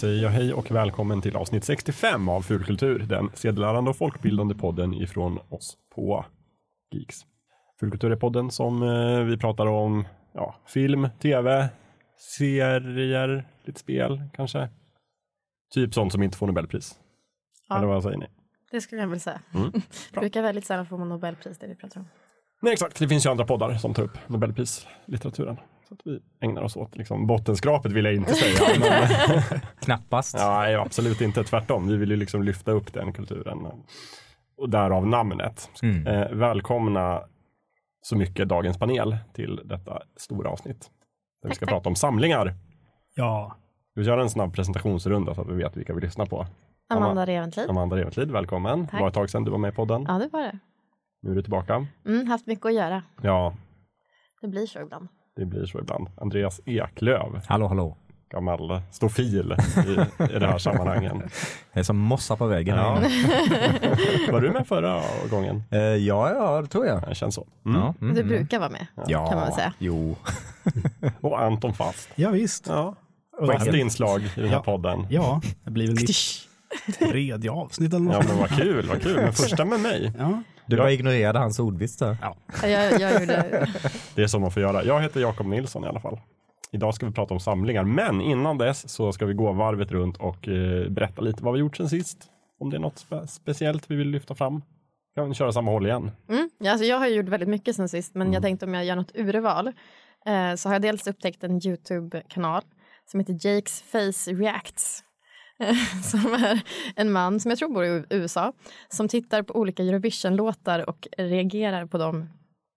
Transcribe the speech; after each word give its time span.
säger 0.00 0.22
jag 0.22 0.30
hej 0.30 0.52
och 0.52 0.70
välkommen 0.70 1.22
till 1.22 1.36
avsnitt 1.36 1.64
65 1.64 2.28
av 2.28 2.42
Fulkultur, 2.42 2.98
den 2.98 3.30
sedelärande 3.34 3.90
och 3.90 3.96
folkbildande 3.96 4.54
podden 4.54 4.94
ifrån 4.94 5.38
oss 5.48 5.76
på 5.94 6.24
Geeks. 6.92 7.16
Fulkultur 7.80 8.12
är 8.12 8.16
podden 8.16 8.50
som 8.50 8.82
eh, 8.82 9.24
vi 9.24 9.36
pratar 9.36 9.66
om 9.66 10.04
ja, 10.32 10.54
film, 10.66 11.08
tv, 11.22 11.68
serier, 12.38 13.48
lite 13.64 13.80
spel 13.80 14.22
kanske. 14.32 14.68
Typ 15.74 15.94
sånt 15.94 16.12
som 16.12 16.22
inte 16.22 16.36
får 16.36 16.46
Nobelpris. 16.46 16.94
Ja. 17.68 17.76
Eller 17.76 17.86
vad 17.86 18.02
säger 18.02 18.18
ni? 18.18 18.26
Det 18.70 18.80
skulle 18.80 19.00
jag 19.00 19.08
vilja 19.08 19.20
säga. 19.20 19.40
Mm. 19.54 19.72
brukar 20.12 20.42
väldigt 20.42 20.66
sällan 20.66 20.86
få 20.86 21.04
Nobelpris 21.04 21.58
det 21.58 21.66
vi 21.66 21.74
pratar 21.74 22.00
om. 22.00 22.08
Nej, 22.62 22.72
exakt. 22.72 22.98
Det 22.98 23.08
finns 23.08 23.26
ju 23.26 23.30
andra 23.30 23.44
poddar 23.44 23.74
som 23.74 23.94
tar 23.94 24.02
upp 24.02 24.28
Nobelprislitteraturen. 24.28 25.56
Så 25.90 25.94
att 25.94 26.00
vi 26.04 26.20
ägnar 26.40 26.62
oss 26.62 26.76
åt 26.76 26.96
liksom, 26.96 27.26
bottenskrapet 27.26 27.92
vill 27.92 28.04
jag 28.04 28.14
inte 28.14 28.34
säga. 28.34 28.58
men, 28.80 29.60
Knappast. 29.80 30.36
ja, 30.38 30.58
nej, 30.60 30.74
absolut 30.74 31.20
inte. 31.20 31.44
Tvärtom. 31.44 31.88
Vi 31.88 31.96
vill 31.96 32.10
ju 32.10 32.16
liksom 32.16 32.42
lyfta 32.42 32.72
upp 32.72 32.92
den 32.92 33.12
kulturen. 33.12 33.66
Och 34.56 34.70
därav 34.70 35.06
namnet. 35.06 35.70
Mm. 35.82 36.06
Eh, 36.06 36.28
välkomna 36.32 37.22
så 38.02 38.16
mycket 38.16 38.48
dagens 38.48 38.78
panel 38.78 39.16
till 39.32 39.60
ddetta 39.64 40.02
stora 40.16 40.50
avsnitt. 40.50 40.90
Där 41.42 41.48
vi 41.48 41.54
ska 41.54 41.66
prata 41.66 41.88
om 41.88 41.94
samlingar. 41.96 42.54
Ja, 43.14 43.56
Vi 43.94 44.02
gör 44.02 44.18
en 44.18 44.30
snabb 44.30 44.54
presentationsrunda 44.54 45.34
så 45.34 45.40
att 45.40 45.48
vi 45.48 45.54
vet 45.54 45.76
vilka 45.76 45.94
vi 45.94 46.00
lyssnar 46.00 46.26
på. 46.26 46.46
Amanda 46.88 47.26
Reventlid. 47.26 47.70
Amanda 47.70 47.96
Reventlid, 47.96 48.30
välkommen. 48.30 48.86
Tack. 48.86 48.92
Det 48.92 49.00
var 49.00 49.08
ett 49.08 49.14
tag 49.14 49.30
sedan 49.30 49.44
du 49.44 49.50
var 49.50 49.58
med 49.58 49.72
i 49.72 49.76
podden. 49.76 50.04
Ja, 50.08 50.18
det 50.18 50.28
var 50.32 50.40
det. 50.42 50.58
Nu 51.22 51.30
är 51.30 51.34
du 51.34 51.42
tillbaka. 51.42 51.86
Mm, 52.06 52.26
haft 52.26 52.46
mycket 52.46 52.66
att 52.66 52.74
göra. 52.74 53.02
Ja, 53.22 53.54
Det 54.40 54.48
blir 54.48 54.66
så 54.66 54.80
ibland. 54.80 55.08
Det 55.40 55.46
blir 55.46 55.66
så 55.66 55.78
ibland. 55.78 56.08
Andreas 56.20 56.60
Eklöv, 56.66 57.40
Hallå, 57.46 57.66
hallå. 57.68 57.96
gammal 58.32 58.80
stofil 58.90 59.54
i, 59.86 59.90
i 60.34 60.38
det 60.38 60.46
här 60.46 60.58
sammanhangen. 60.68 61.22
Det 61.72 61.80
är 61.80 61.84
som 61.84 61.96
mossa 61.96 62.36
på 62.36 62.46
väggen. 62.46 62.76
Ja. 62.76 63.02
Ja, 63.02 64.32
Var 64.32 64.40
du 64.40 64.50
med 64.50 64.66
förra 64.66 65.02
gången? 65.30 65.62
Eh, 65.70 65.80
ja, 65.80 66.30
ja, 66.34 66.62
det 66.62 66.68
tror 66.68 66.86
jag. 66.86 67.02
Det 67.08 67.14
känns 67.14 67.34
så. 67.34 67.46
Mm. 67.66 67.80
Ja, 67.80 67.94
mm, 68.00 68.14
Du 68.14 68.20
mm. 68.20 68.28
brukar 68.34 68.58
vara 68.58 68.70
med. 68.70 68.86
ja, 69.06 69.26
kan 69.26 69.38
man 69.40 69.52
säga. 69.52 69.72
Jo. 69.78 70.16
Och 71.20 71.40
Anton 71.42 71.74
Fast. 71.74 72.08
ja 72.14 72.30
visst. 72.30 72.66
Ja. 72.68 72.94
Fast 73.46 73.66
inslag 73.66 74.20
i 74.22 74.40
den 74.40 74.48
här 74.48 74.56
Ja. 74.56 74.62
podden. 74.62 75.06
Ja, 75.10 75.40
det 75.64 75.70
blir 75.70 75.86
väl 75.86 75.96
mitt 75.96 76.48
tredje 77.10 77.50
avsnitt 77.50 77.94
eller 77.94 78.12
Ja 78.12 78.18
något. 78.18 78.28
men 78.28 78.38
vad 78.38 78.50
kul, 78.50 78.86
vad 78.88 79.02
kul. 79.02 79.16
Men 79.16 79.32
första 79.32 79.64
med 79.64 79.80
mig. 79.80 80.12
Ja. 80.18 80.42
Du 80.70 80.76
bara 80.76 80.92
ignorerade 80.92 81.38
hans 81.38 81.58
ordvits 81.58 81.96
där. 81.96 82.16
Ja. 82.22 82.36
Jag, 82.62 83.00
jag 83.00 83.20
gjorde... 83.20 83.68
Det 84.14 84.22
är 84.22 84.26
som 84.26 84.42
man 84.42 84.50
får 84.50 84.62
göra. 84.62 84.84
Jag 84.84 85.00
heter 85.00 85.20
Jakob 85.20 85.46
Nilsson 85.46 85.84
i 85.84 85.86
alla 85.86 86.00
fall. 86.00 86.20
Idag 86.72 86.94
ska 86.94 87.06
vi 87.06 87.12
prata 87.12 87.34
om 87.34 87.40
samlingar, 87.40 87.84
men 87.84 88.20
innan 88.20 88.58
dess 88.58 88.88
så 88.88 89.12
ska 89.12 89.26
vi 89.26 89.34
gå 89.34 89.52
varvet 89.52 89.90
runt 89.90 90.16
och 90.16 90.48
eh, 90.48 90.88
berätta 90.88 91.22
lite 91.22 91.44
vad 91.44 91.54
vi 91.54 91.60
gjort 91.60 91.76
sen 91.76 91.88
sist. 91.88 92.18
Om 92.60 92.70
det 92.70 92.76
är 92.76 92.80
något 92.80 92.98
spe 92.98 93.26
speciellt 93.26 93.90
vi 93.90 93.96
vill 93.96 94.08
lyfta 94.08 94.34
fram. 94.34 94.62
Kan 95.14 95.28
vi 95.28 95.34
köra 95.34 95.52
samma 95.52 95.70
håll 95.70 95.86
igen? 95.86 96.10
Mm, 96.28 96.50
ja, 96.58 96.70
alltså 96.70 96.86
jag 96.86 96.98
har 96.98 97.06
gjort 97.06 97.28
väldigt 97.28 97.48
mycket 97.48 97.76
sen 97.76 97.88
sist, 97.88 98.14
men 98.14 98.32
jag 98.32 98.42
tänkte 98.42 98.66
om 98.66 98.74
jag 98.74 98.84
gör 98.84 98.96
något 98.96 99.16
urval 99.16 99.66
eh, 100.26 100.54
så 100.56 100.68
har 100.68 100.74
jag 100.74 100.82
dels 100.82 101.06
upptäckt 101.06 101.44
en 101.44 101.66
YouTube-kanal 101.66 102.62
som 103.06 103.20
heter 103.20 103.32
Jakes 103.46 103.82
Face 103.82 104.32
Reacts. 104.32 105.04
Som 106.02 106.34
är 106.34 106.62
en 106.96 107.12
man 107.12 107.40
som 107.40 107.50
jag 107.50 107.58
tror 107.58 107.68
bor 107.68 107.84
i 107.84 108.04
USA 108.10 108.52
som 108.88 109.08
tittar 109.08 109.42
på 109.42 109.54
olika 109.54 109.82
Eurovision-låtar 109.82 110.88
och 110.88 111.08
reagerar 111.18 111.86
på 111.86 111.98
dem 111.98 112.28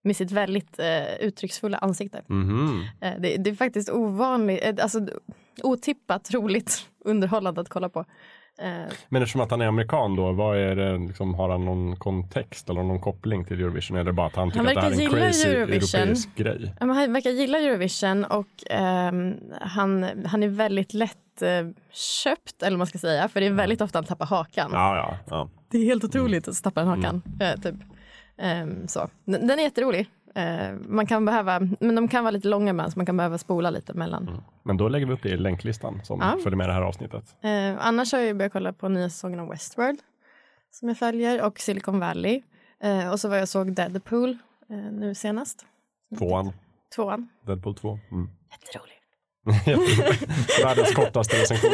med 0.04 0.16
sitt 0.16 0.32
väldigt 0.32 0.80
eh, 0.80 1.16
uttrycksfulla 1.20 1.78
ansikte. 1.78 2.22
Mhm. 2.28 2.84
Eh, 3.02 3.14
det, 3.20 3.38
det 3.38 3.50
är 3.50 3.56
faktiskt 3.56 3.90
ovanligt, 3.90 4.64
eh, 4.64 4.74
alltså 4.84 5.00
otippat 5.64 6.34
roligt 6.34 6.90
underhållande 7.06 7.62
att 7.62 7.70
kolla 7.70 7.90
på. 7.90 8.00
Eh, 8.60 8.94
Men 9.10 9.22
eftersom 9.22 9.42
att 9.42 9.52
han 9.52 9.62
är 9.62 9.66
amerikan 9.66 10.16
då, 10.16 10.32
vad 10.32 10.58
är 10.58 10.76
det, 10.76 10.98
liksom, 10.98 11.34
har 11.34 11.50
han 11.50 11.66
någon 11.66 11.96
kontext 11.96 12.70
eller 12.70 12.84
någon 12.84 13.00
koppling 13.02 13.46
till 13.46 13.60
Eurovision? 13.62 13.98
Eller 13.98 14.12
bara 14.12 14.28
att 14.28 14.36
han 14.36 14.52
tycker 14.52 14.58
Han 14.60 14.68
att 14.68 14.76
det 14.76 14.82
här 14.82 15.02
är 15.02 15.06
en 15.06 15.10
crazy 15.12 15.50
Eurovision. 15.50 16.00
europeisk 16.02 16.36
grej? 16.36 16.76
Ja, 16.80 16.86
Han 16.86 17.14
verkar 17.14 17.30
gilla 17.30 17.60
Eurovision 17.60 18.26
och 18.26 18.48
ehm, 18.70 19.36
han, 19.62 20.06
han 20.26 20.44
är 20.44 20.48
väldigt 20.48 20.94
lätt 20.94 21.18
eh, 21.42 21.68
köpt, 21.92 22.62
eller 22.64 22.72
vad 22.72 22.78
man 22.78 22.88
ska 22.88 22.98
säga, 22.98 23.28
för 23.30 23.40
det 23.40 23.46
är 23.46 23.52
väldigt 23.52 23.82
ofta 23.82 23.98
han 23.98 24.06
tappar 24.06 24.26
hakan. 24.26 24.70
Ja, 24.74 24.96
ja, 24.98 25.18
ja. 25.30 25.50
Det 25.70 25.78
är 25.78 25.84
helt 25.86 26.04
otroligt 26.04 26.48
att 26.48 26.64
tappa 26.64 26.80
den 26.80 26.90
hakan. 26.90 27.22
Eh, 27.40 27.62
typ. 27.62 27.76
Ehm, 28.38 28.88
så. 28.88 29.10
Den, 29.26 29.48
den 29.48 29.60
är 29.60 29.64
jätterolig. 29.64 30.10
Eh, 30.36 30.74
man 30.88 31.08
kan 31.08 31.26
behöva, 31.26 31.60
men 31.80 31.96
de 31.96 32.08
kan 32.08 32.24
vara 32.24 32.32
lite 32.32 32.48
långa 32.48 32.74
med 32.74 32.94
så 32.94 33.00
man 33.00 33.06
kan 33.06 33.18
behöva 33.18 33.38
spola 33.38 33.70
lite 33.70 33.94
mellan. 33.94 34.42
Men 34.64 34.78
då 34.78 34.88
lägger 34.90 35.06
vi 35.06 35.14
upp 35.14 35.24
det 35.24 35.30
i 35.30 35.38
länklistan 35.38 36.02
som 36.04 36.20
Ja. 36.22 36.38
följer 36.44 36.58
med 36.58 36.70
det 36.70 36.74
här 36.74 36.82
avsnittet. 36.82 37.36
Eh, 37.42 37.88
annars 37.88 38.12
har 38.14 38.20
jag 38.20 38.38
börjat 38.38 38.54
kolla 38.54 38.74
på 38.74 38.90
nya 38.90 39.10
säsongen 39.10 39.40
av 39.40 39.50
Westworld 39.50 40.00
som 40.72 40.88
jag 40.88 40.98
följer 40.98 41.42
och 41.46 41.60
Silicon 41.60 42.00
Valley. 42.00 42.42
Eh, 42.84 43.12
och 43.12 43.20
så 43.20 43.30
var 43.30 43.36
jag 43.38 43.48
såg 43.48 43.76
Deadpool 43.76 44.38
eh, 44.70 44.78
nu 44.78 45.16
senast. 45.16 45.66
Tvåan, 46.20 46.54
Tvåan. 46.96 47.30
Deadpool 47.46 47.76
2. 47.76 48.00
Mm. 48.12 48.30
Jätterolig. 48.52 48.94
Världens 50.64 50.92
kortaste 50.96 51.36
recension. 51.42 51.72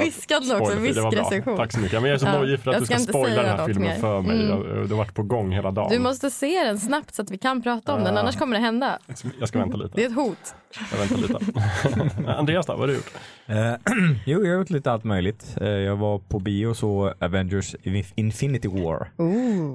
Viskande 0.00 0.54
också, 0.54 0.78
viskrecension. 0.78 1.56
Tack 1.56 1.72
så 1.72 1.80
mycket. 1.80 2.02
Men 2.02 2.10
jag 2.10 2.14
är 2.14 2.18
så 2.18 2.26
Ja, 2.26 2.38
nojig 2.38 2.60
för 2.60 2.70
att 2.70 2.78
du 2.78 2.86
ska 2.86 2.98
ska 2.98 3.12
spoila 3.12 3.42
den 3.42 3.58
här 3.58 3.66
filmen 3.66 3.82
mer. 3.88 3.96
för 3.96 4.20
mig. 4.20 4.36
Mm. 4.36 4.48
Jag- 4.48 4.88
Du 4.88 4.94
har 4.94 4.96
varit 4.98 5.14
på 5.14 5.22
gång 5.22 5.52
hela 5.52 5.70
dagen. 5.70 5.90
Du 5.90 5.98
måste 5.98 6.30
se 6.30 6.64
den 6.64 6.78
snabbt 6.78 7.14
så 7.14 7.22
att 7.22 7.30
vi 7.30 7.38
kan 7.38 7.62
prata 7.62 7.94
om 7.94 8.04
den, 8.04 8.14
Ja. 8.14 8.20
annars 8.20 8.36
kommer 8.36 8.56
det 8.56 8.62
hända. 8.62 8.98
Jag 9.38 9.48
ska 9.48 9.58
vänta 9.58 9.76
lite. 9.76 9.92
Det 9.94 10.02
är 10.04 10.06
ett 10.06 10.14
hot. 10.14 10.54
Jag 10.92 10.98
väntar 10.98 11.16
lite. 11.16 12.30
Andreas 12.32 12.66
då, 12.66 12.72
vad 12.72 12.80
har 12.80 12.86
du 12.86 12.94
gjort? 12.94 13.12
Eh, 13.46 13.72
jo, 14.26 14.44
jag 14.44 14.52
har 14.52 14.58
gjort 14.58 14.70
lite 14.70 14.92
allt 14.92 15.04
möjligt. 15.04 15.56
Eh, 15.60 15.68
jag 15.68 15.96
var 15.96 16.18
på 16.18 16.38
bio 16.38 16.66
och 16.66 16.76
så 16.76 17.14
Avengers 17.20 17.76
Infinity 18.14 18.68
War. 18.68 19.10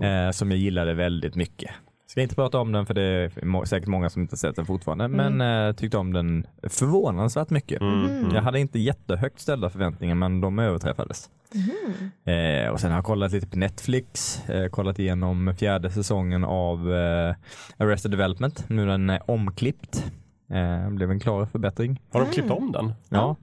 Eh, 0.03 0.31
som 0.31 0.51
jag 0.51 0.59
gillade 0.59 0.93
väldigt 0.93 1.35
mycket. 1.35 1.71
Ska 2.13 2.21
inte 2.21 2.35
prata 2.35 2.59
om 2.59 2.71
den 2.71 2.85
för 2.85 2.93
det 2.93 3.01
är 3.01 3.65
säkert 3.65 3.87
många 3.87 4.09
som 4.09 4.21
inte 4.21 4.37
sett 4.37 4.55
den 4.55 4.65
fortfarande. 4.65 5.07
Men 5.07 5.41
eh, 5.41 5.75
tyckte 5.75 5.97
om 5.97 6.13
den 6.13 6.47
förvånansvärt 6.63 7.49
mycket. 7.49 7.81
Mm. 7.81 8.35
Jag 8.35 8.41
hade 8.41 8.59
inte 8.59 8.79
jättehögt 8.79 9.39
ställda 9.39 9.69
förväntningar 9.69 10.15
men 10.15 10.41
de 10.41 10.59
överträffades. 10.59 11.29
Eh, 12.25 12.71
och 12.71 12.79
sen 12.79 12.91
har 12.91 12.97
jag 12.97 13.05
kollat 13.05 13.31
lite 13.31 13.47
på 13.47 13.57
Netflix, 13.57 14.39
eh, 14.49 14.69
kollat 14.69 14.99
igenom 14.99 15.55
fjärde 15.59 15.91
säsongen 15.91 16.43
av 16.43 16.93
eh, 16.93 17.35
Arrested 17.77 18.11
Development. 18.11 18.69
Nu 18.69 18.85
när 18.85 18.91
den 18.91 19.09
är 19.09 19.31
omklippt. 19.31 20.11
Eh, 20.49 20.89
blev 20.89 21.11
en 21.11 21.19
klar 21.19 21.45
förbättring. 21.45 22.01
Har 22.11 22.19
de 22.19 22.31
klippt 22.31 22.51
om 22.51 22.71
den? 22.71 22.93
Ja, 23.09 23.35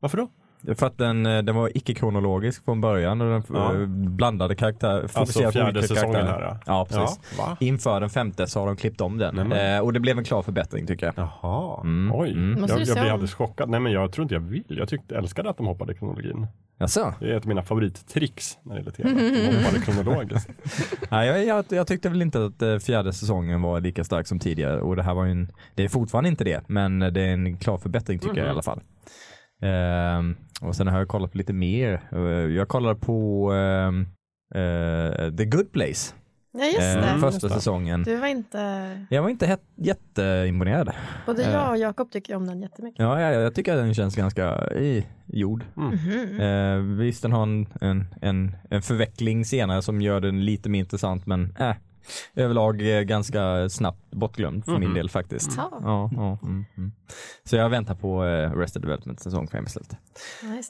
Varför 0.00 0.18
då? 0.18 0.28
För 0.74 0.86
att 0.86 0.98
den, 0.98 1.26
eh, 1.26 1.42
den 1.42 1.54
var 1.56 1.76
icke-kronologisk 1.76 2.64
från 2.64 2.80
början 2.80 3.20
och 3.20 3.30
den 3.30 3.42
Ja. 3.58 3.74
eh, 3.74 3.86
blandade 3.88 4.54
karaktär, 4.54 5.02
Alltså 5.14 5.42
på 5.44 5.50
fjärde 5.52 5.64
olika 5.70 5.82
säsongen 5.88 6.12
karaktärer. 6.12 6.48
här. 6.48 6.58
Ja, 6.66 6.86
precis. 6.90 7.20
Ja? 7.38 7.56
Inför 7.60 8.00
den 8.00 8.10
femte 8.10 8.46
så 8.46 8.60
har 8.60 8.66
de 8.66 8.76
klippt 8.76 9.00
om 9.00 9.18
den 9.18 9.34
Nämen. 9.34 9.76
eh, 9.76 9.80
och 9.80 9.92
det 9.92 10.00
blev 10.00 10.18
en 10.18 10.24
klar 10.24 10.42
förbättring 10.42 10.86
tycker 10.86 11.06
jag. 11.06 11.14
Jaha, 11.42 11.80
Mm, 11.80 12.14
oj. 12.14 12.32
mm. 12.32 12.64
Jag, 12.68 12.80
jag 12.80 12.96
om? 12.98 13.12
alldeles 13.12 13.34
chockad. 13.34 13.68
Nej 13.70 13.80
men 13.80 13.92
jag 13.92 14.12
tror 14.12 14.22
inte 14.22 14.34
jag 14.34 14.40
vill. 14.40 14.64
Jag 14.68 14.88
tyckte, 14.88 15.16
älskade 15.16 15.50
att 15.50 15.56
de 15.56 15.66
hoppade 15.66 15.92
i 15.92 15.96
kronologin. 15.96 16.46
Jaså? 16.78 17.14
Det 17.20 17.26
är 17.32 17.36
ett 17.36 17.42
av 17.42 17.48
mina 17.48 17.62
favorittricks 17.62 18.58
när 18.62 18.74
det 18.74 18.78
gäller 18.80 18.90
tv. 18.90 19.10
De 19.10 19.56
hoppade 19.56 19.80
kronologiskt. 19.84 20.50
Nej, 21.10 21.26
jag, 21.28 21.44
jag, 21.46 21.64
jag 21.68 21.86
tyckte 21.86 22.08
väl 22.08 22.22
inte 22.22 22.44
att 22.44 22.62
eh, 22.62 22.78
fjärde 22.78 23.12
säsongen 23.12 23.62
var 23.62 23.80
lika 23.80 24.04
stark 24.04 24.26
som 24.26 24.38
tidigare 24.38 24.80
och 24.80 24.96
det 24.96 25.02
här 25.02 25.14
var 25.14 25.24
ju 25.24 25.30
en, 25.30 25.52
det 25.74 25.84
är 25.84 25.88
fortfarande 25.88 26.28
inte 26.28 26.44
det, 26.44 26.68
men 26.68 26.98
det 26.98 27.20
är 27.20 27.32
en 27.32 27.56
klar 27.56 27.78
förbättring 27.78 28.18
tycker 28.18 28.36
jag 28.36 28.46
i 28.46 28.50
alla 28.50 28.62
fall. 28.62 28.80
Ehm, 29.62 30.36
och 30.60 30.76
sen 30.76 30.86
har 30.86 30.98
jag 30.98 31.08
kollat 31.08 31.32
på 31.32 31.38
lite 31.38 31.52
mer. 31.52 32.00
Eh, 32.12 32.20
Jag 32.56 32.68
kollade 32.68 32.94
på 33.00 33.50
ehm, 33.52 34.00
eh, 34.54 35.36
The 35.36 35.44
Good 35.44 35.72
Place, 35.72 36.14
Ja, 36.52 36.64
just 36.64 36.78
eh, 36.80 37.02
det. 37.02 37.20
första 37.20 37.26
just 37.26 37.40
det. 37.42 37.48
säsongen. 37.48 38.02
Du 38.02 38.16
var 38.16 38.26
inte... 38.26 39.06
Jag 39.10 39.22
var 39.22 39.28
inte 39.30 39.58
jätteimponerad. 39.76 40.90
Både 41.26 41.44
Eh. 41.44 41.52
jag 41.52 41.70
och 41.70 41.76
Jakob 41.78 42.10
tycker 42.10 42.36
om 42.36 42.46
den 42.46 42.62
jättemycket. 42.62 42.98
Ja, 42.98 43.20
jag, 43.20 43.42
jag 43.42 43.54
tycker 43.54 43.72
att 43.72 43.78
den 43.84 43.94
känns 43.94 44.16
ganska 44.16 44.68
i 44.70 45.06
jord. 45.26 45.64
Mhm. 45.74 46.40
Eh, 46.40 46.76
visst, 46.98 47.22
den 47.22 47.32
har 47.32 47.42
en, 47.42 47.66
en, 47.80 48.14
en, 48.22 48.56
en 48.70 48.82
förveckling 48.82 49.44
senare 49.44 49.82
som 49.82 50.00
gör 50.00 50.20
den 50.20 50.44
lite 50.44 50.68
mer 50.68 50.78
intressant, 50.80 51.26
men 51.26 51.56
äh, 51.60 51.74
överlag 52.34 52.96
eh, 52.98 53.02
ganska 53.02 53.68
snabbt 53.68 54.10
bortglömd 54.10 54.64
för 54.64 54.72
min 54.72 54.82
Mhm. 54.88 54.94
del 54.94 55.10
faktiskt. 55.10 55.50
Ja. 55.56 55.70
Ja, 55.82 56.10
ja, 56.16 56.38
mm, 56.42 56.64
mm. 56.76 56.92
Så 57.44 57.56
jag 57.56 57.68
väntar 57.68 57.94
på 57.94 58.24
eh, 58.24 58.50
Arrested 58.50 58.82
Development 58.82 59.20
säsong 59.20 59.48
5 59.48 59.64
istället. 59.64 59.96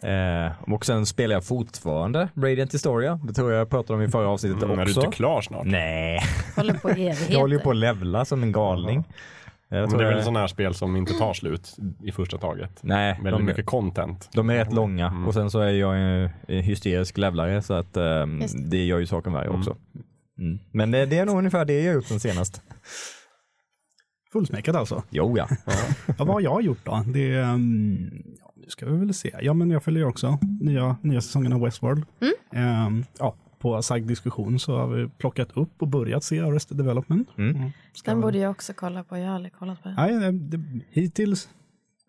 Ja. 0.03 0.09
Eh, 0.09 0.53
och 0.75 0.87
sen 0.87 1.07
spelar 1.07 1.35
jag 1.37 1.45
fortfarande 1.45 2.29
Radiant 2.37 2.75
Historia. 2.75 3.21
Det 3.25 3.33
tror 3.33 3.53
jag 3.53 3.61
jag 3.61 3.71
pratade 3.71 3.95
om 3.99 4.03
i 4.03 4.09
förra 4.09 4.29
avsnittet 4.29 4.63
Mm, 4.63 4.79
är 4.79 4.85
du 4.85 4.91
också. 4.91 5.01
inte 5.05 5.17
klar 5.17 5.41
snart? 5.41 5.67
Nej, 5.67 6.21
Håller 6.57 6.75
på 6.75 6.91
jag 7.33 7.41
håller 7.41 7.57
ju 7.57 7.63
på 7.63 7.71
att 7.71 7.77
levla 7.77 8.25
som 8.25 8.43
en 8.43 8.53
galning. 8.53 9.05
Jag 9.69 9.81
Men 9.81 9.91
tror 9.91 10.01
det 10.03 10.09
är 10.09 10.15
väl 10.15 10.25
sån 10.25 10.37
här 10.37 10.47
spel 10.47 10.75
som 10.75 10.97
inte 10.97 11.13
tar 11.13 11.33
slut 11.35 11.77
i 12.03 12.13
första 12.13 12.39
taget. 12.39 12.71
Nej, 12.81 13.13
Väldigt 13.23 13.33
de, 13.41 13.45
mycket 13.45 13.67
content. 13.67 14.29
de 14.35 14.51
är 14.51 14.55
rätt 14.55 14.73
långa 14.73 15.07
Mm. 15.07 15.27
och 15.27 15.35
sen 15.35 15.51
så 15.51 15.61
är 15.61 15.71
jag 15.71 15.99
en, 15.99 16.31
hysterisk 16.63 17.19
levlare 17.19 17.63
så 17.63 17.75
att 17.75 17.97
Just 18.41 18.57
det. 18.57 18.63
det 18.71 18.85
gör 18.85 18.99
ju 18.99 19.07
saken 19.07 19.33
värre 19.33 19.45
Mm. 19.47 19.59
också. 19.59 19.71
Mm. 19.71 20.07
Men 20.73 20.91
det, 20.91 21.07
det 21.07 21.19
är 21.19 21.27
nog 21.27 21.39
ungefär 21.39 21.65
det 21.65 21.83
jag 21.83 21.95
gjort 21.95 22.05
sen 22.05 22.21
senast. 22.21 22.63
Fullsmäckat 24.33 24.77
alltså. 24.77 25.03
Jo 25.11 25.39
ja. 25.39 25.49
Ja, 26.07 26.15
vad 26.25 26.29
har 26.29 26.41
jag 26.41 26.63
gjort 26.63 26.85
då? 26.85 27.05
Det, 27.15 27.41
um, 27.43 27.95
nu 28.57 28.65
ska 28.69 28.87
vi 28.87 28.97
väl 28.99 29.15
se. 29.15 29.35
Ja, 29.43 29.55
men 29.55 29.71
jag 29.71 29.83
följer 29.83 30.05
också 30.05 30.39
nya, 30.61 30.97
nya 31.03 31.21
säsongen 31.21 31.53
av 31.53 31.61
Westworld. 31.61 32.05
Ehm, 32.53 33.05
ja, 33.19 33.37
på 33.59 33.83
sagd 33.83 34.09
diskussion 34.09 34.59
så 34.59 34.77
har 34.77 34.89
vi 34.89 35.09
plockat 35.09 35.57
upp 35.57 35.83
och 35.83 35.89
börjat 35.89 36.25
se 36.25 36.41
Arrested 36.41 36.77
Development. 36.77 37.29
Mm. 37.39 37.71
Ska 37.93 38.11
Den 38.11 38.21
borde 38.21 38.39
jag 38.39 38.51
också 38.51 38.73
kolla 38.77 39.05
på. 39.05 39.17
Jag 39.17 39.27
har 39.27 39.35
aldrig 39.35 39.53
kollat 39.53 39.83
på 39.83 39.89
den. 39.89 39.97
Nej, 39.97 40.33
det, 40.33 40.57
det, 40.57 40.81
hittills 40.91 41.49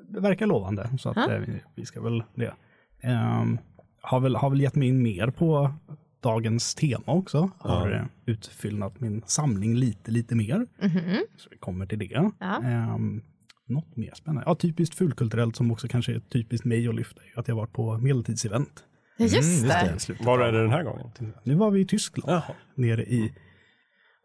det 0.10 0.20
verkar 0.20 0.46
lovande, 0.46 0.90
så 1.00 1.10
att 1.10 1.16
Ja. 1.18 1.32
eh, 1.34 1.40
vi, 1.40 1.62
vi 1.76 1.86
ska 1.86 2.02
väl 2.02 2.24
det. 2.36 2.54
Ehm, 3.02 3.58
har, 4.02 4.20
väl, 4.20 4.36
har 4.36 4.50
väl 4.50 4.62
gett 4.62 4.76
mig 4.76 4.88
in 4.88 5.02
mer 5.04 5.30
på 5.30 5.74
dagens 6.22 6.75
tema 6.75 7.04
också. 7.06 7.50
Har 7.58 7.92
eh, 7.92 8.06
utfyllnat 8.25 9.00
min 9.00 9.24
samling 9.25 9.75
lite, 9.75 10.12
lite 10.12 10.36
mer. 10.36 10.56
Mhm. 10.81 11.18
Så 11.38 11.50
vi 11.52 11.58
kommer 11.58 11.86
till 11.86 12.00
det. 12.00 12.31
Ja. 12.40 12.62
Ehm, 12.64 13.22
något 13.68 13.96
mer 13.96 14.12
spännande? 14.16 14.44
Ja, 14.46 14.56
typiskt 14.56 14.96
fulkulturellt 14.96 15.56
som 15.56 15.72
också 15.72 15.88
kanske 15.88 16.14
är 16.16 16.19
typiskt 16.19 16.66
mig 16.66 16.88
att 16.88 16.96
lyfta, 16.96 17.22
är 17.36 17.40
att 17.40 17.48
jag 17.48 17.56
varit 17.56 17.74
på 17.74 17.98
medeltidsevent. 17.98 18.84
Ja, 19.18 19.25
just 19.25 19.36
just 19.36 20.08
det. 20.08 20.24
Var 20.25 20.40
är 20.40 20.52
det 20.52 20.62
den 20.62 20.72
här 20.72 20.84
gången? 20.84 21.10
Nu 21.44 21.56
var 21.56 21.72
vi 21.72 21.80
i 21.81 21.86
Tyskland, 21.86 22.31
Jaha. 22.31 22.56
nere 22.75 23.04
i, 23.04 23.34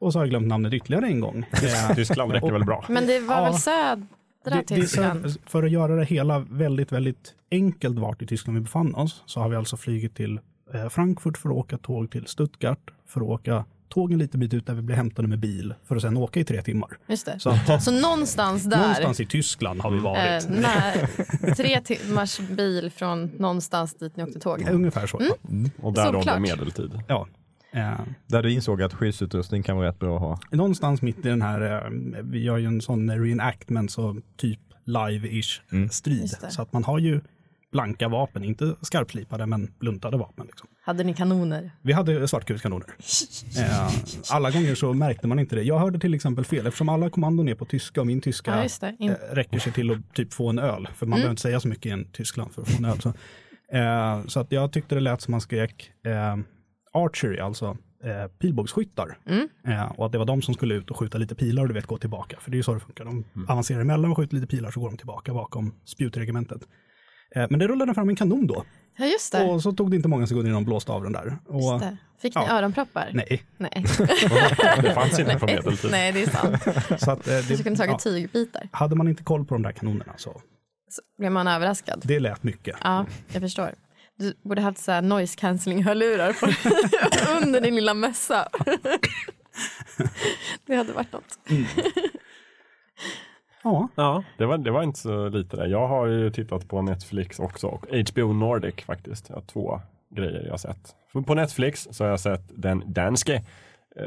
och 0.00 0.12
så 0.12 0.19
har 0.19 0.25
jag 0.25 0.31
glömt 0.31 0.47
namnet 0.47 0.73
ytterligare 0.73 1.06
en 1.06 1.21
gång. 1.21 1.39
Eh, 1.53 1.94
Tyskland 1.94 2.33
räcker 2.33 2.53
väl 2.53 2.65
bra? 2.65 2.85
Men 2.89 3.06
det 3.06 3.21
var 3.21 3.35
Ja. 3.37 3.44
väl 3.44 3.55
södra 3.55 4.06
Det- 4.44 4.75
det 4.77 4.87
så- 4.89 5.39
för 5.47 5.62
att 5.62 5.71
göra 5.71 5.97
det 5.97 6.05
hela 6.05 6.39
väldigt, 6.39 6.93
väldigt 6.93 7.35
enkelt 7.50 7.99
vart 7.99 8.23
i 8.23 8.27
Tyskland 8.27 8.59
vi 8.59 8.62
befann 8.62 8.94
oss 8.94 9.23
så 9.27 9.41
har 9.41 9.49
vi 9.49 9.56
alltså 9.56 9.77
flugit 9.77 10.15
till 10.17 10.41
Frankfurt 10.91 11.37
för 11.39 11.49
att 11.49 11.55
åka 11.57 11.79
tåg 11.79 12.11
till 12.11 12.27
Stuttgart 12.27 12.91
för 13.09 13.21
att 13.21 13.27
åka 13.27 13.65
tåg 13.89 14.13
en 14.13 14.19
liten 14.19 14.41
bit 14.41 14.55
ut 14.55 14.67
där 14.67 14.75
vi 14.75 14.83
blir 14.83 14.97
hämtade 14.97 15.29
med 15.29 15.39
bil 15.39 15.75
för 15.85 15.97
att 15.97 16.03
sen 16.03 16.17
åka 16.17 16.41
i 16.41 16.45
tre 16.45 16.63
timmar. 16.63 16.89
Just 17.09 17.27
det. 17.27 17.41
Så 17.41 17.51
att, 17.51 17.83
Så 17.83 18.01
någonstans 18.01 18.65
där, 18.65 18.79
någonstans 18.79 19.21
i 19.21 19.27
Tyskland 19.27 19.81
har 19.81 19.91
vi 19.91 19.99
varit. 19.99 20.45
eh, 20.45 20.51
när, 20.51 21.55
tre 21.55 21.81
timmars 21.81 22.39
bil 22.41 22.91
från 22.97 23.31
någonstans 23.39 23.95
dit 23.95 24.17
ni 24.17 24.23
åkte 24.25 24.41
tåg. 24.41 24.69
Ungefär 24.71 25.07
så. 25.07 25.19
ja. 25.21 25.35
Och 25.83 25.93
där 25.93 26.05
Såklart. 26.05 26.27
rådde 26.27 26.41
medeltid. 26.41 26.91
Ja. 27.09 27.27
Eh, 27.73 28.01
Där 28.27 28.43
du 28.43 28.53
insåg 28.53 28.83
att 28.83 28.95
skyddsutrustning 28.95 29.63
kan 29.63 29.77
vara 29.77 29.89
rätt 29.89 29.99
bra 29.99 30.15
att 30.17 30.21
ha. 30.23 30.39
någonstans 30.57 31.03
mitt 31.03 31.19
i 31.19 31.29
den 31.29 31.43
här, 31.43 31.85
eh, 31.87 31.91
vi 32.23 32.43
gör 32.43 32.57
ju 32.59 32.67
en 32.67 32.81
sån 32.81 33.11
reenactment, 33.11 33.91
så 33.91 34.17
typ 34.37 34.61
live-ish 34.85 35.61
Mm. 35.73 35.89
strid. 35.89 36.21
Just 36.21 36.41
det. 36.41 36.51
Så 36.51 36.63
att 36.63 36.73
man 36.73 36.85
har 36.85 36.99
ju 36.99 37.21
blanka 37.73 38.09
vapen, 38.09 38.45
inte 38.45 38.75
skarpslipade 38.81 39.47
men 39.47 39.73
bluntade 39.81 40.17
vapen. 40.17 40.47
Liksom. 40.47 40.69
Hade 40.85 41.05
ni 41.05 41.15
kanoner? 41.15 41.71
Vi 41.83 41.93
hade 41.93 42.29
svartkulskanoner. 42.29 42.87
Eh, 43.59 43.89
alla 44.31 44.51
gånger 44.51 44.75
så 44.75 44.93
märkte 44.93 45.27
man 45.27 45.39
inte 45.39 45.57
det. 45.57 45.63
Jag 45.63 45.79
hörde 45.79 45.99
till 45.99 46.15
exempel 46.15 46.45
fel 46.45 46.67
eftersom 46.67 46.89
alla 46.89 47.11
kommandon 47.11 47.49
är 47.49 47.55
på 47.55 47.65
tyska 47.65 48.01
och 48.01 48.07
min 48.07 48.21
tyska 48.21 48.57
Ja, 48.57 48.63
just 48.63 48.81
det. 48.81 48.97
In- 48.99 49.11
eh, 49.11 49.17
räcker 49.35 49.59
sig 49.59 49.73
till 49.73 49.91
att 49.91 50.15
typ 50.15 50.33
få 50.33 50.49
en 50.49 50.59
öl. 50.59 50.89
För 50.95 51.07
man 51.07 51.17
behöver 51.17 51.31
inte 51.31 51.43
säga 51.43 51.61
så 51.61 51.69
mycket 51.69 51.87
i 51.87 51.91
en 51.91 52.13
Tyskland 52.13 52.53
för 52.53 52.63
att 52.63 52.69
få 52.71 52.79
en 52.79 52.85
öl. 52.85 53.01
Så, 53.01 53.09
eh, 53.77 54.27
så 54.27 54.41
att 54.41 54.53
jag 54.53 54.73
tyckte 54.73 54.95
det 54.95 55.01
lät 55.01 55.21
som 55.21 55.33
man 55.33 55.41
skrek 55.41 55.91
eh, 56.07 56.37
archery, 56.93 57.39
alltså 57.39 57.77
eh, 58.05 58.27
pilbågsskyttar. 58.39 59.19
Eh, 59.67 59.93
och 59.93 60.07
att 60.07 60.13
det 60.13 60.19
var 60.19 60.25
de 60.25 60.43
som 60.43 60.55
skulle 60.55 60.75
ut 60.75 60.91
och 60.91 60.97
skjuta 60.97 61.19
lite 61.19 61.35
pilar 61.35 61.63
och 61.63 61.69
du 61.69 61.75
vet 61.75 61.87
gå 61.87 61.99
tillbaka. 61.99 62.37
För 62.41 62.51
det 62.51 62.55
är 62.55 62.59
ju 62.59 62.63
så 62.63 62.75
det 62.75 62.81
funkar. 62.81 63.05
De 63.05 63.25
avancerar 63.49 63.81
emellan 63.81 64.11
och 64.11 64.17
skjuter 64.17 64.35
lite 64.35 64.47
pilar 64.47 64.71
så 64.71 64.81
går 64.81 64.89
de 64.89 64.97
tillbaka 64.97 65.35
bakom 65.35 65.75
spjutregementet. 65.85 66.63
Eh, 67.34 67.46
men 67.50 67.58
det 67.58 67.69
rullade 67.69 67.94
fram 67.94 68.08
en 68.08 68.17
kanon 68.17 68.46
då. 68.46 68.64
Ja, 68.96 69.06
just 69.06 69.32
det. 69.32 69.44
Och 69.44 69.62
så 69.62 69.73
tog 69.73 69.90
det 69.90 69.96
inte 69.96 70.08
många 70.08 70.26
sekunder 70.26 70.50
innan 70.50 70.62
de 70.62 70.64
blåste 70.64 70.93
av 70.93 71.02
den 71.02 71.12
där. 71.12 71.38
Och. 71.46 71.82
Fick 72.23 72.34
ni 72.34 72.43
ja. 72.46 72.58
öronproppar? 72.58 73.11
Nej, 73.12 73.43
Nej. 73.56 73.70
Det 74.82 74.94
fanns 74.94 75.19
inte 75.19 75.38
på 75.38 75.46
medeltid. 75.46 75.90
Nej, 75.90 76.12
det 76.12 76.23
är 76.23 76.31
sant. 76.31 76.62
så 77.02 77.11
att, 77.11 77.29
eh, 77.29 77.38
det, 77.49 77.62
kunde 77.62 77.79
tagit 77.79 77.93
ja, 77.93 77.99
tygbitar. 77.99 78.69
hade 78.73 78.96
man 78.96 79.08
inte 79.08 79.23
koll 79.23 79.44
på 79.44 79.55
de 79.55 79.62
där 79.62 79.73
kanonerna 79.73 80.12
så 80.17 80.40
Så 80.88 81.02
blev 81.19 81.32
man 81.32 81.49
överraskad. 81.49 82.02
det 82.05 82.20
lät 82.20 82.43
mycket. 82.43 82.76
Ja, 82.82 83.06
jag 83.32 83.43
förstår. 83.43 83.75
Du 84.19 84.34
borde 84.43 84.61
haft 84.61 84.79
så 84.79 84.93
här 84.93 85.02
noise 85.02 85.38
cancelling 85.38 85.84
hörlurar 85.84 86.32
på 86.32 86.46
under 87.46 87.61
din 87.61 87.75
lilla 87.75 87.94
mössa. 87.94 88.49
det 90.67 90.75
hade 90.75 90.93
varit 90.93 91.12
något. 91.12 91.38
Ja, 93.64 93.88
Ja, 93.94 94.25
det 94.38 94.47
var, 94.47 94.59
det 94.59 94.70
var 94.70 94.82
inte 94.82 94.99
så 94.99 95.29
lite 95.29 95.56
det. 95.56 95.67
Jag 95.67 95.88
har 95.88 96.06
ju 96.06 96.31
tittat 96.31 96.69
på 96.69 96.82
Netflix 96.82 97.41
också 97.41 97.67
och 97.67 97.87
HBO 98.11 98.32
Nordic 98.32 98.75
faktiskt. 98.75 99.29
Jag 99.29 99.37
har 99.37 99.43
två 99.43 99.81
grejer 100.11 100.43
jag 100.44 100.50
har 100.50 100.59
sett. 100.59 100.94
För 101.12 101.20
På 101.20 101.35
Netflix 101.35 101.88
så 101.91 102.05
har 102.05 102.11
jag 102.11 102.20
sett 102.20 102.43
den 102.55 102.82
danske 102.87 103.35
eh, 103.97 104.06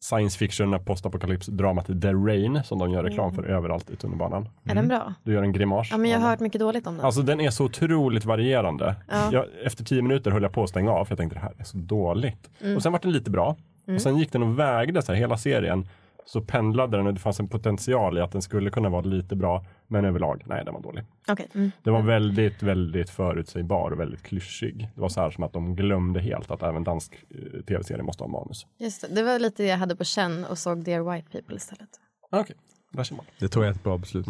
science 0.00 0.38
fiction 0.38 0.84
postapokalyps 0.84 1.46
dramat 1.46 1.86
The 1.86 2.12
Rain 2.12 2.60
som 2.64 2.78
de 2.78 2.90
gör 2.90 3.02
reklam 3.02 3.34
för 3.34 3.44
överallt 3.44 3.90
i 3.90 3.96
tunnelbanan. 3.96 4.48
Är 4.64 4.74
den 4.74 4.88
bra? 4.88 5.14
Du 5.22 5.32
gör 5.32 5.42
en 5.42 5.52
grimas. 5.52 5.88
Ja, 5.90 5.96
men 5.96 6.10
jag 6.10 6.18
har 6.18 6.28
hört 6.28 6.40
mycket 6.40 6.60
dåligt 6.60 6.86
om 6.86 6.96
den. 6.96 7.06
Alltså 7.06 7.22
den 7.22 7.40
är 7.40 7.50
så 7.50 7.64
otroligt 7.64 8.24
varierande. 8.24 8.94
Ja. 9.08 9.28
Jag, 9.32 9.44
efter 9.64 9.84
tio 9.84 10.02
minuter 10.02 10.30
höll 10.30 10.42
jag 10.42 10.52
på 10.52 10.62
att 10.62 10.70
stänga 10.70 10.90
av 10.90 11.04
för 11.04 11.12
jag 11.12 11.18
tänkte 11.18 11.38
det 11.38 11.42
här 11.42 11.54
är 11.58 11.64
så 11.64 11.76
dåligt. 11.76 12.50
Mm. 12.60 12.76
Och 12.76 12.82
sen 12.82 12.92
var 12.92 13.00
den 13.02 13.12
lite 13.12 13.30
bra. 13.30 13.56
Och 13.94 14.00
sen 14.00 14.16
gick 14.16 14.32
den 14.32 14.42
och 14.42 14.58
vägde 14.58 15.02
så 15.02 15.12
här, 15.12 15.18
hela 15.18 15.36
serien. 15.36 15.88
Så 16.26 16.40
pendlade 16.40 16.96
den 16.96 17.06
och 17.06 17.14
det 17.14 17.20
fanns 17.20 17.40
en 17.40 17.48
potential 17.48 18.18
i 18.18 18.20
att 18.20 18.32
den 18.32 18.42
skulle 18.42 18.70
kunna 18.70 18.88
vara 18.88 19.02
lite 19.02 19.36
bra. 19.36 19.64
Men 19.86 20.04
överlag, 20.04 20.42
nej 20.46 20.64
den 20.64 20.74
var 20.74 20.80
dålig. 20.80 21.04
Okej. 21.28 21.48
Mm. 21.54 21.72
Den 21.82 21.92
var 21.94 22.02
väldigt, 22.02 22.62
väldigt 22.62 23.10
förutsägbar 23.10 23.90
och 23.90 24.00
väldigt 24.00 24.22
klyschig. 24.22 24.88
Det 24.94 25.00
var 25.00 25.08
så 25.08 25.20
här 25.20 25.30
som 25.30 25.44
att 25.44 25.52
de 25.52 25.76
glömde 25.76 26.20
helt 26.20 26.50
att 26.50 26.62
även 26.62 26.84
dansk 26.84 27.24
eh, 27.30 27.60
tv-serie 27.60 28.02
måste 28.02 28.24
ha 28.24 28.28
manus. 28.28 28.66
Just 28.78 29.00
det. 29.00 29.14
det 29.14 29.22
var 29.22 29.38
lite 29.38 29.62
det 29.62 29.68
jag 29.68 29.76
hade 29.76 29.96
på 29.96 30.04
känn 30.04 30.44
och 30.44 30.58
såg 30.58 30.84
Dear 30.84 31.12
White 31.12 31.30
People 31.30 31.56
istället. 31.56 31.88
Okej, 32.30 32.56
där 32.96 33.04
ser 33.04 33.14
man. 33.14 33.24
Det 33.38 33.48
tror 33.48 33.64
jag 33.64 33.70
är 33.70 33.74
ett 33.74 33.84
bra 33.84 33.98
beslut. 33.98 34.26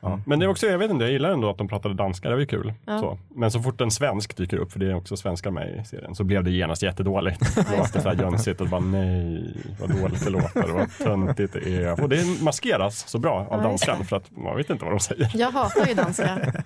Ja. 0.00 0.20
Men 0.26 0.38
det 0.38 0.46
är 0.46 0.48
också, 0.48 0.66
jag 0.66 0.78
vet 0.78 0.90
inte, 0.90 1.04
jag 1.04 1.12
gillar 1.12 1.30
ändå 1.30 1.50
att 1.50 1.58
de 1.58 1.68
pratade 1.68 1.94
danska, 1.94 2.28
det 2.28 2.34
var 2.34 2.40
ju 2.40 2.46
kul. 2.46 2.72
Ja. 2.84 3.00
Så. 3.00 3.18
Men 3.28 3.50
så 3.50 3.60
fort 3.60 3.80
en 3.80 3.90
svensk 3.90 4.36
dyker 4.36 4.56
upp, 4.56 4.72
för 4.72 4.78
det 4.80 4.86
är 4.86 4.94
också 4.94 5.16
svenskar 5.16 5.50
med 5.50 5.80
i 5.80 5.84
serien, 5.84 6.14
så 6.14 6.24
blev 6.24 6.44
det 6.44 6.50
genast 6.50 6.82
jättedåligt. 6.82 7.40
Då 7.56 7.62
var 7.62 7.88
det 7.92 8.00
så 8.00 8.08
här 8.08 8.16
jönsigt 8.16 8.60
och 8.60 8.68
bara 8.68 8.80
nej, 8.80 9.56
vad 9.80 10.00
dåligt 10.00 10.24
det 10.24 10.30
låter, 10.30 10.68
vad 10.68 10.98
töntigt 10.98 11.52
det 11.52 11.84
är. 11.84 12.02
Och 12.02 12.08
det 12.08 12.42
maskeras 12.42 13.08
så 13.08 13.18
bra 13.18 13.46
av 13.50 13.62
danskan 13.62 13.98
det. 13.98 14.04
för 14.04 14.16
att 14.16 14.30
man 14.36 14.56
vet 14.56 14.70
inte 14.70 14.84
vad 14.84 14.94
de 14.94 15.00
säger. 15.00 15.30
Jag 15.34 15.50
hatar 15.50 15.86
ju 15.86 15.94
danska. 15.94 16.52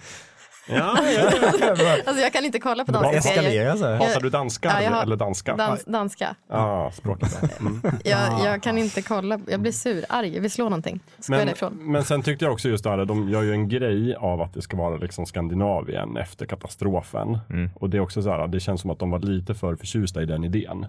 Ja, 0.68 0.98
ja. 1.16 1.96
Alltså 2.06 2.22
jag 2.22 2.32
kan 2.32 2.44
inte 2.44 2.58
kolla 2.58 2.84
på 2.84 2.92
danska 2.92 3.20
serier. 3.20 3.98
Hatar 3.98 4.20
du 4.20 4.30
danskar 4.30 4.80
Ja, 4.82 4.90
har- 4.90 5.02
eller 5.02 5.16
danska? 5.16 5.56
Dans, 5.56 5.84
danska. 5.84 6.34
Ja, 6.48 6.90
språket. 6.94 7.60
Mm. 7.60 7.80
Jag, 8.04 8.40
jag 8.44 8.62
kan 8.62 8.78
inte 8.78 9.02
kolla. 9.02 9.40
Jag 9.46 9.60
blir 9.60 9.72
sur, 9.72 10.04
arg. 10.08 10.34
Jag 10.34 10.42
vill 10.42 10.50
slå 10.50 10.64
någonting. 10.64 11.00
Ska 11.18 11.32
Men, 11.32 11.48
men 11.78 12.04
sen 12.04 12.22
tyckte 12.22 12.44
jag 12.44 12.52
också 12.52 12.68
just 12.68 12.84
det 12.84 12.90
här, 12.90 13.04
de 13.04 13.28
gör 13.28 13.42
ju 13.42 13.52
en 13.52 13.68
grej 13.68 14.14
av 14.14 14.40
att 14.40 14.54
det 14.54 14.62
ska 14.62 14.76
vara 14.76 14.96
liksom 14.96 15.26
Skandinavien 15.26 16.16
efter 16.16 16.46
katastrofen. 16.46 17.38
Mm. 17.50 17.70
Och 17.74 17.90
det 17.90 17.96
är 17.96 18.00
också 18.00 18.22
så 18.22 18.30
här, 18.30 18.48
det 18.48 18.60
känns 18.60 18.80
som 18.80 18.90
att 18.90 18.98
de 18.98 19.10
var 19.10 19.18
lite 19.18 19.54
för 19.54 19.76
förtjusta 19.76 20.22
i 20.22 20.26
den 20.26 20.44
idén. 20.44 20.86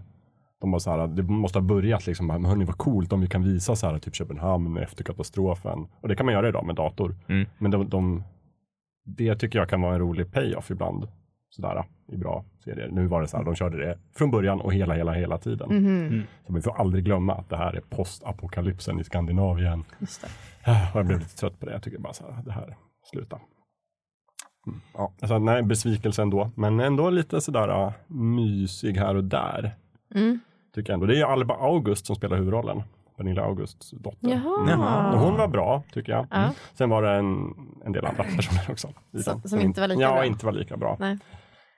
De 0.61 0.71
var 0.71 0.79
så 0.79 0.91
här, 0.91 1.07
det 1.07 1.23
måste 1.23 1.57
ha 1.59 1.63
börjat 1.63 2.07
liksom, 2.07 2.27
men 2.27 2.45
hörni 2.45 2.65
vad 2.65 2.77
coolt 2.77 3.13
om 3.13 3.21
vi 3.21 3.27
kan 3.27 3.43
visa 3.43 3.75
så 3.75 3.87
här, 3.87 3.99
typ 3.99 4.15
Köpenhamn 4.15 4.77
efter 4.77 5.03
katastrofen. 5.03 5.87
Och 6.01 6.07
det 6.07 6.15
kan 6.15 6.25
man 6.25 6.33
göra 6.35 6.49
idag 6.49 6.65
med 6.65 6.75
dator. 6.75 7.15
Mm. 7.29 7.47
Men 7.57 7.71
de, 7.71 7.89
de, 7.89 8.23
det 9.17 9.35
tycker 9.35 9.59
jag 9.59 9.69
kan 9.69 9.81
vara 9.81 9.93
en 9.93 9.99
rolig 9.99 10.31
payoff 10.31 10.71
ibland. 10.71 11.07
Sådär 11.49 11.83
i 12.11 12.17
bra 12.17 12.45
serier. 12.63 12.89
Nu 12.91 13.07
var 13.07 13.21
det 13.21 13.27
så 13.27 13.37
här, 13.37 13.43
de 13.43 13.55
körde 13.55 13.77
det 13.77 13.97
från 14.15 14.31
början 14.31 14.61
och 14.61 14.73
hela, 14.73 14.93
hela, 14.93 15.13
hela 15.13 15.37
tiden. 15.37 15.69
Mhm. 15.69 16.23
Så 16.47 16.53
vi 16.53 16.61
får 16.61 16.79
aldrig 16.79 17.05
glömma 17.05 17.35
att 17.35 17.49
det 17.49 17.57
här 17.57 17.73
är 17.73 17.81
postapokalypsen 17.81 18.99
i 18.99 19.03
Skandinavien. 19.03 19.83
Just 19.99 20.21
det. 20.21 20.27
Och 20.93 20.99
jag 20.99 21.05
blev 21.05 21.19
lite 21.19 21.35
trött 21.35 21.59
på 21.59 21.65
det. 21.65 21.71
Jag 21.71 21.83
tycker 21.83 21.99
bara 21.99 22.13
så 22.13 22.31
här, 22.31 22.43
det 22.43 22.51
här, 22.51 22.75
sluta. 23.11 23.39
Mm, 24.67 24.81
ja, 24.93 25.13
alltså, 25.21 25.39
nej, 25.39 25.63
besvikelse 25.63 26.21
ändå. 26.21 26.51
Men 26.55 26.79
ändå 26.79 27.09
lite 27.09 27.41
sådär 27.41 27.85
uh, 27.85 27.91
mysig 28.07 28.97
här 28.97 29.15
och 29.15 29.23
där. 29.23 29.75
Mm. 30.15 30.39
Tycker 30.75 30.89
jag 30.89 30.93
ändå. 30.93 31.05
Det 31.05 31.13
är 31.13 31.17
ju 31.17 31.23
Alba 31.23 31.53
August 31.53 32.05
som 32.05 32.15
spelar 32.15 32.37
huvudrollen. 32.37 32.83
Pernilla 33.19 33.41
Augusts 33.41 33.91
dotter. 33.91 34.29
Jaha. 34.29 35.13
Och 35.13 35.19
hon 35.19 35.37
var 35.37 35.47
bra, 35.47 35.83
tycker 35.93 36.11
jag. 36.11 36.27
Ja. 36.31 36.49
Sen 36.73 36.89
var 36.89 37.01
det 37.03 37.09
en, 37.11 37.53
en 37.85 37.91
del 37.91 38.05
andra 38.05 38.23
personer 38.23 38.71
också. 38.71 38.89
Som- 39.23 39.41
som 39.41 39.59
inte 39.59 39.81
var 39.81 39.87
lika 39.87 40.01
ja, 40.01 40.13
bra. 40.13 40.25
inte 40.25 40.45
var 40.45 40.53
lika 40.53 40.77
bra. 40.77 40.97
Nej. 40.99 41.17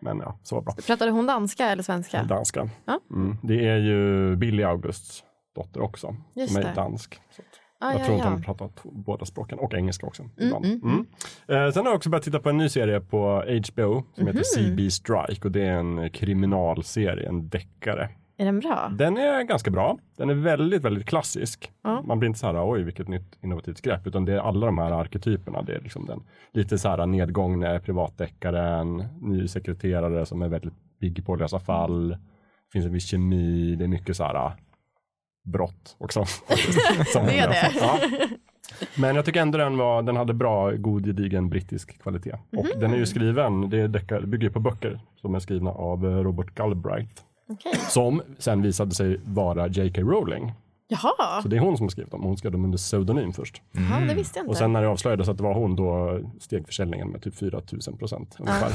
Men 0.02 0.18
ja, 0.20 0.40
så 0.44 0.56
var 0.56 0.62
bra. 0.62 0.74
Pratade 0.88 1.12
hon 1.12 1.26
danska 1.28 1.66
eller 1.70 1.84
svenska? 1.84 2.24
Danska. 2.24 2.70
Ja. 2.86 3.00
Mm. 3.12 3.38
Det 3.44 3.68
är 3.68 3.78
ju 3.78 4.36
Billy 4.36 4.64
Augusts 4.64 5.24
dotter 5.56 5.82
också. 5.82 6.16
Just 6.36 6.54
som 6.54 6.62
är 6.62 6.68
det. 6.68 6.74
dansk. 6.76 7.16
Att 7.16 7.46
Ah, 7.84 7.92
jag 7.92 8.02
ja, 8.02 8.06
tror 8.06 8.18
ja. 8.18 8.24
de 8.24 8.42
pratar 8.44 8.68
t- 8.68 8.90
båda 8.92 9.26
språken 9.26 9.60
och 9.60 9.74
engelska 9.74 10.08
också. 10.08 10.24
Mm, 10.24 10.34
ibland. 10.38 10.66
mm, 10.66 10.82
Mm. 10.84 11.06
Eh, 11.66 11.72
sen 11.72 11.84
har 11.86 11.92
jag 11.92 11.96
också 11.98 12.10
börjat 12.10 12.24
titta 12.24 12.40
på 12.40 12.50
en 12.50 12.58
ny 12.58 12.70
serie 12.70 13.00
på 13.02 13.44
HBO 13.72 14.04
som 14.16 14.28
heter 14.28 14.40
Mhm. 14.40 14.44
CB 14.76 14.92
Strike 14.92 15.48
och 15.48 15.52
det 15.52 15.62
är 15.68 15.72
en 15.78 16.10
kriminalserie, 16.10 17.30
en 17.30 17.50
deckare. 17.50 18.10
Är 18.42 18.46
den 18.46 18.60
bra? 18.60 18.92
Den 18.98 19.18
är 19.18 19.44
ganska 19.44 19.72
bra. 19.72 19.98
Den 20.18 20.30
är 20.30 20.34
väldigt, 20.34 20.82
väldigt 20.82 21.06
klassisk. 21.06 21.72
Ja. 21.84 22.02
Man 22.02 22.20
blir 22.20 22.28
inte 22.28 22.40
så 22.40 22.48
här, 22.48 22.72
oj 22.72 22.84
vilket 22.84 23.08
nytt 23.08 23.38
innovativt 23.44 23.82
grepp, 23.82 24.08
utan 24.08 24.26
det 24.26 24.34
är 24.34 24.38
alla 24.40 24.66
de 24.66 24.78
här 24.78 24.92
arketyperna. 24.92 25.62
Det 25.62 25.76
är 25.76 25.80
liksom 25.80 26.06
den 26.06 26.24
lite 26.54 26.78
så 26.78 26.90
här 26.90 27.06
nedgångne 27.06 27.80
privatdeckaren, 27.80 29.04
ny 29.22 29.48
sekreterare 29.48 30.26
som 30.26 30.42
är 30.42 30.48
väldigt 30.48 30.74
pigg 31.00 31.26
på 31.26 31.34
att 31.34 31.40
lösa 31.40 31.60
fall. 31.60 32.10
Det 32.10 32.18
finns 32.74 32.86
en 32.86 32.94
viss 32.94 33.06
kemi, 33.06 33.76
det 33.76 33.84
är 33.84 33.88
mycket 33.88 34.18
så 34.18 34.24
här 34.24 34.52
brott 35.54 35.96
också. 35.98 36.26
Som 37.14 37.26
Det 37.26 37.40
är 37.40 37.48
det. 37.48 37.72
Ja. 37.80 37.98
Men 38.96 39.16
jag 39.16 39.26
tycker 39.26 39.42
ändå 39.42 39.58
den, 39.58 39.78
var, 39.78 40.02
den 40.02 40.16
hade 40.16 40.34
bra, 40.34 40.72
god, 40.72 41.06
gedigen 41.06 41.50
brittisk 41.50 42.02
kvalitet. 42.02 42.34
Och 42.58 42.66
Mhm. 42.66 42.80
den 42.80 42.94
är 42.94 42.98
ju 42.98 43.06
skriven, 43.06 43.70
det, 43.70 43.80
är 43.80 43.88
deckar, 43.88 44.22
bygger 44.22 44.50
på 44.50 44.60
böcker 44.60 45.00
som 45.22 45.36
är 45.36 45.40
skrivna 45.40 45.70
av 45.72 46.06
eh, 46.06 46.10
Robert 46.24 46.56
Galbraith. 46.56 47.22
Okej. 47.52 47.74
Som 47.90 48.22
sen 48.38 48.62
visade 48.62 48.96
sig 48.96 49.20
vara 49.26 49.68
J.K. 49.68 50.02
Rowling. 50.02 50.52
Jaha, 50.88 51.42
Så 51.42 51.48
det 51.48 51.56
är 51.56 51.60
hon 51.60 51.78
som 51.78 51.84
har 51.84 51.90
skrivit 51.90 52.12
dem. 52.12 52.22
Hon 52.24 52.38
skrev 52.38 52.52
dem 52.52 52.66
under 52.66 52.78
pseudonym 52.78 53.34
först. 53.34 53.62
Jaha 53.72 54.00
det 54.00 54.14
visste 54.14 54.40
jag 54.40 54.44
inte. 54.44 54.50
Och 54.50 54.58
sen 54.58 54.74
när 54.74 54.82
det 54.82 54.88
avslöjades 54.88 55.30
att 55.30 55.38
det 55.38 55.44
var 55.44 55.54
hon, 55.54 55.76
då 55.76 56.20
steg 56.40 56.66
försäljningen 56.66 57.08
med 57.08 57.22
typ 57.22 57.36
4 57.36 57.62
000 57.88 57.98
procent 57.98 58.36
ungefär. 58.40 58.72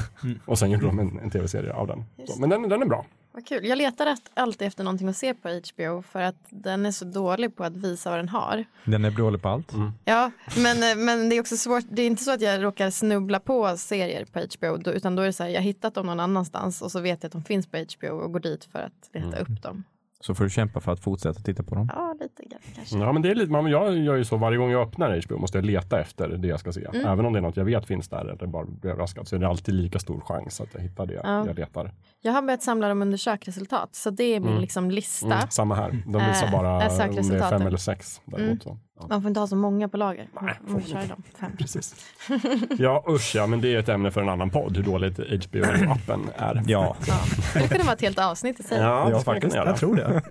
Och 0.47 0.59
sen 0.59 0.71
gjorde 0.71 0.87
de 0.87 0.99
en, 0.99 1.19
en 1.19 1.31
tv-serie 1.31 1.73
av 1.73 1.87
den. 1.87 2.05
Så, 2.27 2.41
men 2.41 2.51
den, 2.51 2.69
den 2.69 2.83
är 2.83 2.87
bra. 2.87 3.05
Vad 3.37 3.47
kul. 3.47 3.65
Jag 3.65 3.79
letar 3.79 4.17
alltid 4.35 4.69
efter 4.69 4.85
någonting 4.85 5.09
att 5.09 5.17
se 5.17 5.35
på 5.35 5.49
HBO 5.49 6.03
för 6.03 6.21
att 6.21 6.37
den 6.51 6.87
är 6.87 6.91
så 6.91 7.05
dålig 7.05 7.57
på 7.57 7.65
att 7.65 7.77
visa 7.77 8.11
vad 8.11 8.19
den 8.19 8.29
har. 8.29 8.65
Den 8.85 9.05
är 9.05 9.11
dålig 9.11 9.43
på 9.43 9.49
allt. 9.49 9.73
Ja, 10.05 10.31
men, 10.57 10.83
eh, 10.83 10.97
men 11.05 11.29
det 11.29 11.37
är 11.37 11.41
också 11.41 11.57
svårt. 11.57 11.85
Det 11.91 12.03
är 12.03 12.07
inte 12.07 12.25
så 12.25 12.33
att 12.33 12.41
jag 12.41 12.63
råkar 12.63 12.91
snubbla 12.91 13.41
på 13.41 13.77
serier 13.77 14.25
på 14.25 14.39
HBO 14.39 14.91
utan 14.91 15.17
då 15.17 15.23
är 15.23 15.27
det 15.27 15.33
så 15.33 15.43
här, 15.43 15.51
jag 15.51 15.59
har 15.59 15.65
hittat 15.65 15.95
dem 15.95 16.07
någon 16.07 16.21
annanstans 16.21 16.83
och 16.83 16.93
så 16.93 17.01
vet 17.01 17.23
jag 17.23 17.29
att 17.29 17.33
de 17.33 17.45
finns 17.45 17.67
på 17.67 17.77
HBO 17.77 18.09
och 18.09 18.33
går 18.33 18.41
dit 18.41 18.65
för 18.65 18.79
att 18.79 19.11
leta 19.13 19.39
upp 19.39 19.63
dem. 19.63 19.85
Så 20.27 20.35
får 20.35 20.45
du 20.45 20.51
kämpa 20.51 20.81
för 20.81 20.93
att 20.93 21.01
fortsätta 21.01 21.41
titta 21.41 21.63
på 21.63 21.75
dem. 21.75 21.91
Ja, 21.95 22.17
lite 22.21 22.43
grann 22.45 22.61
kanske. 22.75 22.99
Ja, 22.99 23.13
men 23.13 23.23
det 23.23 23.31
är 23.31 23.35
lite, 23.35 23.53
man, 23.53 23.67
jag 23.71 23.99
gör 23.99 24.17
ju 24.17 24.25
så 24.25 24.37
varje 24.37 24.59
gång 24.59 24.71
jag 24.71 24.83
öppnar 24.83 25.23
HBO 25.27 25.39
måste 25.39 25.59
jag 25.59 25.65
leta 25.65 26.01
efter 26.01 26.29
det 26.29 26.49
jag 26.49 26.61
ska 26.61 26.73
se. 26.73 26.85
Mm. 26.85 27.07
Även 27.07 27.27
om 27.27 27.33
det 27.33 27.39
är 27.39 27.41
något 27.41 27.57
jag 27.57 27.65
vet 27.65 27.87
finns 27.87 28.09
där 28.09 28.25
eller 28.25 28.47
bara 28.47 28.65
blir 28.65 28.91
överraskad 28.91 29.29
så 29.29 29.37
är 29.37 29.41
det 29.41 29.49
alltid 29.49 29.75
lika 29.75 29.99
stor 29.99 30.21
chans 30.21 30.61
att 30.61 30.69
jag 30.75 30.81
hittar 30.81 31.07
det 31.07 31.21
Ja. 31.25 31.47
jag 31.47 31.59
letar. 31.59 31.93
Jag 32.21 32.33
har 32.33 32.43
börjat 32.43 32.63
samla 32.63 32.89
dem 32.89 33.03
under 33.03 33.19
sökresultat, 33.19 33.95
så 33.95 34.11
det 34.11 34.25
är 34.25 34.41
min 34.41 34.61
liksom, 34.61 34.91
lista. 34.91 35.27
Mm, 35.27 35.49
samma 35.51 35.75
här. 35.75 35.91
De 36.07 36.13
visar 36.13 36.47
Äh, 36.47 36.53
bara 36.53 36.83
är 36.83 37.09
om 37.09 37.29
det 37.29 37.37
är 37.37 37.51
fem 37.51 37.63
eller 37.63 37.77
sex. 37.77 38.21
Däremot, 38.25 38.63
så. 38.63 38.79
Ja, 38.99 39.07
Man 39.09 39.23
får 39.23 39.29
inte 39.29 39.41
ha 39.41 39.47
så 39.47 39.57
många 39.57 39.89
på 39.89 39.97
lager. 39.97 40.29
Nej, 40.41 40.55
man 40.61 40.81
får 40.81 40.89
kör 40.89 41.09
dem 41.09 41.23
fem. 41.41 41.53
precis. 41.59 41.95
ja 42.79 43.05
usch 43.09 43.33
ja, 43.37 43.47
men 43.47 43.61
det 43.61 43.75
är 43.75 43.79
ett 43.79 43.89
ämne 43.89 44.11
för 44.11 44.23
en 44.23 44.29
annan 44.29 44.51
podd 44.51 44.77
hur 44.77 44.85
dåligt 44.85 45.19
HBO-appen 45.19 46.21
är. 46.37 46.63
Ja, 46.67 46.97
Ja. 47.07 47.15
Det 47.55 47.69
kunde 47.69 47.85
vara 47.85 47.95
ett 47.95 48.01
helt 48.01 48.19
avsnitt 48.19 48.61
i 48.61 48.63
sig. 48.63 48.79
Ja, 48.79 49.11
Ja, 49.11 49.37
göra. 49.55 49.67
Jag 49.67 49.77
tror 49.77 49.97
det. 49.97 50.23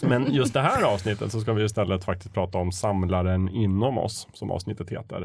Men 0.08 0.32
just 0.32 0.54
det 0.54 0.60
här 0.60 0.82
avsnittet 0.82 1.32
så 1.32 1.40
ska 1.40 1.52
vi 1.52 1.64
istället 1.64 2.04
faktiskt 2.04 2.34
prata 2.34 2.58
om 2.58 2.72
samlaren 2.72 3.48
inom 3.48 3.98
oss, 3.98 4.28
som 4.32 4.50
avsnittet 4.50 4.90
heter. 4.90 5.22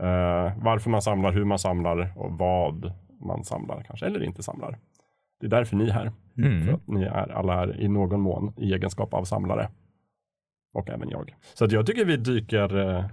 Eh, 0.00 0.52
varför 0.56 0.90
man 0.90 1.02
samlar, 1.02 1.32
hur 1.32 1.44
man 1.44 1.58
samlar 1.58 2.12
och 2.16 2.38
vad 2.38 2.92
man 3.20 3.44
samlar 3.44 3.82
kanske, 3.86 4.06
eller 4.06 4.22
inte 4.22 4.42
samlar. 4.42 4.78
Det 5.40 5.46
är 5.46 5.50
därför 5.50 5.76
ni 5.76 5.88
är 5.88 5.92
här. 5.92 6.12
För 6.34 6.42
mm. 6.42 6.74
att 6.74 6.86
ni 6.86 7.02
är 7.02 7.32
alla 7.32 7.54
här 7.54 7.80
i 7.80 7.88
någon 7.88 8.20
mån 8.20 8.54
i 8.56 8.72
egenskap 8.72 9.14
av 9.14 9.24
samlare. 9.24 9.70
Och 10.78 10.90
även 10.90 11.08
jag. 11.10 11.34
Så 11.54 11.64
att 11.64 11.72
jag 11.72 11.86
tycker 11.86 12.04
vi 12.04 12.16
dyker 12.16 12.76
eh, 12.78 13.04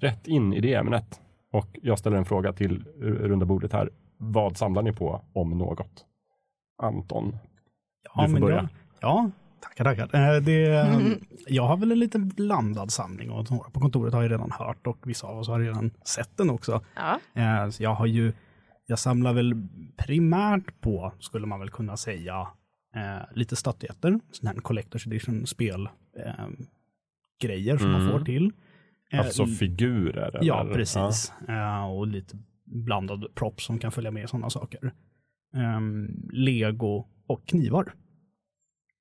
rätt 0.00 0.26
in 0.26 0.52
i 0.52 0.60
det 0.60 0.74
ämnet. 0.74 1.20
Och 1.52 1.78
jag 1.82 1.98
ställer 1.98 2.16
en 2.16 2.24
fråga 2.24 2.52
till 2.52 2.84
eh, 3.00 3.04
runda 3.04 3.46
bordet 3.46 3.72
här. 3.72 3.90
Vad 4.18 4.56
samlar 4.56 4.82
ni 4.82 4.92
på 4.92 5.24
om 5.32 5.58
något? 5.58 6.04
Anton, 6.82 7.36
Ja, 8.14 8.22
Du 8.22 8.26
får 8.26 8.32
men 8.32 8.42
börja. 8.42 8.56
Jag, 8.56 8.68
ja, 9.00 9.30
tackar, 9.60 9.84
tackar. 9.84 10.34
Eh, 10.34 10.42
Det, 10.42 10.86
Jag 11.48 11.62
har 11.62 11.76
väl 11.76 11.92
en 11.92 11.98
liten 11.98 12.28
blandad 12.28 12.90
samling 12.92 13.30
och 13.30 13.50
några 13.50 13.70
på 13.70 13.80
kontoret 13.80 14.14
har 14.14 14.22
ju 14.22 14.28
redan 14.28 14.50
hört 14.50 14.86
och 14.86 14.98
vissa 15.04 15.26
av 15.26 15.38
oss 15.38 15.48
har 15.48 15.60
redan 15.60 15.90
sett 16.04 16.36
den 16.36 16.50
också. 16.50 16.80
Ja. 16.96 17.20
Eh, 17.42 17.70
så 17.70 17.82
Jag 17.82 17.94
har 17.94 18.06
ju, 18.06 18.32
jag 18.86 18.98
samlar 18.98 19.32
väl 19.32 19.54
primärt 19.96 20.80
på, 20.80 21.12
skulle 21.18 21.46
man 21.46 21.60
väl 21.60 21.70
kunna 21.70 21.96
säga, 21.96 22.48
eh, 22.96 23.22
lite 23.34 23.56
statyetter, 23.56 24.20
sån 24.32 24.46
här 24.46 24.54
Collector's 24.54 25.06
Edition 25.08 25.46
spel 25.46 25.88
eh, 26.26 26.44
grejer 27.42 27.76
som 27.78 27.90
man 27.92 28.00
Mm. 28.00 28.12
får 28.18 28.24
till. 28.24 28.52
Eh, 29.12 29.18
alltså 29.20 29.46
figurer? 29.46 30.38
Ja, 30.42 30.60
eller? 30.60 30.74
precis. 30.74 31.32
Eh, 31.48 31.84
och 31.84 32.06
lite 32.06 32.36
blandad 32.64 33.24
props 33.34 33.64
som 33.64 33.78
kan 33.78 33.92
följa 33.92 34.10
med 34.10 34.28
sådana 34.30 34.50
saker. 34.50 34.92
Ehm, 35.56 36.08
Lego 36.32 37.06
och 37.26 37.46
knivar. 37.46 37.92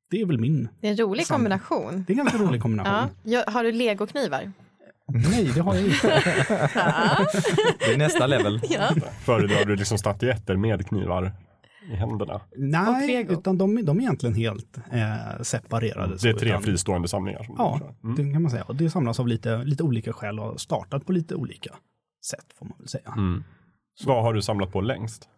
Det 0.09 0.21
är 0.21 0.25
väl 0.25 0.39
min. 0.39 0.69
Det 0.81 0.87
är 0.87 0.91
en 0.91 0.97
rolig 0.97 1.25
Samma. 1.25 1.37
kombination. 1.37 2.03
Det 2.07 2.13
är 2.13 2.17
en 2.19 2.25
ganska 2.25 2.37
rolig 2.37 2.61
kombination. 2.61 2.93
Ja. 3.23 3.31
Jag- 3.45 3.51
Har 3.53 3.63
du 3.63 3.71
legoknivar? 3.71 4.51
Nej, 5.07 5.51
det 5.55 5.61
har 5.61 5.75
jag 5.75 5.85
inte. 5.85 6.07
det 7.79 7.93
är 7.93 7.97
nästa 7.97 8.27
level. 8.27 8.61
Ja. 8.69 8.89
Föredrar 9.25 9.65
du 9.65 9.75
liksom 9.75 9.97
statyetter 9.97 10.55
med 10.55 10.87
knivar 10.87 11.31
i 11.91 11.95
händerna? 11.95 12.41
Nej, 12.55 13.27
utan 13.29 13.57
de, 13.57 13.85
de 13.85 13.97
är 13.97 14.01
egentligen 14.01 14.35
helt 14.35 14.77
eh, 14.91 15.41
separerade. 15.41 16.17
Det 16.21 16.29
är 16.29 16.33
tre 16.33 16.49
utan, 16.49 16.61
fristående 16.61 17.07
samlingar. 17.07 17.43
Som 17.43 17.55
Ja. 17.57 17.79
Mm. 18.03 18.15
det 18.15 18.33
kan 18.33 18.41
man 18.41 18.51
säga. 18.51 18.63
Och 18.63 18.75
det 18.75 18.89
samlas 18.89 19.19
av 19.19 19.27
lite, 19.27 19.63
lite 19.63 19.83
olika 19.83 20.13
skäl 20.13 20.39
och 20.39 20.61
startat 20.61 21.05
på 21.05 21.11
lite 21.11 21.35
olika 21.35 21.75
sätt 22.25 22.45
får 22.55 22.65
man 22.65 22.75
väl 22.77 22.87
säga. 22.87 23.13
Mm. 23.17 23.43
Vad 24.05 24.23
har 24.23 24.33
du 24.33 24.41
samlat 24.41 24.71
på 24.71 24.81
längst? 24.81 25.29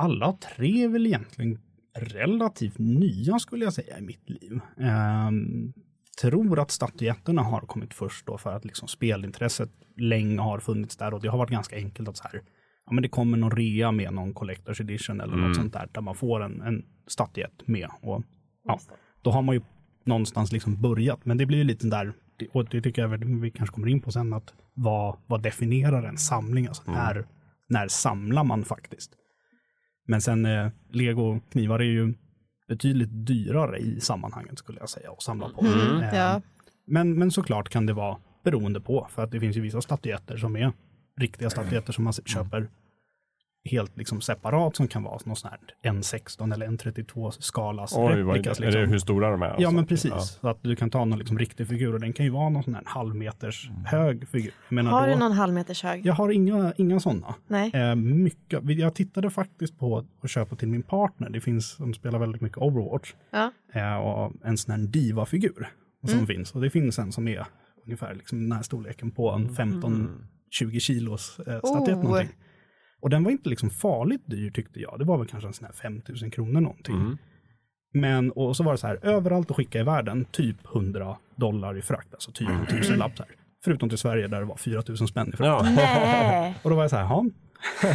alla 0.00 0.32
tre 0.32 0.84
är 0.84 0.88
väl 0.88 1.06
egentligen 1.06 1.58
relativt 1.94 2.78
nya 2.78 3.38
skulle 3.38 3.64
jag 3.64 3.72
säga 3.72 3.98
i 3.98 4.02
mitt 4.02 4.30
liv. 4.30 4.60
Ehm, 4.80 5.72
tror 6.20 6.58
att 6.58 6.70
statyetterna 6.70 7.42
har 7.42 7.60
kommit 7.60 7.94
först 7.94 8.26
då 8.26 8.38
för 8.38 8.52
att 8.52 8.64
liksom 8.64 8.88
spelintresset 8.88 9.70
länge 9.96 10.40
har 10.40 10.58
funnits 10.58 10.96
där 10.96 11.14
och 11.14 11.20
det 11.20 11.28
har 11.28 11.38
varit 11.38 11.50
ganska 11.50 11.76
enkelt 11.76 12.08
att 12.08 12.16
så 12.16 12.24
här, 12.32 12.42
ja 12.86 12.92
men 12.92 13.02
det 13.02 13.08
kommer 13.08 13.38
någon 13.38 13.50
rea 13.50 13.92
med 13.92 14.12
någon 14.12 14.34
collector's 14.34 14.80
edition 14.80 15.20
eller 15.20 15.32
Mm. 15.34 15.46
något 15.48 15.56
sånt 15.56 15.72
där 15.72 15.88
där 15.92 16.00
man 16.00 16.14
får 16.14 16.42
en, 16.42 16.60
en 16.62 16.84
statyett 17.06 17.62
med 17.68 17.88
och 18.02 18.22
ja, 18.64 18.80
då 19.22 19.30
har 19.30 19.42
man 19.42 19.54
ju 19.54 19.60
någonstans 20.04 20.52
liksom 20.52 20.80
börjat 20.80 21.24
men 21.24 21.38
det 21.38 21.46
blir 21.46 21.58
ju 21.58 21.64
lite 21.64 21.86
där 21.86 22.12
och 22.52 22.64
det 22.68 22.80
tycker 22.82 23.02
jag 23.02 23.08
vi 23.40 23.50
kanske 23.50 23.74
kommer 23.74 23.88
in 23.88 24.00
på 24.00 24.12
sen 24.12 24.32
att 24.32 24.54
vad, 24.74 25.16
vad 25.26 25.42
definierar 25.42 26.02
en 26.02 26.18
samling? 26.18 26.66
Alltså 26.66 26.82
när, 26.92 27.26
när 27.68 27.88
samlar 27.88 28.44
man 28.44 28.64
faktiskt? 28.64 29.12
Men 30.06 30.20
sen 30.20 30.46
eh, 30.46 30.68
Lego 30.90 31.40
knivar 31.52 31.78
är 31.80 31.84
ju 31.84 32.14
betydligt 32.68 33.08
dyrare 33.26 33.78
i 33.78 34.00
sammanhanget 34.00 34.58
skulle 34.58 34.78
jag 34.80 34.88
säga 34.88 35.10
att 35.12 35.22
samla 35.22 35.48
på. 35.48 35.60
Mm, 35.66 36.02
Eh, 36.02 36.14
ja. 36.16 36.40
men, 36.86 37.14
men 37.18 37.30
såklart 37.30 37.68
kan 37.68 37.86
det 37.86 37.92
vara 37.92 38.16
beroende 38.44 38.80
på 38.80 39.06
för 39.10 39.24
att 39.24 39.30
det 39.30 39.40
finns 39.40 39.56
ju 39.56 39.60
vissa 39.60 39.80
statyetter 39.80 40.36
som 40.36 40.56
är 40.56 40.72
riktiga 41.20 41.50
statyetter 41.50 41.92
som 41.92 42.04
man 42.04 42.10
s- 42.10 42.20
köper 42.26 42.68
helt 43.64 43.96
liksom 43.96 44.20
separat 44.20 44.76
som 44.76 44.88
kan 44.88 45.02
vara 45.02 45.18
någon 45.24 45.36
sån 45.36 45.50
här 45.50 45.60
en 45.82 46.02
16 46.02 46.52
eller 46.52 46.66
en 46.66 46.78
32 46.78 47.30
skalas 47.30 47.92
Oj, 47.96 48.02
vad 48.02 48.12
är, 48.12 48.16
replikas. 48.16 48.58
det? 48.58 48.64
är 48.64 48.66
Liksom. 48.66 48.82
det 48.82 48.88
hur 48.88 48.98
stora 48.98 49.30
de 49.30 49.42
är? 49.42 49.46
Ja 49.46 49.52
alltså? 49.54 49.70
men 49.70 49.86
precis, 49.86 50.10
Ja. 50.10 50.20
så 50.20 50.48
att 50.48 50.62
du 50.62 50.76
kan 50.76 50.90
ta 50.90 51.04
någon 51.04 51.18
liksom 51.18 51.38
riktig 51.38 51.68
figur 51.68 51.94
och 51.94 52.00
den 52.00 52.12
kan 52.12 52.26
ju 52.26 52.30
vara 52.32 52.48
någon 52.48 52.62
sån 52.62 52.74
här 52.74 52.82
halvmeters 52.86 53.70
hög 53.86 54.28
figur. 54.28 54.52
Menar, 54.68 54.90
Har 54.90 55.06
då, 55.08 55.12
du 55.14 55.18
någon 55.18 55.32
halvmeters 55.32 55.82
hög? 55.82 56.06
Jag 56.06 56.14
har 56.14 56.30
inga, 56.30 56.72
inga 56.76 57.00
sådana. 57.00 57.34
Nej. 57.48 57.70
Eh, 57.74 57.94
mycket. 57.94 58.78
Jag 58.78 58.94
tittade 58.94 59.30
faktiskt 59.30 59.78
på 59.78 60.04
att 60.22 60.30
köpa 60.30 60.56
till 60.56 60.68
min 60.68 60.82
partner. 60.82 61.30
Det 61.30 61.40
finns, 61.40 61.76
de 61.76 61.94
spelar 61.94 62.18
väldigt 62.18 62.40
mycket 62.42 62.58
Overwatch. 62.58 63.14
Ja. 63.30 63.52
Eh, 63.72 63.96
och 63.96 64.32
en 64.44 64.58
sån 64.58 64.74
här 64.74 64.86
diva-figur 64.86 65.68
som 66.04 66.14
Mm. 66.14 66.26
finns. 66.26 66.52
Och 66.54 66.60
det 66.60 66.70
finns 66.70 66.98
en 66.98 67.12
som 67.12 67.28
är 67.28 67.46
ungefär 67.84 68.14
liksom 68.14 68.38
den 68.42 68.52
här 68.52 68.62
storleken 68.62 69.10
på 69.10 69.30
en 69.30 69.54
15-20 70.60 70.78
kilos 70.78 71.38
eh, 71.38 71.58
statyett 71.58 71.96
Oh. 71.96 72.02
någonting. 72.04 72.36
Och 73.02 73.10
den 73.10 73.24
var 73.24 73.30
inte 73.30 73.48
liksom 73.48 73.70
farligt 73.70 74.22
dyr 74.26 74.50
tyckte 74.50 74.80
jag. 74.80 74.98
Det 74.98 75.04
var 75.04 75.18
väl 75.18 75.26
kanske 75.26 75.46
en 75.48 75.52
sån 75.52 75.66
här 75.66 75.72
5000 75.72 76.30
kronor 76.30 76.60
någonting. 76.60 76.94
Mm. 76.96 77.18
Men 77.92 78.30
och 78.30 78.56
så 78.56 78.62
var 78.64 78.72
det 78.72 78.78
så 78.78 78.86
här, 78.86 78.98
överallt 79.04 79.50
att 79.50 79.56
skicka 79.56 79.80
i 79.80 79.82
världen, 79.82 80.24
typ 80.24 80.56
100 80.74 81.16
dollar 81.36 81.78
i 81.78 81.82
frakt, 81.82 82.14
alltså 82.14 82.32
typ 82.32 82.48
en 82.48 82.66
tusenlapp 82.66 83.16
så 83.16 83.22
här. 83.22 83.32
Förutom 83.64 83.88
till 83.88 83.98
Sverige 83.98 84.26
där 84.28 84.40
det 84.40 84.46
var 84.46 84.56
4000 84.56 85.08
spänn 85.08 85.28
i 85.28 85.36
frakt. 85.36 85.66
Ja. 85.78 86.54
Och 86.62 86.70
då 86.70 86.76
var 86.76 86.82
jag 86.82 86.90
så 86.90 86.96
här, 86.96 87.04
ja. 87.04 87.24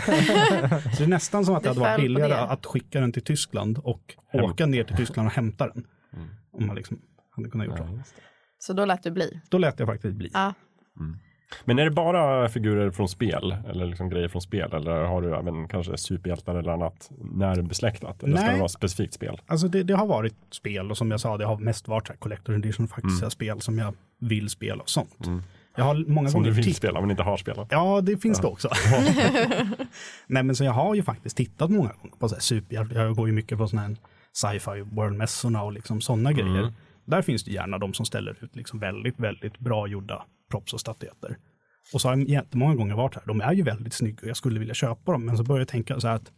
så 0.91 0.97
det 0.97 1.03
är 1.03 1.07
nästan 1.07 1.45
som 1.45 1.55
att 1.55 1.63
det 1.63 1.69
hade 1.69 1.79
varit 1.81 2.01
billigare 2.01 2.33
att 2.33 2.65
skicka 2.65 2.99
den 2.99 3.11
till 3.11 3.23
Tyskland 3.23 3.77
och 3.77 4.15
Hämta. 4.27 4.51
åka 4.51 4.65
ner 4.65 4.83
till 4.83 4.95
Tyskland 4.95 5.27
och 5.27 5.33
hämta 5.33 5.67
den. 5.67 5.85
Mm. 6.13 6.27
Om 6.53 6.67
man 6.67 6.75
liksom 6.75 7.01
hade 7.35 7.49
kunnat 7.49 7.67
gjort 7.67 7.77
så. 7.77 7.99
Så 8.57 8.73
då 8.73 8.85
lät 8.85 9.03
du 9.03 9.11
bli? 9.11 9.41
Då 9.49 9.57
lät 9.57 9.79
jag 9.79 9.87
faktiskt 9.87 10.15
bli. 10.15 10.29
Ja. 10.33 10.53
Men 11.65 11.79
är 11.79 11.83
det 11.85 11.91
bara 11.91 12.49
figurer 12.49 12.91
från 12.91 13.09
spel 13.09 13.55
eller 13.69 13.85
liksom 13.85 14.09
grejer 14.09 14.27
från 14.27 14.41
spel 14.41 14.73
eller 14.73 14.91
har 15.03 15.21
du 15.21 15.35
även 15.35 15.67
kanske 15.67 15.97
superhjältar 15.97 16.55
eller 16.55 16.71
annat 16.71 17.11
närbesläktat? 17.33 18.23
Eller 18.23 18.35
ska 18.37 18.45
Nej. 18.45 18.53
det 18.53 18.59
vara 18.59 18.69
specifikt 18.69 19.13
spel? 19.13 19.41
Alltså 19.47 19.67
det, 19.67 19.83
det 19.83 19.93
har 19.93 20.05
varit 20.07 20.35
spel 20.51 20.91
och 20.91 20.97
som 20.97 21.11
jag 21.11 21.19
sa, 21.19 21.37
det 21.37 21.45
har 21.45 21.57
mest 21.57 21.87
varit 21.87 22.07
här 22.09 22.15
collector 22.15 22.55
edition 22.55 22.87
faktiska 22.87 23.25
Mm. 23.25 23.31
spel 23.31 23.61
som 23.61 23.77
jag 23.77 23.93
vill 24.19 24.49
spela 24.49 24.81
och 24.83 24.89
sånt. 24.89 25.17
Jag 25.77 25.85
har 25.85 25.95
många 26.07 26.29
Som 26.29 26.43
du 26.43 26.51
vill 26.51 26.63
titt- 26.65 26.75
spela 26.77 27.01
men 27.01 27.11
inte 27.11 27.23
har 27.23 27.37
spelat? 27.37 27.67
Ja, 27.71 28.01
det 28.01 28.17
finns 28.17 28.39
det 28.39 28.47
också. 28.47 28.69
Nej, 30.27 30.43
men 30.43 30.55
så 30.55 30.63
jag 30.63 30.71
har 30.71 30.95
ju 30.95 31.03
faktiskt 31.03 31.37
tittat 31.37 31.69
många 31.71 31.89
gånger 32.01 32.15
på 32.19 32.29
superhjältar. 32.29 32.95
Jag 33.05 33.15
går 33.15 33.27
ju 33.27 33.33
mycket 33.33 33.57
på 33.57 33.67
sådana 33.67 33.87
här 33.87 33.95
sci-fi 34.33 34.81
world-mässorna 34.81 35.61
och 35.63 35.71
liksom 35.73 36.01
sådana 36.01 36.31
grejer. 36.33 36.73
Där 37.05 37.21
finns 37.21 37.43
det 37.43 37.51
gärna 37.51 37.77
de 37.77 37.93
som 37.93 38.05
ställer 38.05 38.43
ut 38.43 38.55
liksom 38.55 38.79
väldigt, 38.79 39.19
väldigt 39.19 39.59
bra 39.59 39.87
gjorda 39.87 40.25
props 40.55 40.73
och 40.73 40.79
statyetter. 40.79 41.37
Och 41.93 42.01
så 42.01 42.07
har 42.07 42.17
jag 42.17 42.29
jättemånga 42.29 42.75
gånger 42.75 42.95
varit 42.95 43.15
här. 43.15 43.23
De 43.25 43.41
är 43.41 43.53
ju 43.53 43.63
väldigt 43.63 43.93
snygga 43.93 44.21
och 44.21 44.27
jag 44.27 44.37
skulle 44.37 44.59
vilja 44.59 44.73
köpa 44.73 45.11
dem. 45.11 45.25
Men 45.25 45.37
så 45.37 45.43
börjar 45.43 45.59
jag 45.59 45.67
tänka 45.67 45.99
så 45.99 46.07
här 46.07 46.15
att 46.15 46.31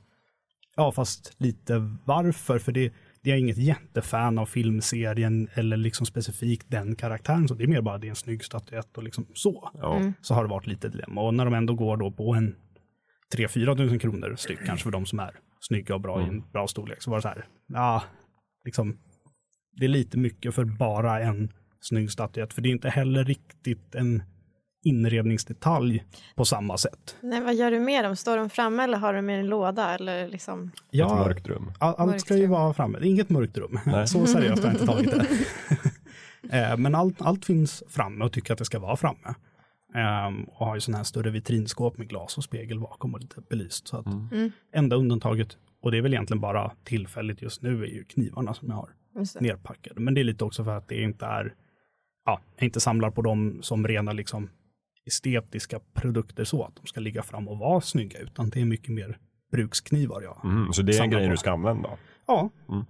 ja, 0.75 0.91
fast 0.91 1.33
lite 1.37 1.97
varför? 2.05 2.59
För 2.59 2.71
det, 2.71 2.93
det 3.23 3.31
är 3.31 3.35
inget 3.35 3.57
jättefan 3.57 4.37
av 4.37 4.45
filmserien 4.45 5.47
eller 5.53 5.77
liksom 5.77 6.05
specifikt 6.05 6.65
den 6.69 6.95
karaktären. 6.95 7.47
Så 7.47 7.53
det 7.53 7.63
är 7.63 7.67
mer 7.67 7.81
bara 7.81 7.97
det 7.97 8.07
är 8.07 8.09
en 8.09 8.15
snygg 8.15 8.43
statyett 8.43 8.97
och 8.97 9.03
liksom 9.03 9.27
så. 9.33 9.71
Ja. 9.73 10.11
Så 10.21 10.33
har 10.33 10.43
det 10.43 10.49
varit 10.49 10.67
lite 10.67 10.89
dilemma. 10.89 11.21
Och 11.21 11.33
när 11.33 11.45
de 11.45 11.53
ändå 11.53 11.73
går 11.73 11.97
då 11.97 12.11
på 12.11 12.33
en 12.33 12.55
3-4 13.35 13.77
tusen 13.77 13.99
kronor 13.99 14.35
styck 14.37 14.59
kanske 14.65 14.83
för 14.83 14.91
de 14.91 15.05
som 15.05 15.19
är 15.19 15.31
snygga 15.59 15.95
och 15.95 16.01
bra 16.01 16.21
i 16.21 16.27
en 16.27 16.49
bra 16.51 16.67
storlek 16.67 17.01
så 17.01 17.11
var 17.11 17.17
det 17.17 17.21
så 17.21 17.27
här, 17.27 17.45
ja, 17.67 18.03
liksom, 18.65 18.97
det 19.71 19.85
är 19.85 19.89
lite 19.89 20.17
mycket 20.17 20.55
för 20.55 20.65
bara 20.65 21.19
en 21.19 21.53
snygg 21.81 22.11
statyett. 22.11 22.53
För 22.53 22.61
det 22.61 22.69
är 22.69 22.71
inte 22.71 22.89
heller 22.89 23.23
riktigt 23.23 23.95
en 23.95 24.23
inredningsdetalj 24.83 26.03
på 26.35 26.45
samma 26.45 26.77
sätt. 26.77 27.15
Nej, 27.21 27.41
vad 27.41 27.55
gör 27.55 27.71
du 27.71 27.79
med 27.79 28.03
dem? 28.05 28.15
Står 28.15 28.37
de 28.37 28.49
framme 28.49 28.83
eller 28.83 28.97
har 28.97 29.13
du 29.13 29.21
med 29.21 29.39
en 29.39 29.47
låda? 29.47 29.95
Eller 29.95 30.27
liksom... 30.27 30.71
Ett 30.91 30.99
mörkt 30.99 31.47
rum. 31.47 31.71
All, 31.79 31.95
allt 31.97 32.09
Mörkt 32.09 32.21
ska 32.21 32.35
ju 32.37 32.43
rum. 32.43 32.51
vara 32.51 32.73
framme. 32.73 32.99
Inget 33.01 33.29
mörkt 33.29 33.57
rum. 33.57 33.79
Nej. 33.85 34.07
Så 34.07 34.25
seriöst 34.25 34.63
har 34.63 34.69
jag 34.71 34.81
inte 34.81 34.85
tagit 34.85 35.11
det. 35.11 35.27
Eh, 36.51 36.77
Men 36.77 36.95
allt, 36.95 37.21
allt 37.21 37.45
finns 37.45 37.83
framme 37.89 38.25
och 38.25 38.31
tycker 38.31 38.53
att 38.53 38.59
det 38.59 38.65
ska 38.65 38.79
vara 38.79 38.95
framme. 38.97 39.33
Ehm, 39.95 40.43
och 40.43 40.65
har 40.65 40.75
ju 40.75 40.81
sådana 40.81 40.97
här 40.97 41.03
större 41.03 41.29
vitrinskåp 41.29 41.97
med 41.97 42.09
glas 42.09 42.37
och 42.37 42.43
spegel 42.43 42.79
bakom 42.79 43.13
och 43.13 43.19
lite 43.19 43.41
belyst. 43.49 43.87
Så 43.87 43.97
att 43.97 44.05
Mm. 44.05 44.51
enda 44.73 44.95
undantaget, 44.95 45.57
och 45.81 45.91
det 45.91 45.97
är 45.97 46.01
väl 46.01 46.13
egentligen 46.13 46.41
bara 46.41 46.71
tillfälligt 46.83 47.41
just 47.41 47.61
nu, 47.61 47.83
är 47.83 47.87
ju 47.87 48.03
knivarna 48.03 48.53
som 48.53 48.67
jag 48.67 48.75
har 48.75 48.89
nerpackade. 49.39 49.99
Men 50.01 50.13
det 50.13 50.21
är 50.21 50.23
lite 50.23 50.43
också 50.45 50.63
för 50.63 50.77
att 50.77 50.87
det 50.87 51.01
inte 51.01 51.25
är, 51.25 51.53
ja, 52.27 52.39
jag 52.57 52.65
inte 52.67 52.79
samlar 52.79 53.11
på 53.11 53.21
dem 53.21 53.59
som 53.61 53.87
rena 53.87 54.11
liksom 54.13 54.49
estetiska 55.05 55.79
produkter 55.93 56.43
så 56.43 56.63
att 56.63 56.75
de 56.75 56.85
ska 56.87 56.99
ligga 56.99 57.23
fram 57.23 57.47
och 57.47 57.57
vara 57.57 57.81
snygga, 57.81 58.19
utan 58.19 58.49
det 58.49 58.61
är 58.61 58.65
mycket 58.65 58.89
mer 58.89 59.17
bruksknivar 59.51 60.21
jag 60.21 60.41
Mm, 60.43 60.73
så 60.73 60.81
det 60.81 60.97
är 60.97 61.03
en 61.03 61.09
grej 61.09 61.25
på. 61.25 61.31
du 61.31 61.37
ska 61.37 61.51
använda? 61.51 61.89
Ja. 62.27 62.49
Mm. 62.69 62.85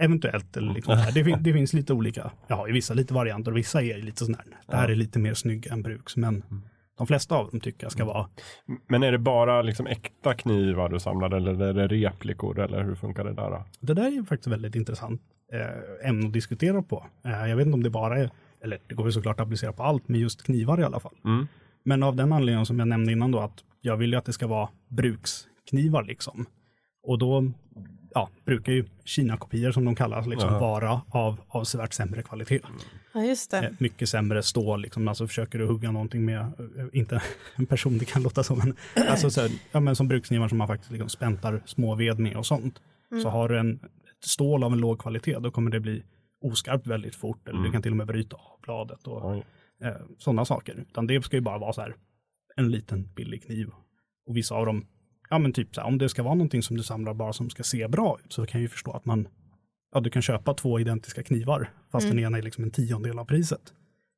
Eventuellt. 0.00 0.56
Eller 0.56 0.74
liksom 0.74 0.96
det, 1.14 1.24
fin- 1.24 1.42
det 1.42 1.52
finns 1.52 1.72
lite 1.72 1.92
olika, 1.92 2.30
ja, 2.46 2.68
i 2.68 2.72
vissa 2.72 2.94
lite 2.94 3.14
varianter 3.14 3.50
och 3.50 3.56
vissa 3.56 3.82
är 3.82 3.98
lite 3.98 4.24
sån 4.24 4.34
här, 4.34 4.44
det 4.66 4.76
här 4.76 4.88
är 4.88 4.94
lite 4.94 5.18
mer 5.18 5.34
snygga 5.34 5.72
än 5.72 5.82
bruks, 5.82 6.16
men 6.16 6.44
de 6.98 7.06
flesta 7.06 7.34
av 7.36 7.50
dem 7.50 7.60
tycker 7.60 7.84
jag 7.84 7.92
ska 7.92 8.04
vara, 8.04 8.28
Men 8.88 9.02
är 9.02 9.12
det 9.12 9.18
bara 9.18 9.62
liksom 9.62 9.86
äkta 9.86 10.34
knivar 10.34 10.88
du 10.88 11.00
samlar 11.00 11.30
eller 11.34 11.62
är 11.62 11.72
det 11.72 11.88
replikor 11.88 12.58
eller 12.58 12.84
hur 12.84 12.94
funkar 12.94 13.24
det 13.24 13.32
där? 13.34 13.50
Då? 13.50 13.64
det 13.80 13.94
där 13.94 14.18
är 14.18 14.22
faktiskt 14.22 14.46
väldigt 14.46 14.74
intressant 14.74 15.22
eh, 15.52 16.08
ämne 16.08 16.26
att 16.26 16.32
diskutera 16.32 16.82
på. 16.82 17.06
Eh, 17.24 17.48
jag 17.48 17.56
vet 17.56 17.66
inte 17.66 17.74
om 17.74 17.82
det 17.82 17.90
bara 17.90 18.18
är, 18.18 18.30
eller 18.62 18.78
det 18.86 18.94
går 18.94 19.06
ju 19.06 19.12
såklart 19.12 19.40
att 19.40 19.46
applicera 19.46 19.72
på 19.72 19.82
allt, 19.82 20.08
men 20.08 20.20
just 20.20 20.42
knivar 20.42 20.80
i 20.80 20.84
alla 20.84 21.00
fall. 21.00 21.14
Mm. 21.24 21.46
Men 21.84 22.02
av 22.02 22.16
den 22.16 22.32
anledningen 22.32 22.66
som 22.66 22.78
jag 22.78 22.88
nämnde 22.88 23.12
innan 23.12 23.30
då, 23.30 23.40
att 23.40 23.64
jag 23.80 23.96
vill 23.96 24.12
ju 24.12 24.18
att 24.18 24.24
det 24.24 24.32
ska 24.32 24.46
vara 24.46 24.68
bruksknivar 24.88 26.02
liksom. 26.02 26.46
Och 27.02 27.18
då 27.18 27.50
ja, 28.14 28.28
brukar 28.44 28.72
ju 28.72 28.84
Kina-kopior 29.04 29.72
som 29.72 29.84
de 29.84 29.94
kallas 29.94 30.26
liksom 30.26 30.52
vara 30.52 31.00
av 31.08 31.40
avsevärt 31.48 31.92
sämre 31.92 32.22
kvalitet. 32.22 32.60
Ja, 33.14 33.24
just 33.24 33.52
Eh, 33.52 33.60
det. 33.60 33.74
mycket 33.78 34.08
sämre 34.08 34.42
stål, 34.42 34.82
liksom, 34.82 35.08
alltså 35.08 35.26
försöker 35.26 35.58
du 35.58 35.66
hugga 35.66 35.90
någonting 35.90 36.24
med, 36.24 36.38
eh, 36.40 36.86
inte 36.92 37.22
en 37.56 37.66
person 37.66 37.98
det 37.98 38.04
kan 38.04 38.22
låta 38.22 38.42
som, 38.42 38.58
men, 38.58 38.74
alltså 39.08 39.30
så 39.30 39.40
här, 39.40 39.50
ja, 39.72 39.80
men 39.80 39.96
som 39.96 40.08
bruksknivar 40.08 40.48
som 40.48 40.58
man 40.58 40.66
faktiskt 40.66 40.90
liksom 40.90 41.08
späntar 41.08 41.62
småved 41.66 42.18
med 42.18 42.36
och 42.36 42.46
sånt. 42.46 42.80
Så 43.22 43.28
har 43.28 43.48
du 43.48 43.58
en, 43.58 43.78
ett 44.18 44.24
stål 44.28 44.64
av 44.64 44.72
en 44.72 44.78
låg 44.78 44.98
kvalitet, 45.00 45.38
då 45.38 45.50
kommer 45.50 45.70
det 45.70 45.80
bli 45.80 46.02
oskarpt 46.40 46.86
väldigt 46.86 47.14
fort, 47.14 47.48
eller 47.48 47.62
du 47.62 47.70
kan 47.72 47.82
till 47.82 47.90
och 47.90 47.96
med 47.96 48.06
bryta 48.06 48.36
av 48.36 48.60
bladet 48.62 49.06
och 49.06 49.34
eh, 49.84 49.96
sådana 50.18 50.44
saker. 50.44 50.84
Utan 50.90 51.06
det 51.06 51.24
ska 51.24 51.36
ju 51.36 51.40
bara 51.42 51.58
vara 51.58 51.72
så 51.72 51.80
här, 51.80 51.96
en 52.56 52.70
liten 52.70 53.12
billig 53.14 53.42
kniv. 53.42 53.70
Och 54.26 54.36
vissa 54.36 54.54
av 54.54 54.66
dem, 54.66 54.86
ja 55.30 55.38
men 55.38 55.52
typ 55.52 55.74
så 55.74 55.80
här, 55.80 55.88
om 55.88 55.98
det 55.98 56.08
ska 56.08 56.22
vara 56.22 56.34
någonting 56.34 56.62
som 56.62 56.76
du 56.76 56.82
samlar 56.82 57.14
bara 57.14 57.32
som 57.32 57.50
ska 57.50 57.62
se 57.62 57.88
bra 57.88 58.18
ut, 58.24 58.32
så 58.32 58.46
kan 58.46 58.60
jag 58.60 58.62
ju 58.62 58.68
förstå 58.68 58.92
att 58.92 59.04
man, 59.04 59.28
ja 59.94 60.00
du 60.00 60.10
kan 60.10 60.22
köpa 60.22 60.54
två 60.54 60.80
identiska 60.80 61.22
knivar, 61.22 61.70
fast 61.92 62.08
den 62.08 62.18
ena 62.18 62.38
är 62.38 62.42
liksom 62.42 62.64
en 62.64 62.70
tiondel 62.70 63.18
av 63.18 63.24
priset. 63.24 63.72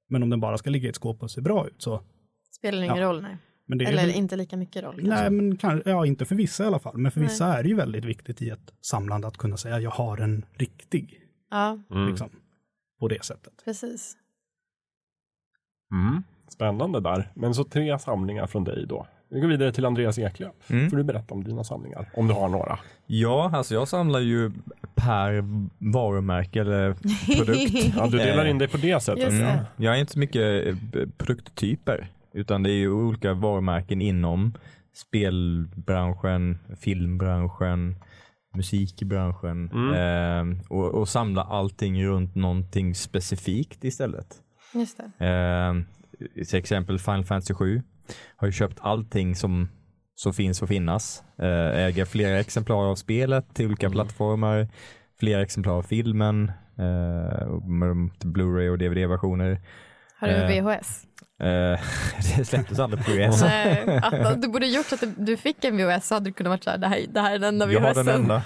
Men 0.08 0.22
om 0.22 0.30
den 0.30 0.40
bara 0.40 0.58
ska 0.58 0.70
ligga 0.70 0.86
i 0.86 0.90
ett 0.90 0.96
skåp 0.96 1.22
och 1.22 1.30
se 1.30 1.40
bra 1.40 1.66
ut 1.66 1.82
så, 1.82 2.02
Spelar 2.50 2.82
ingen 2.82 2.96
Ja. 2.96 3.04
roll, 3.08 3.22
nej. 3.22 3.36
Men 3.70 3.78
det 3.78 3.84
är 3.84 3.88
Eller 3.88 4.06
väl, 4.06 4.10
inte 4.14 4.36
lika 4.36 4.56
mycket 4.56 4.82
roll. 4.84 4.94
kanske. 4.94 5.14
nej 5.14 5.30
men 5.30 5.56
kan, 5.56 5.82
ja 5.84 6.06
inte 6.06 6.24
för 6.24 6.34
vissa 6.34 6.64
i 6.64 6.66
alla 6.66 6.78
fall, 6.78 6.96
men 6.98 7.12
för 7.12 7.20
Nej. 7.20 7.28
vissa 7.28 7.46
är 7.58 7.62
det 7.62 7.68
ju 7.68 7.74
väldigt 7.74 8.04
viktigt 8.04 8.42
i 8.42 8.50
ett 8.50 8.72
samlande 8.80 9.28
att 9.28 9.36
kunna 9.36 9.56
säga 9.56 9.80
jag 9.80 9.90
har 9.90 10.18
en 10.18 10.44
riktig, 10.54 11.20
Ja, 11.50 11.78
Mm. 11.90 12.08
liksom, 12.08 12.28
på 13.00 13.08
det 13.08 13.24
sättet. 13.24 13.52
precis. 13.64 14.16
Mm. 15.92 16.22
Spännande 16.48 17.00
där. 17.00 17.30
Men 17.34 17.54
så 17.54 17.64
tre 17.64 17.98
samlingar 17.98 18.46
från 18.46 18.64
dig 18.64 18.86
då. 18.88 19.06
Vi 19.30 19.40
går 19.40 19.48
vidare 19.48 19.72
till 19.72 19.84
Andreas 19.84 20.18
Eklöf. 20.18 20.70
Mm. 20.70 20.90
Får 20.90 20.96
du 20.96 21.02
berätta 21.02 21.34
om 21.34 21.44
dina 21.44 21.64
samlingar? 21.64 22.10
Om 22.14 22.26
du 22.28 22.34
har 22.34 22.48
några. 22.48 22.78
Ja, 23.06 23.50
alltså 23.54 23.74
jag 23.74 23.88
samlar 23.88 24.20
ju 24.20 24.52
per 24.94 25.44
varumärke 25.92 26.60
eller 26.60 26.94
produkt. 27.36 27.94
Ja, 27.96 28.06
du 28.06 28.18
delar 28.18 28.44
in 28.44 28.58
dig 28.58 28.68
på 28.68 28.76
det 28.76 29.00
sättet. 29.02 29.22
Just 29.24 29.38
det. 29.40 29.46
Mm. 29.50 29.64
Jag 29.76 29.94
är 29.96 30.00
inte 30.00 30.12
så 30.12 30.18
mycket 30.18 30.66
eh, 30.66 30.76
produkttyper, 31.18 32.08
utan 32.32 32.62
det 32.62 32.70
är 32.70 32.74
ju 32.78 32.90
olika 32.92 33.34
varumärken 33.34 34.00
inom 34.02 34.54
spelbranschen, 34.94 36.58
filmbranschen, 36.80 37.96
musikbranschen 38.54 39.70
Mm. 39.72 39.94
eh, 40.54 40.62
och, 40.68 40.94
och 40.94 41.08
samla 41.08 41.42
allting 41.42 42.04
runt 42.06 42.34
någonting 42.34 42.94
specifikt 42.94 43.84
istället. 43.84 44.26
Just 44.74 45.00
det. 45.18 45.26
Eh, 45.26 45.74
till 46.44 46.58
exempel 46.58 46.98
Final 46.98 47.24
Fantasy 47.24 47.54
7 47.54 47.82
har 48.36 48.48
ju 48.48 48.52
köpt 48.52 48.78
allting 48.80 49.34
som, 49.36 49.68
som 50.14 50.32
finns 50.32 50.62
att 50.62 50.68
finnas. 50.68 51.22
Eh, 51.38 51.84
äger 51.84 52.04
flera 52.04 52.40
exemplar 52.40 52.90
av 52.90 52.94
spelet 52.94 53.54
till 53.54 53.66
olika 53.66 53.90
plattformar, 53.90 54.68
flera 55.20 55.42
exemplar 55.42 55.72
av 55.72 55.82
filmen, 55.82 56.48
eh, 56.78 57.48
med 57.64 58.10
Blu-ray 58.24 58.68
och 58.68 58.78
DVD-versioner. 58.78 59.60
Har 60.20 60.28
du 60.28 60.34
Eh, 60.34 60.64
VHS? 60.64 61.06
Eh, 61.42 61.80
det 62.38 62.44
släpptes 62.44 62.78
aldrig 62.78 63.04
på 63.04 63.10
VHS. 63.12 63.42
Nej, 63.42 64.00
att, 64.02 64.42
du 64.42 64.48
borde 64.48 64.66
gjort 64.66 64.92
att 64.92 65.04
du- 65.16 65.36
fick 65.36 65.64
en 65.64 65.76
VHS 65.76 66.06
så 66.06 66.14
hade 66.14 66.24
du 66.30 66.32
kunnat 66.32 66.50
vara 66.50 66.60
så 66.60 66.70
här, 66.70 66.78
det 66.78 66.86
här, 66.86 67.06
det 67.08 67.20
här 67.20 67.34
är 67.34 67.38
den 67.38 67.48
enda 67.62 67.72
Jag 67.72 67.80
har 67.80 67.88
VHSen. 67.90 68.06
den 68.06 68.14
enda. 68.20 68.42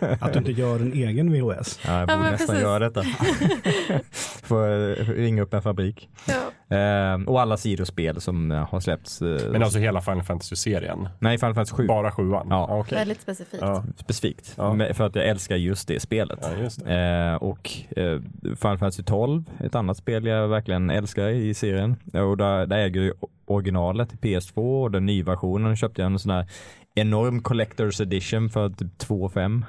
Att 0.20 0.32
du 0.32 0.38
inte 0.38 0.52
gör 0.52 0.76
en 0.76 0.92
egen 0.92 1.32
VHS. 1.32 1.80
Ja, 1.86 1.98
jag 1.98 2.08
borde 2.08 2.18
men 2.20 2.30
nästan 2.32 2.46
precis. 2.46 2.62
göra 2.62 2.78
detta. 2.78 3.02
Får 4.42 4.68
eh, 5.00 5.04
ringa 5.08 5.42
upp 5.42 5.54
en 5.54 5.62
fabrik. 5.62 6.08
Ja. 6.26 6.76
Eh, 6.76 7.14
och 7.26 7.40
alla 7.40 7.56
sidospel 7.56 8.20
som 8.20 8.52
eh, 8.52 8.68
har 8.68 8.80
släppts. 8.80 9.20
Men 9.20 9.62
alltså 9.62 9.78
hela 9.78 10.00
Final 10.00 10.22
Fantasy-serien? 10.22 11.08
nej, 11.18 11.38
Final 11.38 11.54
Fantasy 11.54 11.74
7 11.76 11.86
Bara 11.86 12.12
sjuan? 12.12 12.46
Ja. 12.50 12.66
okej. 12.80 12.98
Väldigt 12.98 13.20
specifikt. 13.20 13.62
Ja. 13.62 13.84
specifikt. 13.96 14.54
Ja. 14.56 14.76
För 14.94 15.04
att 15.06 15.14
jag 15.16 15.26
älskar 15.28 15.56
just 15.56 15.88
det 15.88 16.00
spelet. 16.00 16.38
ja, 16.42 16.62
just 16.62 16.84
det. 16.84 16.94
Eh, 16.94 17.34
och 17.34 17.70
eh, 17.96 18.20
Final 18.42 18.78
Fantasy 18.78 19.02
12, 19.02 19.44
ett 19.64 19.74
annat 19.74 19.96
spel 19.96 20.26
jag 20.26 20.48
verkligen 20.48 20.90
älskar 20.90 21.28
i 21.28 21.54
serien. 21.54 21.85
Och 21.92 22.36
där, 22.36 22.66
där 22.66 22.76
äger 22.76 23.02
jag 23.02 23.14
originalet 23.46 24.12
i 24.14 24.16
PS2 24.16 24.82
och 24.82 24.90
den 24.90 25.06
nya 25.06 25.24
versionen 25.24 25.76
köpte 25.76 26.02
jag 26.02 26.12
en 26.12 26.18
sån 26.18 26.32
här 26.32 26.46
enorm 26.94 27.40
collector's 27.40 28.02
edition 28.02 28.50
för 28.50 28.70
typ 28.70 28.98
2 28.98 29.28
5 29.28 29.64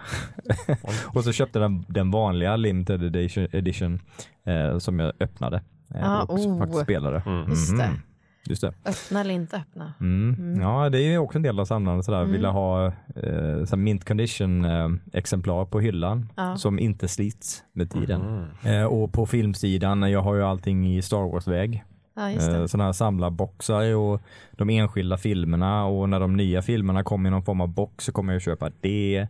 Och 1.13 1.23
så 1.23 1.31
köpte 1.31 1.59
jag 1.59 1.71
den, 1.71 1.85
den 1.87 2.11
vanliga 2.11 2.55
limited 2.55 3.03
edition, 3.03 3.47
edition 3.51 3.99
eh, 4.43 4.77
som 4.77 4.99
jag 4.99 5.13
öppnade 5.19 5.61
eh, 5.95 6.11
Ah, 6.11 6.23
och 6.23 6.39
oh. 6.39 6.59
faktiskt 6.59 6.83
spelade. 6.83 7.23
Mm. 7.25 7.49
Just 7.49 7.77
det. 7.77 7.87
Mhm. 7.87 7.99
Just 8.49 8.61
det. 8.61 8.73
Öppna 8.85 9.21
eller 9.21 9.33
inte 9.33 9.57
öppna. 9.57 9.93
Mm. 9.99 10.61
Ja, 10.61 10.89
det 10.89 10.97
är 11.01 11.11
ju 11.11 11.17
också 11.17 11.37
en 11.37 11.41
del 11.41 11.59
av 11.59 11.65
samlandet 11.65 12.05
sådär. 12.05 12.19
Mm. 12.19 12.31
Vilja 12.31 12.49
ha 12.49 12.85
eh, 13.15 13.75
mint 13.77 14.05
condition 14.05 14.65
eh, 14.65 14.89
exemplar 15.13 15.65
på 15.65 15.79
hyllan 15.79 16.29
Ja. 16.35 16.57
som 16.57 16.79
inte 16.79 17.07
slits 17.07 17.63
med 17.73 17.91
tiden. 17.91 18.21
Mm. 18.21 18.81
Eh, 18.81 18.85
och 18.85 19.13
på 19.13 19.25
filmsidan, 19.25 20.11
jag 20.11 20.21
har 20.21 20.35
ju 20.35 20.43
allting 20.43 20.95
i 20.97 21.01
Star 21.01 21.31
Wars-väg. 21.31 21.83
Ja, 22.17 22.31
Eh, 22.31 22.65
sådana 22.65 22.83
här 22.85 22.93
samlarboxar 22.93 23.95
och 23.95 24.21
de 24.51 24.69
enskilda 24.69 25.17
filmerna 25.17 25.85
och 25.85 26.09
när 26.09 26.19
de 26.19 26.35
nya 26.37 26.61
filmerna 26.61 27.03
kommer 27.03 27.29
i 27.29 27.31
någon 27.31 27.43
form 27.45 27.61
av 27.61 27.67
box 27.67 28.05
så 28.05 28.11
kommer 28.11 28.33
jag 28.33 28.41
köpa 28.41 28.71
det 28.81 29.27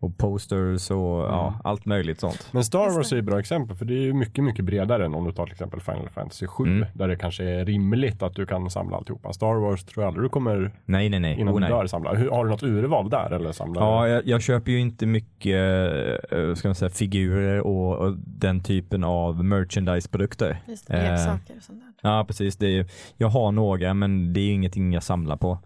och 0.00 0.18
posters 0.18 0.90
och 0.90 0.98
ja, 1.24 1.60
allt 1.64 1.84
möjligt 1.84 2.20
sånt. 2.20 2.48
Men 2.52 2.64
Star 2.64 2.90
Wars 2.96 3.12
är 3.12 3.16
ju 3.16 3.20
ett 3.20 3.26
bra 3.26 3.38
exempel 3.40 3.76
för 3.76 3.84
det 3.84 3.94
är 3.94 4.00
ju 4.02 4.12
mycket, 4.12 4.44
mycket 4.44 4.64
bredare 4.64 5.04
än 5.04 5.14
om 5.14 5.24
du 5.24 5.32
tar 5.32 5.44
till 5.46 5.52
exempel 5.52 5.80
Final 5.80 6.08
Fantasy 6.08 6.46
7 6.46 6.64
Mm. 6.64 6.86
där 6.94 7.08
det 7.08 7.16
kanske 7.16 7.44
är 7.44 7.64
rimligt 7.64 8.22
att 8.22 8.34
du 8.34 8.46
kan 8.46 8.70
samla 8.70 8.96
alltihopa. 8.96 9.32
Star 9.32 9.54
Wars 9.54 9.84
tror 9.84 10.02
jag 10.04 10.08
aldrig 10.08 10.24
du 10.24 10.28
kommer 10.28 10.70
Nej, 10.84 11.08
nej, 11.08 11.20
nej. 11.20 11.40
innan 11.40 11.54
Oh, 11.54 11.56
du 11.56 11.60
nej. 11.60 11.70
dör 11.70 11.86
samla. 11.86 12.14
Hur, 12.14 12.30
har 12.30 12.44
du 12.44 12.50
något 12.50 12.62
urval 12.62 13.10
där 13.10 13.30
eller 13.30 13.52
samlar 13.52 13.82
Ja, 13.82 14.08
jag, 14.08 14.26
jag 14.26 14.42
köper 14.42 14.72
ju 14.72 14.80
inte 14.80 15.06
mycket 15.06 15.92
eh, 16.32 16.54
ska 16.54 16.68
man 16.68 16.74
säga, 16.74 16.90
figurer 16.90 17.60
och, 17.60 17.96
och 17.96 18.14
den 18.26 18.60
typen 18.62 19.04
av 19.04 19.44
merchandise-produkter. 19.44 20.58
Just 20.66 20.86
det. 20.86 20.94
Eh, 20.94 21.10
Leksaker 21.10 21.54
och 21.56 21.62
sånt 21.62 21.80
där. 21.80 21.87
Ja, 22.02 22.24
precis. 22.28 22.56
Det 22.56 22.78
är, 22.78 22.86
jag 23.16 23.28
har 23.28 23.52
några, 23.52 23.94
men 23.94 24.32
det 24.32 24.40
är 24.40 24.52
ingenting 24.52 24.92
jag 24.92 25.02
samlar 25.02 25.36
på. 25.36 25.58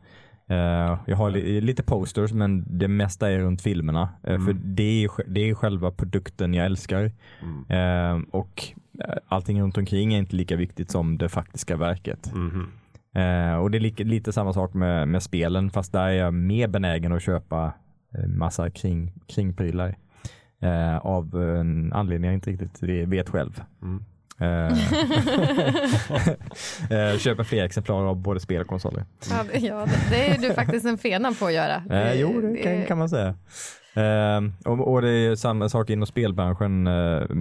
Eh, 0.49 0.99
jag 1.07 1.17
har 1.17 1.31
li, 1.31 1.61
lite 1.61 1.83
posters, 1.83 2.33
men 2.33 2.79
det 2.79 2.89
mesta 2.89 3.31
är 3.31 3.39
runt 3.39 3.63
filmerna. 3.63 4.09
Eh, 4.23 4.45
För 4.45 4.53
det 4.53 5.05
är, 5.05 5.31
det 5.31 5.51
är 5.51 5.55
själva 5.55 5.91
produkten 5.91 6.55
jag 6.55 6.67
älskar. 6.67 7.13
Mm. 7.43 8.21
Eh, 8.21 8.25
och 8.31 8.65
allting 9.29 9.63
runt 9.63 9.79
omkring 9.79 10.15
är 10.15 10.19
inte 10.19 10.37
lika 10.37 10.57
viktigt 10.57 10.91
som 10.91 11.19
det 11.19 11.29
faktiska 11.29 11.77
verket. 11.77 12.33
Eh, 13.15 13.55
och 13.55 13.71
det 13.71 13.79
är 13.79 13.81
lika, 13.81 14.05
lite 14.05 14.33
samma 14.33 14.53
sak 14.53 14.75
med, 14.75 15.09
med 15.09 15.23
spelen, 15.23 15.71
fast 15.71 15.93
där 15.93 16.07
är 16.07 16.13
jag 16.13 16.35
mer 16.35 16.69
benägen 16.69 17.13
att 17.13 17.23
köpa 17.23 17.73
massa 18.27 18.71
kring, 18.71 19.13
kringprylar. 19.27 19.97
Av 21.03 21.43
en 21.43 21.93
anledning 21.93 22.29
jag 22.29 22.35
inte 22.35 22.51
riktigt 22.51 22.83
vet 22.83 23.29
själv. 23.29 23.63
Mm. 23.83 24.05
Eh, 24.43 24.69
eh, 27.13 27.19
köper 27.19 27.45
fler 27.45 27.65
exemplar 27.65 28.07
av 28.07 28.17
både 28.17 28.41
spel 28.41 28.61
och 28.61 28.67
konsoler. 28.67 29.05
Ja, 29.31 29.45
det, 29.53 29.59
ja, 29.59 29.87
det, 29.87 30.17
det 30.17 30.29
är 30.29 30.39
du 30.39 30.55
faktiskt 30.55 30.87
en 30.87 30.99
fena 30.99 31.33
på 31.33 31.47
att 31.47 31.53
göra. 31.53 31.83
Eh, 31.91 32.21
jo, 32.21 32.41
det 32.41 32.57
kan, 32.57 32.85
kan 32.85 32.99
man 32.99 33.09
säga. 33.09 33.35
Och, 34.65 35.03
det 35.03 35.11
är 35.11 35.35
samma 35.35 35.69
sak 35.69 35.91
inom 35.91 36.07
spelbranschen. 36.07 36.83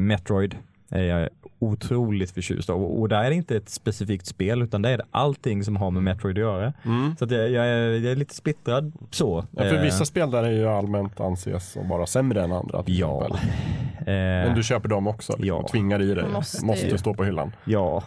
Metroid 0.08 0.56
är 0.92 1.04
jag 1.04 1.30
otroligt 1.60 2.32
förtjust 2.32 2.70
av. 2.70 2.84
Och 2.84 3.10
där 3.10 3.24
är 3.24 3.30
det 3.30 3.36
inte 3.36 3.56
ett 3.56 3.70
specifikt 3.70 4.26
spel 4.26 4.62
utan 4.62 4.82
det 4.82 4.90
är 4.90 5.02
allting 5.12 5.64
som 5.64 5.76
har 5.76 5.92
med 5.92 6.04
Metroid 6.04 6.38
att 6.38 6.42
göra. 6.42 6.74
Mm. 6.86 7.16
Så 7.20 7.26
att 7.26 7.32
jag, 7.32 7.50
jag, 7.52 7.66
är, 7.68 7.78
jag 7.90 8.12
är 8.12 8.16
lite 8.16 8.36
splittrad 8.36 8.92
så. 9.12 9.46
Ja, 9.52 9.64
för 9.64 9.76
Eh, 9.76 9.82
vissa 9.82 10.06
spel 10.06 10.32
där 10.32 10.44
är 10.44 10.52
ju 10.52 10.68
allmänt 10.68 11.20
anses 11.20 11.78
att 11.78 11.90
vara 11.90 12.06
sämre 12.06 12.44
än 12.44 12.52
andra. 12.52 12.84
till 12.84 13.00
Ja. 13.00 13.26
exempel. 13.26 13.50
eh, 14.00 14.06
Men 14.48 14.56
du 14.56 14.64
köper 14.64 14.90
dem 14.90 15.08
också 15.08 15.32
liksom, 15.32 15.48
Ja. 15.48 15.56
och 15.56 15.68
tvingar 15.68 16.02
i 16.02 16.14
dig. 16.14 16.26
Måste 16.34 16.66
Måste, 16.66 16.88
ju. 16.88 16.98
stå 16.98 17.14
på 17.14 17.24
hyllan. 17.24 17.52
Ja, 17.66 18.04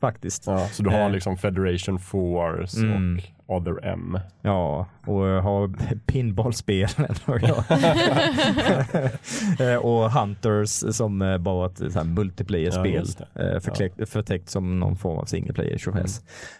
faktiskt. 0.00 0.46
Ja, 0.46 0.66
så 0.72 0.82
du 0.82 0.90
har 0.90 1.00
Eh. 1.00 1.10
liksom 1.10 1.36
Federation 1.36 1.98
Force 1.98 2.80
Mm. 2.80 3.16
och 3.16 3.22
Other 3.50 3.84
M. 3.86 4.18
Ja, 4.42 4.86
och 5.06 5.24
ha 5.24 5.68
pinballspelen. 6.06 7.14
och, 7.26 7.38
ja. 7.42 7.64
Eh, 9.64 9.76
och 9.76 10.10
Hunters 10.10 10.70
som 10.96 11.22
eh, 11.22 11.38
bara 11.38 11.66
ett 11.66 11.80
Ja, 11.94 12.04
multiplayer-spel. 12.04 12.94
just 12.94 13.20
eh, 13.20 13.60
förkläckt, 13.60 14.08
Förtäckt 14.08 14.48
som 14.48 14.80
någon 14.80 14.96
form 14.96 15.18
av 15.18 15.24
single 15.24 15.52
player. 15.52 15.88
Mm. 15.88 16.04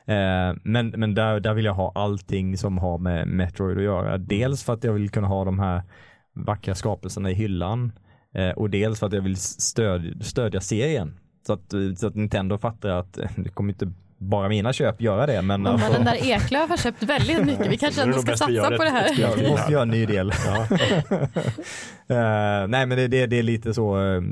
Eh, 0.06 0.56
men 0.64 0.88
men 0.88 1.14
där, 1.14 1.40
där 1.40 1.54
vill 1.54 1.64
jag 1.64 1.74
ha 1.74 1.92
allting 1.94 2.56
som 2.58 2.78
har 2.78 2.98
med 2.98 3.28
Metroid 3.28 3.78
att 3.78 3.84
göra. 3.84 4.14
Mm. 4.14 4.26
Dels 4.26 4.62
för 4.64 4.72
att 4.72 4.84
jag 4.84 4.92
vill 4.92 5.10
kunna 5.10 5.28
ha 5.28 5.44
de 5.44 5.58
här 5.58 5.82
vackra 6.34 6.74
skapelserna 6.74 7.30
i 7.30 7.34
hyllan. 7.34 7.92
Eh, 8.34 8.50
och 8.50 8.70
dels 8.70 8.98
för 8.98 9.06
att 9.06 9.12
jag 9.12 9.22
vill 9.22 9.36
stödja, 9.36 10.12
stödja 10.20 10.60
serien. 10.60 11.18
Så 11.46 11.52
att, 11.52 11.74
så 11.96 12.06
att 12.06 12.14
Nintendo 12.14 12.58
fattar 12.58 12.88
att 12.88 13.18
eh, 13.18 13.30
det 13.36 13.48
kommer 13.50 13.72
inte 13.72 13.92
bara 14.18 14.48
mina 14.48 14.72
köp 14.72 15.00
göra 15.00 15.26
det. 15.26 15.42
Men 15.42 15.62
Mamma, 15.62 15.74
alltså- 15.74 15.92
den 15.92 16.04
där 16.04 16.26
Eklöf 16.26 16.70
har 16.70 16.76
köpt 16.76 17.02
väldigt 17.02 17.44
mycket. 17.44 17.66
Vi 17.66 17.76
kanske 17.76 18.02
ändå 18.02 18.18
ska 18.18 18.36
satsa 18.36 18.70
på 18.70 18.84
det 18.84 18.90
här. 18.90 19.04
ett 19.04 19.38
vi 19.38 19.50
måste 19.50 19.72
göra 19.72 19.82
en 19.82 19.88
ny 19.88 20.06
del. 20.06 20.32
Ja. 20.46 20.66
Eh, 22.10 22.68
nej 22.68 22.86
men 22.86 22.88
det, 22.88 23.08
det, 23.08 23.26
det 23.26 23.38
är 23.38 23.42
lite 23.42 23.74
så, 23.74 23.98
uh, 23.98 24.22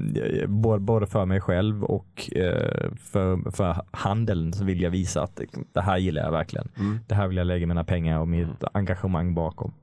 både, 0.46 0.80
både 0.80 1.06
för 1.06 1.24
mig 1.24 1.40
själv 1.40 1.84
och 1.84 2.32
eh, 2.36 2.90
för, 3.00 3.50
för 3.50 3.76
handeln 3.90 4.52
så 4.52 4.64
vill 4.64 4.80
jag 4.80 4.90
visa 4.90 5.22
att 5.22 5.40
det, 5.72 5.80
här 5.80 5.98
gillar 5.98 6.22
jag 6.22 6.32
verkligen. 6.32 6.68
Mm. 6.78 6.98
Det 7.06 7.14
här 7.14 7.28
vill 7.28 7.36
jag 7.36 7.46
lägga 7.46 7.66
mina 7.66 7.84
pengar 7.84 8.18
och 8.18 8.28
mitt 8.28 8.64
engagemang 8.72 9.34
bakom. 9.34 9.74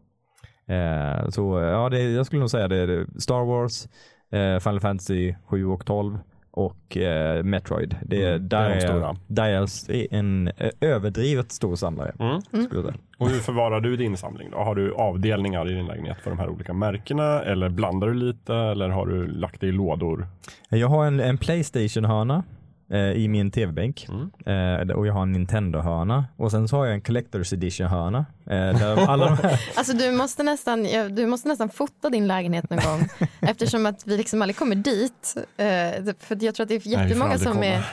Eh, 0.68 1.30
så 1.30 1.60
ja, 1.60 1.90
det, 1.90 2.02
jag 2.02 2.26
skulle 2.26 2.40
nog 2.40 2.50
säga 2.50 2.68
det. 2.68 2.86
det 2.86 3.22
Star 3.22 3.46
Wars, 3.46 3.88
eh, 4.32 4.60
Final 4.60 4.80
Fantasy 4.80 5.36
7 5.48 5.66
och 5.66 5.86
12 5.86 6.18
och 6.56 6.98
eh, 6.98 7.44
Metroid. 7.44 7.96
Det, 8.06 8.26
Mm, 8.28 8.50
där, 8.50 8.70
det 8.70 8.76
är 8.76 8.76
är, 8.76 8.80
stora. 8.80 9.16
där 9.28 9.50
är 9.90 10.14
en 10.14 10.48
eh, 10.58 10.70
överdrivet 10.82 11.52
stor 11.52 11.76
samlare. 11.76 12.12
Mm. 12.20 12.42
Skulle 12.42 12.68
jag 12.82 12.84
säga. 12.84 12.96
Och 13.18 13.30
hur 13.30 13.40
förvarar 13.40 13.82
du 13.82 13.98
din 13.98 14.18
samling 14.18 14.50
då? 14.52 14.58
Har 14.58 14.76
du 14.76 14.94
avdelningar 14.94 15.72
i 15.72 15.74
din 15.74 15.86
lägenhet 15.86 16.18
för 16.24 16.30
de 16.30 16.40
här 16.40 16.50
olika 16.50 16.74
märkena? 16.74 17.42
Eller 17.44 17.70
blandar 17.70 18.08
du 18.08 18.14
lite? 18.14 18.54
Eller 18.56 18.90
har 18.90 19.06
du 19.06 19.28
lagt 19.28 19.62
det 19.62 19.68
i 19.68 19.72
lådor? 19.72 20.28
Jag 20.70 20.88
har 20.88 21.06
en, 21.06 21.20
en 21.20 21.38
Playstation-hörna 21.38 22.44
eh, 22.92 23.00
i 23.12 23.28
min 23.28 23.52
tv-bänk 23.52 24.08
Mm. 24.46 24.90
eh, 24.90 24.96
och 24.96 25.08
jag 25.08 25.14
har 25.14 25.22
en 25.22 25.32
Nintendo-hörna 25.32 26.26
och 26.38 26.52
sen 26.52 26.68
så 26.68 26.78
har 26.78 26.86
jag 26.86 26.94
en 26.96 27.02
Collector's 27.02 27.54
Edition-hörna. 27.54 28.26
Eh, 28.54 28.80
där 28.80 29.08
alla 29.10 29.26
de 29.26 29.38
här, 29.38 29.62
Alltså 29.76 29.94
du 29.94 30.12
måste, 30.12 30.44
nästan, 30.44 30.86
ja, 30.86 31.10
du 31.10 31.26
måste 31.26 31.48
nästan 31.48 31.70
fota 31.70 32.10
din 32.10 32.28
lägenhet 32.28 32.70
någon 32.70 32.80
gång 32.80 33.10
eftersom 33.42 33.86
att 33.86 34.02
vi 34.08 34.18
liksom 34.18 34.42
aldrig 34.42 34.56
kommer 34.58 34.76
dit. 34.76 35.34
Eh, 35.38 35.66
det- 35.66 36.16
för 36.20 36.44
jag 36.44 36.56
tror 36.56 36.64
att 36.64 36.70
det 36.70 36.76
är 36.76 36.82
Nej, 36.86 37.04
jättemånga 37.08 37.32
aldrig 37.34 37.50
som 37.54 37.64
är, 37.64 37.84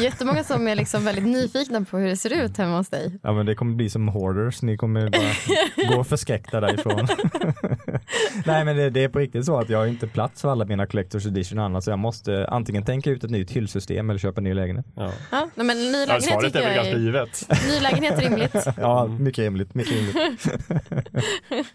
jättemånga 0.00 0.44
som 0.44 0.68
är 0.68 0.74
liksom 0.74 1.04
väldigt 1.04 1.26
nyfikna 1.26 1.84
på 1.84 1.98
hur 1.98 2.08
det 2.08 2.16
ser 2.16 2.32
ut 2.44 2.56
hemma 2.58 2.76
hos 2.76 2.88
dig. 2.88 3.18
ja, 3.22 3.32
men 3.32 3.46
det 3.46 3.54
kommer 3.54 3.74
bli 3.74 3.90
som 3.90 4.08
hoarders, 4.08 4.62
ni 4.62 4.76
kommer 4.76 5.10
bara 5.10 5.96
gå 5.96 6.04
förskräckta 6.04 6.60
därifrån. 6.60 7.06
Nej 8.44 8.64
men 8.64 8.76
det, 8.76 8.90
det 8.90 9.04
är 9.04 9.08
på 9.08 9.18
riktigt 9.18 9.44
så 9.46 9.58
att 9.58 9.68
jag 9.68 9.78
har 9.78 9.86
inte 9.86 10.06
plats 10.06 10.42
för 10.42 10.48
alla 10.52 10.64
mina 10.64 10.84
Collector's 10.86 11.28
Edition 11.28 11.58
annars 11.58 11.84
så 11.84 11.90
jag 11.90 11.98
måste 11.98 12.46
antingen 12.48 12.84
tänka 12.84 13.10
ut 13.10 13.24
ett 13.24 13.30
nytt 13.30 13.50
hyllsystem 13.50 14.10
eller 14.10 14.18
köpa 14.18 14.40
en 14.40 14.44
ny 14.44 14.54
lägenhet. 14.54 14.86
Ja. 14.96 15.10
Ja, 15.32 15.48
nej, 15.54 15.66
men 15.66 15.76
ny 15.76 15.92
Ja, 15.92 16.06
lägenhet 16.06 16.22
svaret 16.24 16.56
är 16.56 16.60
väl 16.62 16.76
jag 16.76 16.84
ganska 16.84 16.98
givet. 16.98 17.46
ny 17.68 17.80
lägenhet 17.80 18.18
är 18.18 18.22
rimligt. 18.22 18.66
Ja, 18.76 19.06
mycket 19.06 19.38
rimligt. 19.44 19.74
Mycket 19.74 19.92
rimligt. 19.92 20.05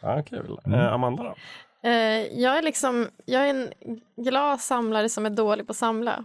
Ja, 0.00 0.22
kul. 0.22 0.58
Mm. 0.66 0.80
Eh, 0.80 0.92
Amanda 0.92 1.22
då? 1.22 1.34
Eh, 1.88 1.92
jag 2.40 2.58
är 2.58 2.62
liksom, 2.62 3.08
jag 3.24 3.48
är 3.48 3.50
en 3.50 3.72
glad 4.16 4.60
samlare 4.60 5.08
som 5.08 5.26
är 5.26 5.30
dålig 5.30 5.66
på 5.66 5.70
att 5.70 5.76
samla. 5.76 6.24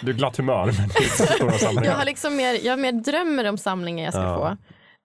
Du 0.00 0.10
är 0.10 0.14
glatt 0.14 0.36
humör 0.36 0.64
men 0.66 0.88
det 0.88 1.80
är 1.80 1.84
Jag 1.84 1.92
har 1.96 2.04
liksom 2.04 2.36
mer, 2.36 2.66
jag 2.66 2.78
mer 2.78 2.92
drömmer 2.92 3.44
om 3.48 3.58
samlingar 3.58 4.04
jag 4.04 4.14
ska 4.14 4.22
Ja. 4.22 4.36
få. 4.36 4.46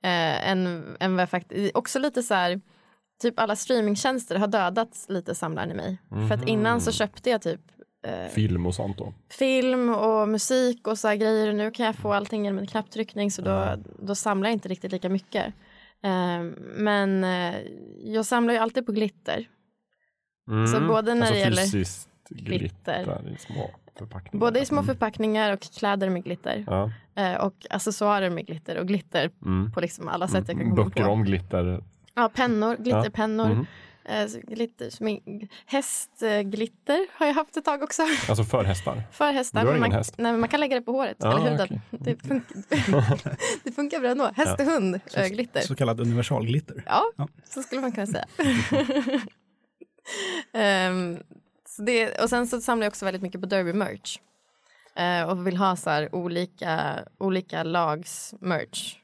Eh, 0.08 0.50
än, 0.52 0.84
än 1.00 1.16
vad 1.16 1.22
jag 1.22 1.30
faktiskt, 1.30 1.76
också 1.76 2.00
lite 2.00 2.24
så 2.24 2.34
här, 2.34 2.62
typ 3.22 3.40
alla 3.40 3.56
streamingtjänster 3.56 4.36
har 4.36 4.48
dödat 4.48 5.06
lite 5.08 5.36
samlaren 5.36 5.72
i 5.72 5.74
mig. 5.74 5.98
För 6.28 6.36
att 6.36 6.48
innan 6.48 6.82
så 6.82 6.92
köpte 6.92 7.30
jag 7.30 7.42
typ 7.42 7.62
eh, 8.08 8.28
Film 8.30 8.66
och 8.66 8.76
sånt 8.76 8.98
då. 8.98 9.14
film 9.30 9.90
och 9.90 10.28
musik 10.30 10.88
och 10.88 10.98
så 11.00 11.08
här 11.08 11.16
grejer 11.16 11.54
nu 11.54 11.72
kan 11.72 11.86
jag 11.86 11.96
få 11.96 12.14
allting 12.14 12.44
genom 12.46 12.60
en 12.60 12.68
knapptryckning 12.68 13.32
så 13.32 13.42
då, 13.42 13.76
då 14.00 14.16
samlar 14.16 14.50
jag 14.50 14.54
inte 14.56 14.70
riktigt 14.70 14.92
lika 14.92 15.10
mycket. 15.10 15.46
Eh, 16.04 16.42
men 16.76 17.26
jag 18.04 18.26
samlar 18.26 18.54
ju 18.54 18.60
alltid 18.60 18.86
på 18.86 18.92
glitter. 18.92 19.48
Mm. 20.50 20.68
Så 20.68 20.82
både 20.88 21.14
när 21.14 21.22
alltså 21.22 21.34
det 21.34 21.40
gäller 21.40 21.62
fysiskt 21.62 22.10
glitter. 22.30 23.04
glitter. 23.04 23.34
i 23.34 23.38
små 23.38 23.70
förpackningar. 23.98 24.40
Både 24.40 24.60
i 24.60 24.66
små 24.66 24.78
Mm. 24.78 24.86
förpackningar 24.86 25.54
och 25.54 25.60
kläder 25.62 26.10
med 26.10 26.24
glitter. 26.24 26.64
Ja. 26.68 26.92
Eh, 27.16 27.34
och 27.46 27.54
accessoarer 27.70 28.30
med 28.30 28.46
glitter 28.48 28.78
och 28.78 28.88
glitter 28.88 29.30
Mm. 29.46 29.72
på 29.72 29.82
liksom 29.82 30.08
alla 30.08 30.28
sätt 30.28 30.44
jag 30.48 30.58
kan 30.58 30.70
komma 30.70 30.84
Böcker 30.84 31.04
på. 31.04 31.10
om 31.12 31.24
glitter. 31.24 31.84
Ja, 32.16 32.30
pennor, 32.36 32.76
glitterpennor. 32.76 33.48
Mhm. 33.50 33.66
Eh, 34.12 34.28
glitter, 34.48 34.90
smink- 34.90 35.50
hästglitter 35.66 37.08
har 37.20 37.26
jag 37.28 37.34
haft 37.34 37.58
ett 37.58 37.66
tag 37.66 37.84
också. 37.84 38.02
Alltså 38.30 38.44
för 38.44 38.64
hästar. 38.64 39.04
För 39.12 39.32
hästar. 39.32 39.60
Du 39.62 39.66
har 39.68 39.74
men 39.74 39.82
ingen 39.82 39.90
man, 39.90 39.98
häst? 39.98 40.16
Nej, 40.18 40.32
men 40.32 40.40
man 40.40 40.50
kan 40.50 40.60
lägga 40.60 40.76
det 40.76 40.82
på 40.82 40.92
håret 40.92 41.18
Ja, 41.20 41.38
eller 41.38 41.52
huden. 41.52 41.66
okej. 41.66 41.82
Det, 41.90 42.28
funkar, 42.28 42.58
det 43.64 43.72
funkar 43.72 44.00
bra 44.00 44.10
ändå. 44.10 44.32
Häst 44.36 44.60
och 44.60 44.66
hund, 44.66 45.00
äh, 45.16 45.28
glitter. 45.28 45.62
Så 45.62 45.76
kallad 45.76 46.00
universalglitter. 46.02 46.84
Ja, 46.86 47.04
Ja. 47.18 47.28
så 47.50 47.64
skulle 47.64 47.82
man 47.82 47.92
kunna 47.92 48.08
säga. 48.08 48.26
Ehm, 50.54 51.18
så 51.68 51.82
det, 51.82 52.20
och 52.24 52.30
sen 52.30 52.48
så 52.48 52.62
samlar 52.62 52.86
jag 52.86 52.92
också 52.92 53.06
väldigt 53.06 53.22
mycket 53.22 53.42
på 53.42 53.48
Derby 53.48 53.74
merch. 53.74 54.18
Eh, 54.96 55.30
och 55.30 55.48
vill 55.48 55.58
ha 55.58 55.76
så 55.76 55.90
här 55.90 56.16
olika, 56.16 57.00
olika 57.18 57.64
lags 57.64 58.34
merch. 58.42 58.96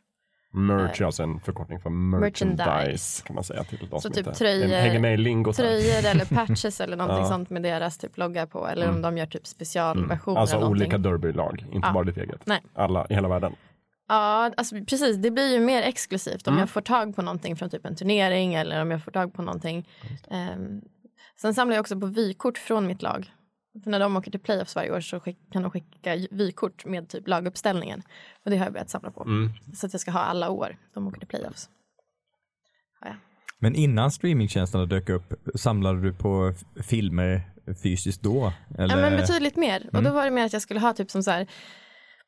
Merch 0.58 1.02
är 1.02 1.06
alltså 1.06 1.24
en 1.24 1.40
förkortning 1.40 1.80
för 1.80 1.90
merchandise, 1.90 2.66
Merchandise. 2.66 3.24
kan 3.26 3.36
man 3.36 3.44
säga 3.44 3.64
till 3.64 3.88
de 3.92 4.02
Så 4.02 4.10
typ 4.10 4.18
inte 4.18 4.32
tröjor-. 4.40 5.54
Tröjor 5.54 6.06
eller 6.10 6.26
patches 6.36 6.82
eller 6.82 6.98
någonting 6.98 7.22
Ja. 7.24 7.28
sånt 7.30 7.50
med 7.50 7.64
deras 7.64 7.98
typ 7.98 8.18
logga 8.18 8.48
på. 8.48 8.68
Eller 8.68 8.90
om 8.90 9.02
de 9.02 9.18
gör 9.18 9.26
typ 9.26 9.48
specialversioner 9.48 10.40
Alltså 10.40 10.56
av 10.56 10.62
någonting. 10.62 10.82
olika 10.82 10.98
derbylag, 10.98 11.66
inte 11.72 11.88
Ja. 11.88 11.94
bara 11.94 12.04
ditt 12.04 12.18
eget. 12.18 12.42
Nej. 12.46 12.62
Alla 12.74 13.08
i 13.10 13.14
hela 13.14 13.28
världen. 13.28 13.56
Ja, 14.10 14.52
alltså 14.58 14.76
precis. 14.76 15.18
Det 15.18 15.32
blir 15.32 15.54
ju 15.54 15.60
mer 15.60 15.82
exklusivt 15.84 16.48
om 16.48 16.54
Mm. 16.54 16.60
jag 16.60 16.70
får 16.70 16.82
tag 16.82 17.16
på 17.16 17.22
någonting 17.22 17.56
från 17.56 17.70
typ 17.70 17.86
en 17.86 17.96
turnering 17.96 18.54
eller 18.54 18.82
om 18.82 18.92
jag 18.92 19.04
får 19.04 19.12
tag 19.12 19.34
på 19.34 19.42
någonting. 19.42 19.88
Ehm, 20.32 20.82
sen 21.42 21.54
samlar 21.54 21.76
jag 21.76 21.82
också 21.82 22.00
på 22.00 22.06
vykort 22.06 22.58
från 22.58 22.88
mitt 22.88 23.02
lag. 23.02 23.32
För 23.84 23.92
när 23.92 24.00
de 24.00 24.16
åker 24.18 24.32
till 24.32 24.40
playoffs 24.40 24.76
varje 24.76 24.92
år 24.92 25.02
så 25.02 25.20
kan 25.20 25.62
de 25.62 25.72
skicka 25.72 26.16
vykort 26.32 26.86
med 26.86 27.10
typ 27.10 27.28
laguppställningen. 27.28 28.02
Och 28.46 28.52
det 28.52 28.58
har 28.58 28.66
jag 28.66 28.74
börjat 28.74 28.90
samla 28.90 29.12
på. 29.12 29.24
Mm. 29.24 29.50
Så 29.76 29.86
att 29.86 29.94
jag 29.94 30.00
ska 30.02 30.12
ha 30.12 30.20
alla 30.20 30.50
år 30.50 30.78
de 30.94 31.08
åker 31.08 31.20
till 31.20 31.28
playoffs. 31.28 31.70
Ja, 33.02 33.08
ja. 33.08 33.14
Men 33.60 33.76
innan 33.76 34.12
streamingtjänsterna 34.12 34.86
dök 34.86 35.10
upp, 35.10 35.34
samlade 35.56 36.02
du 36.02 36.14
på 36.14 36.54
filmer 36.84 37.42
fysiskt 37.84 38.22
då? 38.22 38.54
Eller? 38.78 38.96
Ja, 38.96 39.02
men 39.02 39.18
betydligt 39.18 39.56
mer. 39.56 39.88
Och 39.88 39.94
Mm. 39.94 40.04
då 40.04 40.12
var 40.12 40.26
det 40.26 40.32
mer 40.32 40.46
att 40.46 40.54
jag 40.54 40.62
skulle 40.62 40.80
ha 40.80 40.94
typ 40.94 41.12
som 41.12 41.24
så 41.24 41.32
här 41.32 41.48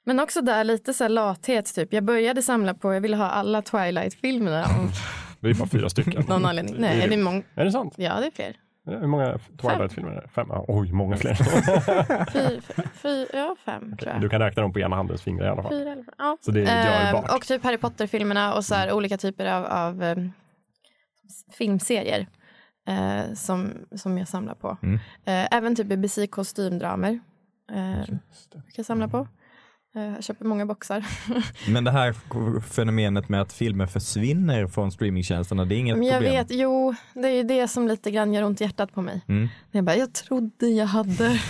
men 0.06 0.20
också 0.20 0.42
där 0.42 0.64
lite 0.64 0.94
så 0.94 1.04
här 1.04 1.10
lathet 1.10 1.76
typ. 1.76 1.94
Jag 1.94 2.04
började 2.04 2.42
samla 2.42 2.74
på, 2.74 2.94
jag 2.94 3.02
ville 3.02 3.18
ha 3.18 3.30
alla 3.30 3.62
Twilight-filmerna 3.62 4.66
Det 5.40 5.50
är 5.50 5.54
bara 5.54 5.68
fyra 5.68 5.90
stycken. 5.90 6.26
någon 6.28 6.46
anledning. 6.46 6.76
Nej, 6.80 7.02
är 7.02 7.08
det 7.10 7.18
många? 7.18 7.44
Är 7.56 7.66
det 7.66 7.72
sant? 7.72 7.94
Ja, 7.98 8.20
det 8.20 8.26
är 8.26 8.32
fler. 8.32 8.56
Hur 8.86 9.08
många 9.08 9.38
Twilight-filmer 9.62 10.12
är 10.12 10.22
det? 10.22 10.28
Fem? 10.28 10.52
Ah, 10.52 10.65
Oj, 10.68 10.92
många 10.92 11.18
fler. 11.18 11.34
Fy, 12.32 12.62
fy, 12.94 13.26
ja, 13.34 13.56
fem 13.65 13.98
tror 13.98 14.12
jag. 14.12 14.22
Du 14.22 14.30
kan 14.30 14.39
räkna 14.42 14.62
dem 14.62 14.74
på 14.74 14.80
ena 14.80 14.96
handens 14.96 15.22
fingrar 15.22 15.46
i 15.46 15.50
alla 15.50 15.62
fall. 15.63 15.72
Fyra. 15.72 15.96
Ja. 16.18 16.38
Så 16.42 16.52
det 16.52 16.63
är 16.63 17.13
Ehm, 17.13 17.24
och 17.36 17.42
typ 17.42 17.63
Harry 17.63 17.78
Potter-filmerna 17.78 18.54
och 18.54 18.65
så 18.65 18.76
här 18.76 18.92
olika 18.92 19.18
typer 19.18 19.46
av, 19.46 19.65
av 19.65 20.04
ehm, 20.04 20.32
filmserier 21.52 22.28
eh, 22.88 23.34
som, 23.34 23.72
som 23.96 24.18
jag 24.18 24.28
samlar 24.28 24.56
på. 24.56 24.78
Mm. 24.84 24.96
Eh, 25.26 25.48
även 25.58 25.76
typ 25.76 25.88
BBC 25.88 26.28
kostymdramer 26.28 27.20
eh, 27.72 28.15
jag 28.76 28.86
samla 28.86 29.08
på. 29.08 29.28
Eh, 29.95 30.02
Jag 30.04 30.23
köper 30.23 30.45
många 30.45 30.65
boxar. 30.65 31.06
Men 31.71 31.84
det 31.84 31.91
här 31.91 32.13
fenomenet 32.62 33.30
med 33.30 33.41
att 33.41 33.54
filmer 33.54 33.86
försvinner 33.86 34.67
från 34.67 34.91
streamingtjänsterna, 34.91 35.65
det 35.65 35.75
är 35.75 35.80
inget 35.80 35.97
Men 35.97 36.08
jag 36.08 36.15
problem? 36.17 36.34
vet, 36.34 36.47
jo, 36.52 36.95
det 37.13 37.28
är 37.28 37.36
ju 37.36 37.43
det 37.43 37.67
som 37.67 37.88
lite 37.88 38.12
grann 38.12 38.34
gör 38.34 38.43
ont 38.43 38.62
i 38.62 38.63
hjärtat 38.63 38.93
på 38.93 39.02
mig. 39.02 39.21
Mm. 39.28 39.47
Jag 39.71 39.84
bara, 39.84 39.95
jag 39.95 40.13
trodde 40.13 40.67
jag 40.67 40.86
hade. 40.86 41.39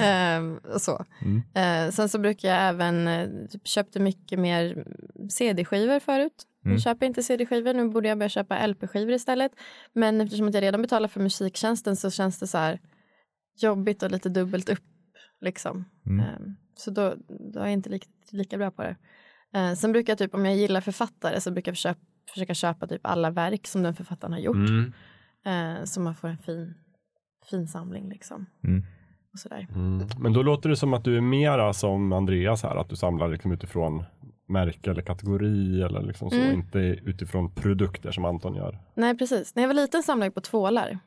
Ehm, 0.00 0.60
så. 0.78 1.04
Mm. 1.22 1.42
Eh, 1.54 1.92
sen 1.92 2.08
så 2.08 2.18
brukar 2.18 2.48
jag 2.48 2.62
även, 2.68 3.08
eh, 3.08 3.28
typ, 3.50 3.66
köpte 3.68 4.00
mycket 4.00 4.38
mer 4.38 4.84
CD-skivor 5.30 6.00
förut. 6.00 6.32
Nu 6.62 6.70
Mm. 6.70 6.80
köper 6.80 7.06
jag 7.06 7.10
inte 7.10 7.22
CD-skivor, 7.22 7.74
nu 7.74 7.88
borde 7.88 8.08
jag 8.08 8.18
börja 8.18 8.28
köpa 8.28 8.66
LP-skivor 8.66 9.12
istället. 9.12 9.52
Men 9.92 10.20
eftersom 10.20 10.48
att 10.48 10.54
jag 10.54 10.62
redan 10.62 10.82
betalar 10.82 11.08
för 11.08 11.20
musiktjänsten 11.20 11.96
så 11.96 12.10
känns 12.10 12.38
det 12.38 12.46
så 12.46 12.58
här 12.58 12.80
jobbigt 13.60 14.02
och 14.02 14.10
lite 14.10 14.28
dubbelt 14.28 14.68
upp. 14.68 14.78
Liksom. 15.40 15.84
Mm. 16.06 16.20
Ehm, 16.26 16.56
så 16.76 16.90
då, 16.90 17.14
då 17.28 17.60
är 17.60 17.64
jag 17.64 17.72
inte 17.72 17.90
lika, 17.90 18.06
lika 18.30 18.58
bra 18.58 18.70
på 18.70 18.82
det. 18.82 18.96
Eh, 19.54 19.74
sen 19.74 19.92
brukar 19.92 20.10
jag 20.10 20.18
typ, 20.18 20.34
om 20.34 20.44
jag 20.46 20.56
gillar 20.56 20.80
författare 20.80 21.40
så 21.40 21.50
brukar 21.50 21.70
jag 21.70 21.76
försöka, 21.76 22.00
försöka 22.32 22.54
köpa 22.54 22.86
typ 22.86 23.00
alla 23.06 23.30
verk 23.30 23.66
som 23.66 23.82
den 23.82 23.94
författaren 23.94 24.32
har 24.32 24.40
gjort. 24.40 24.56
Mm. 24.56 24.92
Eh, 25.46 25.84
så 25.84 26.00
man 26.00 26.14
får 26.14 26.28
en 26.28 26.38
fin, 26.38 26.74
fin 27.50 27.68
samling 27.68 28.08
liksom. 28.08 28.46
Mm. 28.64 28.82
Och 29.32 29.38
sådär. 29.38 29.66
Mm. 29.74 30.08
Men 30.18 30.32
då 30.32 30.42
låter 30.42 30.68
det 30.68 30.76
som 30.76 30.94
att 30.94 31.04
du 31.04 31.16
är 31.16 31.20
mera 31.20 31.72
som 31.72 32.12
Andreas 32.12 32.62
här, 32.62 32.76
att 32.76 32.88
du 32.88 32.96
samlar 32.96 33.28
liksom 33.28 33.52
utifrån 33.52 34.04
märke 34.48 34.90
eller 34.90 35.02
kategori 35.02 35.82
eller 35.82 36.02
liksom 36.02 36.30
så, 36.30 36.36
Mm. 36.36 36.52
inte 36.52 36.78
utifrån 36.78 37.54
produkter 37.54 38.10
som 38.10 38.24
Anton 38.24 38.54
gör. 38.54 38.78
Nej 38.94 39.18
precis, 39.18 39.54
när 39.54 39.62
jag 39.62 39.68
var 39.68 39.74
liten 39.74 40.02
samlade 40.02 40.26
jag 40.26 40.34
på 40.34 40.40
tvålar. 40.40 40.98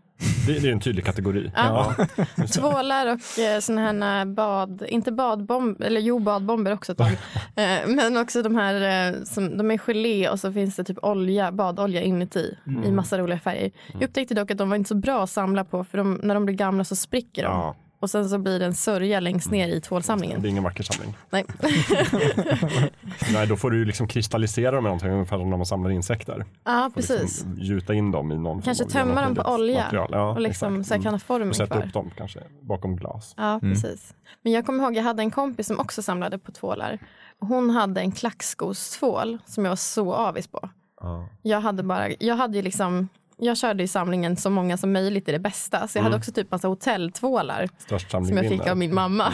Det, 0.47 0.59
det 0.59 0.67
är 0.67 0.71
en 0.71 0.79
tydlig 0.79 1.05
kategori. 1.05 1.51
Ja. 1.55 1.95
Tvålar 2.55 3.07
och 3.07 3.39
eh, 3.39 3.59
såna 3.59 3.81
här 3.81 4.25
bad, 4.25 4.83
inte 4.87 5.11
badbomber, 5.11 5.85
eller 5.85 6.01
jo 6.01 6.19
badbomber 6.19 6.73
också 6.73 6.91
ett 6.91 6.97
tag. 6.97 7.11
eh, 7.55 7.87
men 7.87 8.17
också 8.17 8.41
de 8.41 8.55
här, 8.55 9.09
eh, 9.13 9.23
som, 9.23 9.57
de 9.57 9.71
är 9.71 9.77
gelé 9.77 10.29
och 10.29 10.39
så 10.39 10.53
finns 10.53 10.75
det 10.75 10.83
typ 10.83 10.97
olja, 11.01 11.51
badolja 11.51 12.01
inuti 12.01 12.57
i 12.85 12.91
massa 12.91 13.17
roliga 13.17 13.39
färger. 13.39 13.71
Jag 13.93 14.03
upptäckte 14.03 14.35
dock 14.35 14.51
att 14.51 14.57
de 14.57 14.69
var 14.69 14.75
inte 14.75 14.87
så 14.87 14.95
bra 14.95 15.23
att 15.23 15.29
samla 15.29 15.63
på 15.63 15.83
för 15.83 15.97
de, 15.97 16.19
när 16.23 16.33
de 16.33 16.45
blir 16.45 16.55
gamla 16.55 16.83
så 16.83 16.95
spricker 16.95 17.43
de. 17.43 17.51
Ja, 17.51 17.75
Och 17.99 18.09
sen 18.09 18.29
så 18.29 18.37
blir 18.37 18.59
det 18.59 18.65
en 18.65 18.75
sörja 18.75 19.19
längst 19.19 19.51
ner 19.51 19.67
i 19.67 19.81
tvålsamlingen. 19.81 20.41
det 20.41 20.47
är 20.47 20.49
ingen 20.49 20.63
vacker 20.63 20.83
samling. 20.83 21.17
Nej. 21.29 21.45
Nej, 23.33 23.47
då 23.47 23.55
får 23.55 23.71
du 23.71 23.85
liksom 23.85 24.07
kristallisera 24.07 24.71
dem 24.71 24.83
med 24.83 24.89
någonting, 24.89 25.09
ungefär 25.11 25.37
som 25.37 25.49
när 25.49 25.57
man 25.57 25.65
samlar 25.65 25.91
insekter. 25.91 26.45
ja 26.63 26.85
Och 26.85 26.93
precis. 26.95 27.21
Liksom 27.21 27.57
gjuta 27.59 27.93
in 27.93 28.11
dem 28.11 28.31
i 28.31 28.37
någon 28.37 28.61
Kanske 28.61 28.85
tömma 28.85 29.21
dem 29.21 29.35
på 29.35 29.41
olja 29.53 29.83
material. 29.83 30.09
Ja, 30.11 30.29
och 30.31 30.41
liksom 30.41 30.73
exakt. 30.73 30.87
så 30.87 30.93
här 30.93 31.01
kan 31.01 31.13
ha 31.13 31.19
formen 31.19 31.49
Och 31.49 31.55
sätta 31.55 31.75
kvar. 31.75 31.85
upp 31.87 31.93
dem 31.93 32.11
kanske 32.17 32.39
bakom 32.61 32.95
glas. 32.95 33.33
Ja, 33.37 33.59
precis. 33.61 34.13
Men 34.41 34.53
jag 34.53 34.65
kommer 34.65 34.83
ihåg, 34.83 34.95
jag 34.95 35.03
hade 35.03 35.21
en 35.23 35.31
kompis 35.31 35.67
som 35.67 35.79
också 35.79 36.01
samlade 36.01 36.37
på 36.37 36.51
tvålar. 36.51 36.99
Hon 37.39 37.69
hade 37.69 38.01
en 38.01 38.11
klackskostvål 38.11 39.37
som 39.45 39.65
jag 39.65 39.71
var 39.71 39.75
så 39.75 40.13
avis 40.13 40.47
på. 40.47 40.69
Ja. 41.01 41.29
Jag 41.41 41.61
hade 41.61 41.83
bara, 41.83 42.09
jag 42.19 42.35
hade 42.35 42.57
ju 42.57 42.61
liksom, 42.63 43.09
jag 43.37 43.57
körde 43.57 43.83
i 43.83 43.87
samlingen 43.87 44.37
så 44.37 44.49
många 44.49 44.77
som 44.77 44.93
möjligt 44.93 45.29
i 45.29 45.31
det 45.31 45.39
bästa. 45.39 45.87
Så 45.87 45.97
jag 45.97 46.03
hade 46.03 46.15
också 46.15 46.31
typ 46.31 46.51
massa 46.51 46.67
hotelltvålar 46.67 47.69
som 48.09 48.37
jag 48.37 48.49
fick 48.49 48.67
av 48.67 48.77
min 48.77 48.93
mamma. 48.93 49.33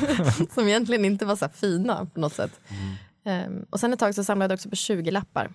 som 0.54 0.68
egentligen 0.68 1.04
inte 1.04 1.24
var 1.24 1.36
så 1.36 1.48
fina 1.48 2.06
på 2.14 2.20
något 2.20 2.32
sätt. 2.34 2.60
Ehm, 3.24 3.64
och 3.70 3.80
sen 3.80 3.92
ett 3.92 3.98
tag 3.98 4.14
så 4.14 4.24
samlade 4.24 4.52
jag 4.52 4.56
också 4.56 4.70
på 4.70 4.76
20 4.76 5.10
lappar. 5.10 5.50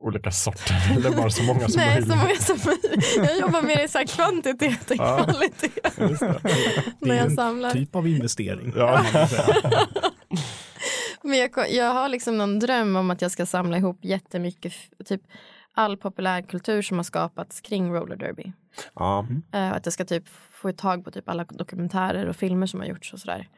Olika 0.00 0.30
sorter, 0.30 0.76
eller 0.96 1.16
bara 1.16 1.30
så 1.30 1.42
många 1.42 1.68
som 1.68 1.80
Nej, 1.80 1.88
möjligt. 1.90 2.08
så 2.10 2.16
många 2.16 2.36
som 2.36 2.58
möjligt. 2.66 3.16
Jag 3.16 3.38
jobbar 3.38 3.62
mer 3.62 3.84
i 3.84 3.88
så 3.88 3.98
här 3.98 4.06
kvantitet 4.06 4.90
än 4.90 4.96
Ja. 5.00 5.24
kvalitet 5.24 5.70
det. 5.96 6.06
Det 6.06 6.92
när 7.00 7.14
är 7.14 7.18
jag 7.18 7.26
en 7.26 7.36
samlar. 7.36 7.70
typ 7.70 7.96
av 7.96 8.08
investering. 8.08 8.72
Ja. 8.76 9.04
Men 11.22 11.38
jag, 11.38 11.50
jag 11.70 11.92
har 11.94 12.08
liksom 12.08 12.38
någon 12.38 12.58
dröm 12.58 12.96
om 12.96 13.10
att 13.10 13.22
jag 13.22 13.30
ska 13.30 13.46
samla 13.46 13.76
ihop 13.76 13.98
jättemycket, 14.04 14.72
typ 15.04 15.22
all 15.78 15.96
populärkultur 15.96 16.82
som 16.82 16.96
har 16.96 17.04
skapats 17.04 17.60
kring 17.60 17.94
roller 17.94 18.16
derby. 18.16 18.52
Ja. 18.94 19.26
Eh, 19.52 19.72
att 19.72 19.86
jag 19.86 19.92
ska 19.92 20.04
typ 20.04 20.28
få 20.50 20.72
tag 20.72 21.04
på 21.04 21.10
typ 21.10 21.28
alla 21.28 21.44
dokumentärer 21.44 22.26
och 22.26 22.36
filmer 22.36 22.66
som 22.66 22.80
har 22.80 22.86
gjorts 22.86 23.12
och 23.12 23.18
sådär. 23.18 23.48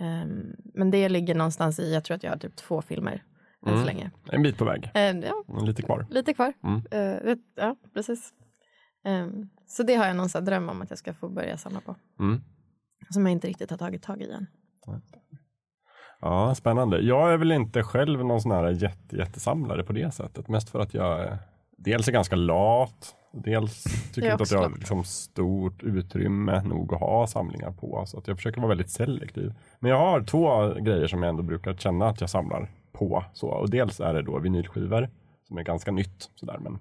Ehm, 0.00 0.46
men 0.74 0.90
det 0.90 1.08
ligger 1.08 1.34
någonstans 1.34 1.78
i, 1.80 1.92
jag 1.94 2.04
tror 2.04 2.14
att 2.16 2.22
jag 2.22 2.30
har 2.30 2.36
typ 2.38 2.56
två 2.56 2.82
filmer 2.82 3.22
än 3.66 3.68
Mm. 3.72 3.80
så 3.80 3.86
länge. 3.86 4.10
En 4.32 4.42
bit 4.42 4.58
på 4.58 4.64
väg, 4.64 4.90
Ehm, 4.94 5.22
ja, 5.22 5.60
lite 5.64 5.82
kvar. 5.82 6.06
lite 6.10 6.34
kvar. 6.34 6.52
Mm. 6.64 6.80
Vet- 7.24 7.38
ja, 7.56 7.76
precis. 7.94 8.32
Ehm, 9.04 9.48
så 9.66 9.82
det 9.82 9.94
har 9.94 10.06
jag 10.06 10.16
någon 10.16 10.44
dröm 10.44 10.68
om 10.68 10.82
att 10.82 10.90
jag 10.90 10.98
ska 10.98 11.14
få 11.14 11.28
börja 11.28 11.56
samla 11.56 11.80
på. 11.80 11.96
Mm. 12.20 12.40
Som 13.10 13.26
jag 13.26 13.32
inte 13.32 13.48
riktigt 13.48 13.70
har 13.70 13.78
tagit 13.78 14.02
tag 14.02 14.22
i 14.22 14.30
än. 14.32 14.46
Ja, 16.20 16.54
spännande. 16.54 17.00
Jag 17.00 17.32
är 17.32 17.36
väl 17.36 17.52
inte 17.52 17.82
själv 17.82 18.24
någon 18.24 18.40
sån 18.40 18.52
här 18.52 18.70
jätte, 18.70 19.16
jättesamlare 19.16 19.84
på 19.84 19.92
det 19.92 20.14
sättet. 20.14 20.48
Mest 20.48 20.70
för 20.70 20.80
att 20.80 20.94
jag 20.94 21.24
eh, 21.26 21.34
dels 21.78 22.08
är 22.08 22.12
ganska 22.12 22.36
lat, 22.36 23.14
dels 23.32 23.84
tycker 24.14 24.28
Jag 24.28 24.34
inte 24.34 24.42
att 24.42 24.50
jag 24.50 24.62
har 24.62 24.76
liksom 24.76 25.04
stort 25.04 25.82
utrymme 25.82 26.62
nog 26.62 26.94
att 26.94 27.00
ha 27.00 27.26
samlingar 27.26 27.70
på. 27.70 28.04
Så 28.06 28.18
att 28.18 28.28
jag 28.28 28.36
försöker 28.36 28.60
vara 28.60 28.68
väldigt 28.68 28.90
selektiv. 28.90 29.54
Men 29.80 29.90
jag 29.90 29.98
har 29.98 30.22
två 30.22 30.74
grejer 30.74 31.06
som 31.06 31.22
jag 31.22 31.30
ändå 31.30 31.42
brukar 31.42 31.74
känna 31.74 32.08
att 32.08 32.20
jag 32.20 32.30
samlar 32.30 32.70
på. 32.92 33.24
Så. 33.32 33.48
Och 33.48 33.70
dels 33.70 34.00
är 34.00 34.14
det 34.14 34.22
då 34.22 34.38
vinylskivor 34.38 35.08
som 35.48 35.58
är 35.58 35.62
ganska 35.62 35.90
nytt. 35.90 36.30
Sådär, 36.34 36.58
men 36.58 36.78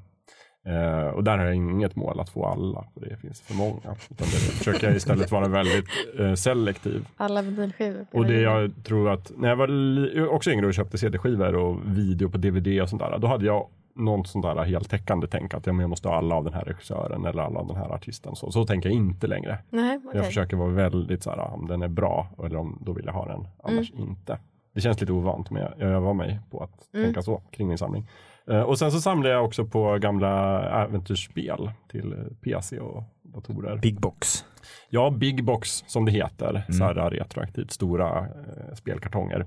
Eh, 0.67 1.07
och 1.07 1.23
där 1.23 1.37
har 1.37 1.45
jag 1.45 1.55
inget 1.55 1.95
mål 1.95 2.19
att 2.19 2.29
få 2.29 2.45
alla, 2.45 2.85
för 2.93 3.09
det 3.09 3.17
finns 3.17 3.41
för 3.41 3.55
många. 3.55 3.95
Utan 4.09 4.27
det 4.27 4.57
försöker 4.57 4.87
jag 4.87 4.95
istället 4.95 5.31
vara 5.31 5.47
väldigt 5.47 5.85
eh, 6.19 6.33
selektiv. 6.33 7.07
Alla 7.17 7.41
vinylskivor. 7.41 8.05
Och 8.11 8.25
det 8.25 8.41
jag 8.41 8.71
tror 8.83 9.09
att, 9.09 9.31
när 9.37 9.49
jag 9.49 9.55
var 9.55 10.29
också 10.29 10.51
yngre 10.51 10.67
och 10.67 10.73
köpte 10.73 10.97
CD-skivor 10.97 11.55
och 11.55 11.79
video 11.85 12.29
på 12.29 12.37
DVD 12.37 12.81
och 12.81 12.89
sånt 12.89 13.01
där, 13.01 13.17
då 13.17 13.27
hade 13.27 13.45
jag 13.45 13.67
något 13.97 14.27
sånt 14.27 14.45
där 14.45 14.63
heltäckande 14.63 15.27
tänk 15.27 15.53
att 15.53 15.65
ja, 15.67 15.73
men 15.73 15.79
jag 15.81 15.89
måste 15.89 16.07
ha 16.07 16.15
alla 16.15 16.35
av 16.35 16.43
den 16.43 16.53
här 16.53 16.65
regissören 16.65 17.25
eller 17.25 17.43
alla 17.43 17.59
av 17.59 17.67
den 17.67 17.75
här 17.75 17.89
artisten. 17.89 18.35
Så, 18.35 18.51
så 18.51 18.65
tänker 18.65 18.89
jag 18.89 18.95
inte 18.95 19.27
längre. 19.27 19.57
Nej, 19.69 19.97
okej. 20.05 20.11
Jag 20.17 20.25
försöker 20.25 20.57
vara 20.57 20.69
väldigt 20.69 21.23
så 21.23 21.29
här, 21.29 21.39
om 21.39 21.67
den 21.67 21.81
är 21.81 21.87
bra 21.87 22.27
eller 22.45 22.55
om 22.57 22.77
då 22.85 22.93
vill 22.93 23.05
jag 23.05 23.13
ha 23.13 23.25
den, 23.25 23.47
annars 23.63 23.91
inte. 23.91 24.39
Det 24.73 24.81
känns 24.81 25.01
lite 25.01 25.13
ovant 25.13 25.49
men 25.51 25.61
jag, 25.61 25.73
jag 25.77 25.89
övar 25.89 26.13
mig 26.13 26.39
på 26.51 26.63
att 26.63 26.93
Mm. 26.93 27.05
tänka 27.05 27.21
så 27.21 27.37
kring 27.51 27.67
min 27.67 27.77
samling. 27.77 28.07
Eh, 28.49 28.61
och 28.61 28.79
sen 28.79 28.91
så 28.91 28.99
samlar 29.01 29.29
jag 29.29 29.45
också 29.45 29.65
på 29.65 29.97
gamla 29.97 30.61
äventyrsspel 30.83 31.71
till 31.91 32.15
PC 32.43 32.79
och 32.79 33.03
datorer. 33.23 33.77
Big 33.77 33.99
box. 34.01 34.45
Ja, 34.89 35.09
Big 35.09 35.43
Box 35.43 35.83
som 35.87 36.05
det 36.05 36.11
heter. 36.11 36.65
Så 36.69 36.83
här 36.83 37.09
retroaktivt 37.09 37.71
stora 37.71 38.19
eh, 38.19 38.73
spelkartonger 38.75 39.45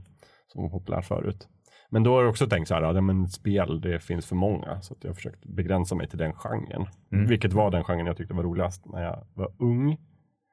som 0.53 0.63
var 0.63 0.71
populärt 0.71 1.05
förut. 1.05 1.49
Men 1.93 2.03
då 2.03 2.15
har 2.15 2.21
jag 2.21 2.31
också 2.31 2.47
tänkt 2.47 2.69
så 2.69 2.75
här, 2.75 2.83
ja, 2.83 3.01
men 3.01 3.29
spel 3.29 3.81
det 3.81 4.01
finns 4.01 4.27
för 4.27 4.37
många. 4.37 4.81
Så 4.81 4.95
att 4.95 5.05
jag 5.05 5.11
har 5.11 5.15
försökt 5.15 5.45
begränsa 5.45 5.95
mig 5.95 6.09
till 6.09 6.19
den 6.19 6.33
genren. 6.33 6.87
Vilket 7.09 7.53
var 7.53 7.71
den 7.71 7.85
genren 7.85 8.07
jag 8.07 8.17
tyckte 8.17 8.35
var 8.35 8.43
roligast 8.43 8.87
när 8.87 9.03
jag 9.03 9.27
var 9.35 9.53
ung. 9.59 9.99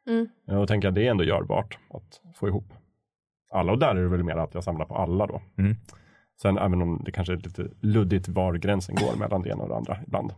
Mm. 0.08 0.28
Eh, 0.50 0.58
Och 0.58 0.68
tänker 0.68 0.88
att 0.88 0.96
det 0.96 1.08
är 1.08 1.12
ändå 1.12 1.24
görbart 1.24 1.78
att 1.90 2.22
få 2.36 2.48
ihop 2.48 2.74
alla. 3.52 3.72
Och 3.72 3.80
där 3.80 3.96
är 3.96 4.02
det 4.02 4.08
väl 4.08 4.24
mer 4.24 4.36
att 4.38 4.54
jag 4.54 4.64
samlar 4.64 4.86
på 4.86 4.96
alla 4.96 5.28
då. 5.28 5.42
Mm. 5.58 5.76
Sen 6.42 6.58
även 6.58 6.82
om 6.82 7.02
det 7.06 7.12
kanske 7.12 7.34
är 7.34 7.38
lite 7.38 7.68
luddigt 7.82 8.28
var 8.28 8.54
gränsen 8.54 8.96
går 8.96 9.16
mellan 9.20 9.42
det 9.42 9.50
ena 9.50 9.64
och 9.64 9.70
det 9.70 9.76
andra 9.76 9.98
ibland. 10.08 10.34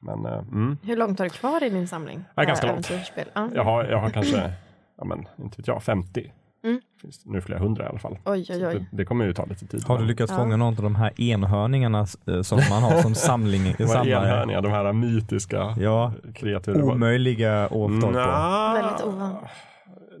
Men 0.00 0.26
eh, 0.26 0.38
mm. 0.38 0.78
Hur 0.82 0.96
långt 0.96 1.18
har 1.18 1.26
du 1.26 1.30
kvar 1.30 1.64
i 1.64 1.68
din 1.70 1.88
samling? 1.88 2.24
Ja, 2.34 2.42
ganska 2.42 2.66
långt. 2.72 2.90
Ja. 3.34 3.50
Jag 3.54 3.64
har, 3.64 3.84
jag 3.84 3.98
har 3.98 4.10
kanske, 4.10 4.52
ja 4.96 5.04
men 5.04 5.28
inte 5.38 5.56
vet 5.56 5.66
jag, 5.66 5.82
50. 5.82 6.32
Mm. 6.64 6.80
Finns 7.02 7.26
nu 7.26 7.40
flera 7.40 7.58
hundra 7.58 7.84
i 7.84 7.88
alla 7.88 7.98
fall. 7.98 8.18
Oj, 8.24 8.46
oj, 8.50 8.66
oj. 8.66 8.74
Det, 8.90 8.96
det 8.96 9.04
kommer 9.04 9.24
ju 9.24 9.32
ta 9.32 9.44
lite 9.44 9.66
tid. 9.66 9.84
Har 9.84 9.98
du 9.98 10.04
lyckats 10.04 10.32
Ja. 10.32 10.38
fånga 10.38 10.56
någon 10.56 10.76
av 10.76 10.82
de 10.82 10.94
här 10.94 11.20
enhörningarna 11.20 12.06
eh, 12.26 12.42
som 12.42 12.60
man 12.70 12.82
har 12.82 13.02
som 13.02 13.14
samling? 13.28 13.62
enhörningar, 13.80 14.62
de 14.62 14.72
här 14.72 14.92
mytiska 14.92 15.74
Ja, 15.78 16.12
kreaturen. 16.34 16.82
omöjliga 16.82 17.64
att 17.64 17.70
få 17.70 17.88
tag 17.90 18.00
på. 18.00 18.10
Nja, 18.10 18.72
Väldigt 18.82 19.04
ovant. 19.06 19.38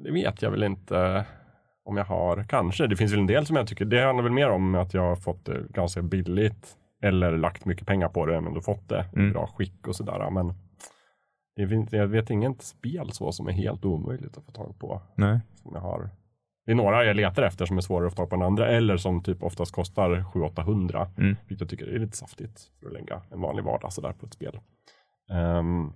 Det 0.04 0.10
vet 0.12 0.42
jag 0.42 0.50
väl 0.50 0.62
inte 0.62 1.24
om 1.84 1.96
jag 1.96 2.04
har. 2.04 2.42
Kanske. 2.44 2.86
Det 2.86 2.96
finns 2.96 3.12
väl 3.12 3.18
en 3.20 3.26
del 3.26 3.46
som 3.46 3.56
jag 3.56 3.66
tycker. 3.66 3.84
Det 3.84 4.04
handlar 4.04 4.22
väl 4.22 4.32
mer 4.32 4.48
om 4.50 4.74
att 4.74 4.94
jag 4.94 5.02
har 5.02 5.16
fått 5.16 5.44
det 5.44 5.62
ganska 5.70 6.02
billigt. 6.02 6.76
Eller 7.02 7.36
lagt 7.36 7.64
mycket 7.64 7.86
pengar 7.86 8.08
på 8.08 8.26
det 8.26 8.32
men 8.34 8.46
ändå 8.46 8.60
fått 8.60 8.88
det 8.88 9.04
i 9.12 9.18
Mm. 9.18 9.32
bra 9.32 9.46
skick 9.46 9.86
och 9.88 9.96
sådär. 9.96 10.30
Men 10.30 10.54
det 11.56 11.68
finns, 11.68 11.92
jag 11.92 12.06
vet 12.06 12.30
inget 12.30 12.62
spel 12.62 13.12
så 13.12 13.32
som 13.32 13.48
är 13.48 13.52
helt 13.52 13.84
omöjligt 13.84 14.38
att 14.38 14.44
få 14.44 14.50
tag 14.52 14.78
på. 14.78 15.02
Nej. 15.14 15.40
Som 15.62 15.70
jag 15.74 15.80
har. 15.80 16.10
Det 16.66 16.72
är 16.72 16.76
några 16.76 17.04
jag 17.04 17.16
letar 17.16 17.42
efter 17.42 17.66
som 17.66 17.76
är 17.76 17.80
svårare 17.80 18.06
att 18.06 18.12
få 18.12 18.16
tag 18.16 18.30
på 18.30 18.36
än 18.36 18.42
andra. 18.42 18.68
Eller 18.68 18.96
som 18.96 19.22
typ 19.22 19.42
oftast 19.42 19.72
kostar 19.72 20.24
700-800. 20.34 21.08
Mm. 21.18 21.36
Vilket 21.48 21.60
jag 21.60 21.70
tycker 21.70 21.86
är 21.86 21.98
lite 21.98 22.16
saftigt 22.16 22.70
för 22.80 22.86
att 22.86 22.92
lägga 22.92 23.22
en 23.30 23.40
vanlig 23.40 23.64
vardag 23.64 23.92
sådär 23.92 24.12
på 24.12 24.26
ett 24.26 24.34
spel. 24.34 24.60
Ehm, 25.30 25.92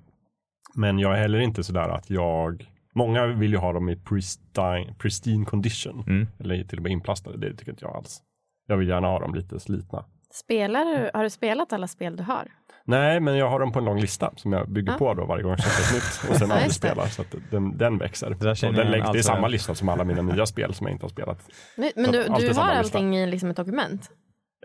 men 0.74 0.98
jag 0.98 1.12
är 1.12 1.18
heller 1.18 1.38
inte 1.38 1.64
sådär 1.64 1.88
att 1.88 2.10
jag 2.10 2.66
Många 2.94 3.26
vill 3.26 3.50
ju 3.50 3.56
ha 3.56 3.72
dem 3.72 3.88
i 3.88 3.96
pristine, 3.96 4.94
pristine 4.98 5.44
condition. 5.44 6.04
Mm. 6.06 6.26
Eller 6.38 6.64
till 6.64 6.78
och 6.78 6.82
med 6.82 6.92
inplastade. 6.92 7.38
Det 7.38 7.56
tycker 7.56 7.72
inte 7.72 7.84
jag 7.84 7.96
alls. 7.96 8.22
Jag 8.66 8.76
vill 8.76 8.88
gärna 8.88 9.08
ha 9.08 9.18
dem 9.18 9.34
lite 9.34 9.60
slitna. 9.60 10.04
Spelar 10.30 10.84
du, 10.84 11.10
har 11.14 11.22
du 11.22 11.30
spelat 11.30 11.72
alla 11.72 11.88
spel 11.88 12.16
du 12.16 12.22
har? 12.22 12.48
Nej, 12.86 13.20
men 13.20 13.36
jag 13.36 13.48
har 13.50 13.60
dem 13.60 13.72
på 13.72 13.78
en 13.78 13.84
lång 13.84 14.00
lista 14.00 14.30
som 14.36 14.52
jag 14.52 14.68
bygger 14.70 14.92
Ja. 14.92 14.98
på 14.98 15.14
då 15.14 15.24
varje 15.24 15.42
gång 15.42 15.50
jag 15.50 15.58
köper 15.60 15.82
ett 15.88 15.94
nytt 15.94 16.30
och 16.30 16.36
sen 16.36 16.48
Ja, 16.48 16.54
aldrig 16.54 16.70
det. 16.70 16.74
spelar. 16.74 17.06
Så 17.06 17.22
att 17.22 17.34
den, 17.50 17.76
den 17.78 17.98
växer. 17.98 18.30
där 18.40 18.50
Och 18.50 18.56
känner 18.56 18.82
den 18.82 18.90
läggs, 18.90 19.12
det 19.12 19.18
är 19.18 19.22
samma 19.22 19.48
lista 19.48 19.74
som 19.74 19.88
alla 19.88 20.04
mina 20.04 20.22
nya 20.22 20.46
spel 20.46 20.74
som 20.74 20.86
jag 20.86 20.94
inte 20.94 21.04
har 21.04 21.10
spelat. 21.10 21.38
Men, 21.76 21.90
Så 21.94 22.00
men 22.00 22.12
du, 22.12 22.22
du 22.24 22.30
har 22.30 22.40
lista. 22.40 22.62
allting 22.62 23.16
i 23.16 23.26
liksom 23.26 23.50
ett 23.50 23.56
dokument? 23.56 24.10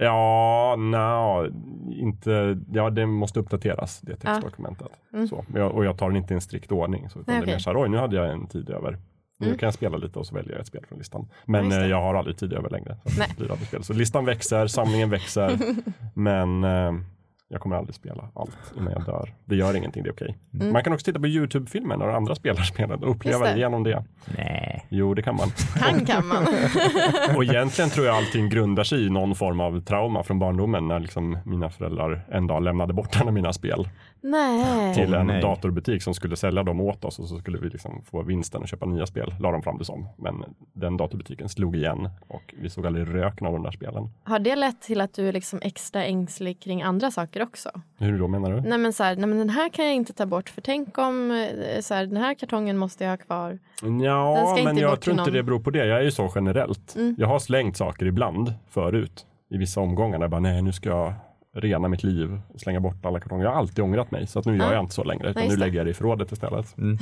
Ja, 0.01 0.75
no, 0.77 1.47
inte, 1.91 2.57
ja 2.71 2.89
det 2.89 3.05
måste 3.05 3.39
uppdateras 3.39 4.01
det 4.01 4.11
Ja. 4.11 4.17
textdokumentet. 4.33 4.87
Mm. 5.13 5.27
Så, 5.27 5.45
jag, 5.55 5.71
och 5.75 5.85
jag 5.85 5.97
tar 5.97 6.07
den 6.07 6.15
inte 6.17 6.33
i 6.33 6.35
en 6.35 6.41
strikt 6.41 6.71
ordning. 6.71 7.09
Så, 7.09 7.19
utan 7.19 7.33
Nej, 7.35 7.45
det 7.45 7.51
är 7.51 7.55
mer 7.55 7.59
så 7.59 7.69
här, 7.69 7.81
oj 7.83 7.89
nu 7.89 7.97
hade 7.97 8.15
jag 8.15 8.31
en 8.31 8.47
tid 8.47 8.69
över. 8.69 8.97
Nu 9.39 9.45
Mm. 9.47 9.57
kan 9.57 9.67
jag 9.67 9.73
spela 9.73 9.97
lite 9.97 10.19
och 10.19 10.25
så 10.25 10.35
väljer 10.35 10.51
jag 10.51 10.59
ett 10.61 10.67
spel 10.67 10.85
från 10.89 10.97
listan. 10.97 11.29
Men 11.45 11.69
det. 11.69 11.81
eh, 11.81 11.87
jag 11.87 12.01
har 12.01 12.15
aldrig 12.15 12.37
tid 12.37 12.53
över 12.53 12.69
längre. 12.69 12.97
Så, 13.05 13.19
Nej. 13.19 13.27
det 13.59 13.65
spel. 13.65 13.83
så 13.83 13.93
listan 13.93 14.25
växer, 14.25 14.67
samlingen 14.67 15.09
växer. 15.09 15.57
men 16.13 16.63
eh, 16.63 16.91
jag 17.51 17.61
kommer 17.61 17.75
aldrig 17.75 17.95
spela 17.95 18.29
allt 18.35 18.57
innan 18.77 18.93
jag 18.93 19.05
dör. 19.05 19.33
Det 19.45 19.55
gör 19.55 19.75
ingenting, 19.75 20.03
det 20.03 20.09
är 20.09 20.13
okej. 20.13 20.37
Mm. 20.53 20.73
Man 20.73 20.83
kan 20.83 20.93
också 20.93 21.03
titta 21.03 21.19
på 21.19 21.27
YouTube-filmer 21.27 21.97
när 21.97 22.07
andra 22.07 22.35
spelar 22.41 22.61
spelet 22.61 23.03
och 23.03 23.11
uppleva 23.11 23.45
det. 23.45 23.59
genom 23.59 23.83
det. 23.83 24.03
Nej. 24.37 24.85
Jo, 24.89 25.13
det 25.13 25.21
kan 25.21 25.35
man. 25.35 25.49
Kan 25.79 26.05
kan 26.05 26.27
man. 26.27 26.47
Och 27.35 27.43
egentligen 27.43 27.89
tror 27.89 28.05
jag 28.05 28.15
allting 28.15 28.49
grundar 28.49 28.83
sig 28.83 29.05
i 29.05 29.09
någon 29.09 29.35
form 29.35 29.59
av 29.59 29.81
trauma 29.81 30.23
från 30.23 30.39
barndomen 30.39 30.87
när 30.87 30.99
liksom 30.99 31.37
mina 31.45 31.69
föräldrar 31.69 32.21
en 32.31 32.47
dag 32.47 32.63
lämnade 32.63 32.93
bort 32.93 33.21
alla 33.21 33.31
mina 33.31 33.53
spel 33.53 33.89
Nej. 34.21 34.95
till 34.95 35.13
en 35.13 35.27
nej. 35.27 35.41
datorbutik 35.41 36.03
som 36.03 36.13
skulle 36.13 36.35
sälja 36.35 36.63
dem 36.63 36.79
åt 36.79 37.05
oss 37.05 37.19
och 37.19 37.27
så 37.27 37.37
skulle 37.37 37.57
vi 37.57 37.69
liksom 37.69 38.01
få 38.11 38.23
vinsten 38.23 38.61
och 38.61 38.67
köpa 38.67 38.85
nya 38.85 39.05
spel, 39.05 39.35
la 39.39 39.51
de 39.51 39.61
fram 39.61 39.77
det 39.77 39.85
som. 39.85 40.07
Men 40.17 40.43
den 40.73 40.97
datorbutiken 40.97 41.49
slog 41.49 41.75
igen 41.75 42.09
och 42.27 42.53
vi 42.57 42.69
såg 42.69 42.87
aldrig 42.87 43.15
röken 43.15 43.47
av 43.47 43.53
de 43.53 43.63
där 43.63 43.71
spelen. 43.71 44.09
Har 44.23 44.39
det 44.39 44.55
lett 44.55 44.81
till 44.81 45.01
att 45.01 45.13
du 45.13 45.27
är 45.27 45.33
liksom 45.33 45.59
extra 45.61 46.05
ängslig 46.05 46.61
kring 46.61 46.81
andra 46.81 47.11
saker 47.11 47.38
också? 47.41 47.69
Hur 47.97 48.19
då 48.19 48.27
menar 48.27 48.51
du? 48.51 48.61
Nej 48.61 48.77
men, 48.77 48.93
så 48.93 49.03
här, 49.03 49.15
nej 49.15 49.25
men 49.27 49.37
den 49.37 49.49
här 49.49 49.69
kan 49.69 49.85
jag 49.85 49.93
inte 49.95 50.13
ta 50.13 50.25
bort 50.25 50.49
för 50.49 50.61
tänk 50.61 50.97
om 50.97 51.31
eh, 51.31 51.81
så 51.81 51.93
här, 51.93 52.05
den 52.05 52.17
här 52.17 52.33
kartongen 52.33 52.77
måste 52.77 53.03
jag 53.03 53.11
ha 53.11 53.17
kvar. 53.17 53.59
Ja, 54.03 54.57
men 54.63 54.77
jag 54.77 55.01
tror 55.01 55.19
inte 55.19 55.31
det 55.31 55.43
beror 55.43 55.59
på 55.59 55.69
det. 55.69 55.85
Jag 55.85 55.97
är 55.99 56.03
ju 56.03 56.11
så 56.11 56.31
generellt. 56.35 56.95
Mm. 56.95 57.15
Jag 57.17 57.27
har 57.27 57.39
slängt 57.39 57.77
saker 57.77 58.05
ibland 58.05 58.53
förut 58.69 59.25
i 59.49 59.57
vissa 59.57 59.81
omgångar. 59.81 60.17
Där 60.17 60.23
jag 60.23 60.31
bara, 60.31 60.39
nej 60.39 60.61
nu 60.61 60.71
ska 60.71 60.89
jag 60.89 61.13
rena 61.55 61.87
mitt 61.87 62.03
liv 62.03 62.39
och 62.53 62.59
slänga 62.59 62.79
bort 62.79 63.05
alla 63.05 63.19
kartonger. 63.19 63.43
Jag 63.45 63.51
har 63.51 63.57
alltid 63.59 63.83
ångrat 63.83 64.11
mig 64.11 64.27
så 64.27 64.39
att 64.39 64.45
nu 64.45 64.57
gör 64.57 64.65
Ja. 64.65 64.73
jag 64.73 64.83
inte 64.83 64.93
så 64.93 65.03
längre. 65.03 65.29
Utan 65.29 65.41
Nej, 65.41 65.49
nu 65.49 65.55
lägger 65.57 65.77
jag 65.77 65.87
det 65.87 65.91
i 65.91 65.93
förrådet 65.93 66.31
istället. 66.31 66.77
Mm. 66.77 66.97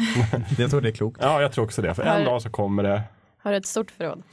Jag 0.58 0.69
tror 0.69 0.82
det 0.82 0.89
är 0.89 0.91
klokt. 0.91 1.17
Ja, 1.21 1.41
jag 1.41 1.52
tror 1.52 1.65
också 1.65 1.82
det. 1.82 1.93
För 1.93 2.04
Har- 2.04 2.19
en 2.19 2.26
dag 2.26 2.41
så 2.41 2.50
kommer 2.50 2.84
det 2.84 3.02
Har 3.38 3.52
du 3.52 3.58
ett 3.58 3.65
stort 3.65 3.91
förråd? 3.91 4.23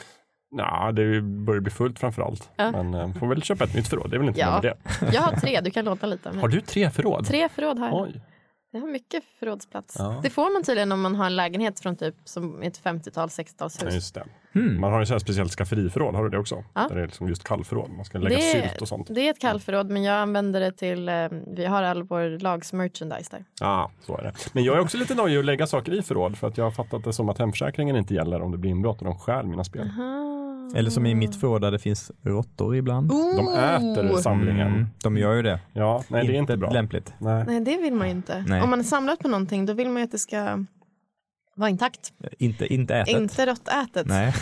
Ja, 0.57 0.93
det 0.93 1.21
börjar 1.21 1.61
bli 1.61 1.71
fullt 1.71 1.99
framför 1.99 2.23
allt. 2.23 2.51
Ja. 2.57 2.71
Men 2.71 2.95
eh, 2.95 3.13
får 3.15 3.27
väl 3.27 3.43
köpa 3.43 3.65
ett 3.65 3.75
nytt 3.75 3.89
förråd. 3.89 4.11
Det 4.11 4.17
är 4.17 4.19
väl 4.19 4.29
inte 4.29 4.41
Ja. 4.41 4.61
det. 4.63 4.75
Jag 5.13 5.21
har 5.23 5.33
tre, 5.37 5.61
du 5.61 5.71
kan 5.71 5.85
låta 5.85 6.07
lite. 6.07 6.31
Men 6.31 6.41
Har 6.41 6.49
du 6.49 6.61
tre 6.61 6.91
förråd? 6.91 7.27
Tre 7.27 7.49
förråd 7.49 7.79
har 7.79 7.87
jag. 7.89 8.01
Oj. 8.03 8.21
Jag 8.71 8.81
har 8.81 8.89
mycket 8.89 9.25
förrådsplats. 9.41 9.97
Ja. 9.99 10.21
Det 10.23 10.31
får 10.31 10.53
man 10.53 10.63
tydligen 10.63 10.93
om 10.93 11.01
man 11.01 11.15
har 11.15 11.27
en 11.27 11.37
lägenhet 11.37 11.81
från 11.81 11.97
typ 11.97 12.15
som 12.25 12.63
ett 12.63 12.81
50-tal, 12.85 13.29
60-talshus. 13.29 13.85
Ja, 13.85 13.91
just 13.91 14.15
det. 14.15 14.25
Hmm. 14.53 14.81
Man 14.81 14.93
har 14.93 15.01
ju 15.01 15.07
så 15.07 15.15
här 15.15 15.19
speciellt 15.19 15.53
skafferiförråd, 15.53 16.15
har 16.15 16.25
du 16.25 16.31
det 16.31 16.39
också? 16.39 16.65
Ja. 16.75 16.87
Där 16.89 16.95
det 16.97 17.03
är 17.03 17.07
liksom 17.07 17.29
just 17.29 17.45
kallförråd. 17.45 17.91
Man 17.91 18.05
ska 18.05 18.19
lägga 18.19 18.37
Det- 18.37 18.43
sylt 18.43 18.83
och 18.83 18.89
sånt. 18.89 19.07
Det 19.11 19.21
är 19.21 19.31
ett 19.31 19.39
kallförråd 19.41 19.91
men 19.91 20.03
jag 20.03 20.15
använder 20.17 20.61
det 20.61 20.73
till, 20.73 21.09
eh, 21.09 21.15
vi 21.57 21.65
har 21.67 21.83
all 21.83 22.03
vår 22.03 22.39
lags 22.39 22.73
merchandise 22.73 23.31
där. 23.37 23.45
Ja, 23.61 23.91
så 24.01 24.17
är 24.19 24.23
det. 24.23 24.33
Men 24.53 24.65
jag 24.65 24.77
är 24.77 24.81
också 24.81 24.97
lite 24.99 25.15
nöjd 25.15 25.39
att 25.39 25.45
lägga 25.45 25.67
saker 25.67 25.93
i 25.95 26.03
förråd 26.03 26.37
för 26.39 26.47
att 26.49 26.59
jag 26.59 26.65
har 26.65 26.71
fattat 26.73 27.05
det 27.05 27.13
som 27.13 27.29
att 27.29 27.39
hemförsäkringen 27.39 27.97
inte 27.97 28.15
gäller 28.15 28.43
om 28.43 28.51
det 28.53 28.59
blir 28.59 28.71
inbrott 28.71 28.99
och 28.99 29.05
de 29.05 29.19
stjäl 29.19 29.47
mina 29.47 29.65
spel. 29.65 29.91
Eller 30.75 30.91
som 30.91 31.07
i 31.07 31.15
mitt 31.15 31.37
förråd 31.41 31.63
där 31.63 31.71
det 31.71 31.79
finns 31.79 32.13
råttor 32.23 32.77
ibland. 32.77 33.09
De 33.09 33.49
äter 33.49 34.17
samlingen. 34.17 34.67
Mm, 34.67 34.87
de 35.03 35.17
gör 35.17 35.35
ju 35.35 35.43
det. 35.43 35.61
Ja, 35.73 36.05
nej 36.09 36.27
det 36.27 36.33
är 36.37 36.39
inte 36.39 36.57
bra. 36.57 36.71
lämpligt. 36.71 37.13
Nej. 37.19 37.45
Nej 37.47 37.61
det 37.61 37.77
vill 37.77 37.95
man 37.95 38.07
ju 38.07 38.15
inte. 38.15 38.45
Nej. 38.49 38.63
Om 38.63 38.71
man 38.71 38.79
är 38.81 38.85
samlat 38.85 39.19
på 39.19 39.29
någonting 39.29 39.67
då 39.67 39.73
vill 39.73 39.89
man 39.89 39.97
ju 39.97 40.05
att 40.05 40.13
det 40.13 40.19
ska 40.19 40.65
vara 41.57 41.71
intakt. 41.71 42.13
Inte, 42.39 42.75
inte 42.75 42.95
ätet. 42.97 43.15
Inte 43.15 43.47
råttätet. 43.47 44.07
Nej. 44.07 44.33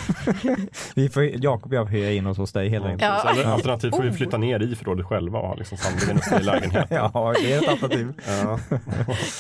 Vi 0.95 1.09
får, 1.09 1.25
Jakob 1.25 1.73
och 1.73 1.79
jag 1.79 1.87
får 1.87 1.93
hyra 1.93 2.11
in 2.11 2.27
oss 2.27 2.39
hos 2.39 2.53
dig 2.53 2.69
helt 2.69 2.85
enkelt. 2.85 3.03
Ja. 3.25 3.31
Eller 3.31 3.45
alternativt 3.45 3.97
får 3.97 4.03
vi 4.03 4.09
Oh. 4.11 4.15
flytta 4.15 4.39
ner 4.39 4.61
i 4.63 4.75
förrådet 4.77 5.07
själva 5.07 5.39
och 5.39 5.49
ha 5.49 5.55
liksom 5.55 5.79
samlingen 5.79 6.17
uppe 6.17 6.41
i 6.41 6.45
lägenheten. 6.45 6.87
Ja, 7.15 7.35
det 7.43 7.53
är 7.53 7.63
ett 7.63 7.69
alternativ. 7.69 8.13
Ja. 8.27 8.59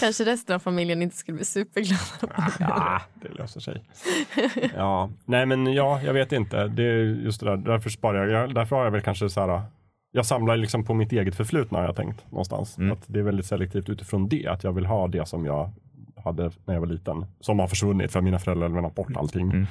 Kanske 0.00 0.24
resten 0.24 0.54
av 0.54 0.58
familjen 0.58 1.02
inte 1.02 1.16
skulle 1.16 1.37
bli 1.37 1.44
superglada. 1.44 2.52
Ja, 2.58 3.00
det 3.14 3.28
löser 3.35 3.61
sig. 3.61 3.85
Ja, 4.76 5.11
nej 5.24 5.46
men 5.46 5.72
ja, 5.72 6.00
jag 6.02 6.12
vet 6.12 6.32
inte. 6.32 6.66
Det 6.68 6.82
är 6.82 7.04
just 7.04 7.40
det 7.40 7.46
där, 7.46 7.56
därför 7.56 7.90
sparar 7.90 8.26
jag. 8.28 8.42
jag. 8.42 8.54
Därför 8.54 8.76
har 8.76 8.85
jag 8.85 8.90
väl 8.90 9.00
kanske 9.02 9.30
så 9.30 9.40
här. 9.40 9.62
Jag 10.14 10.26
samlar 10.26 10.56
liksom 10.56 10.85
på 10.85 10.94
mitt 10.94 11.12
eget 11.12 11.35
förflutna 11.37 11.78
har 11.78 11.85
jag 11.85 11.96
tänkt 11.96 12.30
någonstans. 12.30 12.78
Mm. 12.78 12.92
Att 12.92 13.02
det 13.06 13.18
är 13.18 13.22
väldigt 13.22 13.46
selektivt 13.46 13.88
utifrån 13.88 14.28
det. 14.28 14.46
Att 14.46 14.64
jag 14.64 14.72
vill 14.72 14.87
ha 14.87 15.08
det 15.08 15.28
som 15.28 15.46
jag 15.46 15.70
hade 16.24 16.50
när 16.64 16.74
jag 16.74 16.80
var 16.80 16.87
liten. 16.87 17.26
Som 17.40 17.58
har 17.58 17.66
försvunnit 17.66 18.12
för 18.12 18.20
mina 18.20 18.38
föräldrar 18.38 18.68
har 18.68 18.74
lämnat 18.74 18.94
bort 18.94 19.16
allting. 19.16 19.50
Mm. 19.50 19.66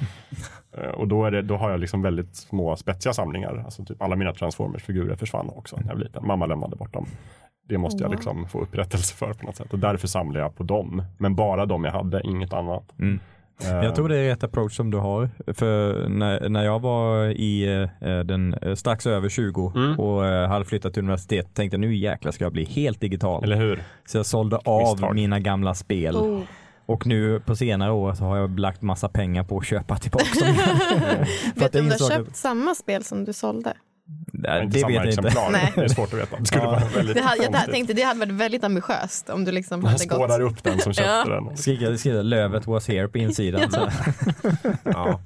Eh, 0.78 0.88
Och 0.90 1.08
då, 1.08 1.24
är 1.24 1.30
det, 1.30 1.42
då 1.42 1.56
har 1.56 1.70
jag 1.70 1.80
liksom 1.80 2.02
väldigt 2.02 2.36
små 2.36 2.76
spetsiga 2.76 3.12
samlingar. 3.12 3.62
Alltså 3.64 3.84
typ 3.84 4.02
alla 4.02 4.16
mina 4.16 4.32
Transformers-figurer 4.32 5.16
försvann 5.16 5.48
också 5.48 5.76
när 5.76 5.86
jag 5.86 5.94
var 5.94 6.00
liten. 6.00 6.26
Mamma 6.26 6.46
lämnade 6.46 6.76
bort 6.76 6.92
dem. 6.92 7.06
Det 7.68 7.78
måste 7.78 8.02
jag 8.02 8.08
Wow. 8.08 8.16
liksom 8.16 8.46
få 8.48 8.60
upprättelse 8.60 9.14
för 9.14 9.32
på 9.32 9.46
något 9.46 9.56
sätt. 9.56 9.72
Och 9.72 9.78
därför 9.78 10.08
samlar 10.08 10.40
jag 10.40 10.56
på 10.56 10.62
dem. 10.62 11.02
Men 11.18 11.34
bara 11.34 11.66
de 11.66 11.84
jag 11.84 11.92
hade, 11.92 12.22
inget 12.24 12.52
annat. 12.52 12.92
Mm. 12.98 13.20
Jag 13.64 13.94
tror 13.94 14.08
det 14.08 14.18
är 14.18 14.28
rätt 14.28 14.44
approach 14.44 14.76
som 14.76 14.90
du 14.90 14.98
har. 14.98 15.30
För 15.54 16.08
när, 16.08 16.48
när 16.48 16.64
jag 16.64 16.80
var 16.80 17.24
i 17.26 17.64
eh, 18.00 18.18
den 18.18 18.54
eh, 18.54 18.74
strax 18.74 19.06
över 19.06 19.28
20 19.28 19.72
Mm. 19.76 20.00
och 20.00 20.26
eh, 20.26 20.48
hade 20.48 20.64
flyttat 20.64 20.92
till 20.94 21.02
universitet 21.02 21.54
tänkte 21.54 21.74
jag 21.74 21.80
nu 21.80 21.94
jäklar 21.94 22.32
ska 22.32 22.44
jag 22.44 22.52
bli 22.52 22.64
helt 22.64 23.00
digital. 23.00 23.44
Eller 23.44 23.56
hur? 23.56 23.82
Så 24.06 24.16
jag 24.16 24.26
sålde 24.26 24.56
av 24.56 24.90
Misstag. 24.92 25.14
mina 25.14 25.40
gamla 25.40 25.74
spel. 25.74 26.16
Oh. 26.16 26.40
Och 26.86 27.06
nu 27.06 27.40
på 27.40 27.56
senare 27.56 27.92
år 27.92 28.14
så 28.14 28.24
har 28.24 28.36
jag 28.36 28.58
lagt 28.58 28.82
massa 28.82 29.08
pengar 29.08 29.44
på 29.44 29.58
att 29.58 29.66
köpa 29.66 29.96
tillbaka 29.96 30.44
dem. 30.44 30.54
För 31.54 31.60
Vet 31.60 31.62
att 31.64 31.72
du 31.72 31.78
jag 31.78 31.82
om 31.84 31.88
du 31.98 32.04
har 32.04 32.10
att- 32.10 32.16
köpt 32.26 32.36
samma 32.36 32.74
spel 32.74 33.04
som 33.04 33.24
du 33.24 33.32
sålde? 33.32 33.72
Nej, 34.32 34.64
inte 34.64 34.78
det 34.78 34.86
vet 34.86 34.94
jag 34.94 35.06
inte. 35.26 35.50
Nej. 35.52 35.72
Det 35.74 35.80
är 35.84 35.88
svårt 35.88 36.12
att 36.12 36.18
veta. 36.18 36.36
Det 36.38 36.46
skulle 36.46 36.62
Ja. 36.64 36.70
vara 36.70 36.84
väldigt 36.96 37.16
Det 37.16 37.22
hade, 37.22 37.42
jag 37.44 37.70
tänkte 37.70 37.92
det 37.94 38.02
hade 38.02 38.20
varit 38.20 38.32
väldigt 38.32 38.64
ambitiöst 38.64 39.30
om 39.30 39.44
du 39.44 39.52
liksom 39.52 39.80
Man 39.80 39.86
hade 39.86 39.98
spårar 39.98 40.40
gått. 40.40 40.52
upp 40.52 40.62
den 40.62 40.78
som 40.78 40.92
köpte 40.92 41.10
Ja. 41.10 41.24
den. 41.24 41.56
Skrika, 41.56 41.96
skrika 41.96 42.22
lövet 42.22 42.66
was 42.66 42.88
here 42.88 43.08
på 43.08 43.18
insidan. 43.18 43.62
Ja. 44.84 45.20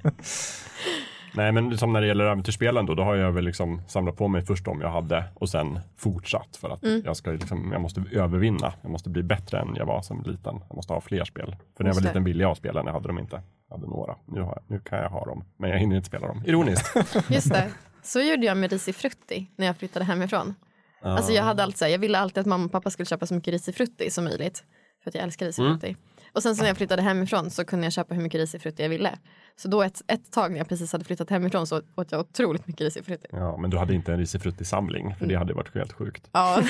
Nej 1.35 1.53
men 1.53 1.79
som 1.79 1.93
när 1.93 2.01
det 2.01 2.07
gäller 2.07 2.25
äventyrsspelen 2.25 2.87
då, 2.87 2.95
då 2.95 3.03
har 3.03 3.17
jag 3.17 3.33
väl 3.33 3.45
liksom 3.45 3.83
samlat 3.89 4.17
på 4.17 4.29
mig 4.29 4.43
först 4.43 4.65
de 4.65 4.81
jag 4.81 4.91
hade 4.91 5.25
och 5.35 5.49
sen 5.49 5.79
fortsatt 5.99 6.57
för 6.61 6.71
att 6.71 6.83
Mm. 6.85 7.03
jag 7.05 7.17
ska 7.17 7.31
liksom, 7.31 7.73
jag 7.73 7.81
måste 7.81 8.05
övervinna. 8.13 8.73
Jag 8.83 8.91
måste 8.91 9.11
bli 9.11 9.23
bättre 9.23 9.59
än 9.61 9.75
jag 9.77 9.87
var 9.87 10.03
som 10.03 10.23
liten. 10.23 10.55
Jag 10.69 10.77
måste 10.77 10.93
ha 10.93 11.01
fler 11.01 11.25
spel. 11.25 11.57
För 11.77 11.85
när 11.85 11.91
jag 11.91 11.95
var 11.95 12.01
det. 12.03 12.09
liten 12.09 12.25
ville 12.25 12.43
jag 12.43 12.49
ha 12.49 12.55
spelen, 12.55 12.87
jag 12.87 12.93
hade 12.93 13.09
dem 13.09 13.19
inte. 13.19 13.43
Jag 13.69 13.77
hade 13.77 13.89
några. 13.89 14.15
Nu, 14.27 14.41
har 14.41 14.49
jag, 14.49 14.63
nu 14.67 14.79
kan 14.81 14.99
jag 14.99 15.11
ha 15.11 15.25
dem, 15.25 15.45
men 15.59 15.71
jag 15.71 15.79
hinner 15.79 15.97
inte 15.97 16.09
spela 16.09 16.27
dem. 16.27 16.43
Ironiskt. 16.47 16.97
Just 17.29 17.51
det. 17.53 17.65
Så 18.07 18.21
gjorde 18.21 18.47
jag 18.47 18.57
med 18.57 18.73
risifrutti 18.73 19.51
när 19.57 19.67
jag 19.67 19.77
flyttade 19.77 20.05
hemifrån. 20.05 20.55
Alltså 21.03 21.33
jag, 21.33 21.43
hade 21.43 21.63
alltid, 21.63 21.89
jag 21.89 21.99
ville 21.99 22.19
alltid 22.19 22.41
att 22.41 22.47
mamma 22.47 22.65
och 22.65 22.73
pappa 22.73 22.91
skulle 22.91 23.07
köpa 23.07 23.27
så 23.27 23.35
mycket 23.35 23.53
risifrutti 23.53 24.11
som 24.11 24.25
möjligt. 24.25 24.65
För 25.03 25.11
att 25.11 25.15
jag 25.15 25.25
älskar 25.25 25.47
risifrutti. 25.47 25.87
Mm. 25.87 26.01
Och 26.37 26.43
sen 26.43 26.57
så 26.57 26.63
när 26.63 26.69
jag 26.69 26.77
flyttade 26.77 27.03
hemifrån 27.03 27.51
så 27.51 27.65
kunde 27.65 27.87
jag 27.87 27.93
köpa 27.93 28.15
hur 28.15 28.23
mycket 28.23 28.41
risifrutti 28.41 28.83
jag 28.83 28.89
ville. 28.91 29.19
Så 29.57 29.69
då 29.69 29.83
ett, 29.83 30.03
ett 30.07 30.33
tag 30.33 30.51
när 30.51 30.59
jag 30.59 30.69
precis 30.69 30.93
hade 30.93 31.05
flyttat 31.05 31.31
hemifrån 31.31 31.67
så 31.67 31.81
åt 31.95 32.13
jag 32.13 32.21
otroligt 32.21 32.67
mycket 32.67 32.81
risifrutti. 32.81 33.27
Ja, 33.33 33.57
men 33.57 33.71
du 33.71 33.79
hade 33.79 33.95
inte 33.95 34.13
en 34.13 34.19
risifrutti-samling, 34.19 35.15
för 35.19 35.27
det 35.27 35.35
hade 35.35 35.55
varit 35.55 35.75
helt 35.75 35.93
sjukt. 35.93 36.29
Ja. 36.33 36.57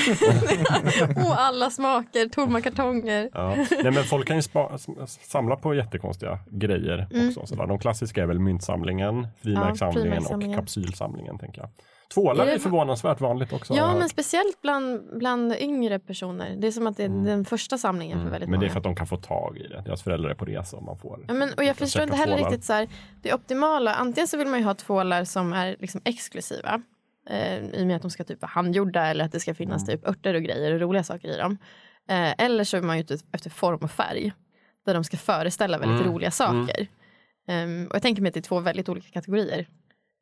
och 1.17 1.41
alla 1.41 1.71
smaker, 1.71 2.29
tomma 2.29 2.61
kartonger. 2.61 3.31
Ja. 3.33 3.55
Nej, 3.71 3.93
men 3.93 4.05
folk 4.05 4.27
kan 4.27 4.37
ju 4.37 4.43
spa, 4.43 4.79
samla 5.07 5.57
på 5.57 5.75
jättekonstiga 5.75 6.39
grejer 6.51 7.09
också. 7.29 7.47
Sådär. 7.47 7.67
De 7.67 7.79
klassiska 7.79 8.23
är 8.23 8.27
väl 8.27 8.39
myntsamlingen, 8.39 9.29
frimärkssamlingen 9.41 10.09
och 10.09 10.15
frimärkssamlingen. 10.15 10.59
kapsylsamlingen. 10.59 11.39
Tänker 11.39 11.61
jag. 11.61 11.71
Tvålar 12.14 12.47
Är 12.47 12.59
förvånansvärt 12.59 13.21
vanligt 13.21 13.53
också. 13.53 13.75
Ja 13.75 13.95
men 13.99 14.09
speciellt 14.09 14.62
bland, 14.62 15.19
bland 15.19 15.53
yngre 15.59 15.99
personer. 15.99 16.57
Det 16.59 16.66
är 16.66 16.71
som 16.71 16.87
att 16.87 16.97
det 16.97 17.05
är 17.05 17.09
den 17.09 17.45
första 17.45 17.79
samlingen 17.79 18.19
för 18.23 18.31
väldigt 18.31 18.49
Mm. 18.49 18.51
men 18.51 18.61
det 18.61 18.66
är 18.66 18.69
många. 18.69 18.73
för 18.73 18.79
att 18.79 18.85
de 18.85 18.97
kan 18.97 19.07
få 19.07 19.16
tag 19.16 19.59
i 19.59 19.69
det. 19.69 19.83
Deras 19.85 20.03
föräldrar 20.03 20.31
är 20.31 20.35
på 20.35 20.45
resa 20.45 20.77
och 20.77 20.83
man 20.83 20.99
får. 20.99 21.25
Ja, 21.29 21.35
men, 21.35 21.53
och 21.57 21.64
jag 21.64 21.77
förstår 21.77 22.03
inte 22.03 22.16
heller 22.16 22.37
tvålar. 22.37 22.51
riktigt 22.51 22.64
så 22.64 22.73
här, 22.73 22.88
det 23.23 23.35
optimala. 23.35 23.95
Antingen 23.95 24.28
så 24.28 24.37
vill 24.37 24.47
man 24.49 24.59
ju 24.59 24.64
ha 24.64 24.74
tvålar 24.74 25.24
som 25.24 25.53
är 25.53 25.76
liksom 25.81 26.01
exklusiva. 26.05 26.83
Eh, 27.31 27.59
I 27.64 27.83
och 27.83 27.87
med 27.87 27.97
att 27.97 28.03
de 28.03 28.11
ska 28.11 28.24
typ 28.24 28.43
vara 28.43 28.51
handgjorda 28.51 29.07
eller 29.07 29.24
att 29.24 29.33
det 29.33 29.41
ska 29.41 29.55
finnas 29.55 29.89
Mm. 29.89 29.99
typ 29.99 30.09
örter 30.09 30.35
och 30.35 30.43
grejer 30.43 30.72
och 30.72 30.81
roliga 30.81 31.05
saker 31.05 31.28
i 31.28 31.37
dem. 31.37 31.59
Eh, 32.09 32.45
eller 32.45 32.64
så 32.64 32.76
är 32.76 32.83
man 32.83 32.99
ute 32.99 33.18
efter 33.33 33.51
form 33.51 33.78
och 33.83 33.91
färg. 33.91 34.33
Där 34.87 34.95
de 34.95 35.05
ska 35.05 35.16
föreställa 35.16 35.78
väldigt 35.78 36.01
Mm. 36.01 36.12
roliga 36.12 36.31
saker. 36.31 36.87
Ehm, 37.49 37.87
och 37.91 37.95
jag 37.95 38.03
tänker 38.03 38.22
mig 38.22 38.28
att 38.28 38.35
det 38.35 38.41
är 38.41 38.43
två 38.43 38.61
väldigt 38.61 38.89
olika 38.89 39.11
kategorier. 39.11 39.66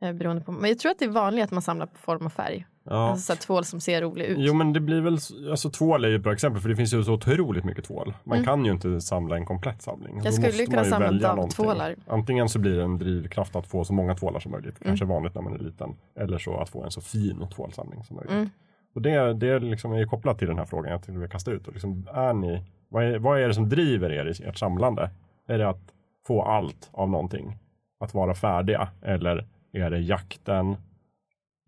Eh, 0.02 0.12
beroende 0.12 0.42
på, 0.42 0.52
men 0.52 0.70
jag 0.70 0.78
tror 0.78 0.92
att 0.92 0.98
det 0.98 1.04
är 1.04 1.08
vanligt 1.10 1.44
att 1.44 1.50
man 1.50 1.62
samlar 1.62 1.86
på 1.86 1.98
form 1.98 2.26
och 2.26 2.32
färg. 2.32 2.66
Ja. 2.84 2.92
Alltså 3.10 3.26
så 3.26 3.32
här, 3.32 3.40
tvål 3.40 3.64
som 3.64 3.80
ser 3.80 4.02
rolig 4.02 4.24
ut. 4.24 4.36
Jo 4.40 4.54
men 4.54 4.72
det 4.72 4.80
blir 4.80 5.00
väl, 5.00 5.18
alltså 5.50 5.70
tvål 5.70 6.04
är 6.04 6.08
ju 6.08 6.16
ett 6.16 6.22
bra 6.22 6.32
exempel 6.32 6.62
för 6.62 6.68
det 6.68 6.76
finns 6.76 6.94
ju 6.94 7.04
så 7.04 7.12
otroligt 7.12 7.64
mycket 7.64 7.84
tvål. 7.84 8.14
Man 8.24 8.44
kan 8.44 8.64
ju 8.64 8.72
inte 8.72 9.00
samla 9.00 9.36
en 9.36 9.46
komplett 9.46 9.82
samling. 9.82 10.14
Då 10.14 10.20
Mm. 10.20 10.32
skulle 10.32 10.52
ju 10.62 10.66
kunna 10.66 10.84
samla 10.84 11.34
någonting. 11.34 11.66
Antingen 12.06 12.48
så 12.48 12.58
blir 12.58 12.76
det 12.76 12.82
en 12.82 12.98
drivkraft 12.98 13.56
att 13.56 13.66
få 13.66 13.84
så 13.84 13.92
många 13.92 14.14
tvålar 14.14 14.40
som 14.40 14.52
möjligt, 14.52 14.76
Mm. 14.80 14.90
kanske 14.90 15.04
vanligt 15.06 15.34
när 15.34 15.42
man 15.42 15.52
är 15.54 15.58
liten. 15.58 15.96
Eller 16.20 16.38
så 16.38 16.56
att 16.60 16.68
få 16.68 16.84
en 16.84 16.90
så 16.90 17.00
fin 17.00 17.46
tvålsamling 17.54 18.04
som 18.04 18.16
möjligt. 18.16 18.32
Mm. 18.32 18.50
Och 18.94 19.02
det, 19.02 19.34
det 19.34 19.58
liksom 19.58 19.92
är 19.92 19.98
ju 19.98 20.06
kopplat 20.06 20.38
till 20.38 20.48
den 20.48 20.58
här 20.58 20.64
frågan 20.66 20.90
jag 20.92 21.02
tänkte 21.02 21.20
vi 21.20 21.28
kasta 21.28 21.50
ut. 21.50 21.66
Och 21.66 21.72
liksom, 21.72 22.08
är 22.14 22.32
ni, 22.32 22.62
vad, 22.88 23.04
är, 23.04 23.18
vad 23.18 23.40
är 23.40 23.48
det 23.48 23.54
som 23.54 23.68
driver 23.68 24.12
er 24.12 24.26
i 24.26 24.48
ert 24.48 24.58
samlande? 24.58 25.10
Är 25.48 25.58
det 25.58 25.68
att 25.68 25.92
få 26.26 26.42
allt 26.42 26.88
av 26.92 27.10
någonting? 27.10 27.56
Att 28.00 28.14
vara 28.14 28.34
färdiga? 28.34 28.88
Eller 29.02 29.46
är 29.82 29.90
det 29.90 29.98
jakten? 29.98 30.76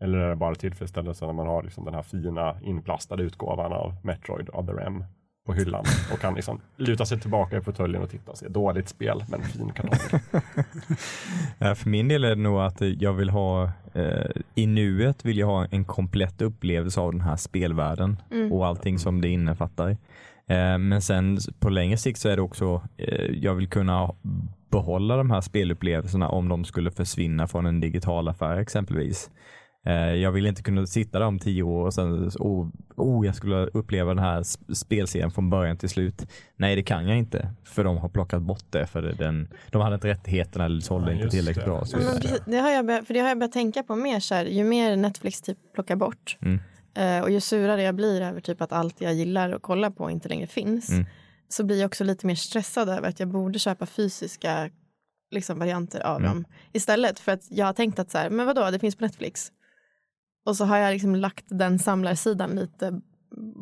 Eller 0.01 0.19
är 0.19 0.29
det 0.29 0.37
bara 0.37 0.55
tillfredsställelse 0.55 1.27
när 1.27 1.33
man 1.33 1.47
har 1.47 1.63
liksom 1.63 1.85
den 1.85 1.95
här 1.95 2.03
fina 2.03 2.61
inplastade 2.63 3.23
utgåvan 3.23 3.73
av 3.73 3.95
Metroid 4.03 4.49
Other 4.53 4.87
M 4.87 5.05
på 5.47 5.53
hyllan 5.53 5.85
och 6.13 6.21
kan 6.21 6.35
liksom 6.35 6.61
luta 6.77 7.07
sig 7.07 7.21
tillbaka 7.21 7.57
i 7.57 7.61
fåtöljen 7.61 8.03
och 8.03 8.11
titta 8.11 8.31
och 8.31 8.39
se 8.39 8.49
dåligt 8.49 8.89
spel 8.89 9.25
men 9.29 9.43
fin 9.43 9.73
kartong. 9.73 10.21
För 11.77 11.89
min 11.89 12.09
del 12.09 12.25
är 12.25 12.29
det 12.29 12.43
nog 12.43 12.61
att 12.61 12.81
jag 12.81 13.13
vill 13.13 13.31
ha, 13.31 13.71
eh, 13.95 14.31
i 14.55 14.67
nuet 14.67 15.25
vill 15.25 15.39
jag 15.39 15.47
ha 15.47 15.67
en 15.67 15.85
komplett 15.85 16.43
upplevelse 16.43 17.01
av 17.01 17.13
den 17.13 17.21
här 17.21 17.37
spelvärlden 17.37 18.17
och 18.53 18.67
allting 18.67 18.99
som 18.99 19.21
det 19.21 19.29
innefattar. 19.29 19.91
Eh, 20.49 20.79
men 20.79 21.03
sen 21.03 21.39
på 21.59 21.69
längre 21.69 21.97
sikt 21.97 22.19
så 22.19 22.29
är 22.29 22.37
det 22.37 22.43
också, 22.43 22.83
eh, 22.97 23.31
jag 23.33 23.55
vill 23.55 23.69
kunna 23.69 24.15
behålla 24.81 25.17
de 25.17 25.31
här 25.31 25.41
spelupplevelserna 25.41 26.29
om 26.29 26.49
de 26.49 26.65
skulle 26.65 26.91
försvinna 26.91 27.47
från 27.47 27.67
en 27.67 27.81
digital 27.81 28.29
affär 28.29 28.57
exempelvis. 28.57 29.31
Eh, 29.87 30.15
Jag 30.15 30.33
vill 30.33 30.47
inte 30.47 30.63
kunna 30.63 30.87
sitta 30.87 31.19
där 31.19 31.27
om 31.27 31.39
tio 31.39 31.63
år 31.63 31.85
och 31.87 31.95
sen, 31.95 32.31
oh, 32.39 32.69
oh 32.97 33.27
jag 33.27 33.35
skulle 33.35 33.57
uppleva 33.67 34.09
den 34.15 34.25
här 34.25 34.41
sp- 34.43 34.75
spelserien 34.75 35.31
från 35.31 35.51
början 35.51 35.77
till 35.77 35.89
slut. 35.89 36.27
Nej, 36.57 36.77
det 36.77 36.83
kan 36.83 37.09
jag 37.09 37.19
inte, 37.19 37.49
för 37.65 37.85
de 37.85 37.99
har 37.99 38.09
plockat 38.09 38.43
bort 38.43 38.65
det, 38.71 38.87
för 38.87 39.03
den, 39.03 39.49
de 39.71 39.83
hade 39.83 39.95
inte 39.95 40.09
rättigheterna 40.09 40.65
eller 40.65 40.81
sålde 40.81 41.11
Ja, 41.13 41.17
inte 41.17 41.29
tillräckligt 41.29 41.65
det. 41.65 41.71
bra. 41.71 41.81
och 41.81 41.89
så 41.89 41.97
Ja, 41.99 42.11
precis, 42.21 42.43
det 42.47 42.57
har 42.59 42.71
jag 42.71 42.87
börjat, 42.87 43.07
för 43.07 43.15
det 43.15 43.21
har 43.21 43.29
jag 43.29 43.39
börjat 43.39 43.53
tänka 43.53 43.83
på 43.83 43.97
mer 43.97 44.21
så 44.21 44.35
här, 44.35 44.45
ju 44.45 44.65
mer 44.65 44.97
Netflix 44.97 45.41
typ 45.43 45.59
plockar 45.75 45.97
bort 45.97 46.37
Mm. 46.43 46.59
eh, 46.97 47.23
och 47.25 47.31
ju 47.31 47.41
surare 47.41 47.83
jag 47.83 47.95
blir 47.95 48.21
över 48.21 48.41
typ 48.41 48.61
att 48.63 48.73
allt 48.73 49.01
jag 49.01 49.15
gillar 49.15 49.53
att 49.53 49.63
kolla 49.63 49.91
på 49.91 50.11
inte 50.11 50.29
längre 50.29 50.47
finns 50.47 50.91
Mm. 50.91 51.07
Så 51.49 51.65
blir 51.65 51.81
jag 51.81 51.87
också 51.89 52.05
lite 52.05 52.27
mer 52.27 52.35
stressad 52.35 52.89
över 52.89 53.09
att 53.09 53.21
jag 53.21 53.29
borde 53.29 53.59
köpa 53.59 53.87
fysiska 53.87 54.71
liksom, 55.31 55.59
varianter 55.59 56.01
av 56.01 56.17
Mm. 56.21 56.31
dem 56.31 56.45
istället 56.73 57.19
för 57.19 57.33
att 57.33 57.43
jag 57.51 57.67
har 57.67 57.73
tänkt 57.73 57.99
att 57.99 58.11
så 58.11 58.19
här, 58.19 58.31
men 58.31 58.47
vadå, 58.47 58.71
det 58.71 58.79
finns 58.79 58.97
på 58.97 59.05
Netflix. 59.05 59.53
Och 60.47 60.57
så 60.57 60.65
har 60.65 60.79
jag 60.79 60.93
liksom 60.93 61.15
lagt 61.17 61.45
den 61.49 61.79
samlarsidan 61.79 62.51
lite 62.51 63.01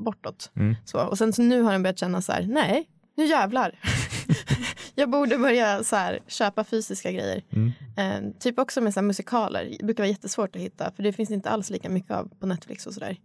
bortåt. 0.04 0.50
Mm. 0.56 0.76
Så, 0.84 0.98
och 1.06 1.18
sen 1.18 1.32
så 1.32 1.42
nu 1.42 1.62
har 1.62 1.72
den 1.72 1.82
börjat 1.82 1.98
känna 1.98 2.22
så 2.22 2.32
här, 2.32 2.42
nej, 2.42 2.88
nu 3.16 3.24
jävlar. 3.24 3.78
jag 4.94 5.10
borde 5.10 5.38
börja 5.38 5.84
så 5.84 5.96
här, 5.96 6.18
köpa 6.26 6.64
fysiska 6.64 7.12
grejer. 7.12 7.42
Mm. 7.52 7.72
Eh, 7.96 8.38
typ 8.40 8.58
också 8.58 8.80
med 8.80 8.94
så 8.94 9.02
musikaler, 9.02 9.76
det 9.78 9.84
brukar 9.84 10.02
vara 10.02 10.10
jättesvårt 10.10 10.56
att 10.56 10.62
hitta 10.62 10.92
för 10.92 11.02
det 11.02 11.12
finns 11.12 11.30
inte 11.30 11.50
alls 11.50 11.70
lika 11.70 11.88
mycket 11.88 12.10
av 12.10 12.30
på 12.40 12.46
Netflix 12.46 12.86
och 12.86 12.94
sådär. 12.94 13.16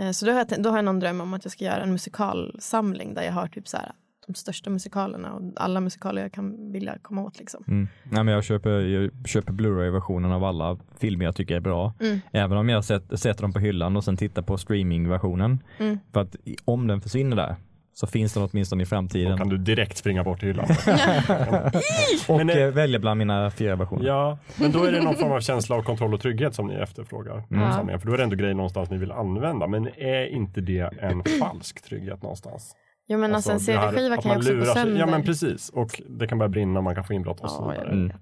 Eh, 0.00 0.10
så 0.10 0.26
då 0.26 0.32
har, 0.32 0.38
jag, 0.38 0.62
då 0.62 0.70
har 0.70 0.76
jag 0.78 0.84
någon 0.84 1.00
dröm 1.00 1.20
om 1.20 1.34
att 1.34 1.44
jag 1.44 1.52
ska 1.52 1.64
göra 1.64 1.82
en 1.82 1.92
musikalsamling 1.92 3.14
där 3.14 3.22
jag 3.22 3.32
har 3.32 3.46
typ 3.46 3.68
så 3.68 3.76
här, 3.76 3.92
de 4.26 4.34
största 4.34 4.70
musikalerna 4.70 5.32
och 5.32 5.42
alla 5.56 5.80
musikaler 5.80 6.22
jag 6.22 6.32
kan 6.32 6.72
vilja 6.72 6.98
komma 7.02 7.22
åt. 7.22 7.38
Liksom. 7.38 7.64
Mm. 7.68 7.88
Nej, 8.04 8.24
men 8.24 8.34
jag 8.34 8.44
köper, 8.44 8.70
jag 8.70 9.10
köper 9.28 9.52
Blu-ray-versionen 9.52 10.32
av 10.32 10.44
alla 10.44 10.78
filmer 10.98 11.24
jag 11.24 11.36
tycker 11.36 11.56
är 11.56 11.60
bra. 11.60 11.92
Mm. 12.00 12.20
Även 12.32 12.58
om 12.58 12.68
jag 12.68 12.84
sätter, 12.84 13.16
sätter 13.16 13.42
dem 13.42 13.52
på 13.52 13.58
hyllan 13.58 13.96
och 13.96 14.04
sen 14.04 14.16
tittar 14.16 14.42
på 14.42 14.58
streamingversionen. 14.58 15.62
Mm. 15.78 15.98
För 16.12 16.20
att 16.20 16.36
om 16.64 16.86
den 16.86 17.00
försvinner 17.00 17.36
där 17.36 17.56
så 17.92 18.06
finns 18.06 18.32
den 18.34 18.48
åtminstone 18.52 18.82
i 18.82 18.84
Då 18.84 18.88
framtiden. 18.88 19.38
kan 19.38 19.48
du 19.48 19.58
direkt 19.58 19.96
springa 19.96 20.24
bort 20.24 20.38
till 20.40 20.48
hyllan. 20.48 20.66
Och 22.28 22.36
Men, 22.36 22.50
eh, 22.50 22.56
eh, 22.56 22.68
välja 22.70 22.98
bland 22.98 23.18
mina 23.18 23.50
fyra 23.50 23.76
versioner. 23.76 24.06
Ja, 24.06 24.38
men 24.56 24.72
då 24.72 24.84
är 24.84 24.92
det 24.92 25.02
någon 25.02 25.14
form 25.16 25.32
av 25.32 25.40
känsla 25.40 25.76
av 25.76 25.82
kontroll 25.82 26.14
och 26.14 26.20
trygghet 26.20 26.54
som 26.54 26.66
ni 26.66 26.74
efterfrågar. 26.74 27.42
Samlingen. 27.72 28.00
För 28.00 28.06
då 28.06 28.12
är 28.12 28.16
det 28.16 28.22
ändå 28.24 28.36
grejer 28.36 28.54
någonstans 28.54 28.90
ni 28.90 28.96
vill 28.98 29.12
använda. 29.12 29.66
Men 29.66 29.86
är 29.88 30.26
inte 30.26 30.60
det 30.60 30.90
en 31.00 31.22
falsk 31.40 31.82
trygghet 31.82 32.22
någonstans? 32.22 32.76
Jo 33.08 33.18
men 33.18 33.34
alltså, 33.34 33.52
en 33.52 33.58
det 33.66 33.72
här 33.72 33.90
CD-skiva 33.90 34.14
att 34.14 34.22
kan 34.22 34.32
ju 34.32 34.38
också 34.38 34.50
gå 34.50 34.54
lurar 34.54 34.64
sig- 34.74 34.82
sönder. 34.82 35.00
Ja 35.00 35.06
men 35.06 35.22
precis. 35.22 35.68
Och 35.68 36.00
det 36.08 36.26
kan 36.26 36.38
börja 36.38 36.48
brinna 36.48 36.78
och 36.80 36.84
man 36.84 36.94
kan 36.94 37.04
få 37.04 37.12
inbrott 37.14 37.40
och 37.40 37.50
så 37.50 37.56
Ja, 37.68 37.74
jag 37.74 37.90
vidare. 37.90 38.06
vet. 38.08 38.16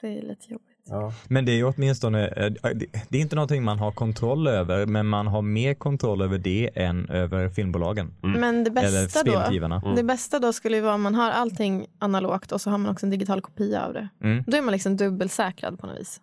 Det 0.00 0.06
är 0.18 0.22
lite 0.22 0.52
jobbigt. 0.52 0.68
Ja. 0.88 1.12
Men 1.28 1.44
det 1.44 1.52
är 1.52 1.56
ju 1.56 1.64
åtminstone, 1.64 2.28
eh, 2.28 2.50
det- 2.74 2.86
det 3.08 3.18
är 3.18 3.20
inte 3.22 3.36
någonting 3.36 3.62
man 3.64 3.78
har 3.78 3.92
kontroll 3.92 4.46
över, 4.48 4.86
men 4.86 5.06
man 5.06 5.26
har 5.26 5.42
mer 5.42 5.74
kontroll 5.74 6.22
över 6.22 6.38
det 6.38 6.70
än 6.74 7.08
över 7.08 7.48
filmbolagen. 7.48 8.14
Men 8.20 8.64
det 8.64 8.70
Eller 8.70 9.04
bästa 9.04 9.22
då, 9.22 9.30
spelutgivarna. 9.32 9.94
det 9.96 10.02
bästa 10.02 10.38
då 10.38 10.52
skulle 10.52 10.76
ju 10.76 10.82
vara 10.82 10.94
om 10.94 11.02
man 11.02 11.14
har 11.14 11.30
allting 11.30 11.86
analogt 11.98 12.52
och 12.52 12.60
så 12.60 12.70
har 12.70 12.78
man 12.78 12.92
också 12.92 13.06
en 13.06 13.10
digital 13.10 13.40
kopia 13.40 13.86
av 13.86 13.92
det. 13.92 14.08
Mm. 14.22 14.44
Då 14.46 14.56
är 14.56 14.62
man 14.62 14.72
liksom 14.72 14.96
dubbelsäkrad 14.96 15.78
på 15.78 15.86
något 15.86 16.00
vis. 16.00 16.20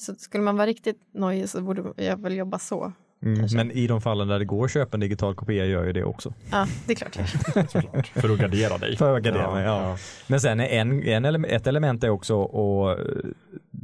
Så 0.00 0.14
skulle 0.14 0.44
man 0.44 0.56
vara 0.56 0.66
riktigt 0.66 1.00
nojig 1.14 1.48
så 1.48 1.60
borde 1.62 1.92
jag 1.96 2.22
väl 2.22 2.34
jobba 2.36 2.58
så. 2.58 2.92
Mm. 3.26 3.38
Kanske. 3.38 3.56
Men 3.56 3.70
i 3.70 3.86
de 3.86 4.00
fallen 4.00 4.28
där 4.28 4.38
det 4.38 4.44
går 4.44 4.64
att 4.64 4.72
köpa 4.72 4.96
en 4.96 5.00
digital 5.00 5.34
kopia 5.34 5.64
gör 5.66 5.84
ju 5.84 5.92
det 5.92 6.04
också. 6.04 6.34
Ja, 6.50 6.66
det 6.86 6.92
är 6.92 6.96
klart. 6.96 7.14
Såklart. 7.70 8.06
För 8.06 8.32
att 8.32 8.38
gardera 8.38 8.78
dig. 8.78 8.96
För 8.96 9.16
att 9.16 9.22
gardera 9.22 9.54
mig, 9.54 9.64
ja. 9.64 9.96
Men 10.26 10.40
sen 10.40 10.60
är 10.60 10.66
en, 10.68 11.02
en 11.02 11.26
ele- 11.26 11.46
ett 11.48 11.66
element 11.66 12.04
är 12.04 12.08
också, 12.10 12.36
och 12.36 12.98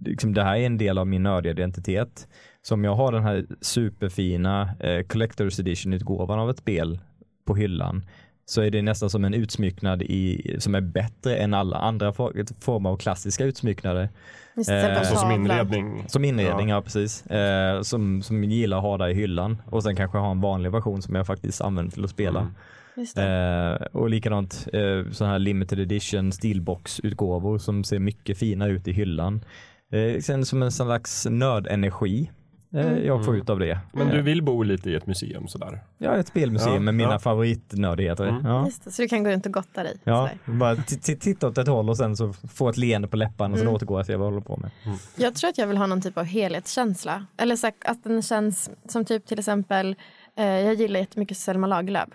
liksom 0.04 0.34
det 0.34 0.42
här 0.42 0.56
är 0.56 0.66
en 0.66 0.78
del 0.78 0.98
av 0.98 1.06
min 1.06 1.22
nördidentitet, 1.22 2.28
som 2.62 2.84
jag 2.84 2.94
har 2.94 3.12
den 3.12 3.22
här 3.22 3.46
superfina 3.60 4.62
eh, 4.80 4.98
Collector's 4.98 5.60
Edition-utgåvan 5.60 6.38
av 6.38 6.50
ett 6.50 6.58
spel 6.58 6.98
på 7.46 7.54
hyllan, 7.56 8.06
så 8.52 8.62
är 8.62 8.70
det 8.70 8.82
nästan 8.82 9.10
som 9.10 9.24
en 9.24 9.34
utsmycknad 9.34 10.02
i, 10.02 10.56
som 10.58 10.74
är 10.74 10.80
bättre 10.80 11.36
än 11.36 11.54
alla 11.54 11.76
andra 11.76 12.12
for, 12.12 12.60
former 12.60 12.90
av 12.90 12.96
klassiska 12.96 13.44
utsmycknader. 13.44 14.08
Just 14.56 14.70
Eh, 14.70 14.76
det, 14.76 14.98
Alltså 14.98 15.16
som 15.16 15.30
inredning. 15.30 16.04
Som 16.08 16.24
inredning, 16.24 16.68
ja, 16.68 16.82
precis. 16.82 17.26
Eh, 17.26 17.82
som, 17.82 18.22
som 18.22 18.44
gillar 18.44 18.76
att 18.76 18.82
ha 18.82 18.98
där 18.98 19.08
i 19.08 19.14
hyllan. 19.14 19.62
Och 19.66 19.82
sen 19.82 19.96
kanske 19.96 20.18
ha 20.18 20.30
en 20.30 20.40
vanlig 20.40 20.72
version 20.72 21.02
som 21.02 21.14
jag 21.14 21.26
faktiskt 21.26 21.60
använder 21.60 21.92
till 21.92 22.04
att 22.04 22.10
spela. 22.10 22.40
Mm. 22.40 22.52
Just 22.96 23.16
det. 23.16 23.78
Eh, 23.80 23.86
och 23.86 24.10
likadant 24.10 24.68
eh, 24.72 25.10
sådana 25.12 25.32
här 25.32 25.38
limited 25.38 25.80
edition 25.80 26.32
steelbox-utgåvor 26.32 27.58
som 27.58 27.84
ser 27.84 27.98
mycket 27.98 28.38
fina 28.38 28.66
ut 28.66 28.88
i 28.88 28.92
hyllan. 28.92 29.44
Eh, 29.92 30.20
sen 30.20 30.44
som 30.44 30.62
en 30.62 30.72
slags 30.72 31.26
nördenergi 31.30 32.30
Mm. 32.74 33.06
jag 33.06 33.24
får 33.24 33.36
ut 33.36 33.50
av 33.50 33.58
det. 33.58 33.78
Men 33.92 34.08
Eh, 34.08 34.14
du 34.14 34.22
vill 34.22 34.42
bo 34.42 34.62
lite 34.62 34.90
i 34.90 34.94
ett 34.94 35.06
museum 35.06 35.48
sådär? 35.48 35.80
Ja, 35.98 36.16
ett 36.16 36.26
spelmuseum 36.28 36.74
Ja, 36.74 36.80
med 36.80 36.94
mina 36.94 37.12
ja. 37.12 37.18
favoritnördigheter. 37.18 38.26
Mm. 38.28 38.46
Ja. 38.46 38.64
Just 38.66 38.84
det, 38.84 38.90
så 38.90 39.02
du 39.02 39.08
kan 39.08 39.24
gå 39.24 39.30
runt 39.30 39.46
och 39.46 39.52
gotta 39.52 39.82
dig. 39.82 39.96
Ja, 40.04 40.30
sådär. 40.44 40.58
bara 40.58 40.76
titta 40.76 41.48
åt 41.48 41.58
ett 41.58 41.68
håll 41.68 41.88
och 41.90 41.96
sen 41.96 42.16
så 42.16 42.32
få 42.32 42.68
ett 42.68 42.76
leende 42.76 43.08
på 43.08 43.16
läpparna 43.16 43.52
och 43.52 43.58
sen 43.58 43.66
Mm. 43.68 43.74
återgå 43.76 43.98
och 43.98 44.06
se 44.06 44.16
vad 44.16 44.26
jag 44.26 44.30
håller 44.32 44.44
på 44.46 44.56
med. 44.56 44.70
Jag 45.16 45.34
tror 45.34 45.50
att 45.50 45.58
jag 45.58 45.66
vill 45.66 45.76
ha 45.76 45.86
någon 45.86 46.00
typ 46.02 46.18
av 46.18 46.24
helhetskänsla. 46.24 47.26
Eller 47.36 47.56
så 47.56 47.66
att 47.66 48.04
den 48.04 48.22
känns 48.22 48.70
som 48.88 49.04
typ 49.04 49.26
till 49.26 49.38
exempel, 49.38 49.96
eh, 50.36 50.44
jag 50.46 50.74
gillar 50.74 51.00
jättemycket 51.00 51.36
Selma 51.36 51.66
Lagerlöf. 51.66 52.08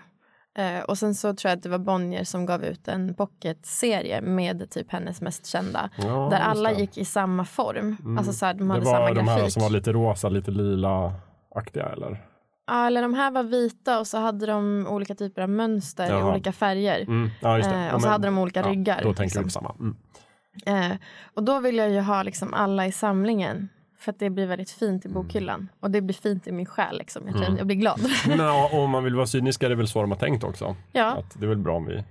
Eh, 0.58 0.80
och 0.80 0.98
sen 0.98 1.14
så 1.14 1.34
tror 1.34 1.50
jag 1.50 1.56
att 1.56 1.62
det 1.62 1.68
var 1.68 1.78
Bonnier 1.78 2.24
som 2.24 2.46
gav 2.46 2.64
ut 2.64 2.88
en 2.88 3.14
pocketserie 3.14 4.20
med 4.20 4.70
typ 4.70 4.92
hennes 4.92 5.20
mest 5.20 5.46
kända. 5.46 5.90
Ja, 5.96 6.28
där 6.30 6.40
alla 6.40 6.70
det. 6.70 6.80
gick 6.80 6.98
i 6.98 7.04
samma 7.04 7.44
form. 7.44 7.96
Mm. 8.00 8.18
Alltså 8.18 8.32
så 8.32 8.46
här, 8.46 8.54
de 8.54 8.68
Det 8.68 8.74
hade 8.74 8.84
var 8.86 8.92
samma 8.92 9.10
de 9.14 9.28
här 9.28 9.36
grafik. 9.38 9.52
som 9.52 9.62
var 9.62 9.70
lite 9.70 9.92
rosa, 9.92 10.28
lite 10.28 10.50
lila-aktiga 10.50 11.86
eller? 11.88 12.24
Ja, 12.66 12.86
eller 12.86 13.02
de 13.02 13.14
här 13.14 13.30
var 13.30 13.42
vita 13.42 13.98
och 14.00 14.06
så 14.06 14.18
hade 14.18 14.46
de 14.46 14.86
olika 14.90 15.14
typer 15.14 15.42
av 15.42 15.48
mönster 15.50 16.06
i 16.06 16.08
Jaha. 16.08 16.30
olika 16.32 16.52
färger. 16.52 17.00
Mm. 17.00 17.30
Ja, 17.40 17.56
det. 17.58 17.64
Eh, 17.64 17.86
Ja, 17.86 17.94
och 17.94 18.00
så 18.00 18.06
men- 18.06 18.12
hade 18.12 18.26
de 18.28 18.38
olika 18.38 18.60
ja, 18.60 18.68
ryggar. 18.68 19.00
Då 19.02 19.14
tänker 19.14 19.22
liksom. 19.42 19.42
du 19.42 19.44
på 19.44 19.50
samma. 19.50 19.74
Mm. 20.66 20.92
Eh, 20.92 20.96
och 21.34 21.42
då 21.42 21.60
vill 21.60 21.76
jag 21.76 21.90
ju 21.90 22.00
ha 22.00 22.22
liksom 22.22 22.54
alla 22.54 22.86
i 22.86 22.92
samlingen. 22.92 23.68
För 23.98 24.12
att 24.12 24.18
det 24.18 24.30
blir 24.30 24.46
väldigt 24.46 24.70
fint 24.70 25.04
Mm. 25.04 25.12
i 25.16 25.22
bokhyllan. 25.22 25.68
Och 25.80 25.90
det 25.90 26.00
blir 26.00 26.14
fint 26.14 26.46
i 26.46 26.52
min 26.52 26.66
själ. 26.66 26.98
Liksom. 26.98 27.22
Jag, 27.26 27.36
Mm. 27.36 27.56
jag 27.58 27.66
blir 27.66 27.76
glad. 27.76 28.00
Ja, 28.38 28.70
om 28.72 28.90
man 28.90 29.04
vill 29.04 29.14
vara 29.14 29.26
cynisk 29.26 29.62
är 29.62 29.68
det 29.68 29.74
väl 29.74 29.88
så 29.88 30.00
de 30.00 30.10
har 30.10 30.18
tänkt 30.18 30.44
också. 30.44 30.76
ja. 30.92 31.06
Att 31.06 31.40
det 31.40 31.44
är 31.46 31.48
väl 31.48 31.58
bra 31.58 31.76
om 31.76 31.86
vi 31.86 32.04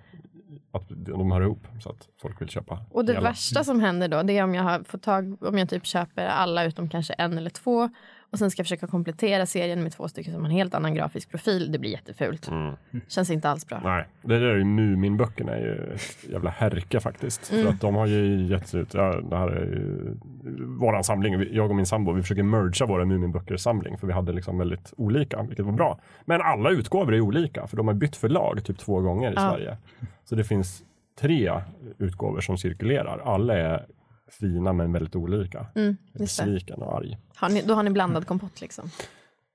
att 0.72 0.84
de 0.90 1.32
hör 1.32 1.42
ihop 1.42 1.68
så 1.84 1.90
att 1.90 2.08
folk 2.22 2.42
vill 2.42 2.50
köpa 2.50 2.80
Och 2.92 3.06
det 3.06 3.14
hela. 3.14 3.30
värsta 3.30 3.64
som 3.64 3.80
händer 3.80 4.08
då 4.08 4.24
det 4.24 4.38
är 4.38 4.44
om 4.44 4.56
jag 4.56 4.64
har 4.64 4.84
fått 4.84 5.02
tag 5.04 5.44
om 5.44 5.58
jag 5.58 5.70
typ 5.70 5.86
köper 5.86 6.26
alla 6.28 6.64
utom 6.64 6.90
kanske 6.90 7.14
en 7.14 7.38
eller 7.38 7.50
två 7.50 7.90
och 8.32 8.40
sen 8.40 8.52
ska 8.52 8.60
jag 8.60 8.66
försöka 8.66 8.88
komplettera 8.88 9.46
serien 9.46 9.84
med 9.84 9.92
två 9.92 10.08
stycken 10.08 10.34
som 10.34 10.42
har 10.42 10.50
en 10.50 10.56
helt 10.56 10.74
annan 10.74 10.94
grafisk 10.96 11.30
profil. 11.30 11.72
Det 11.72 11.80
blir 11.80 11.92
jättefult. 11.92 12.48
Mm. 12.48 12.76
Känns 13.08 13.30
inte 13.30 13.50
alls 13.50 13.68
bra. 13.68 13.82
Nej, 13.84 14.06
det 14.22 14.40
där 14.40 14.46
är 14.48 14.56
ju 14.58 14.64
Muminböckerna 14.64 15.52
är 15.52 15.60
ju 15.62 15.94
ett 15.94 16.32
jävla 16.32 16.50
härke 16.50 17.00
faktiskt. 17.00 17.52
Mm. 17.52 17.66
För 17.66 17.74
att 17.74 17.82
de 17.82 17.96
har 17.96 18.08
ju 18.08 18.46
getts 18.46 18.76
ut, 18.76 18.94
ja, 18.94 19.22
det 19.30 19.38
här 19.38 19.48
är 19.48 19.66
ju 19.66 20.18
våran 20.80 21.04
samling, 21.04 21.46
jag 21.52 21.70
och 21.70 21.76
min 21.76 21.86
sambo, 21.86 22.14
vi 22.14 22.22
försöker 22.22 22.44
mergea 22.44 22.88
våra 22.88 23.06
Muminböcker 23.06 23.58
samling 23.58 23.98
för 23.98 24.08
vi 24.08 24.14
hade 24.14 24.32
liksom 24.32 24.58
väldigt 24.58 24.94
olika, 24.98 25.42
vilket 25.44 25.66
var 25.66 25.74
bra. 25.74 26.00
Men 26.26 26.42
alla 26.42 26.70
utgåvor 26.70 27.14
är 27.16 27.22
olika 27.22 27.68
för 27.68 27.78
de 27.78 27.88
har 27.88 27.94
bytt 27.96 28.16
förlag 28.16 28.64
typ 28.64 28.78
två 28.78 29.02
gånger 29.02 29.32
i 29.32 29.34
Ja. 29.36 29.52
Sverige. 29.52 29.78
Så 30.26 30.36
det 30.36 30.44
finns 30.44 30.84
tre 31.20 31.52
utgåvor 31.98 32.42
som 32.42 32.58
cirkulerar. 32.58 33.22
Alla 33.26 33.58
är 33.58 33.86
fina 34.40 34.74
men 34.74 34.94
väldigt 34.94 35.16
olika. 35.16 35.68
Mm. 35.76 35.98
Besviken 36.14 36.82
och 36.82 36.98
arg. 36.98 37.18
Har 37.36 37.50
ni, 37.50 37.62
då 37.62 37.74
har 37.74 37.84
ni 37.84 37.90
blandad 37.90 38.28
kompott 38.28 38.62
liksom. 38.62 38.90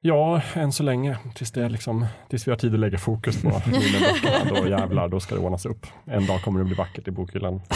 Ja, 0.04 0.42
än 0.54 0.72
så 0.72 0.82
länge. 0.82 1.18
Tills, 1.34 1.52
det 1.52 1.64
är 1.64 1.68
liksom, 1.68 2.06
tills 2.28 2.46
vi 2.46 2.50
har 2.50 2.58
tid 2.58 2.74
att 2.74 2.80
lägga 2.80 2.98
fokus 2.98 3.42
på 3.42 3.48
böckerna. 3.66 4.60
Då 4.60 4.68
jävlar, 4.68 5.08
då 5.08 5.20
ska 5.20 5.34
det 5.34 5.40
ordnas 5.40 5.66
upp. 5.66 5.86
En 6.04 6.26
dag 6.26 6.42
kommer 6.42 6.58
det 6.58 6.64
bli 6.64 6.74
vackert 6.74 7.08
i 7.08 7.10
bokhyllan. 7.10 7.60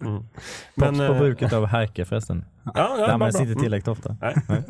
Mm. 0.00 0.28
Props 0.76 0.98
på 0.98 1.04
eh, 1.04 1.18
bruket 1.18 1.52
av 1.52 1.66
härke 1.66 2.04
förresten. 2.04 2.44
Ja, 2.64 2.72
ja, 2.74 3.06
Det 3.06 3.12
används 3.12 3.40
inte 3.40 3.54
tillräckligt 3.60 3.88
ofta. 3.88 4.16
Nej. 4.20 4.34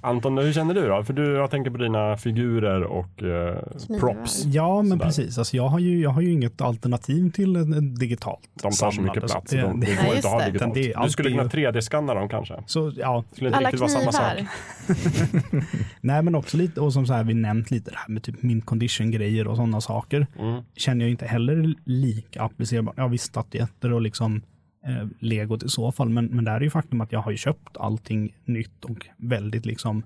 Anton, 0.00 0.38
hur 0.38 0.52
känner 0.52 0.74
du 0.74 0.88
då? 0.88 1.04
För 1.04 1.12
du, 1.12 1.32
jag 1.34 1.50
tänker 1.50 1.70
på 1.70 1.76
dina 1.76 2.16
figurer 2.16 2.82
och 2.82 3.22
eh, 3.22 3.56
props. 4.00 4.44
Ja, 4.44 4.82
men 4.82 4.90
Sådär. 4.90 5.04
precis. 5.04 5.38
Alltså, 5.38 5.56
jag, 5.56 5.68
har 5.68 5.78
ju, 5.78 6.00
jag 6.00 6.10
har 6.10 6.20
ju 6.22 6.32
inget 6.32 6.60
alternativ 6.60 7.30
till 7.30 7.56
en, 7.56 7.72
en 7.72 7.94
digitalt 7.94 8.40
De 8.62 8.72
tar 8.72 8.90
så 8.90 9.00
mycket 9.02 9.24
plats. 9.26 9.50
det- 9.50 9.60
de, 9.60 9.80
det, 9.80 9.86
det- 9.86 10.06
går 10.06 10.14
inte 10.16 10.28
att 10.28 10.34
ha 10.34 10.46
digitalt. 10.46 10.74
Det 10.74 10.94
Du 11.04 11.10
skulle 11.10 11.30
kunna 11.30 11.42
alltid- 11.42 11.66
3D-skanna 11.66 12.14
dem 12.14 12.28
kanske. 12.28 12.54
Så 12.66 12.92
ja, 12.96 13.24
skulle 13.32 13.48
inte 13.48 13.58
Alla 13.58 13.68
riktigt 13.68 13.80
vara 13.80 13.90
samma 13.90 14.12
sak. 14.12 14.32
knivar. 14.86 15.64
nej 16.00 16.22
men 16.22 16.34
också 16.34 16.56
lite, 16.56 16.80
och 16.80 16.92
som 16.92 17.06
så 17.06 17.12
här 17.12 17.24
vi 17.24 17.34
nämnt 17.34 17.70
lite 17.70 17.90
det 17.90 17.96
här 17.96 18.08
med 18.08 18.22
typ 18.22 18.42
mint 18.42 18.66
condition 18.66 19.10
grejer 19.10 19.46
och 19.46 19.56
sådana 19.56 19.80
saker. 19.80 20.26
Mm. 20.38 20.62
Känner 20.76 21.04
jag 21.04 21.10
inte 21.10 21.26
heller 21.26 21.74
lika 21.84 22.42
applicerbart. 22.42 22.94
Ja 22.98 23.06
visst 23.08 23.24
statyetter 23.24 23.92
och 23.92 24.00
liksom 24.00 24.42
eh, 24.86 25.06
legot 25.20 25.62
i 25.62 25.68
så 25.68 25.92
fall, 25.92 26.08
men, 26.08 26.26
men 26.26 26.44
där 26.44 26.52
är 26.56 26.60
ju 26.60 26.70
faktum 26.70 27.00
att 27.00 27.12
jag 27.12 27.20
har 27.20 27.30
ju 27.30 27.36
köpt 27.36 27.76
allting 27.76 28.34
nytt 28.44 28.84
och 28.84 29.06
väldigt 29.18 29.66
liksom 29.66 30.02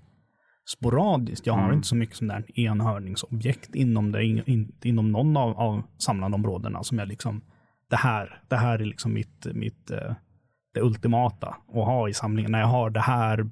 sporadiskt. 0.64 1.46
Jag 1.46 1.54
har 1.54 1.64
Mm. 1.64 1.74
inte 1.76 1.88
så 1.88 1.96
mycket 1.96 2.16
som 2.16 2.28
där 2.28 2.60
enhörningsobjekt 2.60 3.74
inom 3.74 4.12
det, 4.12 4.24
in, 4.24 4.42
in, 4.46 4.72
inom 4.82 5.12
någon 5.12 5.36
av, 5.36 5.58
av 5.58 5.82
samlandeområdena 5.98 6.82
som 6.82 6.98
jag 6.98 7.08
liksom, 7.08 7.40
det 7.90 7.96
här, 7.96 8.42
det 8.48 8.56
här 8.56 8.78
är 8.78 8.84
liksom 8.84 9.12
mitt, 9.14 9.46
mitt 9.54 9.90
eh, 9.90 10.14
det 10.74 10.80
ultimata 10.80 11.48
att 11.48 11.74
ha 11.86 12.08
i 12.08 12.14
samlingen. 12.14 12.52
När 12.52 12.60
jag 12.60 12.66
har 12.66 12.90
det 12.90 13.00
här 13.00 13.50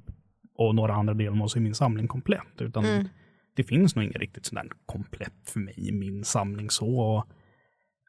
och 0.59 0.75
några 0.75 0.95
andra 0.95 1.15
delmål 1.15 1.49
så 1.51 1.59
är 1.59 1.63
min 1.63 1.75
samling 1.75 2.09
komplett. 2.09 2.61
Utan 2.61 2.85
Mm. 2.85 3.09
det 3.57 3.65
finns 3.65 3.97
nog 3.97 4.05
inget 4.05 4.17
riktigt 4.17 4.47
sådär 4.47 4.67
komplett 4.87 5.51
för 5.53 5.61
mig 5.61 5.75
i 5.77 5.93
min 5.93 6.25
samling 6.25 6.71
så. 6.71 7.01
Och, 7.01 7.25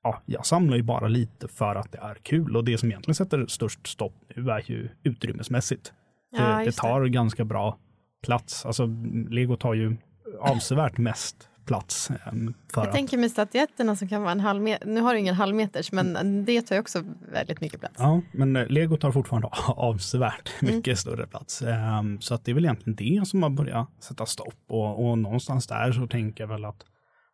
ja, 0.04 0.22
jag 0.26 0.46
samlar 0.46 0.78
ju 0.78 0.84
bara 0.84 1.08
lite 1.08 1.48
för 1.48 1.76
att 1.76 1.92
det 1.92 1.98
är 1.98 2.16
kul 2.16 2.56
och 2.58 2.64
det 2.64 2.78
som 2.78 2.90
egentligen 2.90 3.16
sätter 3.16 3.46
störst 3.48 3.88
stopp 3.88 4.14
nu 4.36 4.52
är 4.52 4.64
ju 4.72 4.90
utrymmesmässigt. 5.04 5.94
Ja, 6.32 6.42
det, 6.42 6.56
det 6.58 6.64
just 6.64 6.78
det. 6.78 6.82
tar 6.88 7.06
ganska 7.06 7.46
bra 7.46 7.78
plats. 8.24 8.66
Alltså 8.66 8.86
lego 9.30 9.56
tar 9.56 9.74
ju 9.74 9.98
avsevärt 10.40 10.98
mest 11.10 11.50
plats. 11.66 12.12
ehm, 12.12 12.54
Jag 12.76 12.88
att, 12.88 12.92
tänker 12.94 13.18
med 13.18 13.32
statyetterna 13.32 13.96
som 13.96 14.08
kan 14.08 14.22
vara 14.22 14.32
en 14.32 14.40
halv 14.40 14.62
meter, 14.62 14.88
nu 14.88 15.02
har 15.02 15.14
du 15.14 15.20
ingen 15.20 15.36
halvmeters 15.36 15.92
men 15.92 16.46
det 16.46 16.62
tar 16.62 16.76
ju 16.76 16.82
också 16.82 17.04
väldigt 17.32 17.62
mycket 17.62 17.80
plats. 17.80 17.96
Ja, 17.98 18.22
men 18.32 18.56
eh, 18.56 18.68
lego 18.68 18.98
tar 18.98 19.12
fortfarande 19.12 19.48
avsevärt 19.68 20.50
Mm. 20.62 20.76
mycket 20.76 21.00
större 21.00 21.28
plats. 21.28 21.62
Ehm, 21.62 22.22
Så 22.22 22.34
att 22.34 22.46
det 22.46 22.52
är 22.52 22.54
väl 22.54 22.66
egentligen 22.66 22.96
det 22.96 23.28
som 23.28 23.44
har 23.44 23.50
börjat 23.50 23.88
sätta 24.00 24.26
stopp. 24.26 24.54
Och, 24.70 25.10
och 25.10 25.18
någonstans 25.18 25.68
där 25.68 25.92
så 25.92 26.08
tänker 26.08 26.44
jag 26.44 26.48
väl 26.50 26.66
att 26.66 26.86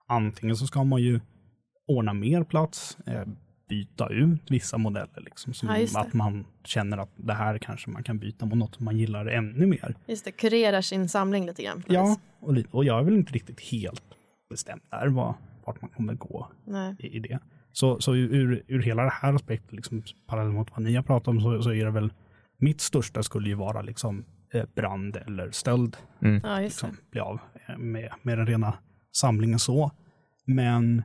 antingen 0.08 0.56
så 0.58 0.68
ska 0.68 0.84
man 0.84 1.02
ju 1.02 1.20
ordna 1.88 2.14
mer 2.14 2.44
plats, 2.44 2.98
eh, 3.06 3.24
byta 3.70 4.10
ut 4.10 4.52
vissa 4.52 4.78
modeller, 4.78 5.22
liksom, 5.22 5.54
som 5.54 5.70
Ja, 5.70 6.02
att 6.02 6.14
man 6.14 6.46
känner 6.64 6.98
att 6.98 7.10
det 7.16 7.34
här 7.34 7.58
kanske 7.58 7.90
man 7.90 8.04
kan 8.04 8.20
byta 8.20 8.46
mot 8.46 8.58
något 8.58 8.76
som 8.76 8.86
man 8.86 8.98
gillar 8.98 9.26
ännu 9.26 9.66
mer. 9.66 9.96
Just 10.08 10.26
det, 10.26 10.32
kurerar 10.32 10.82
sin 10.82 11.10
samling 11.10 11.46
lite 11.46 11.64
grann. 11.64 11.84
Ja, 11.88 12.18
och, 12.40 12.56
och 12.72 12.86
jag 12.86 13.00
är 13.00 13.04
väl 13.04 13.16
inte 13.16 13.34
riktigt 13.34 13.60
helt 13.60 14.04
bestämd 14.50 14.82
där 14.92 15.08
vad, 15.08 15.34
vart 15.66 15.82
man 15.82 15.90
kommer 15.90 16.14
gå 16.14 16.52
i, 17.00 17.08
i 17.08 17.20
det. 17.20 17.40
Så, 17.72 18.02
så 18.02 18.16
ur, 18.16 18.64
ur 18.68 18.82
hela 18.82 19.04
det 19.04 19.14
här 19.14 19.34
aspektet, 19.34 19.72
liksom, 19.72 20.04
parallellt 20.28 20.56
mot 20.56 20.72
vad 20.72 20.82
ni 20.82 20.96
har 20.96 21.04
pratat 21.04 21.28
om, 21.28 21.42
så, 21.42 21.64
så 21.64 21.74
är 21.74 21.86
det 21.86 21.92
väl 21.92 22.14
mitt 22.58 22.82
största 22.82 23.24
skulle 23.24 23.50
ju 23.50 23.56
vara 23.56 23.82
liksom 23.82 24.26
eh, 24.54 24.66
brand 24.76 25.16
eller 25.16 25.52
stöld. 25.52 25.98
Ja, 26.20 26.30
just 26.30 26.44
det. 26.44 26.62
Liksom, 26.62 26.98
bli 27.12 27.22
av 27.22 27.40
eh, 27.68 27.78
med, 27.78 28.14
med 28.22 28.38
den 28.38 28.48
rena 28.48 28.74
samlingen 29.12 29.60
så. 29.60 29.92
Men 30.46 31.04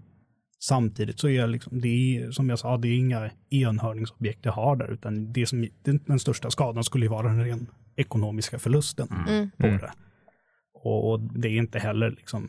samtidigt 0.61 1.21
så 1.21 1.29
är 1.29 1.47
liksom, 1.47 1.81
det 1.81 1.89
är, 1.89 2.31
som 2.31 2.49
jag 2.49 2.59
sa, 2.59 2.77
det 2.77 2.89
är 2.89 2.97
inga 2.97 3.31
enhörningsobjekt 3.51 4.45
jag 4.45 4.53
har 4.53 4.77
där, 4.77 4.93
utan 4.93 5.33
det 5.33 5.47
som, 5.47 5.69
den, 6.07 6.19
största 6.19 6.51
skadan 6.51 6.85
skulle 6.85 7.05
ju 7.05 7.11
vara 7.11 7.29
den 7.29 7.45
ren 7.45 7.67
ekonomiska 7.97 8.59
förlusten 8.59 9.09
Mm. 9.29 9.51
på 9.51 9.67
det. 9.67 9.93
Och, 10.75 11.11
och 11.11 11.21
det 11.21 11.49
är 11.49 11.57
inte 11.57 11.79
heller 11.79 12.11
liksom 12.11 12.49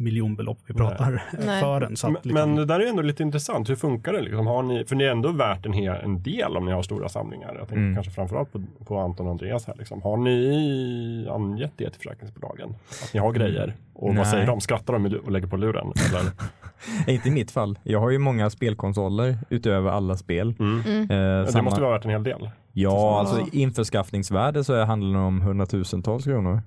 miljonbelopp 0.00 0.58
vi 0.66 0.74
pratar 0.74 1.22
Nej. 1.46 1.60
för 1.62 1.80
en. 1.80 1.96
Så 1.96 2.06
att, 2.06 2.12
Men, 2.12 2.20
liksom, 2.22 2.50
men 2.50 2.56
det 2.56 2.64
där 2.64 2.80
är 2.80 2.86
ändå 2.88 3.02
lite 3.02 3.22
intressant. 3.22 3.70
Hur 3.70 3.76
funkar 3.76 4.12
det? 4.12 4.20
Liksom? 4.20 4.46
Har 4.46 4.62
ni, 4.62 4.84
för 4.84 4.96
det 4.96 5.06
är 5.06 5.10
ändå 5.10 5.32
värt 5.32 5.66
en, 5.66 5.72
hel, 5.72 5.96
en 6.04 6.22
del 6.22 6.56
om 6.56 6.64
ni 6.66 6.72
har 6.72 6.82
stora 6.82 7.08
samlingar. 7.08 7.48
Jag 7.58 7.68
tänker 7.68 7.76
Mm. 7.82 7.94
kanske 7.94 8.12
framförallt 8.12 8.52
på, 8.52 8.62
på 8.84 8.98
Anton 8.98 9.26
och 9.26 9.32
Andreas 9.32 9.66
här. 9.66 9.74
Liksom. 9.78 10.02
Har 10.02 10.16
ni 10.16 11.26
angett 11.30 11.72
det 11.76 11.90
till 11.90 12.00
försäkringsbolagen? 12.00 12.70
Att 13.02 13.14
ni 13.14 13.20
har 13.20 13.32
grejer? 13.32 13.74
Och 13.94 14.08
Nej. 14.08 14.18
vad 14.18 14.26
säger 14.26 14.46
de? 14.46 14.60
Skrattar 14.60 14.92
de 14.92 15.06
och 15.24 15.30
lägger 15.32 15.46
på 15.46 15.56
luren? 15.56 15.92
Eller? 16.08 16.22
Inte 17.14 17.28
i 17.28 17.32
mitt 17.32 17.50
fall. 17.50 17.78
Jag 17.82 18.00
har 18.00 18.10
ju 18.10 18.18
många 18.18 18.50
spelkonsoler 18.50 19.38
utöver 19.48 19.90
alla 19.90 20.16
spel. 20.16 20.54
Mm. 20.58 20.80
Eh, 21.00 21.06
Det 21.06 21.46
samma- 21.52 21.62
måste 21.64 21.80
vara 21.80 21.92
värt 21.92 22.04
en 22.04 22.10
hel 22.10 22.22
del. 22.22 22.50
Ja, 22.72 23.18
alltså 23.20 23.46
införskaffningsvärde 23.52 24.64
så 24.64 24.84
handlar 24.84 25.20
det 25.20 25.26
om 25.26 25.40
hundratusentals 25.40 26.24
kronor. 26.24 26.62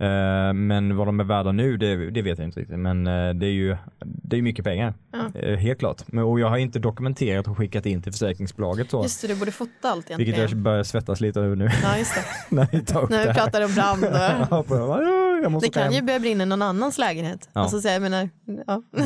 Eh, 0.00 0.52
men 0.52 0.96
vad 0.96 1.08
de 1.08 1.20
är 1.20 1.24
värda 1.24 1.52
nu, 1.52 1.76
det, 1.76 2.10
det 2.10 2.22
vet 2.22 2.38
jag 2.38 2.48
inte 2.48 2.60
riktigt. 2.60 2.78
Men 2.78 3.06
eh, 3.06 3.34
det 3.34 3.46
är 3.46 3.50
ju 3.50 3.76
det 4.04 4.36
är 4.36 4.42
mycket 4.42 4.64
pengar. 4.64 4.94
Ja. 5.12 5.40
Eh, 5.40 5.56
helt 5.58 5.78
klart. 5.78 6.02
Men, 6.06 6.24
och 6.24 6.40
jag 6.40 6.48
har 6.48 6.56
inte 6.56 6.78
dokumenterat 6.78 7.48
och 7.48 7.56
skickat 7.58 7.86
in 7.86 8.02
till 8.02 8.12
försäkringsbolaget 8.12 8.90
så. 8.90 9.02
Just 9.02 9.22
det, 9.22 9.28
du 9.28 9.36
borde 9.36 9.52
fota 9.52 9.90
allt 9.90 10.10
Vilket 10.10 10.26
jag 10.28 10.36
egentligen. 10.36 10.62
bör 10.62 10.82
svettas 10.82 11.20
lite 11.20 11.40
över 11.40 11.56
nu 11.56 11.70
Ja, 11.82 11.98
just 11.98 12.14
det. 12.14 12.24
när 12.56 12.68
vi 12.72 12.84
tar 12.84 13.02
upp 13.02 13.10
När 13.10 13.18
det 13.18 13.24
vi 13.24 13.30
här. 13.32 13.40
pratar 13.44 13.64
om 13.64 13.74
brand. 13.74 14.04
Och... 14.04 14.10
Ja, 14.50 14.64
bara, 14.68 15.02
"Ja, 15.02 15.38
jag 15.42 15.52
måste 15.52 15.68
Det 15.68 15.72
kan 15.72 15.82
åka 15.82 15.90
ju 15.90 15.96
hem." 15.96 16.06
börja 16.06 16.20
brinna 16.20 16.42
i 16.42 16.46
någon 16.46 16.62
annans 16.62 16.98
lägenhet. 16.98 17.48
Ja. 17.52 17.60
Alltså, 17.60 17.80
så 17.80 17.88
jag 17.88 18.02
menar, 18.02 18.28
ja. 18.66 18.82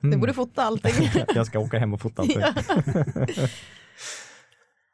Du 0.00 0.08
Mm. 0.08 0.20
borde 0.20 0.32
fota 0.32 0.62
allting. 0.62 0.92
Jag 1.34 1.46
ska 1.46 1.58
åka 1.58 1.78
hem 1.78 1.94
och 1.94 2.00
fota 2.00 2.22
allting. 2.22 2.40
Ja. 2.40 2.52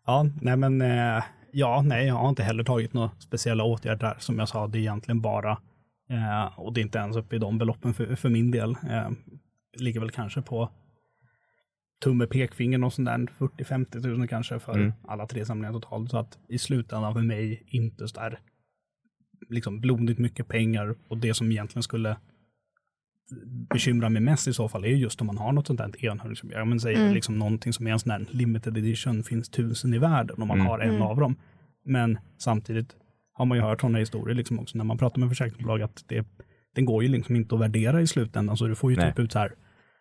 Ja, 0.07 0.27
nej 0.41 0.57
men 0.57 0.81
eh, 0.83 1.23
ja, 1.53 1.83
nej, 1.83 2.07
jag 2.07 2.15
har 2.15 2.29
inte 2.29 2.43
heller 2.43 2.65
tagit 2.65 2.93
några 2.93 3.11
speciella 3.19 3.65
åtgärder 3.65 4.07
där. 4.09 4.17
Som 4.19 4.39
jag 4.39 4.49
sa, 4.49 4.67
det 4.67 4.79
är 4.79 4.81
egentligen 4.81 5.21
bara, 5.21 5.51
eh, 6.11 6.59
och 6.59 6.73
det 6.73 6.81
är 6.81 6.83
inte 6.83 6.99
ens 6.99 7.17
uppe 7.17 7.37
i 7.37 7.39
de 7.39 7.59
beloppen 7.59 7.95
för, 7.95 8.15
för 8.17 8.29
min 8.29 8.51
del. 8.51 8.71
Eh, 8.91 9.11
ligger 9.79 10.01
väl 10.01 10.11
kanske 10.11 10.43
på 10.43 10.71
tumme, 12.05 12.27
pekfinger 12.27 12.85
och 12.85 12.93
sånt 12.93 13.07
där 13.09 13.19
40-50 13.39 14.03
tusen 14.03 14.29
kanske 14.29 14.59
för 14.59 14.73
Mm. 14.75 14.93
alla 15.09 15.27
tre 15.27 15.45
samlingar 15.47 15.73
totalt. 15.73 16.11
Så 16.11 16.19
att 16.19 16.39
i 16.49 16.59
slutändan 16.59 17.15
för 17.15 17.23
mig 17.23 17.63
inte 17.67 18.09
så 18.09 18.21
där 18.21 18.39
liksom 19.49 19.81
blodigt 19.81 20.19
mycket 20.19 20.49
pengar 20.49 20.95
och 21.09 21.19
det 21.19 21.35
som 21.35 21.53
egentligen 21.53 21.83
skulle 21.83 22.17
bekymra 23.75 24.09
mig 24.09 24.23
mest 24.23 24.49
i 24.49 24.53
så 24.53 24.69
fall 24.69 24.85
är 24.85 24.89
just 24.89 25.21
om 25.21 25.27
man 25.27 25.39
har 25.39 25.53
något 25.53 25.67
sånt 25.67 25.79
där 25.79 26.05
enhörningsobjekt. 26.05 26.59
Ja, 26.59 26.65
men 26.65 26.81
säger 26.81 27.01
Mm. 27.01 27.15
liksom 27.15 27.39
någonting 27.39 27.73
som 27.73 27.87
är 27.87 27.91
en 27.93 27.99
sån 27.99 28.09
där 28.09 28.27
limited 28.31 28.77
edition, 28.79 29.23
finns 29.23 29.49
tusen 29.49 29.95
i 29.95 29.99
världen 29.99 30.41
och 30.41 30.47
man 30.47 30.57
Mm. 30.57 30.67
har 30.67 30.79
en 30.79 30.91
Mm. 30.91 31.03
av 31.03 31.17
dem. 31.21 31.37
Men 31.85 32.19
samtidigt 32.39 32.97
har 33.33 33.45
man 33.45 33.59
ju 33.59 33.65
hört 33.65 33.81
sådana 33.81 33.99
historier 33.99 34.35
liksom 34.37 34.59
också 34.61 34.79
när 34.79 34.85
man 34.85 34.99
pratar 34.99 35.21
med 35.21 35.29
försäkringsbolag 35.29 35.83
att 35.83 36.05
det, 36.09 36.27
den 36.75 36.85
går 36.85 37.03
ju 37.03 37.09
liksom 37.09 37.37
inte 37.37 37.55
att 37.55 37.61
värdera 37.61 38.01
i 38.01 38.07
slutändan 38.07 38.57
så 38.57 38.67
du 38.67 38.75
får 38.75 38.91
ju 38.91 38.97
Nej. 38.97 39.11
typ 39.11 39.19
ut 39.19 39.33
så 39.33 39.39
här, 39.39 39.53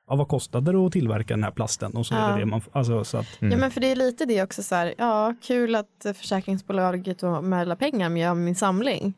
ja 0.07 0.15
vad 0.15 0.27
kostade 0.27 0.71
det 0.71 0.77
att 0.77 0.91
tillverka 0.91 1.33
den 1.33 1.43
här 1.43 1.51
plasten 1.51 1.91
och 1.95 2.05
så 2.05 2.15
är 2.15 2.19
Ja. 2.19 2.33
det 2.33 2.39
det 2.39 2.45
man, 2.45 2.61
alltså 2.71 3.03
så 3.03 3.17
att, 3.17 3.41
Mm. 3.41 3.51
Ja 3.51 3.57
men 3.57 3.71
för 3.71 3.81
det 3.81 3.91
är 3.91 3.95
lite 3.95 4.25
det 4.25 4.43
också 4.43 4.63
så 4.63 4.75
här, 4.75 4.93
ja 4.97 5.35
kul 5.41 5.75
att 5.75 6.05
försäkringsbolaget 6.15 7.23
och 7.23 7.43
med 7.43 7.59
alla 7.59 7.75
pengar 7.75 8.09
men 8.09 8.21
jag 8.21 8.29
har 8.29 8.35
min 8.35 8.55
samling. 8.55 9.13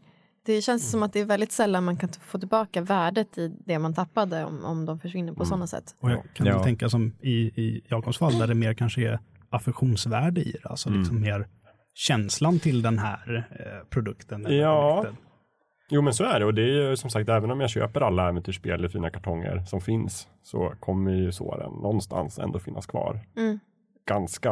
Det 0.45 0.61
känns 0.61 0.91
som 0.91 1.03
att 1.03 1.13
det 1.13 1.19
är 1.19 1.25
väldigt 1.25 1.51
sällan 1.51 1.83
man 1.83 1.97
kan 1.97 2.09
få 2.09 2.39
tillbaka 2.39 2.81
värdet 2.81 3.37
i 3.37 3.55
det 3.65 3.79
man 3.79 3.93
tappade 3.93 4.43
om, 4.45 4.65
om 4.65 4.85
de 4.85 4.99
försvinner 4.99 5.33
på 5.33 5.45
sådana 5.45 5.67
sätt. 5.67 5.95
och 5.99 6.11
jag 6.11 6.23
kan 6.33 6.47
Ja. 6.47 6.63
tänka 6.63 6.89
som 6.89 7.13
i, 7.21 7.31
i 7.31 7.81
Jakobs 7.89 8.17
fall 8.17 8.37
där 8.39 8.47
det 8.47 8.55
mer 8.55 8.73
kanske 8.73 9.01
är 9.01 9.19
affektionsvärde 9.49 10.41
i 10.41 10.51
det, 10.63 10.69
alltså 10.69 10.89
liksom 10.89 11.21
mer 11.21 11.47
känslan 11.93 12.59
till 12.59 12.81
den 12.81 12.99
här 12.99 13.47
eh, 13.59 13.87
produkten. 13.89 14.45
eller 14.45 14.57
Ja. 14.61 15.05
Jo 15.89 16.01
men 16.01 16.13
så 16.13 16.23
är 16.23 16.39
det 16.39 16.45
och 16.45 16.53
det 16.53 16.61
är 16.61 16.89
ju 16.89 16.97
som 16.97 17.09
sagt 17.09 17.29
även 17.29 17.51
om 17.51 17.61
jag 17.61 17.69
köper 17.69 18.01
alla 18.01 18.29
äventyrsspel 18.29 18.85
i 18.85 18.89
fina 18.89 19.09
kartonger 19.09 19.63
som 19.65 19.81
finns 19.81 20.27
så 20.43 20.73
kommer 20.79 21.11
ju 21.11 21.31
såren 21.31 21.71
någonstans 21.71 22.39
ändå 22.39 22.59
finnas 22.59 22.85
kvar. 22.85 23.19
Mm. 23.37 23.59
Ganska 24.07 24.51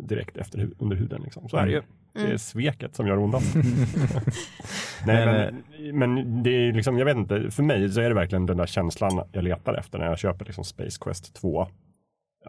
direkt 0.00 0.36
efter 0.36 0.70
under 0.78 0.96
huden 0.96 1.22
liksom. 1.22 1.48
Så 1.48 1.56
är 1.56 1.66
det 1.66 1.72
ju. 1.72 1.82
Det 2.12 2.20
är 2.20 2.24
Mm. 2.24 2.38
sveket 2.38 2.94
som 2.96 3.06
gör 3.06 3.18
ondast. 3.18 3.54
Nej 5.06 5.52
Men, 5.92 6.14
men, 6.14 6.42
det 6.42 6.50
är 6.50 6.72
liksom, 6.72 6.98
jag 6.98 7.04
vet 7.04 7.16
inte, 7.16 7.50
för 7.50 7.62
mig 7.62 7.88
så 7.88 8.00
är 8.00 8.08
det 8.08 8.14
verkligen 8.14 8.46
den 8.46 8.56
där 8.56 8.66
känslan 8.66 9.20
jag 9.32 9.44
letar 9.44 9.74
efter 9.74 9.98
när 9.98 10.06
jag 10.06 10.18
köper 10.18 10.44
liksom 10.44 10.64
Space 10.64 10.98
Quest 11.00 11.34
2. 11.34 11.66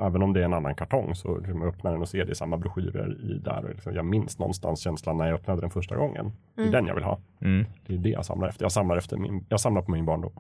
Även 0.01 0.21
om 0.23 0.33
det 0.33 0.39
är 0.39 0.45
en 0.45 0.53
annan 0.53 0.75
kartong 0.75 1.15
så 1.15 1.37
liksom 1.37 1.61
jag 1.61 1.67
öppnar 1.67 1.91
den 1.91 2.01
och 2.01 2.09
ser 2.09 2.25
det 2.25 2.31
i 2.31 2.35
samma 2.35 2.57
broschyrer 2.57 3.17
i 3.21 3.37
där. 3.39 3.63
Och 3.63 3.69
liksom 3.69 3.93
jag 3.95 4.05
minns 4.05 4.39
någonstans 4.39 4.79
känslan 4.79 5.17
när 5.17 5.25
jag 5.27 5.35
öppnade 5.35 5.61
den 5.61 5.69
första 5.69 5.95
gången. 5.95 6.31
Det 6.55 6.61
är 6.61 6.71
den 6.71 6.85
jag 6.87 6.95
vill 6.95 7.03
ha. 7.03 7.19
Mm. 7.41 7.65
Det 7.87 7.93
är 7.93 7.97
det 7.97 8.09
jag 8.09 8.25
samlar 8.25 8.47
efter. 8.47 8.65
Jag 8.65 8.71
samlar, 8.71 8.97
efter 8.97 9.17
min, 9.17 9.45
jag 9.49 9.59
samlar 9.59 9.81
på 9.81 9.91
min 9.91 10.05
barndom. 10.05 10.31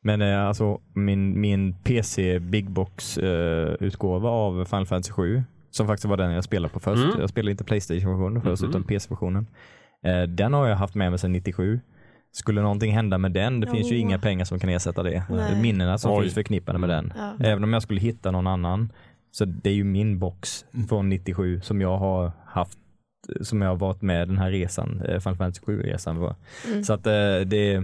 Men 0.00 0.22
eh, 0.22 0.46
alltså 0.46 0.80
min, 0.92 1.40
min 1.40 1.74
PC 1.74 2.38
Big 2.38 2.70
Box 2.70 3.18
eh, 3.18 3.74
utgåva 3.80 4.28
av 4.28 4.64
Final 4.64 4.86
Fantasy 4.86 5.12
7 5.12 5.42
som 5.76 5.86
faktiskt 5.86 6.04
var 6.04 6.16
den 6.16 6.30
jag 6.32 6.44
spelade 6.44 6.74
på 6.74 6.80
först. 6.80 7.04
Mm. 7.04 7.20
Jag 7.20 7.28
spelade 7.28 7.50
inte 7.50 7.64
Playstation-versionen 7.64 8.42
först 8.42 8.62
Mhm. 8.62 8.70
utan 8.70 8.82
PC-versionen. 8.84 9.46
Eh, 10.04 10.22
den 10.22 10.52
har 10.52 10.66
jag 10.68 10.76
haft 10.76 10.94
med 10.94 11.10
mig 11.10 11.18
sedan 11.18 11.32
97. 11.32 11.80
Skulle 12.32 12.62
någonting 12.62 12.92
hända 12.92 13.18
med 13.18 13.32
den, 13.32 13.60
det 13.60 13.66
finns 13.70 13.92
ju 13.92 13.96
inga 13.98 14.18
pengar 14.18 14.44
som 14.44 14.58
kan 14.58 14.70
ersätta 14.70 15.02
det. 15.02 15.24
Nej. 15.30 15.62
Minnena 15.62 15.98
som 15.98 16.12
Oj. 16.12 16.22
finns 16.22 16.34
förknippade 16.34 16.78
med 16.78 16.88
den. 16.88 17.12
Ja. 17.16 17.34
Även 17.46 17.64
om 17.64 17.72
jag 17.72 17.82
skulle 17.82 18.00
hitta 18.00 18.30
någon 18.30 18.46
annan, 18.46 18.92
så 19.30 19.44
det 19.44 19.70
är 19.70 19.74
ju 19.74 19.84
min 19.84 20.18
box 20.18 20.64
från 20.88 21.08
97 21.08 21.60
som 21.60 21.80
jag 21.80 21.96
har 21.98 22.32
haft 22.46 22.78
som 23.40 23.62
jag 23.62 23.68
har 23.68 23.76
varit 23.76 24.02
med 24.02 24.28
den 24.28 24.38
här 24.38 24.50
resan, 24.50 25.00
eh, 25.08 25.20
Final 25.20 25.36
Fantasy 25.36 25.60
7-resan. 25.66 26.18
var. 26.18 26.34
Mm. 26.68 26.84
Så 26.84 26.92
att 26.92 27.06
eh, 27.06 27.12
det, 27.46 27.82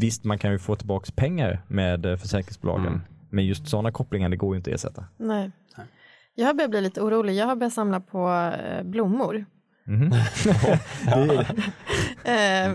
visst 0.00 0.24
man 0.24 0.38
kan 0.38 0.52
ju 0.52 0.58
få 0.58 0.76
tillbaka 0.76 1.12
pengar 1.16 1.62
med 1.68 2.20
försäkringsbolagen. 2.20 2.86
Mm. 2.86 3.00
Men 3.30 3.46
just 3.46 3.68
sådana 3.68 3.92
kopplingar, 3.92 4.28
det 4.28 4.36
går 4.36 4.54
ju 4.54 4.56
inte 4.56 4.70
att 4.70 4.74
ersätta. 4.74 5.04
Nej. 5.16 5.50
Jag 6.34 6.46
har 6.46 6.54
börjat 6.54 6.70
bli 6.70 6.80
lite 6.80 7.00
orolig. 7.00 7.34
Jag 7.34 7.46
har 7.46 7.56
börjat 7.56 7.72
samla 7.72 8.00
på 8.00 8.30
eh, 8.30 8.82
blommor. 8.82 9.46
Mhm. 9.86 10.12
Eh, 12.24 12.72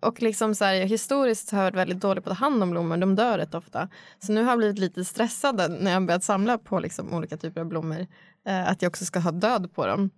och 0.00 0.22
liksom 0.22 0.54
så 0.54 0.64
här, 0.64 0.74
historiskt 0.84 1.50
har 1.50 1.58
jag 1.58 1.64
varit 1.64 1.76
väldigt 1.76 2.00
dålig 2.00 2.24
på 2.24 2.30
att 2.30 2.38
ta 2.38 2.44
hand 2.44 2.62
om 2.62 2.70
blommor. 2.70 2.96
De 2.96 3.14
dör 3.14 3.38
rätt 3.38 3.54
ofta. 3.54 3.88
Så 4.18 4.32
nu 4.32 4.42
har 4.42 4.50
jag 4.50 4.58
blivit 4.58 4.78
lite 4.78 5.04
stressad 5.04 5.56
när 5.56 5.90
jag 5.90 6.00
har 6.00 6.06
börjat 6.06 6.24
samla 6.24 6.58
på 6.58 6.80
liksom 6.80 7.14
olika 7.14 7.36
typer 7.36 7.60
av 7.60 7.66
blommor. 7.66 8.06
Eh, 8.46 8.68
att 8.68 8.82
jag 8.82 8.90
också 8.90 9.04
ska 9.04 9.18
ha 9.18 9.30
död 9.30 9.74
på 9.74 9.86
dem. 9.86 10.10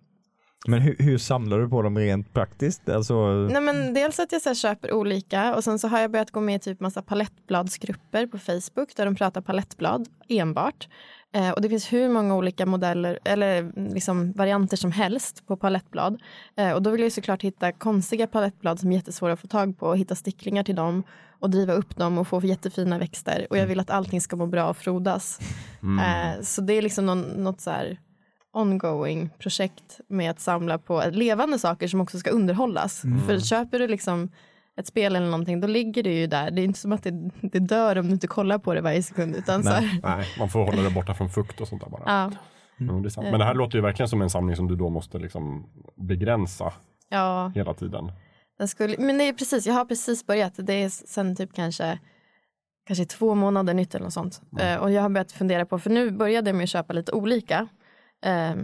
Men 0.67 0.81
hur, 0.81 0.97
hur 0.99 1.19
samlar 1.19 1.59
du 1.59 1.69
på 1.69 1.83
dem 1.83 1.99
rent 1.99 2.33
praktiskt? 2.33 2.89
Alltså, 2.89 3.33
Nej, 3.33 3.63
men 3.63 3.95
dels 3.95 4.19
att 4.19 4.33
jag 4.33 4.43
så 4.43 4.49
här, 4.49 4.55
köper 4.55 4.93
olika 4.93 5.55
och 5.55 5.65
sen 5.65 5.79
så 5.79 5.89
har 5.89 6.01
jag 6.01 6.11
börjat 6.11 6.31
gå 6.31 6.41
med 6.41 6.57
i 6.57 6.59
typ 6.59 6.81
massa 6.81 7.03
palettbladsgrupper 7.03 8.27
på 8.27 8.39
Facebook 8.39 8.97
där 8.97 9.05
de 9.05 9.15
pratar 9.15 9.41
palettblad 9.41 10.09
enbart. 10.29 10.89
Eh, 11.35 11.51
och 11.51 11.61
det 11.61 11.69
finns 11.69 11.93
hur 11.93 12.09
många 12.09 12.37
olika 12.37 12.67
modeller 12.67 13.19
eller 13.25 13.73
liksom 13.95 14.33
varianter 14.33 14.77
som 14.77 14.93
helst 14.93 15.47
på 15.47 15.57
palettblad. 15.57 16.23
Eh, 16.57 16.73
och 16.73 16.83
då 16.83 16.91
vill 16.91 17.01
jag 17.01 17.13
såklart 17.13 17.43
hitta 17.43 17.73
konstiga 17.73 18.27
palettblad 18.27 18.81
som 18.81 18.93
är 18.93 18.97
jättesvåra 18.97 19.33
att 19.33 19.41
få 19.41 19.47
tag 19.47 19.79
på 19.79 19.87
och 19.87 19.99
hitta 19.99 20.15
sticklingar 20.15 20.63
till 20.63 20.75
dem 20.75 21.03
och 21.41 21.51
driva 21.51 21.73
upp 21.73 21.97
dem 21.97 22.19
och 22.19 22.29
få 22.29 22.41
jättefina 22.41 22.99
växter. 22.99 23.47
Och 23.51 23.59
jag 23.59 23.67
vill 23.67 23.81
att 23.81 23.91
allting 23.91 24.21
ska 24.21 24.37
må 24.37 24.47
bra 24.47 24.69
och 24.69 24.77
frodas. 24.77 25.41
Eh, 25.83 26.43
så 26.43 26.61
det 26.61 26.73
är 26.73 26.83
liksom 26.83 27.07
någon, 27.07 27.23
något 27.23 27.61
så 27.61 27.71
här 27.71 27.99
ongoing 28.53 29.31
projekt 29.39 30.01
med 30.09 30.31
att 30.31 30.41
samla 30.41 30.79
på 30.79 31.03
levande 31.13 31.59
saker 31.59 31.89
som 31.89 32.01
också 32.01 32.19
ska 32.19 32.31
underhållas. 32.31 33.03
För 33.27 33.39
köper 33.39 33.79
du 33.79 33.89
liksom 33.89 34.31
ett 34.77 34.87
spel 34.87 35.17
eller 35.17 35.27
någonting 35.27 35.61
då 35.61 35.67
ligger 35.67 36.03
det 36.03 36.21
ju 36.21 36.27
där. 36.27 36.51
Det 36.51 36.63
är 36.63 36.65
inte 36.65 36.79
som 36.79 36.93
att 36.93 37.03
det, 37.03 37.31
det 37.43 37.59
dör 37.59 37.99
om 37.99 38.07
du 38.07 38.13
inte 38.13 38.27
kollar 38.27 38.59
på 38.59 38.75
det 38.75 38.81
varje 38.81 39.03
sekund. 39.03 39.37
Utan 39.37 39.63
så 39.63 39.71
här, 39.71 40.01
Nej, 40.03 40.27
man 40.39 40.49
får 40.49 40.65
hålla 40.65 40.83
det 40.83 40.91
borta 40.91 41.15
från 41.15 41.31
fukt 41.31 41.61
och 41.61 41.69
sånt 41.69 41.83
där 41.83 41.91
bara. 41.91 42.03
ja, 42.07 42.33
Jo, 42.79 43.01
det. 43.01 43.17
Men 43.17 43.39
det 43.39 43.45
här 43.45 43.55
låter 43.55 43.79
ju 43.79 43.83
verkligen 43.83 44.09
som 44.09 44.23
en 44.23 44.31
samling 44.31 44.57
som 44.57 44.69
du 44.69 44.77
då 44.77 44.89
måste 44.91 45.19
liksom 45.19 45.67
begränsa 45.97 46.73
ja, 47.09 47.53
hela 47.55 47.75
tiden. 47.75 48.13
den 48.59 48.69
skulle, 48.69 48.97
men 48.99 49.19
det 49.19 49.25
är 49.25 49.33
precis, 49.33 49.67
jag 49.67 49.75
har 49.75 49.85
precis 49.85 50.27
börjat. 50.27 50.53
Det 50.57 50.73
är 50.73 50.89
sen 50.89 51.37
typ 51.37 51.55
kanske 51.55 51.99
kanske 52.87 53.05
två 53.05 53.35
månader 53.35 53.75
nytt 53.75 53.95
eller 53.95 54.05
något 54.05 54.13
sånt. 54.13 54.43
Eh, 54.61 54.77
och 54.77 54.91
jag 54.93 55.03
har 55.03 55.09
börjat 55.09 55.33
fundera 55.33 55.67
på, 55.67 55.79
för 55.79 55.91
nu 55.91 56.11
började 56.11 56.51
jag 56.51 56.57
med 56.57 56.65
att 56.65 56.71
köpa 56.71 56.93
lite 56.93 57.13
olika 57.13 57.69
eh, 58.25 58.55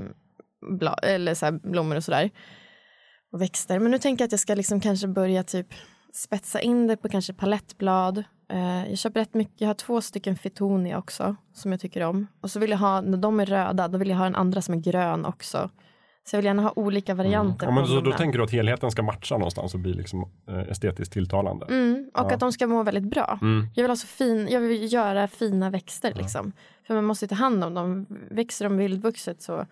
bla, 0.79 0.95
eller 0.95 1.35
så 1.35 1.53
blommor 1.53 1.97
och 1.97 2.05
sådär. 2.05 2.31
Och 3.33 3.41
växter. 3.41 3.79
Men 3.79 3.91
nu 3.91 3.99
tänker 3.99 4.23
jag 4.23 4.27
att 4.27 4.33
jag 4.33 4.41
ska 4.41 4.55
liksom 4.55 4.81
kanske 4.81 5.09
börja 5.09 5.43
typ 5.43 5.67
spetsa 6.13 6.61
in 6.61 6.87
det 6.87 6.97
på 6.97 7.09
kanske 7.09 7.33
palettblad. 7.33 8.25
Eh, 8.53 8.89
jag 8.89 8.99
köper 8.99 9.21
rätt 9.21 9.35
mycket, 9.35 9.61
jag 9.61 9.69
har 9.69 9.75
två 9.75 10.01
stycken 10.01 10.37
fitonia 10.37 10.99
också 10.99 11.37
som 11.53 11.71
jag 11.73 11.81
tycker 11.81 12.03
om. 12.03 12.27
Och 12.41 12.51
så 12.51 12.61
vill 12.61 12.71
jag 12.71 12.79
ha, 12.79 13.01
när 13.01 13.19
de 13.19 13.41
är 13.41 13.47
röda, 13.47 13.89
då 13.89 13.99
vill 13.99 14.09
jag 14.11 14.17
ha 14.17 14.27
en 14.27 14.37
andra 14.37 14.63
som 14.63 14.75
är 14.75 14.79
grön 14.79 15.25
också. 15.27 15.71
Så 16.25 16.37
jag 16.37 16.39
vill 16.39 16.47
gärna 16.47 16.63
ha 16.63 16.73
olika 16.77 17.15
varianter 17.15 17.67
Ja, 17.67 17.73
men 17.73 17.87
så, 17.87 18.01
då 18.01 18.13
tänker 18.13 18.39
du 18.39 18.45
att 18.45 18.51
helheten 18.51 18.91
ska 18.91 19.03
matcha 19.03 19.39
någonstans 19.39 19.75
och 19.75 19.81
bli 19.81 19.93
liksom, 19.93 20.31
eh, 20.49 20.59
estetiskt 20.59 21.13
tilltalande. 21.13 21.67
Mm, 21.67 22.11
och 22.15 22.21
Ja. 22.21 22.35
att 22.35 22.41
de 22.41 22.53
ska 22.53 22.67
må 22.67 22.83
väldigt 22.83 23.11
bra. 23.11 23.39
Mm. 23.43 23.67
Jag 23.75 23.83
vill 23.85 23.91
ha 23.91 23.97
så 23.97 24.07
fin, 24.07 24.49
jag 24.51 24.61
vill 24.61 24.93
göra 24.93 25.29
fina 25.29 25.71
växter 25.71 26.15
liksom. 26.15 26.53
För 26.87 26.95
man 26.95 27.05
måste 27.05 27.29
ta 27.29 27.35
hand 27.35 27.65
om 27.65 27.75
dem. 27.75 28.07
Växer 28.31 28.65
de 28.65 28.77
vildvuxet 28.77 29.43
så, 29.43 29.67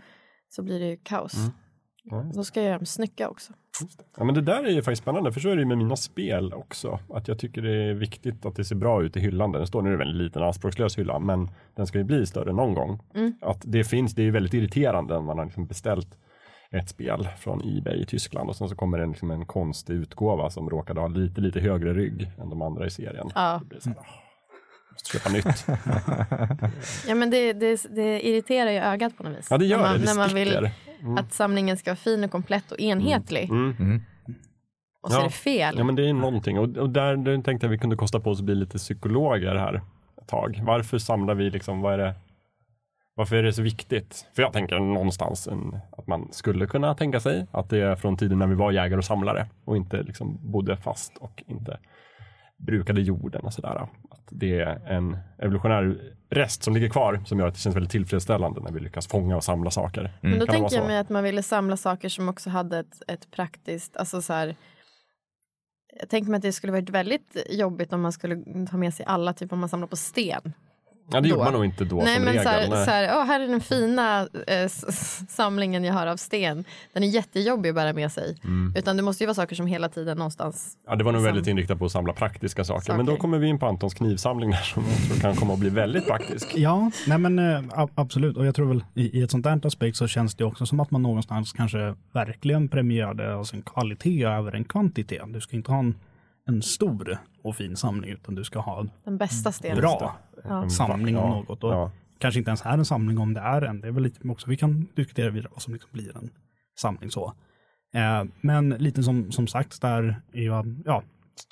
så 0.49 0.63
blir 0.63 0.81
det 0.81 0.87
ju 0.87 0.97
kaos. 0.97 1.35
Ja. 2.11 2.31
Då 2.35 2.45
ska 2.45 2.61
jag 2.61 2.67
göra 2.67 2.79
dem 2.79 2.87
snygga 2.87 3.29
också. 3.29 3.53
Ja, 4.17 4.25
men 4.25 4.35
det 4.35 4.41
där 4.41 4.65
är 4.65 4.71
ju 4.71 4.83
faktiskt 4.83 5.03
spännande, 5.03 5.33
för 5.33 5.41
så 5.41 5.49
är 5.49 5.57
det 5.57 5.63
ju 5.63 5.67
med 5.69 5.79
mina 5.79 5.97
spel 5.97 6.55
också. 6.55 6.99
Att 7.15 7.29
jag 7.29 7.39
tycker 7.39 7.63
det 7.63 7.85
är 7.85 7.95
viktigt 7.95 8.47
att 8.47 8.57
det 8.57 8.65
ser 8.65 8.77
bra 8.77 9.03
ut 9.03 9.17
i 9.17 9.21
hyllan. 9.21 9.53
Den 9.53 9.67
står 9.67 9.83
nu 9.83 9.91
i 9.91 9.93
en 9.93 9.99
väldigt 9.99 10.23
liten 10.23 10.43
anspråkslös 10.43 10.99
hylla, 10.99 11.19
men 11.19 11.51
den 11.77 11.87
ska 11.87 11.99
ju 11.99 12.05
bli 12.05 12.27
större 12.27 12.53
någon 12.53 12.75
gång. 12.75 13.01
Mm. 13.15 13.33
Att 13.43 13.63
det 13.65 13.85
finns, 13.85 14.15
det 14.15 14.23
är 14.23 14.25
ju 14.25 14.31
väldigt 14.31 14.55
irriterande 14.55 15.15
när 15.15 15.21
man 15.21 15.39
har 15.39 15.45
liksom 15.45 15.67
beställt 15.67 16.19
ett 16.71 16.89
spel 16.89 17.29
från 17.39 17.79
Ebay 17.79 18.01
i 18.01 18.07
Tyskland 18.07 18.49
och 18.49 18.57
sen 18.57 18.69
så 18.69 18.77
kommer 18.77 18.99
det 18.99 19.05
en, 19.05 19.11
liksom 19.11 19.31
en 19.31 19.47
konstig 19.47 19.95
utgåva 19.95 20.51
som 20.51 20.71
råkade 20.71 21.01
ha 21.01 21.09
lite, 21.09 21.41
lite 21.41 21.61
högre 21.61 21.95
rygg 21.95 22.31
än 22.39 22.51
de 22.51 22.63
andra 22.63 22.87
i 22.87 22.91
serien. 22.91 23.31
Ja, 23.35 23.59
Det 23.63 23.69
blir 23.69 23.81
så 23.81 23.89
här, 23.89 23.99
måste 24.99 25.19
köpa 25.19 25.31
nytt. 25.31 25.67
ja 27.09 27.15
men 27.15 27.31
det, 27.31 27.53
det, 27.53 27.87
det 27.91 28.29
irriterar 28.29 28.71
ju 28.71 28.79
ögat 28.79 29.17
på 29.17 29.23
något 29.23 29.39
vis. 29.39 29.47
Ja, 29.51 29.59
det 29.59 29.67
gör 29.67 29.79
när 29.79 29.85
man, 29.85 29.93
det. 29.95 29.99
Det 29.99 30.05
När 30.07 30.15
man 30.15 30.35
vill. 30.35 30.71
Mm. 31.01 31.19
att 31.19 31.33
samlingen 31.33 31.77
ska 31.77 31.91
vara 31.91 31.97
fin 31.97 32.25
och 32.25 32.31
komplett 32.31 32.73
och 32.73 32.81
enhetlig. 32.81 33.51
Mm. 33.51 33.77
Mm. 33.79 34.03
Och 35.03 35.13
så 35.13 35.19
är 35.19 35.23
Ja. 35.23 35.27
det 35.27 35.33
fel. 35.33 35.75
Ja 35.79 35.85
men 35.85 35.95
det 35.95 36.09
är 36.09 36.13
någonting 36.13 36.59
och, 36.59 36.77
och 36.77 36.91
där, 36.91 37.17
där 37.17 37.43
tänkte 37.43 37.67
jag 37.67 37.71
vi 37.71 37.79
kunde 37.79 37.97
kosta 37.97 38.21
på 38.21 38.31
oss 38.31 38.39
att 38.39 38.45
bli 38.45 38.55
lite 38.55 38.79
psykologer 38.79 39.55
här 39.55 39.83
ett 40.23 40.29
tag. 40.29 40.61
Varför 40.63 40.99
samlar 40.99 41.35
vi 41.35 41.51
liksom, 41.51 41.81
vad 41.81 41.95
är 41.95 41.99
det, 41.99 42.15
varför 43.15 43.37
är 43.37 43.43
det 43.43 43.53
så 43.53 43.63
viktigt? 43.63 44.27
För 44.35 44.43
jag 44.43 44.53
tänker 44.53 44.79
någonstans 44.79 45.49
en, 45.49 45.79
att 45.97 46.07
man 46.07 46.29
skulle 46.33 46.67
kunna 46.67 46.95
tänka 46.95 47.21
sig 47.21 47.47
att 47.51 47.71
det 47.71 47.79
är 47.79 47.97
från 47.97 48.17
tiden 48.17 48.39
när 48.39 48.47
vi 48.47 48.55
var 48.55 48.73
jägare 48.73 48.99
och 48.99 49.05
samlare 49.05 49.47
och 49.65 49.77
inte 49.77 50.03
liksom 50.03 50.39
bodde 50.43 50.77
fast 50.77 51.17
och 51.17 51.43
inte 51.47 51.79
brukade 52.59 53.01
jorden 53.01 53.43
och 53.45 53.53
sådär. 53.53 53.89
Att 54.11 54.29
det 54.31 54.61
är 54.61 54.81
en 54.87 55.17
evolutionär 55.39 56.15
rest 56.31 56.63
som 56.63 56.75
ligger 56.75 56.89
kvar 56.89 57.23
som 57.27 57.39
gör 57.39 57.47
att 57.47 57.55
det 57.55 57.61
känns 57.61 57.77
väldigt 57.77 57.93
tillfredsställande 57.93 58.61
när 58.61 58.73
vi 58.73 58.81
lyckas 58.81 59.07
fånga 59.07 59.37
och 59.37 59.45
samla 59.45 59.71
saker. 59.71 60.19
Men 60.21 60.39
då 60.39 60.47
Kan 60.47 60.55
tänker 60.55 60.77
jag 60.77 60.87
mig 60.87 60.99
att 60.99 61.09
man 61.09 61.25
ville 61.25 61.43
samla 61.43 61.77
saker 61.77 62.09
som 62.09 62.29
också 62.29 62.51
hade 62.51 62.79
ett, 62.79 63.03
ett 63.09 63.31
praktiskt, 63.31 63.97
alltså 63.97 64.23
så 64.23 64.33
här. 64.33 64.57
Jag 66.01 66.09
tänker 66.09 66.31
mig 66.31 66.37
att 66.37 66.43
det 66.43 66.53
skulle 66.53 66.73
varit 66.73 66.91
väldigt 66.91 67.37
jobbigt 67.51 67.93
om 67.93 68.01
man 68.01 68.13
skulle 68.13 68.67
ta 68.71 68.77
med 68.77 68.95
sig 68.95 69.07
alla, 69.07 69.33
typ 69.33 69.53
om 69.53 69.59
man 69.59 69.69
samlar 69.69 69.87
på 69.87 69.97
sten. 69.97 70.53
Ja 71.11 71.21
det 71.21 71.29
gjorde 71.29 71.41
då. 71.41 71.45
man 71.45 71.53
nog 71.53 71.65
inte 71.65 71.85
då 71.85 71.97
Nej 71.97 72.15
som 72.15 72.25
men 72.25 72.33
regel. 72.33 72.43
så 72.45 72.49
här, 72.51 72.69
nej. 72.69 72.85
så 72.85 72.91
här, 72.91 73.17
åh, 73.19 73.25
här 73.25 73.41
är 73.41 73.49
den 73.49 73.61
fina 73.61 74.29
eh, 74.47 74.69
samlingen 75.29 75.85
jag 75.85 75.95
har 75.95 76.07
av 76.07 76.17
sten. 76.17 76.65
Den 76.93 77.03
är 77.03 77.07
jättejobbig 77.09 77.69
att 77.69 77.75
bära 77.75 77.93
med 77.93 78.13
sig. 78.13 78.37
Mm. 78.45 78.75
Utan 78.77 78.97
det 78.97 79.03
måste 79.03 79.25
ju 79.25 79.27
vara 79.27 79.35
saker 79.35 79.57
som 79.57 79.67
hela 79.67 79.89
tiden 79.89 80.19
någonstans. 80.19 80.77
Ja, 80.87 80.97
det 80.97 81.05
var 81.05 81.13
nog 81.13 81.23
väldigt 81.23 81.47
inriktat 81.47 81.79
på 81.79 81.85
att 81.85 81.93
samla 81.93 82.13
praktiska 82.13 82.65
saker. 82.65 82.97
Men 82.97 83.07
då 83.07 83.13
Saker. 83.13 83.21
kommer 83.21 83.39
vi 83.39 83.47
in 83.47 83.59
på 83.59 83.67
Antons 83.67 83.95
knivsamling 83.95 84.51
där 84.51 84.57
som 84.59 84.85
jag 84.89 85.09
tror 85.09 85.21
kan 85.21 85.37
komma 85.37 85.53
att 85.53 85.59
bli 85.59 85.71
väldigt 85.71 86.07
praktisk. 86.07 86.53
Ja, 86.57 86.91
nej 87.07 87.19
men 87.19 87.39
eh, 87.39 87.87
absolut. 87.95 88.37
Och 88.37 88.47
jag 88.47 88.55
tror 88.55 88.67
väl 88.69 88.85
i, 88.95 89.19
i 89.19 89.23
ett 89.23 89.31
sånt 89.31 89.47
här 89.47 89.67
aspekt 89.67 89.97
så 89.97 90.07
känns 90.07 90.35
det 90.35 90.45
också 90.45 90.67
som 90.67 90.81
att 90.81 90.91
man 90.91 91.03
någonstans 91.03 91.53
kanske 91.53 91.95
verkligen 92.13 92.69
premierade 92.69 93.35
alltså 93.35 93.57
en 93.57 93.63
kvalitet 93.63 94.25
över 94.25 94.53
en 94.53 94.65
kvantitet. 94.65 95.23
Du 95.29 95.41
ska 95.41 95.57
inte 95.57 95.71
ha 95.71 95.79
en, 95.79 95.95
en 96.49 96.63
stor 96.63 97.19
och 97.43 97.57
fin 97.57 97.77
samling 97.77 98.11
utan 98.11 98.35
du 98.35 98.45
ska 98.45 98.59
ha 98.61 98.81
en 98.81 98.91
Den 99.05 99.17
bästa 99.19 99.53
stenen. 99.53 99.79
bra 99.79 100.17
Ja. 100.45 100.69
samling 100.69 101.17
om 101.17 101.31
något. 101.31 101.65
Och 101.65 101.73
ja. 101.73 101.93
Kanske 102.19 102.39
inte 102.39 102.51
ens 102.51 102.67
är 102.67 102.79
en 102.79 102.85
samling 102.85 103.19
om 103.19 103.35
det 103.35 103.41
är 103.41 103.63
en. 103.63 103.81
Det 103.81 103.89
är 103.89 103.93
väl 103.93 104.03
lite 104.03 104.29
också 104.29 104.51
vi 104.51 104.57
kan 104.57 104.89
diskutera 104.95 105.31
vidare 105.31 105.51
vad 105.53 105.63
som 105.63 105.73
liksom 105.73 105.91
blir 105.93 106.17
en 106.17 106.31
samling 106.81 107.11
så. 107.11 107.35
Eh, 107.95 108.25
men 108.41 108.69
lite 108.69 109.03
som, 109.03 109.33
som 109.33 109.47
sagt 109.47 109.83
där 109.83 110.23
är 110.33 110.43
ju, 110.43 110.83
ja, 110.85 111.03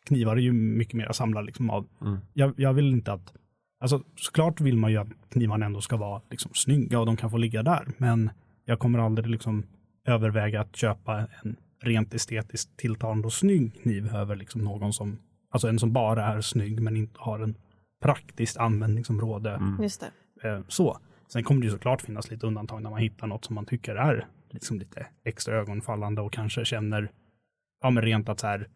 knivar 0.07 0.37
är 0.37 0.41
ju 0.41 0.53
mycket 0.53 0.95
mer 0.95 1.13
samlar 1.13 1.43
liksom 1.43 1.71
av. 1.71 1.87
Mm. 2.01 2.19
Jag, 2.33 2.55
jag 2.57 2.73
vill 2.73 2.93
inte 2.93 3.13
att, 3.13 3.33
alltså 3.81 4.03
såklart 4.17 4.61
vill 4.61 4.77
man 4.77 4.91
ju 4.91 4.97
att 4.97 5.09
knivarna 5.29 5.67
ändå 5.67 5.81
ska 5.81 5.97
vara 5.97 6.23
liksom 6.31 6.51
snygga 6.55 7.01
och 7.01 7.07
de 7.07 7.17
kan 7.17 7.31
få 7.31 7.37
ligga 7.37 7.63
där. 7.63 7.89
Men 7.99 8.31
jag 8.65 8.79
kommer 8.79 8.99
aldrig 8.99 9.27
liksom 9.27 9.67
överväga 10.07 10.61
att 10.61 10.77
köpa 10.77 11.27
en 11.43 11.57
rent 11.83 12.15
estetiskt 12.15 12.77
tilltalande 12.77 13.27
och 13.27 13.33
snygg 13.33 13.83
kniv 13.83 14.15
över 14.15 14.37
liksom 14.37 14.65
någon 14.65 14.93
som, 14.93 15.19
alltså 15.51 15.69
en 15.69 15.79
som 15.79 15.93
bara 15.93 16.25
är 16.25 16.41
snygg 16.41 16.83
men 16.83 16.97
inte 16.97 17.15
har 17.19 17.39
en 17.39 17.55
praktiskt 18.03 18.57
användningsområde. 18.57 19.51
Mm. 19.51 19.83
Just 19.83 20.05
det. 20.43 20.49
Eh, 20.49 20.61
så. 20.69 20.99
Sen 21.29 21.45
kommer 21.45 21.61
det 21.61 21.65
ju 21.65 21.73
såklart 21.73 22.03
finnas 22.03 22.31
lite 22.31 22.47
undantag 22.47 22.83
när 22.83 22.91
man 22.91 22.99
hittar 22.99 23.27
något 23.27 23.45
som 23.45 23.55
man 23.55 23.67
tycker 23.67 23.97
är 23.97 24.27
liksom 24.51 24.79
lite 24.79 25.07
extra 25.25 25.55
ögonfallande 25.57 26.21
och 26.21 26.33
kanske 26.33 26.65
känner, 26.65 27.11
ja 27.83 27.91
men 27.91 28.03
rent 28.03 28.29
att 28.29 28.41
så 28.41 28.47
här, 28.47 28.69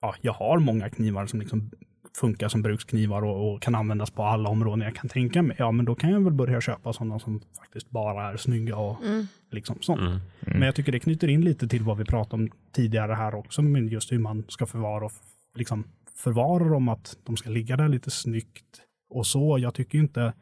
ja, 0.00 0.14
jag 0.20 0.32
har 0.32 0.58
många 0.58 0.90
knivar 0.90 1.26
som 1.26 1.40
liksom 1.40 1.70
funkar 2.16 2.48
som 2.48 2.62
bruksknivar 2.62 3.22
och, 3.24 3.52
och 3.54 3.62
kan 3.62 3.74
användas 3.74 4.10
på 4.10 4.22
alla 4.22 4.48
områden 4.48 4.80
jag 4.80 4.94
kan 4.94 5.08
tänka 5.08 5.42
mig. 5.42 5.56
Ja, 5.58 5.72
men 5.72 5.84
då 5.84 5.94
kan 5.94 6.10
jag 6.10 6.20
väl 6.20 6.32
börja 6.32 6.60
köpa 6.60 6.92
sådana 6.92 7.18
som 7.18 7.40
faktiskt 7.58 7.90
bara 7.90 8.32
är 8.32 8.36
snygga 8.36 8.76
och 8.76 9.04
Mm. 9.04 9.26
liksom 9.50 9.76
sånt. 9.80 10.00
Mm. 10.00 10.18
Men 10.40 10.62
jag 10.62 10.74
tycker 10.74 10.92
det 10.92 11.00
knyter 11.00 11.28
in 11.28 11.40
lite 11.40 11.68
till 11.68 11.82
vad 11.82 11.98
vi 11.98 12.04
pratade 12.04 12.42
om 12.42 12.50
tidigare 12.72 13.12
här 13.12 13.34
också, 13.34 13.62
med 13.62 13.92
just 13.92 14.12
hur 14.12 14.18
man 14.18 14.44
ska 14.48 14.66
förvara 14.66 15.04
och 15.04 15.12
liksom 15.54 15.84
förvara 16.16 16.68
dem, 16.68 16.88
att 16.88 17.16
de 17.24 17.36
ska 17.36 17.50
ligga 17.50 17.76
där 17.76 17.88
lite 17.88 18.10
snyggt 18.10 18.80
och 19.10 19.26
så. 19.26 19.58
Jag 19.58 19.74
tycker 19.74 19.98
inte, 19.98 20.32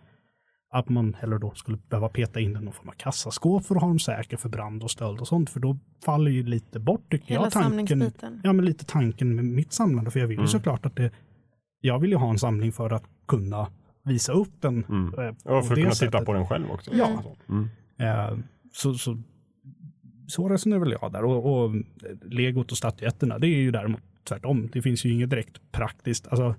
att 0.72 0.88
man 0.88 1.14
heller 1.14 1.38
då 1.38 1.50
skulle 1.54 1.78
behöva 1.88 2.08
peta 2.08 2.40
in 2.40 2.52
någon 2.52 2.72
form 2.72 2.88
av 2.88 2.92
kassaskåp 2.92 3.64
för 3.66 3.74
att 3.74 3.80
ha 3.80 3.88
dem 3.88 3.98
säkra 3.98 4.38
för 4.38 4.48
brand 4.48 4.82
och 4.82 4.90
stöld 4.90 5.20
och 5.20 5.28
sånt. 5.28 5.50
För 5.50 5.60
då 5.60 5.78
faller 6.04 6.30
ju 6.30 6.42
lite 6.42 6.78
bort 6.80 7.10
tycker 7.10 7.28
Hela 7.28 7.42
jag 7.42 7.52
tanken. 7.52 8.12
Ja, 8.42 8.52
men 8.52 8.64
lite 8.64 8.84
tanken 8.84 9.34
med 9.34 9.44
mitt 9.44 9.72
samlande. 9.72 10.10
För 10.10 10.20
jag 10.20 10.26
vill 10.26 10.40
ju 10.40 10.46
såklart 10.46 10.86
att 10.86 10.96
det, 10.96 11.10
jag 11.80 11.98
vill 11.98 12.10
ju 12.10 12.16
ha 12.16 12.30
en 12.30 12.38
samling 12.38 12.72
för 12.72 12.90
att 12.90 13.04
kunna 13.28 13.66
visa 14.04 14.32
upp 14.32 14.60
den. 14.60 14.84
Mm. 14.84 15.18
eh, 15.18 15.34
Ja, 15.44 15.62
för 15.62 15.72
att 15.72 15.78
kunna 15.78 15.90
sättet. 15.90 16.12
titta 16.12 16.24
på 16.24 16.32
den 16.32 16.46
själv 16.46 16.70
också. 16.70 16.90
Ja. 16.94 17.22
Mm. 17.48 17.68
Eh, 17.98 18.38
så, 18.72 18.94
så, 18.94 19.22
så 20.26 20.48
resonerar 20.48 20.80
väl 20.80 20.96
jag 21.00 21.12
där. 21.12 21.24
Och, 21.24 21.64
och 21.64 21.74
legot 22.24 22.72
och 22.72 22.78
statyetterna, 22.78 23.38
det 23.38 23.46
är 23.46 23.60
ju 23.60 23.70
däremot 23.70 24.00
tvärtom. 24.24 24.68
Det 24.72 24.82
finns 24.82 25.04
ju 25.04 25.10
inget 25.12 25.30
direkt 25.30 25.72
praktiskt. 25.72 26.26
Alltså, 26.28 26.54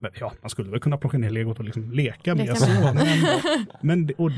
men 0.00 0.10
ja, 0.20 0.32
man 0.40 0.50
skulle 0.50 0.70
väl 0.70 0.80
kunna 0.80 0.96
plocka 0.96 1.18
ner 1.18 1.30
legot 1.30 1.58
och 1.58 1.64
liksom 1.64 1.92
leka 1.92 2.34
med. 2.34 2.46
Leka 2.46 2.56
Så, 2.56 2.70
med. 2.70 2.94
men 2.94 3.40
men 3.82 4.06
det- 4.06 4.14
och 4.14 4.30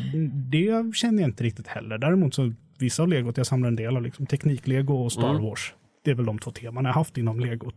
det 0.50 0.94
känner 0.96 1.22
jag 1.22 1.28
inte 1.28 1.44
riktigt 1.44 1.66
heller. 1.66 1.98
Däremot 1.98 2.34
så 2.34 2.52
vissa 2.78 3.02
av 3.02 3.08
legot, 3.08 3.36
jag 3.36 3.46
samlar 3.46 3.68
en 3.68 3.76
del 3.76 3.96
av 3.96 4.02
liksom 4.02 4.26
tekniklego 4.26 4.94
och 4.94 5.12
Star 5.12 5.30
Mm. 5.30 5.42
Wars. 5.42 5.74
Det 6.04 6.10
är 6.10 6.14
väl 6.14 6.26
de 6.26 6.38
två 6.38 6.50
teman 6.50 6.84
jag 6.84 6.92
haft 6.92 7.18
inom 7.18 7.40
legot. 7.40 7.74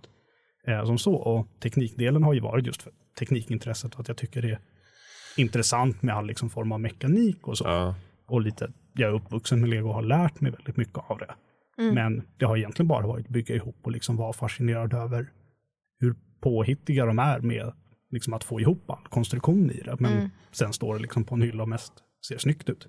Eh, 0.67 0.85
som 0.85 0.97
så. 0.97 1.13
Och 1.13 1.47
teknikdelen 1.59 2.23
har 2.23 2.33
ju 2.33 2.39
varit 2.39 2.67
just 2.67 2.81
för 2.81 2.91
teknikintresset 3.19 3.93
och 3.93 3.99
att 3.99 4.07
jag 4.07 4.17
tycker 4.17 4.41
det 4.41 4.49
är 4.51 4.59
intressant 5.37 6.01
med 6.01 6.15
all 6.15 6.27
liksom 6.27 6.49
form 6.49 6.71
av 6.71 6.79
mekanik 6.79 7.47
och 7.47 7.57
så 7.57 7.63
Ja. 7.67 7.95
och 8.27 8.41
lite, 8.41 8.71
jag 8.93 9.09
är 9.09 9.13
uppvuxen 9.13 9.61
med 9.61 9.69
lego 9.69 9.87
och 9.87 9.93
har 9.95 10.01
lärt 10.01 10.41
mig 10.41 10.51
väldigt 10.51 10.77
mycket 10.77 10.97
av 11.07 11.17
det. 11.17 11.33
Men 11.93 12.23
det 12.37 12.45
har 12.45 12.57
egentligen 12.57 12.87
bara 12.87 13.07
varit 13.07 13.29
bygga 13.29 13.55
ihop 13.55 13.75
och 13.83 13.91
liksom 13.91 14.17
vara 14.17 14.33
fascinerad 14.33 14.93
över 14.93 15.31
hur 15.99 16.15
påhittiga 16.41 17.05
de 17.05 17.19
är 17.19 17.39
med 17.39 17.73
liksom 18.11 18.33
att 18.33 18.43
få 18.43 18.59
ihop 18.59 18.89
all 18.89 19.07
konstruktion 19.09 19.71
i 19.71 19.81
det. 19.81 19.95
Men 19.99 20.29
sen 20.51 20.73
står 20.73 20.95
det 20.95 21.01
liksom 21.01 21.23
på 21.23 21.35
en 21.35 21.41
hylla 21.41 21.63
och 21.63 21.69
mest 21.69 21.93
ser 22.27 22.37
snyggt 22.37 22.69
ut. 22.69 22.87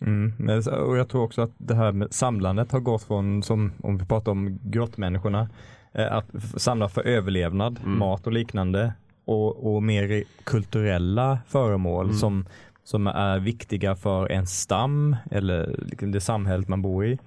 Mm. 0.00 0.32
Och 0.68 0.98
jag 0.98 1.08
tror 1.08 1.22
också 1.22 1.42
att 1.42 1.52
det 1.58 1.74
här 1.74 1.92
med 1.92 2.12
samlandet 2.12 2.72
har 2.72 2.80
gått 2.80 3.02
från, 3.02 3.42
som 3.42 3.72
om 3.82 3.98
vi 3.98 4.06
pratar 4.06 4.32
om 4.32 4.58
grottmänniskorna, 4.62 5.48
eh, 5.94 6.12
att 6.12 6.26
samla 6.56 6.88
för 6.88 7.02
överlevnad, 7.02 7.80
mat 7.84 8.26
och 8.26 8.32
liknande 8.32 8.92
och, 9.24 9.74
och 9.74 9.82
mer 9.82 10.24
kulturella 10.44 11.38
föremål 11.46 12.14
som, 12.14 12.46
som 12.84 13.06
är 13.06 13.38
viktiga 13.38 13.96
för 13.96 14.28
en 14.28 14.46
stam 14.46 15.16
eller 15.30 15.76
liksom 15.78 16.12
det 16.12 16.20
samhället 16.20 16.68
man 16.68 16.82
bor 16.82 17.06
i. 17.06 17.18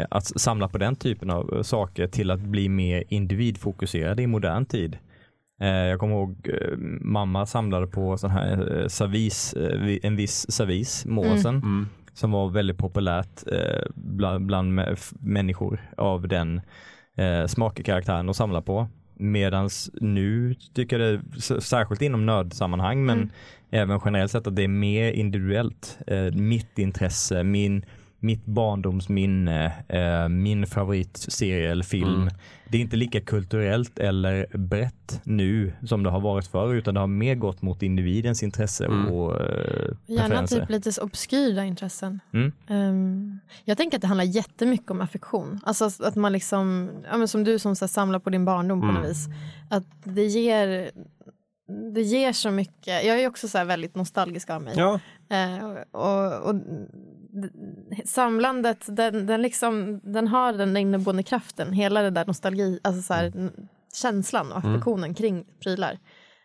Eh, 0.00 0.06
Att 0.10 0.26
samla 0.40 0.68
på 0.68 0.78
den 0.78 0.96
typen 0.96 1.30
av 1.30 1.54
eh, 1.56 1.62
saker 1.62 2.06
till 2.06 2.30
att 2.30 2.40
bli 2.40 2.68
mer 2.68 3.04
individfokuserade 3.08 4.22
i 4.22 4.26
modern 4.26 4.64
tid. 4.66 4.98
Eh, 5.60 5.68
Jag 5.68 5.98
kommer 6.00 6.14
ihåg 6.14 6.50
mamma 7.00 7.46
samlade 7.46 7.86
på 7.86 8.18
sån 8.18 8.30
här 8.30 8.84
servis, 8.88 9.54
vi- 9.56 10.00
en 10.02 10.16
viss 10.16 10.50
servis, 10.52 11.06
måsen, 11.06 11.54
Mm. 11.56 11.88
som 12.12 12.30
var 12.30 12.50
väldigt 12.50 12.78
populärt 12.78 13.42
bland, 13.94 14.46
bland 14.46 14.80
människor 15.20 15.80
av 15.96 16.28
den 16.28 16.60
smakkaraktären 17.46 18.28
att 18.28 18.36
samla 18.36 18.62
på. 18.62 18.88
Medans 19.14 19.90
nu 20.00 20.54
tycker 20.74 20.98
jag 21.00 21.20
det, 21.38 21.60
särskilt 21.60 22.02
inom 22.02 22.26
nördsammanhang, 22.26 23.04
men 23.06 23.18
Mm. 23.18 23.30
även 23.70 24.00
generellt 24.04 24.30
sett 24.32 24.46
att 24.46 24.56
det 24.56 24.64
är 24.64 24.68
mer 24.68 25.12
individuellt. 25.12 25.98
Mitt 26.32 26.78
intresse, 26.78 27.42
min, 27.44 27.84
mitt 28.20 28.44
barndomsminne, 28.46 29.72
eh, 29.88 30.28
min 30.28 30.66
favoritserie 30.66 31.70
eller 31.70 31.84
film. 31.84 32.14
Mm. 32.22 32.34
Det 32.68 32.76
är 32.78 32.80
inte 32.82 32.96
lika 32.96 33.20
kulturellt 33.20 33.98
eller 33.98 34.46
brett 34.58 35.20
nu 35.24 35.72
som 35.86 36.02
det 36.02 36.10
har 36.10 36.20
varit 36.20 36.46
förr, 36.46 36.74
utan 36.74 36.94
det 36.94 37.00
har 37.00 37.06
mer 37.06 37.34
gått 37.34 37.62
mot 37.62 37.82
individens 37.82 38.42
intresse 38.42 38.84
Mm. 38.86 39.06
och 39.08 39.40
eh, 39.40 39.90
Gärna 40.06 40.28
preferenser. 40.28 40.60
typ 40.60 40.70
lite 40.70 40.92
så 40.92 41.02
obskyra 41.02 41.64
intressen. 41.64 42.20
Mm. 42.32 42.52
Ehm, 42.68 43.38
jag 43.64 43.76
tänker 43.76 43.96
att 43.98 44.02
det 44.02 44.06
handlar 44.08 44.24
jättemycket 44.24 44.90
om 44.90 45.00
affektion. 45.00 45.60
Alltså 45.62 45.90
att 46.00 46.14
man 46.16 46.32
liksom, 46.32 46.90
ja, 47.10 47.16
men 47.16 47.28
som 47.28 47.44
du 47.44 47.58
som 47.58 47.76
så 47.76 47.84
här, 47.84 47.88
samlar 47.88 48.18
på 48.18 48.30
din 48.30 48.44
barndom 48.44 48.80
på 48.80 48.86
Mm. 48.86 49.00
något 49.02 49.10
vis. 49.10 49.28
Att 49.70 49.84
det 50.04 50.24
ger, 50.26 50.90
det 51.94 52.02
ger 52.02 52.32
så 52.32 52.50
mycket. 52.50 53.04
Jag 53.04 53.20
är 53.20 53.28
också 53.28 53.48
så 53.48 53.58
här 53.58 53.64
väldigt 53.64 53.94
nostalgisk 53.94 54.50
av 54.50 54.62
mig. 54.62 54.74
Ja. 54.76 55.00
Eh, 55.30 55.64
och, 55.90 56.48
och 56.48 56.54
samlandet, 58.04 58.96
den, 58.96 59.26
den, 59.26 59.42
liksom, 59.42 60.00
den 60.04 60.28
har 60.28 60.52
den 60.52 60.76
inneboende 60.76 61.22
kraften. 61.22 61.72
Hela 61.72 62.02
det 62.02 62.10
där 62.10 62.26
nostalgi, 62.26 62.80
alltså 62.82 63.02
så 63.02 63.14
här, 63.14 63.24
n- 63.24 63.68
känslan 63.94 64.52
och 64.52 64.58
affektionen 64.58 65.14
kring 65.14 65.44
prylar. 65.62 65.98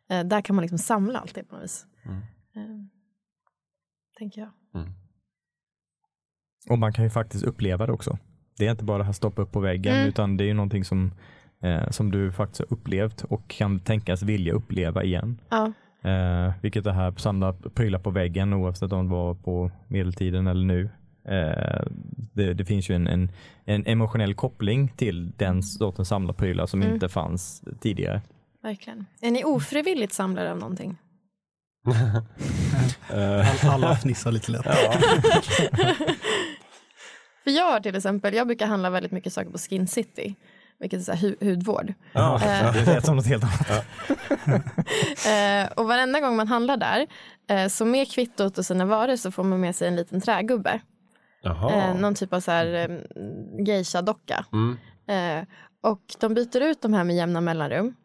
Eh, 0.10 0.24
där 0.24 0.42
kan 0.42 0.56
man 0.56 0.62
liksom 0.64 0.78
samla 0.78 1.20
allt 1.20 1.36
det 1.36 1.44
på 1.44 1.56
något 1.56 1.64
vis. 1.64 1.86
Mm. 2.06 2.18
Eh, 2.56 2.86
tänker 4.18 4.42
jag. 4.42 4.50
Och 6.70 6.80
man 6.80 6.94
kan 6.94 7.04
ju 7.04 7.10
faktiskt 7.10 7.44
uppleva 7.44 7.86
det 7.86 7.92
också. 7.92 8.18
Det 8.58 8.68
är 8.68 8.72
inte 8.72 8.84
bara 8.84 9.04
här 9.04 9.12
stoppa 9.12 9.42
upp 9.42 9.52
på 9.52 9.60
väggen 9.60 9.96
Mm. 9.96 10.08
utan 10.08 10.38
det 10.38 10.44
är 10.44 10.48
ju 10.48 10.54
någonting 10.54 10.86
som, 10.86 11.12
eh, 11.64 11.90
som 11.90 12.12
du 12.12 12.32
faktiskt 12.32 12.60
har 12.60 12.74
upplevt 12.78 13.24
och 13.24 13.48
kan 13.48 13.80
tänkas 13.80 14.22
vilja 14.24 14.54
uppleva 14.54 15.04
igen. 15.04 15.42
Ja. 15.50 15.72
Eh, 16.10 16.54
vilket 16.62 16.84
det 16.84 16.94
här 16.94 17.14
samla 17.18 17.54
prylar 17.54 18.00
på 18.00 18.10
väggen 18.10 18.54
oavsett 18.54 18.92
om 18.92 19.06
det 19.06 19.12
var 19.12 19.34
på 19.34 19.72
medeltiden 19.88 20.48
eller 20.48 20.66
nu. 20.66 20.90
Eh, 21.28 21.82
det, 22.34 22.54
det 22.54 22.66
finns 22.66 22.90
ju 22.90 22.96
en, 22.96 23.08
en, 23.08 23.32
en 23.66 23.86
emotionell 23.88 24.34
koppling 24.34 24.94
till 24.98 25.32
den 25.38 25.64
sortens 25.64 26.08
samlarprylar 26.08 26.66
som 26.66 26.82
Mm. 26.82 26.94
inte 26.94 27.10
fanns 27.10 27.64
tidigare. 27.82 28.22
Verkligen. 28.64 29.06
Är 29.22 29.32
ni 29.32 29.44
ofrivilligt 29.44 30.14
samlare 30.14 30.52
av 30.52 30.58
någonting? 30.58 30.98
All, 33.10 33.70
alla 33.72 33.96
fnissar 33.96 34.32
lite 34.32 34.52
lätt. 34.52 34.66
För 37.44 37.52
jag 37.52 37.84
till 37.84 37.96
exempel, 37.96 38.34
jag 38.34 38.48
brukar 38.48 38.68
handla 38.68 38.90
väldigt 38.90 39.12
mycket 39.12 39.34
saker 39.34 39.50
på 39.52 39.58
Skin 39.58 39.88
City. 39.88 40.36
Vilket 40.80 41.00
är 41.00 41.04
så 41.04 41.12
här 41.12 41.20
hu- 41.30 41.50
hudvård. 41.50 41.94
ja. 42.14 42.36
Eh, 42.44 42.74
Det 42.74 42.86
lät 42.86 43.06
som 43.06 43.16
något 43.16 43.26
helt 43.28 43.44
annat. 43.44 43.86
eh, 45.28 45.72
och 45.78 45.88
varenda 45.88 46.20
gång 46.20 46.36
man 46.36 46.48
handlar 46.48 46.78
där, 46.78 47.08
eh, 47.50 47.68
så 47.68 47.86
med 47.86 48.12
kvittot 48.12 48.58
och 48.58 48.66
sina 48.66 48.86
varor 48.86 49.16
så 49.16 49.32
får 49.32 49.44
man 49.44 49.60
med 49.62 49.76
sig 49.76 49.88
en 49.88 49.96
liten 49.96 50.22
trägubbe. 50.22 50.80
Jaha. 51.42 51.94
Någon 51.94 52.16
typ 52.16 52.34
av 52.34 52.40
så 52.40 52.52
här 52.52 52.90
eh, 52.90 52.98
geisha-docka. 53.66 54.46
Mm. 54.54 54.78
Och 55.84 56.02
de 56.20 56.34
byter 56.34 56.62
ut 56.62 56.82
de 56.82 56.94
här 56.94 57.04
med 57.04 57.16
jämna 57.16 57.42
mellanrum. 57.42 57.96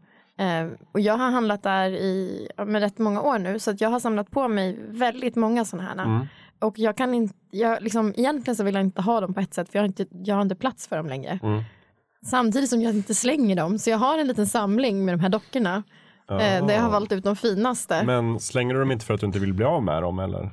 Och 0.93 1.01
jag 1.01 1.17
har 1.17 1.31
handlat 1.31 1.63
där 1.63 1.91
i 1.91 2.49
med 2.67 2.81
rätt 2.83 2.99
många 2.99 3.21
år 3.23 3.39
nu 3.39 3.59
så 3.59 3.71
att 3.71 3.81
jag 3.81 3.89
har 3.91 4.01
samlat 4.01 4.31
på 4.31 4.49
mig 4.49 4.79
väldigt 4.89 5.37
många 5.37 5.65
sådana 5.65 5.89
här. 5.89 6.05
Mm. 6.05 6.27
Och 6.59 6.79
jag 6.79 6.97
kan 6.97 7.15
inte, 7.15 7.35
jag, 7.51 7.83
liksom, 7.83 8.15
egentligen 8.17 8.57
så 8.57 8.65
vill 8.65 8.75
jag 8.75 8.85
inte 8.85 9.03
ha 9.03 9.21
dem 9.21 9.35
på 9.35 9.41
ett 9.41 9.55
sätt 9.55 9.69
för 9.71 9.79
jag 9.79 9.83
har 9.83 9.87
inte, 9.87 10.07
jag 10.11 10.35
har 10.35 10.43
inte 10.43 10.55
plats 10.55 10.89
för 10.89 10.97
dem 10.97 11.07
längre. 11.09 11.39
Mm. 11.43 11.63
Samtidigt 12.27 12.71
som 12.71 12.83
jag 12.83 12.95
inte 12.95 13.15
slänger 13.15 13.57
dem 13.57 13.79
så 13.79 13.91
jag 13.91 13.99
har 13.99 14.19
en 14.19 14.27
liten 14.27 14.47
samling 14.47 15.05
med 15.05 15.15
de 15.15 15.21
här 15.21 15.29
dockorna. 15.29 15.83
Eh, 16.31 16.67
där 16.67 16.75
jag 16.75 16.83
har 16.83 16.91
valt 16.91 17.13
ut 17.13 17.25
de 17.25 17.37
finaste. 17.37 18.05
Men 18.05 18.41
slänger 18.41 18.75
du 18.75 18.81
dem 18.81 18.91
inte 18.91 19.07
för 19.07 19.15
att 19.15 19.21
du 19.21 19.27
inte 19.27 19.39
vill 19.39 19.55
bli 19.55 19.65
av 19.65 19.83
med 19.83 20.03
dem 20.03 20.19
eller? 20.19 20.51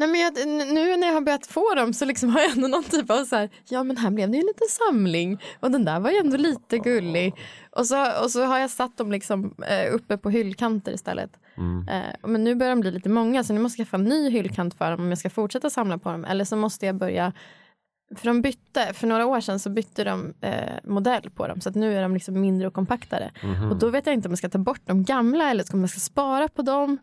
Nej, 0.00 0.08
men 0.08 0.20
jag, 0.20 0.32
nu 0.72 0.96
när 0.96 1.06
jag 1.06 1.14
har 1.14 1.20
börjat 1.20 1.46
få 1.46 1.74
dem 1.74 1.92
så 1.92 2.04
liksom 2.04 2.28
har 2.28 2.40
jag 2.40 2.50
ändå 2.50 2.68
någon 2.68 2.84
typ 2.84 3.10
av 3.10 3.24
så 3.24 3.36
här, 3.36 3.50
ja 3.68 3.82
men 3.82 3.96
här 3.96 4.10
blev 4.10 4.30
det 4.30 4.36
ju 4.36 4.40
en 4.40 4.46
liten 4.46 4.68
samling 4.70 5.40
och 5.60 5.70
den 5.70 5.84
där 5.84 6.00
var 6.00 6.10
ju 6.10 6.16
ändå 6.16 6.36
lite 6.36 6.78
gullig. 6.78 7.34
Och 7.70 7.86
så, 7.86 8.22
och 8.22 8.30
så 8.30 8.44
har 8.44 8.58
jag 8.58 8.70
satt 8.70 8.96
dem 8.96 9.12
liksom 9.12 9.54
eh, 9.68 9.94
uppe 9.94 10.18
på 10.18 10.30
hyllkanter 10.30 10.92
istället. 10.92 11.30
Mm. 11.56 11.88
Eh, 11.88 12.28
men 12.30 12.44
nu 12.44 12.54
börjar 12.54 12.70
de 12.70 12.80
bli 12.80 12.90
lite 12.90 13.08
många 13.08 13.44
så 13.44 13.52
nu 13.52 13.60
måste 13.60 13.80
jag 13.80 13.86
skaffa 13.86 13.96
en 13.96 14.04
ny 14.04 14.30
hyllkant 14.30 14.74
för 14.74 14.90
dem 14.90 15.00
om 15.00 15.08
jag 15.08 15.18
ska 15.18 15.30
fortsätta 15.30 15.70
samla 15.70 15.98
på 15.98 16.10
dem. 16.10 16.24
Eller 16.24 16.44
så 16.44 16.56
måste 16.56 16.86
jag 16.86 16.94
börja, 16.94 17.32
för 18.16 18.26
de 18.26 18.42
bytte, 18.42 18.92
för 18.94 19.06
några 19.06 19.26
år 19.26 19.40
sedan 19.40 19.58
så 19.58 19.70
bytte 19.70 20.04
de 20.04 20.34
eh, 20.40 20.52
modell 20.84 21.30
på 21.30 21.46
dem 21.48 21.60
så 21.60 21.68
att 21.68 21.74
nu 21.74 21.96
är 21.96 22.02
de 22.02 22.14
liksom 22.14 22.40
mindre 22.40 22.66
och 22.66 22.74
kompaktare. 22.74 23.30
Mhm. 23.44 23.70
Och 23.70 23.76
då 23.76 23.88
vet 23.90 24.06
jag 24.06 24.14
inte 24.14 24.28
om 24.28 24.32
jag 24.32 24.38
ska 24.38 24.48
ta 24.48 24.58
bort 24.58 24.80
de 24.84 25.04
gamla 25.04 25.50
eller 25.50 25.64
om 25.72 25.80
jag 25.80 25.90
ska 25.90 26.00
spara 26.00 26.48
på 26.48 26.62
dem. 26.62 26.98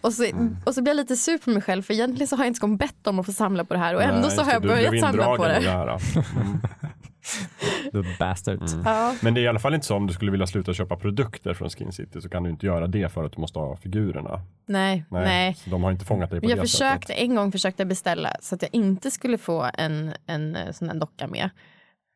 Och 0.00 0.12
så, 0.12 0.24
Mm. 0.24 0.56
och 0.66 0.74
så 0.74 0.82
blir 0.82 0.90
jag 0.90 0.96
lite 0.96 1.16
sur 1.16 1.38
på 1.38 1.50
mig 1.50 1.62
själv 1.62 1.82
för 1.82 1.94
egentligen 1.94 2.26
så 2.28 2.36
har 2.36 2.44
jag 2.44 2.50
inte 2.50 2.66
bett 2.66 3.06
om 3.06 3.18
att 3.18 3.26
få 3.26 3.32
samla 3.32 3.64
på 3.64 3.74
det 3.74 3.80
här 3.80 3.94
och 3.94 4.02
ändå 4.02 4.20
Nej, 4.20 4.30
så 4.30 4.42
har 4.42 4.52
jag 4.52 4.62
det, 4.62 4.68
börjat 4.68 5.00
samla 5.00 5.36
på 5.36 5.44
i 5.44 5.48
det. 5.48 5.54
här. 5.70 5.88
Mm. 6.36 6.60
The 7.92 8.16
bastard. 8.18 8.60
Ja. 8.84 9.14
Men 9.20 9.34
det 9.34 9.40
är 9.40 9.42
i 9.42 9.48
alla 9.48 9.58
fall 9.58 9.74
inte 9.74 9.86
så 9.86 9.96
om 9.96 10.06
du 10.06 10.12
skulle 10.12 10.30
vilja 10.30 10.46
sluta 10.46 10.74
köpa 10.74 10.96
produkter 10.96 11.54
från 11.54 11.70
Skin 11.70 11.92
City 11.92 12.20
så 12.20 12.28
kan 12.28 12.42
du 12.42 12.50
inte 12.50 12.66
göra 12.66 12.86
det 12.86 13.12
för 13.12 13.24
att 13.24 13.32
du 13.32 13.40
måste 13.40 13.58
ha 13.58 13.76
figurerna. 13.76 14.40
Nej, 14.66 15.04
nej. 15.10 15.24
Nej, 15.24 15.56
de 15.64 15.84
har 15.84 15.90
inte 15.90 16.04
fångat 16.04 16.30
dig 16.30 16.40
på 16.40 16.50
jag 16.50 16.58
det 16.58 16.62
försökte, 16.62 17.06
sättet. 17.06 17.22
en 17.22 17.34
gång 17.34 17.52
försökte 17.52 17.80
jag 17.80 17.88
beställa 17.88 18.32
så 18.40 18.54
att 18.54 18.62
jag 18.62 18.74
inte 18.74 19.10
skulle 19.10 19.38
få 19.38 19.70
en, 19.74 20.12
en 20.26 20.56
eh, 20.56 20.72
sån 20.72 20.88
här 20.88 20.96
docka 20.96 21.26
med. 21.26 21.50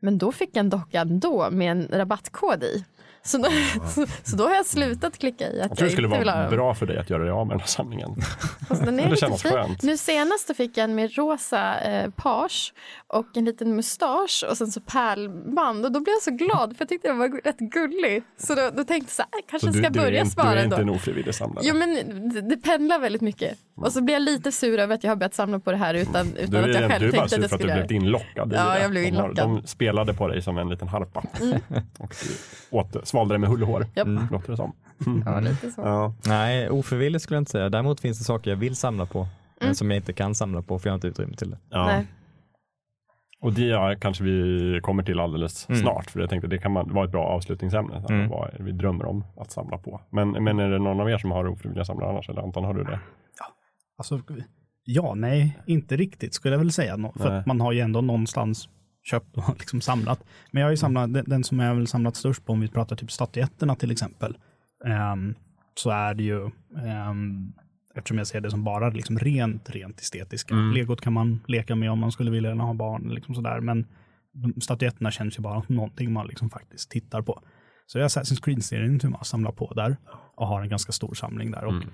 Men 0.02 0.18
då 0.18 0.32
fick 0.32 0.50
jag 0.52 0.60
en 0.60 0.70
docka 0.70 1.00
ändå 1.00 1.50
med 1.50 1.70
en 1.70 1.88
rabattkod 1.90 2.62
i. 2.62 2.84
Så 3.25 3.39
då, 3.39 3.49
så, 3.95 4.07
så 4.23 4.37
då 4.37 4.45
har 4.45 4.55
jag 4.55 4.66
slutat 4.66 5.18
klicka 5.18 5.53
i 5.53 5.61
att 5.61 5.68
Jag 5.68 5.77
tror 5.79 5.87
det 5.87 5.93
skulle 5.93 6.09
vara 6.09 6.51
bra 6.51 6.75
för 6.75 6.87
dig 6.87 6.99
att 6.99 7.11
göra 7.11 7.23
dig 7.23 7.33
av 7.33 7.47
med 7.47 7.55
den 7.55 7.61
här 7.61 7.66
samlingen. 7.66 8.14
Fast 8.68 8.85
den 8.85 9.01
är 9.01 9.11
Det 9.11 9.16
känns 9.16 9.43
skönt. 9.43 9.83
Nu 9.83 9.97
senast 9.97 10.57
fick 10.57 10.77
jag 10.77 10.85
en 10.85 10.95
med 10.95 11.16
rosa 11.16 11.81
eh, 11.81 12.11
page 12.11 12.73
och 13.07 13.27
en 13.37 13.45
liten 13.45 13.77
mustasch 13.77 14.45
och 14.51 14.57
sen 14.57 14.70
så 14.73 14.81
pärlband 14.81 15.85
och 15.85 15.93
då 15.93 16.01
blev 16.01 16.12
jag 16.14 16.23
så 16.23 16.31
glad 16.31 16.77
för 16.77 16.83
jag 16.83 16.89
tyckte 16.89 17.09
den 17.09 17.18
var 17.18 17.29
rätt 17.45 17.59
gullig. 17.59 18.23
Så 18.37 18.55
då, 18.55 18.70
då 18.77 18.85
tänkte 18.85 18.95
jag 18.97 19.11
så 19.11 19.23
här, 19.23 19.29
jag 19.33 19.47
kanske 19.51 19.66
Så 19.66 19.73
ska 19.73 19.89
du, 19.89 19.93
du, 19.93 20.01
är 20.01 20.05
börja 20.05 20.20
inte, 20.20 20.29
du 20.29 20.31
spara 20.33 20.53
är 20.61 20.64
ändå. 20.64 20.77
inte 20.77 20.83
en 20.83 20.91
ofrivillig 20.91 21.35
samlare. 21.35 21.64
Jo 21.66 21.75
men 21.75 21.95
det, 22.35 22.41
det 22.41 22.57
pendlar 22.57 22.99
väldigt 22.99 23.23
mycket. 23.23 23.59
Och 23.77 23.93
så 23.93 24.03
blir 24.03 24.14
jag 24.14 24.23
lite 24.23 24.53
sur 24.53 24.79
över 24.79 24.95
att 24.95 25.05
jag 25.05 25.11
har 25.11 25.16
börjat 25.16 25.35
samla 25.35 25.59
på 25.61 25.70
det 25.70 25.77
här 25.79 25.95
utan, 25.95 26.37
utan 26.37 26.51
du 26.51 26.59
att 26.59 26.66
jag 26.66 26.83
är, 26.83 26.89
själv 26.89 27.01
du 27.01 27.09
är 27.09 27.12
bara 27.12 27.29
tänkte 27.29 27.37
sur 27.37 27.37
att 27.37 27.43
jag 27.43 27.51
för 27.51 27.55
att 27.57 27.61
du 27.61 27.68
skulle 27.68 27.73
blivit 27.73 27.91
inlockad 27.91 28.53
Ja, 28.55 28.79
jag 28.79 28.91
blev 28.91 29.03
de, 29.05 29.11
har- 29.11 29.25
inlockad. 29.25 29.49
de 29.49 29.66
spelade 29.66 30.14
på 30.14 30.29
dig 30.29 30.43
som 30.43 30.59
en 30.59 30.68
liten 30.68 30.89
harpa. 30.89 31.23
Mm. 31.41 31.61
Och 31.99 32.14
du 32.23 32.77
åt, 32.77 33.09
svalde 33.12 33.34
det 33.34 33.38
med 33.38 33.48
hull 33.50 33.62
och 33.62 33.68
hår. 33.68 33.86
Japp. 33.94 34.08
Låter 34.30 34.50
det 34.50 34.56
som. 34.56 34.72
Ja, 35.24 35.40
lite 35.40 35.70
så. 35.70 35.80
Ja. 35.80 36.14
Nej, 36.26 36.70
ofrivilligt 36.70 37.22
skulle 37.22 37.36
jag 37.36 37.40
inte 37.40 37.50
säga. 37.50 37.68
Däremot 37.68 38.00
finns 38.00 38.18
det 38.18 38.24
saker 38.24 38.50
jag 38.50 38.56
vill 38.56 38.76
samla 38.76 39.06
på. 39.06 39.18
Mm. 39.18 39.30
Men 39.60 39.74
som 39.74 39.90
jag 39.90 39.96
inte 39.98 40.12
kan 40.12 40.34
samla 40.34 40.62
på 40.62 40.78
för 40.78 40.88
jag 40.88 40.92
har 40.92 40.96
inte 40.96 41.08
utrymme 41.08 41.36
till 41.36 41.50
det. 41.50 41.58
Ja. 41.70 41.86
Nej. 41.86 42.06
Och 43.40 43.52
det 43.52 43.62
ja, 43.66 43.94
kanske 44.00 44.24
vi 44.24 44.80
kommer 44.82 45.02
till 45.02 45.20
alldeles 45.20 45.68
Mm. 45.68 45.80
snart. 45.80 46.10
För 46.10 46.20
jag 46.20 46.30
tänkte 46.30 46.48
det 46.48 46.58
kan 46.58 46.74
vara 46.74 47.04
ett 47.04 47.12
bra 47.12 47.24
avslutningsämne. 47.24 48.04
Mm. 48.08 48.28
Vad 48.28 48.54
är 48.54 48.62
vi 48.62 48.72
drömmer 48.72 49.04
om 49.06 49.24
att 49.36 49.50
samla 49.50 49.78
på? 49.78 50.00
Men, 50.10 50.30
men 50.30 50.58
är 50.58 50.70
det 50.70 50.78
någon 50.78 51.00
av 51.00 51.10
er 51.10 51.18
som 51.18 51.30
har 51.30 51.46
ofrivilliga 51.48 51.84
samlare 51.84 52.10
annars? 52.10 52.28
Eller 52.28 52.42
Anton, 52.42 52.64
har 52.64 52.74
du 52.74 52.84
det? 52.84 53.00
Alltså, 53.98 54.20
ja, 54.84 55.14
nej, 55.14 55.58
inte 55.66 55.96
riktigt 55.96 56.34
skulle 56.34 56.54
jag 56.54 56.58
väl 56.58 56.72
säga. 56.72 57.12
För 57.16 57.30
att 57.30 57.46
man 57.46 57.60
har 57.60 57.72
ju 57.72 57.80
ändå 57.80 58.00
någonstans 58.00 58.68
köpt 59.03 59.36
och 59.36 59.44
liksom 59.59 59.80
samlat. 59.80 60.24
Men 60.50 60.61
jag 60.61 60.66
har 60.66 60.70
ju 60.70 60.76
samlat, 60.76 61.14
den, 61.14 61.24
den 61.28 61.44
som 61.44 61.59
jag 61.59 61.74
väl 61.74 61.86
samlat 61.86 62.16
störst 62.16 62.44
på 62.44 62.53
om 62.53 62.61
vi 62.61 62.68
pratar 62.68 62.96
typ 62.96 63.12
statyetterna 63.12 63.74
till 63.74 63.90
exempel. 63.90 64.36
ehm, 64.84 65.34
så 65.74 65.90
är 65.90 66.14
det 66.14 66.22
ju, 66.22 66.50
ehm, 66.86 67.53
eftersom 67.94 68.18
jag 68.18 68.26
ser 68.26 68.40
det 68.40 68.50
som 68.50 68.64
bara 68.64 68.88
liksom 68.90 69.18
rent, 69.18 69.70
rent 69.70 70.00
estetiska. 70.00 70.55
Mm. 70.55 70.72
Legot 70.74 71.00
kan 71.00 71.12
man 71.12 71.40
leka 71.46 71.74
med 71.74 71.90
om 71.90 71.98
man 71.98 72.12
skulle 72.12 72.30
vilja 72.30 72.55
ha 72.55 72.74
barn. 72.74 73.09
Liksom 73.14 73.34
sådär. 73.34 73.61
Men 73.61 73.86
statyetterna 74.62 75.11
känns 75.11 75.38
ju 75.38 75.42
bara 75.42 75.62
som 75.62 75.74
någonting 75.76 76.12
man 76.12 76.26
liksom 76.26 76.50
faktiskt 76.50 76.90
tittar 76.90 77.22
på. 77.22 77.42
Så 77.86 77.98
det 77.98 78.05
är 78.05 78.09
Assassin's 78.09 78.42
Creed-serien 78.44 79.00
som 79.00 79.11
jag 79.12 79.26
samlar 79.26 79.53
på 79.53 79.74
där 79.74 79.96
och 80.36 80.46
har 80.46 80.62
en 80.62 80.68
ganska 80.68 80.92
stor 80.92 81.14
samling 81.14 81.50
där. 81.50 81.64
Och 81.64 81.72
Mm. 81.72 81.88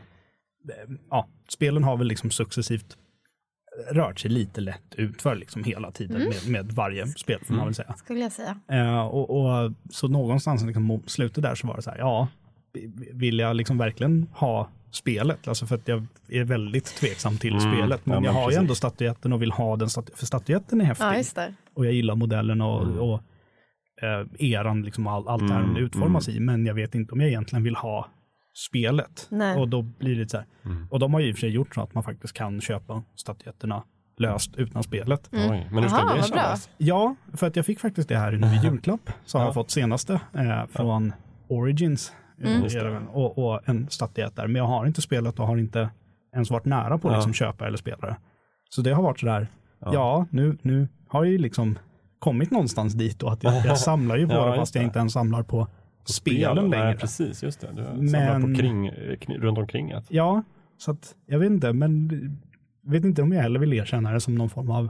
eh, 0.68 0.96
ja, 1.10 1.28
spelen 1.48 1.84
har 1.84 1.96
väl 1.96 2.06
liksom 2.06 2.30
successivt 2.30 2.96
rört 3.90 4.20
sig 4.20 4.30
lite 4.30 4.60
lätt 4.60 4.94
ut 4.96 5.22
för 5.22 5.34
liksom 5.36 5.64
hela 5.64 5.90
tiden 5.90 6.16
Mm. 6.16 6.28
med, 6.28 6.48
med 6.64 6.72
varje 6.72 7.06
spel 7.06 7.40
får 7.46 7.54
man 7.54 7.64
väl 7.64 7.74
säga. 7.74 7.94
Skulle 7.96 8.20
jag 8.20 8.32
säga. 8.32 8.58
Eh, 8.72 9.00
och, 9.06 9.30
och, 9.40 9.72
så 9.90 10.08
någonstans 10.08 10.64
liksom 10.64 10.82
mot 10.82 11.10
slutet 11.10 11.42
där 11.42 11.54
så 11.54 11.66
var 11.66 11.76
det 11.76 11.82
så 11.82 11.90
här, 11.90 11.98
ja, 11.98 12.28
vill 13.12 13.38
jag 13.38 13.56
liksom 13.56 13.78
verkligen 13.78 14.26
ha 14.32 14.68
spelet? 14.90 15.48
Alltså 15.48 15.66
för 15.66 15.74
att 15.74 15.88
jag 15.88 16.06
är 16.28 16.44
väldigt 16.44 16.84
tveksam 16.84 17.38
till 17.38 17.52
Mm, 17.56 17.60
spelet. 17.72 18.06
Men 18.06 18.14
ja, 18.14 18.20
men 18.20 18.24
jag 18.24 18.32
har 18.32 18.44
precis. 18.44 18.58
ju 18.58 18.60
ändå 18.60 18.74
statyetten 18.74 19.32
och 19.32 19.42
vill 19.42 19.52
ha 19.52 19.76
den, 19.76 19.88
staty- 19.88 20.16
för 20.16 20.26
statyetten 20.26 20.80
är 20.80 20.84
häftig. 20.84 21.04
Ja, 21.06 21.16
just 21.16 21.34
det. 21.36 21.54
och 21.74 21.86
jag 21.86 21.92
gillar 21.92 22.14
modellen 22.14 22.60
och, 22.60 22.82
Mm. 22.82 22.98
och 22.98 23.20
eh, 24.02 24.26
eran, 24.52 24.82
liksom 24.82 25.06
all, 25.06 25.28
allt 25.28 25.48
det 25.48 25.54
här 25.54 25.60
Mm, 25.62 25.74
det 25.74 25.80
utformas 25.80 26.28
i. 26.28 26.40
Men 26.40 26.66
jag 26.66 26.74
vet 26.74 26.94
inte 26.94 27.12
om 27.12 27.20
jag 27.20 27.28
egentligen 27.28 27.62
vill 27.62 27.76
ha 27.76 28.08
spelet. 28.66 29.26
Nej. 29.30 29.56
Och 29.56 29.68
då 29.68 29.82
blir 29.82 30.16
det 30.18 30.28
så 30.28 30.36
här. 30.36 30.46
Mm. 30.64 30.86
Och 30.90 30.98
de 30.98 31.14
har 31.14 31.20
ju 31.20 31.28
i 31.28 31.32
och 31.32 31.36
för 31.36 31.40
sig 31.40 31.50
gjort 31.50 31.74
så 31.74 31.80
att 31.80 31.94
man 31.94 32.02
faktiskt 32.02 32.34
kan 32.34 32.60
köpa 32.60 33.02
statyetterna 33.16 33.82
löst 34.18 34.56
utan 34.56 34.82
spelet. 34.82 35.32
Mm. 35.32 35.50
Oj, 35.50 35.68
men 35.72 35.82
hur 35.82 35.90
ska 35.90 35.98
Aha, 35.98 36.14
det 36.16 36.22
kännas? 36.22 36.70
Ja, 36.78 37.14
för 37.34 37.46
att 37.46 37.56
jag 37.56 37.66
fick 37.66 37.80
faktiskt 37.80 38.08
det 38.08 38.16
här 38.18 38.32
nu 38.32 38.46
i 38.46 38.60
julklapp. 38.62 39.10
Så 39.24 39.38
har 39.38 39.42
Ja. 39.44 39.48
jag 39.48 39.54
fått 39.54 39.70
senaste 39.70 40.20
eh, 40.34 40.66
från 40.70 41.12
Origins. 41.48 42.12
eh, 42.42 42.62
Mm. 42.86 43.08
Och, 43.08 43.38
och 43.38 43.68
en 43.68 43.86
statyett 43.90 44.36
där. 44.36 44.46
Men 44.46 44.56
jag 44.56 44.66
har 44.66 44.86
inte 44.86 45.00
spelat 45.02 45.38
och 45.40 45.46
har 45.46 45.56
inte 45.56 45.90
ens 46.34 46.50
varit 46.50 46.64
nära 46.64 46.98
på 46.98 47.08
att 47.08 47.12
Ja. 47.12 47.18
liksom 47.18 47.32
köpa 47.32 47.66
eller 47.66 47.76
spela 47.78 48.06
det. 48.06 48.16
Så 48.70 48.82
det 48.82 48.90
har 48.90 49.02
varit 49.02 49.20
sådär, 49.20 49.48
Ja. 49.80 49.90
ja, 49.94 50.26
nu, 50.30 50.58
nu 50.62 50.88
har 51.08 51.24
jag 51.24 51.32
ju 51.32 51.38
liksom 51.38 51.78
kommit 52.18 52.50
någonstans 52.50 52.94
dit 52.94 53.22
och 53.22 53.32
att 53.32 53.42
jag, 53.42 53.66
jag 53.66 53.78
samlar 53.88 54.16
ju 54.16 54.26
på 54.26 54.32
Ja, 54.34 54.46
det 54.50 54.56
fast 54.56 54.74
jag 54.74 54.84
inte 54.84 54.98
ens 54.98 55.12
samlar 55.12 55.42
på, 55.42 55.68
spelen 56.12 56.56
Spel, 56.56 56.70
längre. 56.70 56.94
Precis, 56.94 57.42
just 57.42 57.60
det. 57.60 57.68
Du 57.72 57.82
Men- 58.10 58.42
på 58.54 58.60
kring, 58.60 58.86
eh, 58.86 59.16
kring, 59.16 59.38
runt 59.38 59.58
omkring 59.58 59.90
ett. 59.90 60.04
Ja, 60.08 60.42
så 60.78 60.90
att 60.90 61.14
jag 61.26 61.38
vet 61.38 61.50
inte, 61.50 61.72
men 61.72 62.10
vet 62.82 63.04
inte 63.04 63.22
om 63.22 63.32
jag 63.32 63.42
heller 63.42 63.60
vill 63.60 63.72
erkänna 63.72 64.12
det 64.12 64.20
som 64.20 64.34
någon 64.34 64.50
form 64.50 64.70
av 64.70 64.88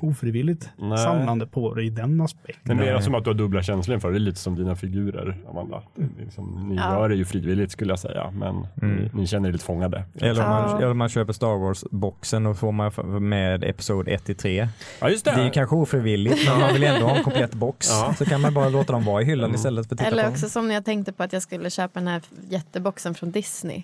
ofrivilligt 0.00 0.70
Nej. 0.78 0.98
samlande 0.98 1.46
på 1.46 1.74
det 1.74 1.82
i 1.84 1.90
den 1.90 2.20
aspekten. 2.20 2.60
Men 2.62 2.76
mer 2.76 3.00
som 3.00 3.14
att 3.14 3.24
du 3.24 3.30
har 3.30 3.34
dubbla 3.34 3.62
känslor 3.62 3.94
inför 3.94 4.08
det. 4.08 4.14
Det 4.14 4.18
är 4.18 4.20
lite 4.20 4.38
som 4.40 4.54
dina 4.56 4.76
figurer, 4.76 5.36
Amanda. 5.50 5.82
Det 5.94 6.02
är 6.02 6.24
Liksom, 6.24 6.66
ni 6.68 6.76
Ja. 6.76 6.94
gör 7.00 7.08
det 7.08 7.14
ju 7.14 7.24
frivilligt 7.24 7.70
skulle 7.72 7.92
jag 7.92 7.98
säga, 7.98 8.30
men 8.30 8.66
Mm. 8.82 8.96
ni, 8.96 9.10
ni 9.14 9.26
känner 9.26 9.48
er 9.48 9.52
lite 9.52 9.64
fångade. 9.64 10.04
Eller 10.20 10.44
om, 10.44 10.50
man, 10.50 10.70
Ja. 10.70 10.76
eller 10.76 10.90
om 10.90 10.98
man 10.98 11.08
köper 11.08 11.32
Star 11.32 11.58
Wars-boxen 11.58 12.46
och 12.46 12.58
får 12.58 12.72
man 12.72 12.92
med 13.28 13.64
Episod 13.64 14.08
1 14.08 14.24
till 14.24 14.36
3. 14.36 14.68
Ja, 15.00 15.08
just 15.10 15.24
det. 15.24 15.30
Det 15.30 15.40
är 15.40 15.44
ju 15.44 15.50
kanske 15.50 15.76
ofrivilligt 15.76 16.48
men 16.48 16.60
man 16.60 16.72
vill 16.72 16.84
ändå 16.84 17.06
ha 17.06 17.16
en 17.16 17.24
komplett 17.24 17.54
box. 17.54 17.90
Ja. 17.90 18.14
Så 18.18 18.24
kan 18.24 18.40
man 18.40 18.54
bara 18.54 18.68
låta 18.68 18.92
dem 18.92 19.04
vara 19.04 19.22
i 19.22 19.24
hyllan 19.24 19.44
Mm. 19.44 19.54
istället 19.54 19.86
för 19.88 19.94
att 19.94 19.98
titta 19.98 20.10
Eller 20.10 20.24
på 20.24 20.30
också 20.30 20.48
som 20.48 20.68
när 20.68 20.74
jag 20.74 20.84
tänkte 20.84 21.12
på 21.12 21.22
att 21.22 21.32
jag 21.32 21.42
skulle 21.42 21.70
köpa 21.70 22.00
den 22.00 22.08
här 22.08 22.22
jätteboxen 22.48 23.14
från 23.14 23.30
Disney. 23.30 23.82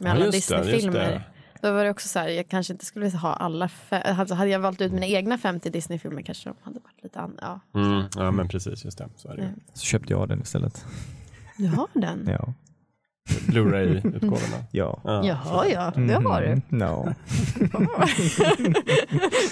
Med 0.00 0.10
Ja, 0.10 0.14
alla 0.14 0.24
det, 0.24 0.30
Disney-filmer. 0.30 1.22
Det. 1.64 1.70
Då 1.70 1.74
var 1.74 1.84
det 1.84 1.90
också 1.90 2.08
så 2.08 2.18
här, 2.18 2.28
jag 2.28 2.48
kanske 2.48 2.72
inte 2.72 2.84
skulle 2.84 3.08
ha 3.10 3.32
alla, 3.32 3.68
alltså 3.90 4.34
hade 4.34 4.50
jag 4.50 4.60
valt 4.60 4.80
ut 4.80 4.92
mina 4.92 5.06
egna 5.06 5.38
50 5.38 5.70
Disney-filmer 5.70 6.22
kanske 6.22 6.48
de 6.48 6.54
hade 6.62 6.80
varit 6.80 7.02
lite 7.02 7.20
an- 7.20 7.38
ja. 7.40 7.60
Mm, 7.74 8.04
ja, 8.16 8.30
men 8.30 8.48
precis, 8.48 8.84
just 8.84 8.98
det. 8.98 9.08
Så 9.16 9.28
är 9.28 9.36
det. 9.36 9.42
Mm. 9.42 9.54
Så 9.74 9.84
köpte 9.84 10.12
jag 10.12 10.28
den 10.28 10.40
istället. 10.42 10.84
Du 11.58 11.66
har 11.68 11.88
den? 11.92 12.28
Ja. 12.38 12.52
Blu-ray-utgåvorna. 13.46 14.56
Ja. 14.70 15.00
Ja. 15.04 15.24
Jaha, 15.26 15.66
ja, 15.68 15.92
det 15.96 16.12
har 16.14 16.40
du. 16.42 16.48
Mhm. 16.48 16.62
No. 16.68 17.14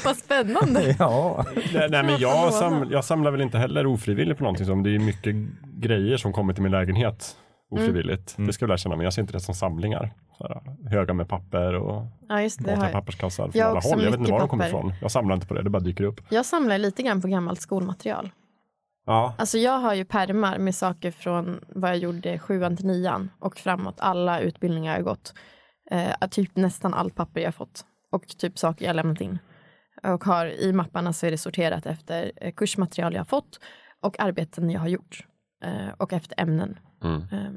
Vad 0.04 0.16
spännande. 0.16 0.96
Ja. 0.98 1.46
Nej, 1.74 1.88
nej, 1.90 2.02
men 2.02 2.20
Jag 2.20 2.52
sam, 2.54 2.86
jag 2.90 3.04
samlar 3.04 3.30
väl 3.30 3.40
inte 3.40 3.58
heller 3.58 3.86
ofrivilligt 3.86 4.38
på 4.38 4.44
någonting. 4.44 4.66
Som, 4.66 4.82
det 4.82 4.90
är 4.94 4.98
mycket 4.98 5.34
grejer 5.76 6.16
som 6.16 6.32
kommer 6.32 6.52
till 6.54 6.62
min 6.62 6.72
lägenhet 6.72 7.36
ofrivilligt. 7.72 8.38
Mm. 8.38 8.46
Det 8.46 8.52
ska 8.52 8.62
jag 8.62 8.68
väl 8.68 8.74
erkänna, 8.74 8.96
men 8.96 9.04
jag 9.04 9.12
ser 9.12 9.22
inte 9.22 9.32
det 9.32 9.40
som 9.40 9.54
samlingar. 9.54 10.12
Så 10.38 10.48
här, 10.48 10.88
höga 10.90 11.14
med 11.14 11.28
papper 11.28 11.74
och 11.74 12.06
Ja, 12.28 12.42
just 12.42 12.64
det. 12.64 12.70
jag. 12.70 12.92
papperskassar 12.92 13.44
från 13.48 13.60
Jag 13.60 13.70
alla 13.70 13.80
håll. 13.80 14.02
Jag 14.02 14.10
vet 14.10 14.20
inte 14.20 14.32
var 14.32 14.38
de 14.40 14.48
kommer 14.48 14.66
ifrån. 14.68 14.92
Jag 15.00 15.10
samlar 15.10 15.34
inte 15.34 15.46
på 15.46 15.54
det, 15.54 15.62
det 15.62 15.70
bara 15.70 15.82
dyker 15.82 16.04
upp. 16.04 16.20
jag 16.28 16.46
samlar 16.46 16.78
lite 16.78 17.02
grann 17.02 17.20
på 17.22 17.28
gammalt 17.28 17.60
skolmaterial. 17.60 18.30
Ja, 19.06 19.34
Alltså 19.38 19.58
jag 19.58 19.78
har 19.78 19.94
ju 19.94 20.04
pärmar 20.04 20.58
med 20.58 20.74
saker 20.74 21.10
från 21.10 21.60
vad 21.68 21.90
jag 21.90 21.98
gjorde 21.98 22.38
sjuan 22.38 22.76
till 22.76 22.86
nian 22.86 23.30
och 23.38 23.56
framåt. 23.58 23.94
Alla 23.98 24.40
utbildningar 24.40 24.92
jag 24.92 24.98
har 24.98 25.04
gått. 25.04 25.34
Eh, 25.90 26.28
typ 26.30 26.56
nästan 26.56 26.94
allt 26.94 27.14
papper 27.14 27.40
jag 27.40 27.46
har 27.46 27.52
fått. 27.52 27.84
Och 28.12 28.26
typ 28.26 28.58
saker 28.58 28.86
jag 28.86 28.96
lämnat 28.96 29.20
in. 29.20 29.38
Och 30.02 30.24
har, 30.24 30.46
i 30.46 30.72
mapparna 30.72 31.12
så 31.12 31.26
är 31.26 31.30
det 31.30 31.38
sorterat 31.38 31.86
efter 31.86 32.32
eh, 32.36 32.52
kursmaterial 32.52 33.12
jag 33.12 33.20
har 33.20 33.24
fått 33.24 33.60
och 34.02 34.20
arbeten 34.20 34.70
jag 34.70 34.80
har 34.80 34.88
gjort. 34.88 35.26
Eh, 35.62 35.88
och 35.98 36.12
efter 36.12 36.40
ämnen. 36.40 36.78
mm. 37.04 37.16
Eh, 37.32 37.50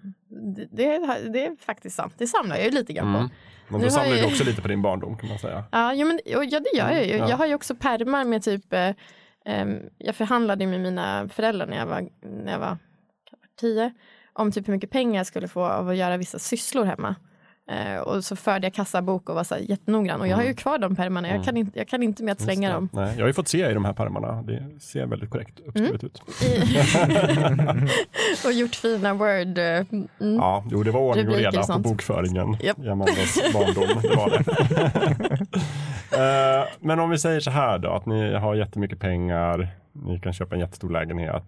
det, 0.56 0.68
det, 0.72 0.95
är- 0.95 1.30
det 1.30 1.45
är 1.45 1.56
faktiskt 1.66 1.95
sant. 1.95 2.14
Det 2.18 2.28
samlar 2.28 2.56
jag 2.56 2.66
ju 2.66 2.72
lite 2.72 2.93
grann 2.93 3.14
på. 3.14 3.20
Mm. 3.20 3.30
Men 3.70 3.82
har 3.82 3.89
samlar 3.89 4.16
jag- 4.16 4.20
du 4.26 4.32
också 4.32 4.43
lite 4.43 4.62
på 4.62 4.68
din 4.68 4.82
barndom 4.82 5.18
kan 5.18 5.30
man 5.30 5.39
säga. 5.39 5.64
Ja, 5.72 5.93
jo, 5.93 6.08
men, 6.08 6.20
och, 6.38 6.45
ja, 6.45 6.60
det 6.60 6.78
gör 6.78 6.91
jag 6.91 7.06
ju. 7.06 7.16
Ja. 7.18 7.30
Jag 7.30 7.38
har 7.38 7.45
ju 7.45 7.56
också 7.56 7.76
pärmar 7.76 8.26
med 8.26 8.43
typ, 8.43 8.74
eh, 8.74 8.89
ehm, 9.45 9.80
jag 9.97 10.16
förhandlade 10.16 10.68
med 10.68 10.80
mina 10.82 11.28
föräldrar 11.30 11.68
när 11.68 11.78
jag 11.78 11.86
var, 11.86 12.10
när 12.22 12.51
jag 12.51 12.60
var 12.60 12.78
tio, 13.60 13.93
om 14.34 14.51
typ 14.51 14.68
hur 14.68 14.74
mycket 14.74 14.89
pengar 14.89 15.20
jag 15.20 15.28
skulle 15.28 15.47
få 15.47 15.66
av 15.66 15.89
att 15.89 15.95
göra 15.95 16.18
vissa 16.18 16.39
sysslor 16.39 16.86
hemma. 16.86 17.16
Eh, 17.72 17.97
och 17.99 18.26
så 18.26 18.36
förde 18.36 18.66
jag 18.66 18.74
kassabok 18.74 19.30
och 19.30 19.36
var 19.36 19.43
så 19.43 19.55
här 19.55 19.61
jättenoggrann. 19.61 20.22
Och 20.22 20.28
jag 20.28 20.36
har 20.38 20.43
ju 20.43 20.53
kvar 20.53 20.78
de 20.78 20.95
pärmarna, 20.95 21.30
jag, 21.30 21.43
kan 21.43 21.57
inte, 21.57 21.80
jag 21.80 21.88
kan 21.88 22.03
inte 22.03 22.24
med 22.24 22.32
att 22.32 22.41
slänga 22.41 22.70
Mm. 22.70 22.89
Dem. 22.93 23.01
Nej, 23.03 23.13
jag 23.16 23.24
har 23.24 23.28
ju 23.28 23.34
fått 23.34 23.47
se 23.47 23.70
i 23.70 23.74
de 23.74 23.86
här 23.86 23.93
pärmarna. 23.93 24.41
Det 24.41 24.63
ser 24.80 25.05
väldigt 25.05 25.30
korrekt 25.30 25.59
uppskrivet 25.59 26.03
Mm. 26.03 26.05
ut. 26.05 26.22
och 28.45 28.53
gjort 28.53 28.76
fina 28.76 29.13
word. 29.13 29.57
eh, 29.57 29.86
Mm. 30.20 30.36
Ja, 30.36 30.63
jo, 30.72 30.84
det 30.84 30.91
var 30.91 30.99
ordning 31.01 31.28
och 31.30 31.36
reda 31.36 31.63
på 31.63 31.80
bokföringen 31.80 32.57
Japp. 32.61 32.80
i 32.80 32.89
Amandas 32.89 33.38
barndom. 33.53 34.01
Det 34.01 34.16
var 34.16 34.30
det. 34.30 35.45
Eh, 36.11 36.66
Men 36.80 36.99
om 36.99 37.09
vi 37.09 37.18
säger 37.18 37.39
så 37.39 37.51
här 37.51 37.78
då, 37.80 37.89
att 37.89 38.05
ni 38.05 38.34
har 38.34 38.55
jättemycket 38.55 38.99
pengar, 38.99 39.68
ni 39.93 40.20
kan 40.20 40.34
köpa 40.34 40.55
en 40.55 40.61
jättestor 40.61 40.89
lägenhet, 40.89 41.43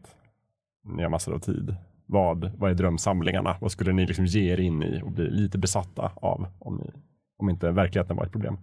ni 0.85 1.03
har 1.03 1.09
massor 1.09 1.33
av 1.35 1.39
tid. 1.39 1.75
Vad, 2.09 2.51
vad 2.57 2.71
är 2.71 2.75
drömsamlingarna? 2.75 3.57
Vad 3.61 3.71
skulle 3.71 3.93
ni 3.93 4.05
liksom 4.05 4.25
ge 4.25 4.53
er 4.53 4.59
in 4.59 4.83
i 4.83 5.01
och 5.03 5.11
bli 5.11 5.29
lite 5.29 5.57
besatta 5.57 6.11
av 6.15 6.47
om, 6.59 6.77
ni, 6.77 6.91
om 7.37 7.49
inte 7.49 7.71
verkligheten 7.71 8.15
var 8.17 8.25
ett 8.25 8.31
problem? 8.31 8.57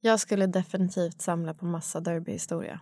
Jag 0.00 0.20
skulle 0.20 0.46
definitivt 0.46 1.20
samla 1.20 1.54
på 1.54 1.64
massa 1.64 2.00
derbyhistoria. 2.00 2.80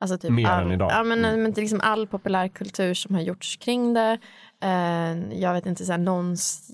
Alltså 0.00 0.18
typ 0.18 0.30
Mer 0.30 0.46
all, 0.46 0.66
än 0.66 0.72
idag. 0.72 0.90
Ja, 0.92 1.04
men, 1.04 1.24
Mm. 1.24 1.42
men 1.42 1.52
liksom 1.52 1.80
all 1.82 2.06
populärkultur 2.06 2.94
som 2.94 3.14
har 3.14 3.22
gjorts 3.22 3.56
kring 3.56 3.94
det. 3.94 4.18
Eh, 4.62 5.38
jag 5.40 5.52
vet 5.52 5.66
inte, 5.66 5.84
så 5.84 5.92
här, 5.92 5.98
någons 5.98 6.70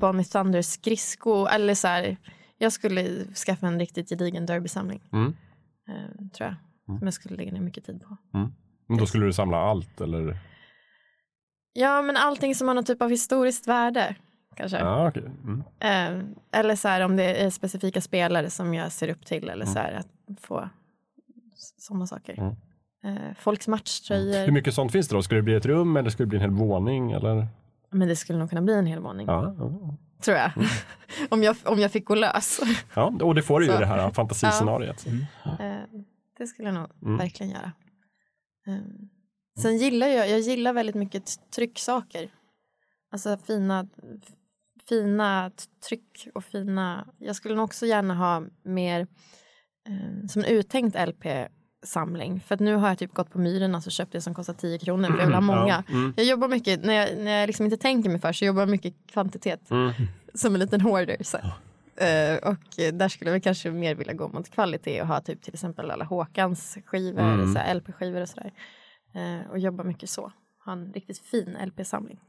Bonnie 0.00 0.24
Thunders 0.24 0.66
skridsko 0.66 1.46
eller 1.46 1.74
så 1.74 1.88
här. 1.88 2.16
Jag 2.58 2.72
skulle 2.72 3.24
skaffa 3.46 3.66
en 3.66 3.78
riktigt 3.78 4.08
gedigen 4.08 4.46
derbysamling, 4.46 5.02
Mm. 5.12 5.34
eh, 5.88 6.28
tror 6.36 6.48
jag. 6.48 6.54
som 6.98 7.06
jag 7.06 7.14
skulle 7.14 7.36
lägga 7.36 7.52
ner 7.52 7.60
mycket 7.60 7.84
tid 7.84 8.02
på. 8.02 8.16
Men 8.88 8.98
då 8.98 9.06
skulle 9.06 9.26
du 9.26 9.32
samla 9.32 9.56
allt 9.56 10.00
eller? 10.00 10.38
Ja, 11.76 12.02
men 12.02 12.16
allting 12.16 12.54
som 12.54 12.68
har 12.68 12.74
någon 12.74 12.84
typ 12.84 13.02
av 13.02 13.10
historiskt 13.10 13.66
värde 13.68 14.16
kanske. 14.56 14.78
Ja, 14.78 15.08
okej. 15.08 15.22
Mm. 15.22 15.62
Eh, 15.80 16.60
eller 16.60 16.76
så 16.76 16.88
här 16.88 17.00
om 17.00 17.16
det 17.16 17.42
är 17.44 17.50
specifika 17.50 18.00
spelare 18.00 18.50
som 18.50 18.74
jag 18.74 18.92
ser 18.92 19.08
upp 19.08 19.26
till 19.26 19.48
eller 19.48 19.66
så 19.66 19.78
här 19.78 19.92
att 19.92 20.40
få 20.40 20.68
sådana 21.78 22.06
saker. 22.06 22.38
Mm. 22.38 22.54
Eh, 23.04 23.34
folks 23.38 23.68
matchtröjor. 23.68 24.44
Hur 24.46 24.52
mycket 24.52 24.74
sånt 24.74 24.92
finns 24.92 25.08
det 25.08 25.14
då? 25.16 25.22
Skulle 25.22 25.38
det 25.38 25.42
bli 25.42 25.54
ett 25.54 25.66
rum 25.66 25.96
eller 25.96 26.10
skulle 26.10 26.24
det 26.24 26.28
bli 26.28 26.36
en 26.38 26.42
hel 26.42 26.50
våning? 26.50 27.12
Eller? 27.12 27.46
Men 27.90 28.08
det 28.08 28.16
skulle 28.16 28.38
nog 28.38 28.48
kunna 28.48 28.62
bli 28.62 28.74
en 28.74 28.86
hel 28.86 28.98
våning, 29.00 29.26
Ja, 29.26 29.54
ja. 29.58 29.96
tror 30.22 30.36
jag. 30.36 30.50
om, 31.30 31.42
jag 31.42 31.56
om 31.64 31.78
jag 31.78 31.90
fick 31.92 32.04
gå 32.04 32.14
lös. 32.14 32.60
ja, 32.94 33.12
och 33.22 33.34
det 33.34 33.42
får 33.42 33.60
du 33.60 33.66
ju 33.66 33.72
i 33.74 33.76
det 33.76 33.86
här 33.86 34.10
fantasiscenariet. 34.10 35.06
Eh, 35.06 35.74
det 36.38 36.46
skulle 36.46 36.68
jag 36.68 36.74
nog 36.74 36.86
Mm. 37.02 37.16
verkligen 37.18 37.52
göra. 37.52 37.72
Eh, 38.66 38.74
sen 39.60 39.76
gillar 39.76 40.06
jag, 40.06 40.30
jag 40.30 40.40
gillar 40.40 40.72
väldigt 40.72 40.94
mycket 40.94 41.50
trycksaker. 41.50 42.28
Alltså 43.12 43.38
fina, 43.46 43.86
fina 44.88 45.50
tryck 45.88 46.28
och 46.34 46.44
fina, 46.44 47.08
jag 47.18 47.36
skulle 47.36 47.54
nog 47.54 47.64
också 47.64 47.86
gärna 47.86 48.14
ha 48.14 48.42
mer 48.62 49.00
eh, 49.88 50.26
som 50.28 50.42
en 50.44 50.48
uttänkt 50.48 50.96
LP-samling. 51.08 52.40
För 52.40 52.54
att 52.54 52.60
nu 52.60 52.74
har 52.74 52.88
jag 52.88 52.98
typ 52.98 53.14
gått 53.14 53.30
på 53.30 53.38
Myrorna 53.38 53.78
och 53.78 53.92
köpt 53.92 54.12
det 54.12 54.20
som 54.20 54.34
kostar 54.34 54.54
10 54.54 54.78
kronor 54.78 55.08
för 55.08 55.18
jag 55.18 55.26
vill 55.26 55.34
ha 55.34 55.40
många. 55.40 55.84
Ja, 55.88 55.94
mm. 55.94 56.14
Jag 56.16 56.26
jobbar 56.26 56.48
mycket, 56.48 56.84
när 56.84 56.94
jag, 56.94 57.18
när 57.18 57.40
jag 57.40 57.46
liksom 57.46 57.64
inte 57.66 57.76
tänker 57.76 58.10
mig 58.10 58.20
för 58.20 58.32
så 58.32 58.44
jobbar 58.44 58.62
jag 58.62 58.68
mycket 58.68 58.94
kvantitet. 59.12 59.70
Mm. 59.70 59.92
Som 60.34 60.54
en 60.54 60.60
liten 60.60 60.80
hoarder. 60.80 61.16
Så. 61.20 61.36
Eh, 61.96 62.36
och 62.36 62.78
eh, 62.78 62.92
där 62.94 63.08
skulle 63.08 63.30
jag 63.30 63.42
kanske 63.42 63.70
mer 63.70 63.94
vilja 63.94 64.12
gå 64.12 64.28
mot 64.28 64.50
kvalitet 64.50 65.00
och 65.00 65.06
ha 65.06 65.20
typ 65.20 65.42
till 65.42 65.54
exempel 65.54 65.90
alla 65.90 66.04
Håkans 66.04 66.78
skivor, 66.86 67.20
Mm. 67.20 67.76
LP-skivor 67.76 68.20
och 68.20 68.28
sådär. 68.28 68.52
Eh, 69.14 69.50
och 69.50 69.58
jobba 69.58 69.84
mycket 69.84 70.10
så. 70.10 70.32
Ha 70.64 70.72
en 70.72 70.92
riktigt 70.92 71.18
fin 71.18 71.56
LP-samling. 71.66 72.20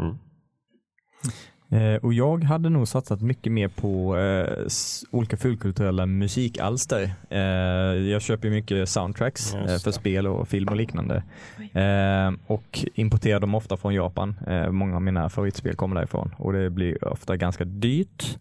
Mm. 0.00 0.18
Eh, 1.70 2.04
och 2.04 2.12
jag 2.12 2.44
hade 2.44 2.68
nog 2.68 2.88
satsat 2.88 3.22
mycket 3.22 3.52
mer 3.52 3.68
på 3.68 4.16
eh, 4.16 4.66
olika 5.10 5.36
fulkulturella 5.36 6.06
musikalster. 6.06 7.10
Eh, 7.30 7.40
jag 8.10 8.22
köper 8.22 8.48
ju 8.48 8.54
mycket 8.54 8.88
soundtracks 8.88 9.54
eh, 9.54 9.78
för 9.78 9.90
spel 9.90 10.26
och 10.26 10.48
film 10.48 10.68
och 10.68 10.76
liknande. 10.76 11.22
Eh, 11.72 12.32
och 12.46 12.84
importerar 12.94 13.40
dem 13.40 13.54
ofta 13.54 13.76
från 13.76 13.94
Japan. 13.94 14.36
Eh, 14.46 14.70
många 14.70 14.96
av 14.96 15.02
mina 15.02 15.28
favoritspel 15.28 15.76
kommer 15.76 15.96
därifrån 15.96 16.34
och 16.38 16.52
det 16.52 16.70
blir 16.70 17.04
ofta 17.04 17.36
ganska 17.36 17.64
dyrt. 17.64 18.38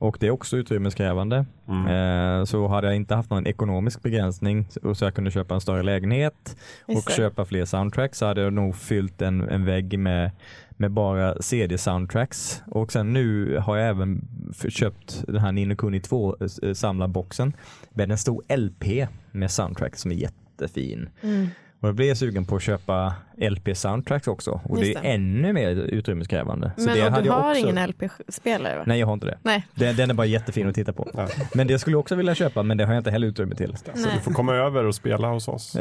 Och 0.00 0.16
det 0.20 0.26
är 0.26 0.30
också 0.30 0.56
utrymmeskrävande. 0.56 1.46
Mm. 1.68 1.86
Eh, 1.86 2.44
så 2.44 2.68
hade 2.68 2.86
jag 2.86 2.96
inte 2.96 3.14
haft 3.14 3.30
någon 3.30 3.46
ekonomisk 3.46 4.02
begränsning 4.02 4.68
och 4.82 4.96
så 4.96 5.04
jag 5.04 5.14
kunde 5.14 5.30
köpa 5.30 5.54
en 5.54 5.60
större 5.60 5.82
lägenhet 5.82 6.56
Just 6.88 6.98
och 6.98 7.04
det. 7.10 7.16
köpa 7.16 7.44
fler 7.44 7.64
soundtracks 7.64 8.18
så 8.18 8.26
hade 8.26 8.40
jag 8.40 8.52
nog 8.52 8.76
fyllt 8.76 9.22
en, 9.22 9.48
en 9.48 9.64
vägg 9.64 9.98
med, 9.98 10.30
med 10.70 10.90
bara 10.90 11.42
CD-soundtracks. 11.42 12.62
Och 12.66 12.92
sen 12.92 13.12
nu 13.12 13.56
har 13.56 13.76
jag 13.76 13.88
även 13.88 14.28
köpt 14.68 15.24
den 15.26 15.38
här 15.38 15.52
Nino 15.52 15.76
Kuni 15.76 16.00
2 16.00 16.36
eh, 16.62 16.72
samlarboxen 16.72 17.52
med 17.90 18.10
en 18.10 18.18
stor 18.18 18.56
LP 18.56 19.08
med 19.30 19.50
soundtracks 19.50 20.00
som 20.00 20.10
är 20.10 20.14
jättefin. 20.14 21.08
Mm. 21.22 21.46
Och 21.80 22.00
jag 22.00 22.16
sugen 22.16 22.44
på 22.44 22.56
att 22.56 22.62
köpa 22.62 23.14
LP-soundtracks 23.36 24.28
också 24.28 24.60
och 24.64 24.78
Just 24.78 24.92
det 24.94 24.98
är 24.98 25.02
det. 25.02 25.08
ännu 25.08 25.52
mer 25.52 25.70
utrymmeskrävande. 25.70 26.72
Så 26.76 26.84
Men 26.84 26.94
det 26.94 27.06
och 27.06 27.10
hade 27.10 27.22
du 27.22 27.28
jag 27.28 27.34
har 27.34 27.50
också... 27.50 27.60
ingen 27.68 27.88
LP-spelare 27.90 28.76
va? 28.78 28.84
Nej, 28.86 29.00
jag 29.00 29.06
har 29.06 29.14
inte 29.14 29.26
det. 29.26 29.38
Nej. 29.42 29.66
Den, 29.74 29.96
den 29.96 30.10
är 30.10 30.14
bara 30.14 30.26
jättefin 30.26 30.68
att 30.68 30.74
titta 30.74 30.92
på. 30.92 31.10
Ja. 31.14 31.28
Men 31.54 31.66
det 31.66 31.78
skulle 31.78 31.94
jag 31.94 32.00
också 32.00 32.14
vilja 32.14 32.34
köpa, 32.34 32.62
men 32.62 32.76
det 32.76 32.84
har 32.84 32.92
jag 32.92 33.00
inte 33.00 33.10
heller 33.10 33.26
utrymme 33.26 33.54
till. 33.54 33.76
Så 33.76 33.84
Nej. 33.94 34.12
du 34.14 34.20
får 34.20 34.32
komma 34.32 34.54
över 34.54 34.84
och 34.84 34.94
spela 34.94 35.28
hos 35.28 35.48
oss. 35.48 35.76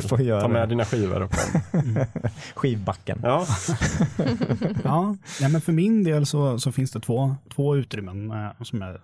Får 0.08 0.20
göra 0.20 0.40
Ta 0.40 0.48
med 0.48 0.62
det. 0.62 0.66
dina 0.66 0.84
skivor. 0.84 1.22
Och 1.22 1.32
Skivbacken. 2.54 3.20
ja. 3.22 3.46
Ja, 4.84 5.16
nej, 5.40 5.50
men 5.52 5.60
för 5.60 5.72
min 5.72 6.04
del 6.04 6.26
så, 6.26 6.58
så 6.58 6.72
finns 6.72 6.90
det 6.92 7.00
två, 7.00 7.36
två 7.54 7.76
utrymmen, 7.76 8.30
eh, 8.30 8.62
som 8.62 8.82
är, 8.82 9.00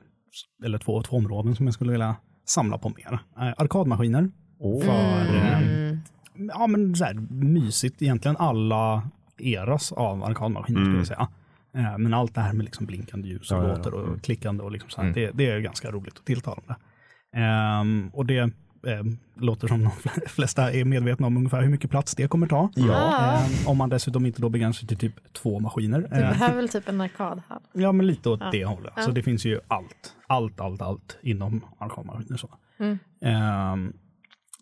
eller 0.65 0.79
två, 0.79 1.03
två 1.03 1.17
områden 1.17 1.57
som 1.57 1.67
jag 1.67 1.75
skulle 1.75 1.93
vilja 1.93 2.17
samla 2.47 2.79
på 2.79 2.89
mer. 2.89 3.19
Eh, 3.39 3.55
arkadmaskiner. 3.57 4.31
För, 4.85 5.35
eh, 5.37 5.59
Mm. 6.37 6.51
ja 6.59 6.67
men 6.67 6.97
så 6.97 7.05
här, 7.05 7.15
mysigt 7.31 8.03
egentligen 8.03 8.37
alla 8.37 9.03
eras 9.39 9.93
av 9.93 10.25
arkadmaskiner 10.25 10.81
skulle 10.85 10.97
jag 10.99 11.07
säga. 11.07 11.29
Eh, 11.77 11.99
Men 11.99 12.15
allt 12.15 12.35
det 12.35 12.41
här 12.41 12.53
med 12.53 12.65
liksom 12.65 12.87
blinkande 12.87 13.29
ljus 13.29 13.51
och 13.51 13.59
Ja, 13.59 13.63
ja, 13.63 13.69
ja. 13.69 13.77
låter 13.77 13.95
och 13.95 14.23
klickande 14.23 14.63
och 14.65 14.73
liksom 14.73 14.91
så 14.91 15.01
här, 15.01 15.09
Mm. 15.09 15.15
det, 15.21 15.31
det 15.35 15.51
är 15.51 15.61
ganska 15.61 15.91
roligt 15.91 16.19
och 16.19 16.25
tilltalande. 16.25 16.77
Ehm, 17.37 18.11
och 18.13 18.27
det 18.27 18.39
ehm, 18.87 19.19
låter 19.37 19.69
som 19.69 19.83
de 19.85 19.91
fl- 20.03 20.29
flesta 20.29 20.73
är 20.73 20.85
medvetna 20.85 21.27
om 21.27 21.37
ungefär 21.37 21.63
hur 21.63 21.69
mycket 21.71 21.91
plats 21.91 22.15
det 22.15 22.29
kommer 22.29 22.47
ta. 22.47 22.69
Ja. 22.75 23.37
Ehm, 23.37 23.51
om 23.67 23.77
man 23.79 23.89
dessutom 23.89 24.27
inte 24.27 24.41
då 24.43 24.49
begränsar 24.49 24.87
till 24.87 24.97
typ 24.97 25.33
två 25.33 25.61
maskiner. 25.61 25.99
Du 25.99 26.05
Ehm, 26.07 26.11
behöver 26.33 26.57
väl 26.57 26.69
typ 26.69 26.89
en 26.89 27.01
arkadhall? 27.01 27.61
Ja, 27.73 27.93
men 27.93 28.07
lite 28.07 28.29
åt 28.29 28.41
Ja. 28.41 28.51
det 28.53 28.65
hållet. 28.65 28.93
Ja. 28.97 29.03
Så 29.03 29.11
det 29.11 29.23
finns 29.23 29.45
ju 29.45 29.61
allt, 29.69 30.15
allt, 30.27 30.61
allt, 30.61 30.83
allt 30.83 31.19
inom 31.23 31.61
arkadmaskiner. 31.79 32.37
Så. 32.37 32.49
Mm. 32.79 33.93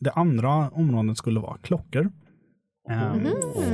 Det 0.02 0.10
andra 0.10 0.68
området 0.70 1.18
skulle 1.18 1.40
vara 1.40 1.58
klockor. 1.58 2.10
Mhm. 2.88 3.24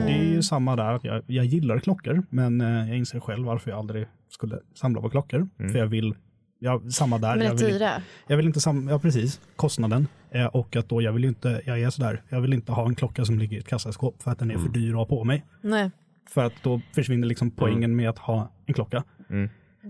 Det 0.06 0.12
är 0.12 0.24
ju 0.24 0.42
samma 0.42 0.76
där, 0.76 0.92
att 0.92 1.04
jag, 1.04 1.22
jag 1.26 1.44
gillar 1.44 1.78
klockor, 1.78 2.22
men 2.30 2.60
eh, 2.60 2.88
jag 2.88 2.98
inser 2.98 3.20
själv 3.20 3.46
varför 3.46 3.70
jag 3.70 3.78
aldrig 3.78 4.06
skulle 4.28 4.58
samla 4.74 5.00
på 5.00 5.10
klockor. 5.10 5.48
För 5.56 5.78
jag 5.78 5.86
vill, 5.86 6.14
jag, 6.58 6.92
samma 6.92 7.18
där. 7.18 7.36
Men 7.36 7.46
jag 7.46 7.54
vill, 7.54 7.72
dyra? 7.72 7.90
jag 8.26 8.36
vill 8.36 8.46
inte 8.46 8.60
samla, 8.60 8.90
ja 8.92 8.98
precis, 8.98 9.40
kostnaden. 9.56 10.06
Eh, 10.30 10.46
och 10.46 10.76
att 10.76 10.88
då 10.88 11.02
jag 11.02 11.12
vill 11.12 11.24
inte, 11.24 11.62
jag 11.66 11.80
är 11.80 11.90
sådär, 11.90 12.22
jag 12.28 12.40
vill 12.40 12.52
inte 12.52 12.72
ha 12.72 12.86
en 12.88 12.94
klocka 12.94 13.24
som 13.24 13.38
ligger 13.38 13.56
i 13.56 13.60
ett 13.60 13.68
kassaskåp 13.68 14.22
för 14.22 14.30
att 14.30 14.38
den 14.38 14.50
är 14.50 14.58
för 14.58 14.68
dyr 14.68 14.90
att 14.90 14.96
ha 14.96 15.06
på 15.06 15.24
mig. 15.24 15.44
Nej. 15.62 15.90
För 16.30 16.44
att 16.44 16.54
då 16.62 16.80
försvinner 16.94 17.26
liksom 17.26 17.50
poängen 17.50 17.96
med 17.96 18.08
att 18.10 18.18
ha 18.18 18.52
en 18.66 18.74
klocka. 18.74 19.04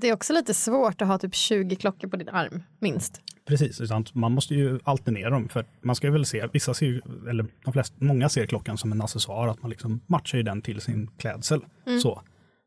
Det 0.01 0.09
är 0.09 0.12
också 0.12 0.32
lite 0.32 0.55
svårt 0.55 1.03
att 1.03 1.09
ha 1.09 1.18
typ 1.18 1.34
20 1.34 1.76
klockor 1.76 2.09
på 2.09 2.16
din 2.16 2.28
arm, 2.28 2.62
minst. 2.78 3.20
Precis, 3.46 3.80
utan 3.80 4.05
man 4.12 4.32
måste 4.32 4.55
ju 4.55 4.78
alternera 4.84 5.30
dem. 5.30 5.49
För 5.49 5.64
man 5.82 5.96
ska 5.96 6.07
ju 6.07 6.12
väl 6.12 6.26
se, 6.26 6.46
vissa 6.53 6.74
ser 6.74 7.01
eller 7.28 7.46
de 7.64 7.72
flesta, 7.72 7.96
många 7.99 8.28
ser 8.28 8.46
klockan 8.46 8.78
som 8.78 8.92
en 8.92 9.03
accessoar, 9.03 9.49
att 9.49 9.62
man 9.62 9.70
liksom 9.70 10.01
matchar 10.07 10.38
ju 10.38 10.44
den 10.44 10.62
till 10.62 10.80
sin 10.80 11.11
klädsel. 11.18 11.61
Så. 12.03 12.22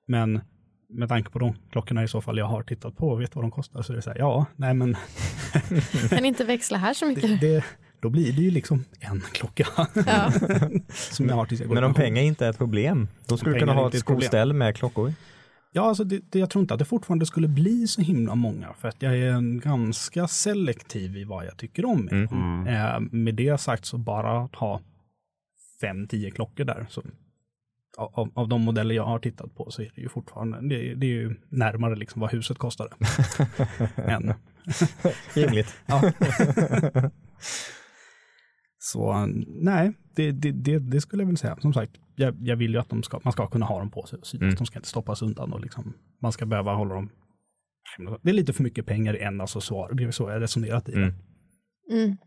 Men 0.08 0.42
med 0.90 1.10
tanke 1.10 1.30
på 1.30 1.40
de 1.40 1.56
klockorna 1.72 2.04
i 2.04 2.08
så 2.08 2.22
fall 2.22 2.38
jag 2.38 2.46
har 2.46 2.64
tittat 2.64 2.98
på 2.98 3.10
och 3.10 3.22
vet 3.22 3.36
vad 3.36 3.44
de 3.44 3.52
kostar 3.52 3.82
så 3.82 3.94
är 3.94 3.96
det 3.96 4.02
så 4.02 4.10
här, 4.10 4.18
ja, 4.18 4.46
nej 4.56 4.74
men 4.74 4.98
Kan 6.10 6.26
inte 6.26 6.44
växla 6.44 6.78
här 6.78 6.94
så 6.94 7.06
mycket. 7.06 7.42
det, 7.42 7.56
det, 7.56 7.64
då 8.00 8.10
blir 8.10 8.34
det 8.34 8.42
ju 8.42 8.52
liksom 8.52 8.86
en 9.00 9.22
klocka 9.32 9.68
Ja. 10.06 10.32
som 10.90 11.30
jag 11.30 11.36
har 11.36 11.46
tills 11.46 11.62
jag 11.62 11.68
går 11.70 11.76
Men 11.76 11.84
om 11.84 11.94
pengar 11.94 12.22
inte 12.22 12.46
är 12.46 12.50
ett 12.50 12.58
problem, 12.58 13.08
då 13.28 13.38
skulle 13.38 13.56
du 13.56 13.60
kunna 13.60 13.74
ha 13.74 13.88
ett 13.88 14.00
skoställ 14.00 14.54
med 14.54 14.76
klockor. 14.76 15.14
Ja, 15.74 15.82
alltså 15.82 16.04
det, 16.04 16.22
det, 16.30 16.40
jag 16.40 16.50
tror 16.50 16.62
inte 16.62 16.74
att 16.74 16.80
det 16.80 16.86
fortfarande 16.86 17.26
skulle 17.26 17.48
bli 17.48 17.88
så 17.88 18.02
himla 18.02 18.36
många, 18.36 18.74
för 18.74 18.88
att 18.88 19.02
jag 19.02 19.18
är 19.18 19.32
en 19.32 19.60
ganska 19.60 20.28
selektiv 20.28 21.18
i 21.18 21.24
vad 21.24 21.46
jag 21.46 21.58
tycker 21.58 21.86
om. 21.86 22.10
Mm. 22.12 22.68
Eh, 22.68 23.00
med 23.12 23.36
det 23.36 23.62
sagt 23.62 23.86
så 23.86 23.98
bara 23.98 24.42
att 24.44 24.56
ha 24.56 24.82
fem, 25.82 26.08
tio 26.08 26.32
klockor 26.32 26.64
där. 26.64 26.86
Så, 26.90 27.04
av, 27.98 28.32
av 28.34 28.48
de 28.48 28.62
modeller 28.62 28.96
jag 28.96 29.06
har 29.06 29.20
tittat 29.20 29.56
på 29.56 29.72
så 29.72 29.82
är 29.82 29.92
det 29.96 30.02
ju 30.02 30.10
fortfarande, 30.10 30.62
det, 30.62 30.96
det 30.96 31.06
är 31.06 31.12
ju 31.12 31.36
närmare 31.50 31.96
liksom 31.96 32.22
vad 32.22 32.32
huset 32.32 32.58
kostade. 32.58 32.90
än, 33.96 34.34
Rimligt. 35.34 35.76
ja. 35.86 36.02
så 38.84 39.26
nej, 39.48 39.94
det, 40.16 40.32
det, 40.32 40.52
det, 40.52 40.80
det 40.80 41.02
skulle 41.02 41.24
jag 41.24 41.28
väl 41.28 41.38
säga. 41.38 41.58
Som 41.62 41.74
sagt, 41.74 41.92
jag, 42.16 42.36
jag 42.42 42.56
vill 42.56 42.72
ju 42.72 42.80
att 42.80 42.90
de 42.90 43.04
ska, 43.04 43.20
man 43.24 43.34
ska 43.34 43.48
kunna 43.48 43.66
ha 43.66 43.80
dem 43.80 43.92
på 43.92 44.06
sig 44.06 44.20
och 44.20 44.28
synas. 44.28 44.42
Mm. 44.42 44.56
De 44.56 44.66
ska 44.66 44.80
inte 44.80 44.90
stoppas 44.90 45.22
undan 45.22 45.54
och 45.54 45.62
liksom, 45.62 45.94
man 46.22 46.32
ska 46.32 46.46
behöva 46.46 46.74
hålla 46.74 46.96
dem 46.96 47.10
det 47.98 48.30
är 48.30 48.34
lite 48.34 48.54
för 48.54 48.64
mycket 48.64 48.86
pengar 48.86 49.16
i 49.16 49.20
en 49.20 49.42
accessoar. 49.42 49.94
Det 49.94 50.04
är 50.04 50.12
så 50.12 50.30
jag 50.30 50.42
resonerat 50.42 50.90
i 50.90 50.92
det. 50.92 50.98
Mm. 50.98 51.14
Mm. 51.92 52.18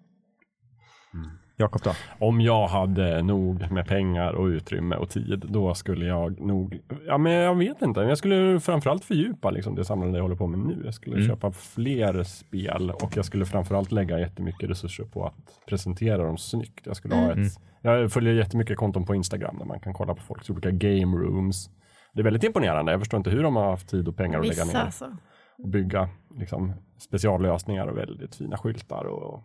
Jakob 1.57 1.83
då? 1.83 1.91
Om 2.19 2.41
jag 2.41 2.67
hade 2.69 3.23
nog 3.23 3.71
med 3.73 3.87
pengar 3.87 4.33
och 4.33 4.45
utrymme 4.47 4.97
och 4.97 5.09
tid, 5.11 5.45
då 5.49 5.75
skulle 5.75 6.07
jag 6.07 6.41
nog, 6.41 6.81
ja 7.07 7.19
men 7.19 7.33
jag 7.33 7.55
vet 7.55 7.83
inte, 7.83 8.01
jag 8.01 8.19
skulle 8.19 8.61
framförallt 8.61 9.05
fördjupa 9.05 9.51
liksom 9.51 9.75
det 9.75 9.85
samlande 9.85 10.19
jag 10.19 10.23
håller 10.23 10.37
på 10.37 10.47
med 10.47 10.59
nu. 10.59 10.83
Jag 10.85 10.95
skulle 10.95 11.17
Mm. 11.17 11.29
köpa 11.29 11.53
fler 11.53 12.23
spel 12.23 12.91
och 12.91 13.17
jag 13.17 13.25
skulle 13.25 13.45
framförallt 13.47 13.93
lägga 13.93 14.19
jättemycket 14.19 14.71
resurser 14.71 15.05
på 15.05 15.27
att 15.27 15.67
presentera 15.69 16.25
dem 16.25 16.39
snyggt. 16.39 16.87
Jag 16.87 16.97
skulle 16.97 17.15
ha 17.15 17.23
Mm. 17.33 17.43
ett, 17.47 17.53
jag 17.83 18.13
följer 18.13 18.35
jättemycket 18.35 18.77
konton 18.77 19.05
på 19.07 19.15
Instagram 19.15 19.59
där 19.59 19.67
man 19.67 19.81
kan 19.81 19.93
kolla 19.95 20.15
på 20.15 20.23
folks 20.23 20.51
olika 20.51 20.71
game 20.71 21.17
rooms. 21.17 21.71
Det 22.13 22.21
är 22.21 22.25
väldigt 22.25 22.45
imponerande. 22.45 22.93
Jag 22.93 23.01
förstår 23.01 23.19
inte 23.19 23.31
hur 23.31 23.43
de 23.43 23.57
har 23.57 23.71
haft 23.71 23.89
tid 23.89 24.09
och 24.09 24.17
pengar 24.17 24.39
att 24.41 24.47
lägga 24.47 24.65
Vissa 24.65 24.79
ner 24.79 24.85
alltså. 24.85 25.17
och 25.59 25.69
bygga 25.69 26.09
liksom, 26.39 26.73
speciallösningar 26.99 27.87
och 27.87 27.99
väldigt 27.99 28.35
fina 28.35 28.57
skyltar 28.59 29.05
och 29.05 29.43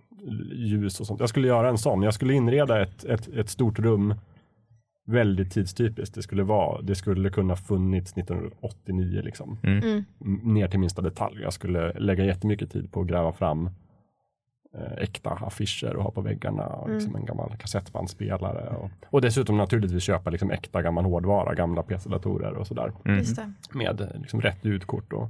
ljus 0.51 0.99
och 0.99 1.07
sånt. 1.07 1.19
Jag 1.19 1.29
skulle 1.29 1.47
göra 1.47 1.69
en 1.69 1.77
sån. 1.77 2.03
Jag 2.03 2.13
skulle 2.13 2.33
inreda 2.33 2.81
ett, 2.81 3.05
ett, 3.05 3.27
ett 3.27 3.49
stort 3.49 3.79
rum 3.79 4.13
väldigt 5.09 5.51
tidstypiskt. 5.51 6.15
Det 6.15 6.21
skulle, 6.21 6.43
vara, 6.43 6.81
det 6.81 6.95
skulle 6.95 7.29
kunna 7.29 7.55
funnits 7.55 8.17
1989 8.17 9.21
liksom. 9.23 9.57
Mm. 9.63 9.83
Mm. 9.83 10.05
Ner 10.43 10.67
till 10.67 10.79
minsta 10.79 11.01
detalj. 11.01 11.41
Jag 11.41 11.53
skulle 11.53 11.93
lägga 11.93 12.25
jättemycket 12.25 12.71
tid 12.71 12.91
på 12.91 13.01
att 13.01 13.07
gräva 13.07 13.31
fram 13.31 13.69
eh, 14.73 14.93
äkta 14.97 15.29
affischer 15.29 15.95
och 15.95 16.03
ha 16.03 16.11
på 16.11 16.21
väggarna 16.21 16.65
och 16.65 16.89
liksom 16.89 17.15
en 17.15 17.25
gammal 17.25 17.57
kassettbandspelare. 17.57 18.75
Och, 18.75 18.91
och 19.05 19.21
dessutom 19.21 19.57
naturligtvis 19.57 20.03
köpa 20.03 20.29
liksom 20.29 20.51
äkta 20.51 20.81
gammal 20.81 21.05
hårdvara, 21.05 21.53
gamla 21.53 21.83
PC-datorer 21.83 22.53
och 22.53 22.67
sådär. 22.67 22.91
Det. 23.03 23.77
Med 23.77 24.11
liksom 24.21 24.41
rätt 24.41 24.65
ljudkort 24.65 25.13
och 25.13 25.29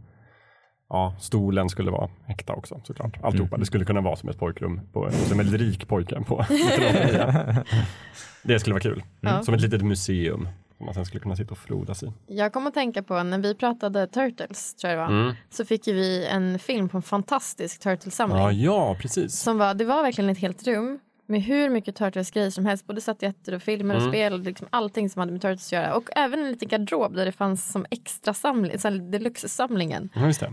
ja, 0.90 1.16
stolen 1.20 1.70
skulle 1.70 1.92
vara 1.92 2.10
äkta 2.28 2.54
också 2.54 2.80
såklart. 2.84 3.24
Alltihopa. 3.24 3.58
Det 3.58 3.66
skulle 3.66 3.86
kunna 3.86 4.02
vara 4.02 4.16
som 4.16 4.30
ett 4.30 4.40
pojkrum 4.40 4.82
på, 4.94 5.12
som 5.12 5.40
en 5.40 5.46
rik 5.58 5.88
pojke 5.88 6.22
på 6.28 6.42
1989. 6.42 7.64
Det 8.44 8.60
skulle 8.60 8.74
vara 8.74 8.82
kul. 8.82 9.04
Ja. 9.22 9.44
Som 9.44 9.54
ett 9.54 9.62
litet 9.62 9.82
museum 9.82 10.48
som 10.78 10.86
man 10.86 10.96
sen 10.96 11.06
skulle 11.06 11.22
kunna 11.22 11.36
sitta 11.36 11.52
och 11.52 11.58
frodas 11.58 12.04
i. 12.04 12.12
Jag 12.28 12.54
kommer 12.54 12.68
att 12.68 12.74
tänka 12.74 13.04
på 13.04 13.24
när 13.24 13.38
vi 13.38 13.56
pratade 13.56 14.08
Turtles, 14.08 14.76
tror 14.76 14.94
jag 14.94 15.00
det 15.00 15.04
var, 15.14 15.22
Mm. 15.22 15.36
så 15.50 15.66
fick 15.66 15.88
ju 15.88 15.94
vi 15.94 16.26
en 16.28 16.60
film 16.60 16.90
på 16.90 16.98
en 16.98 17.02
fantastisk 17.04 17.80
Turtles-samling. 17.84 18.38
Ja, 18.38 18.52
ja, 18.52 18.96
precis. 19.00 19.40
Som 19.40 19.58
var, 19.58 19.74
det 19.74 19.86
var 19.86 20.04
verkligen 20.04 20.30
ett 20.30 20.38
helt 20.38 20.68
rum 20.68 21.00
med 21.30 21.42
hur 21.42 21.70
mycket 21.70 21.96
Turtles-grejer 21.96 22.50
som 22.50 22.66
helst. 22.66 22.88
Både 22.88 23.02
statyetter 23.02 23.54
och 23.56 23.62
filmer 23.62 23.96
Mm. 23.96 24.08
och 24.08 24.14
spel. 24.14 24.34
och 24.34 24.40
Liksom 24.40 24.68
allting 24.70 25.10
som 25.10 25.20
hade 25.20 25.32
med 25.32 25.42
Turtles 25.42 25.68
att 25.68 25.72
göra. 25.72 25.96
Och 25.96 26.10
även 26.16 26.40
en 26.40 26.52
liten 26.52 26.68
garderob 26.68 27.16
där 27.16 27.26
det 27.26 27.32
fanns 27.32 27.72
som 27.72 27.86
extra 27.92 28.34
samling, 28.34 28.80
så 28.80 28.88
här 28.90 28.96
deluxe-samling. 29.12 29.92
Ja, 30.16 30.26
just 30.26 30.40
det. 30.40 30.46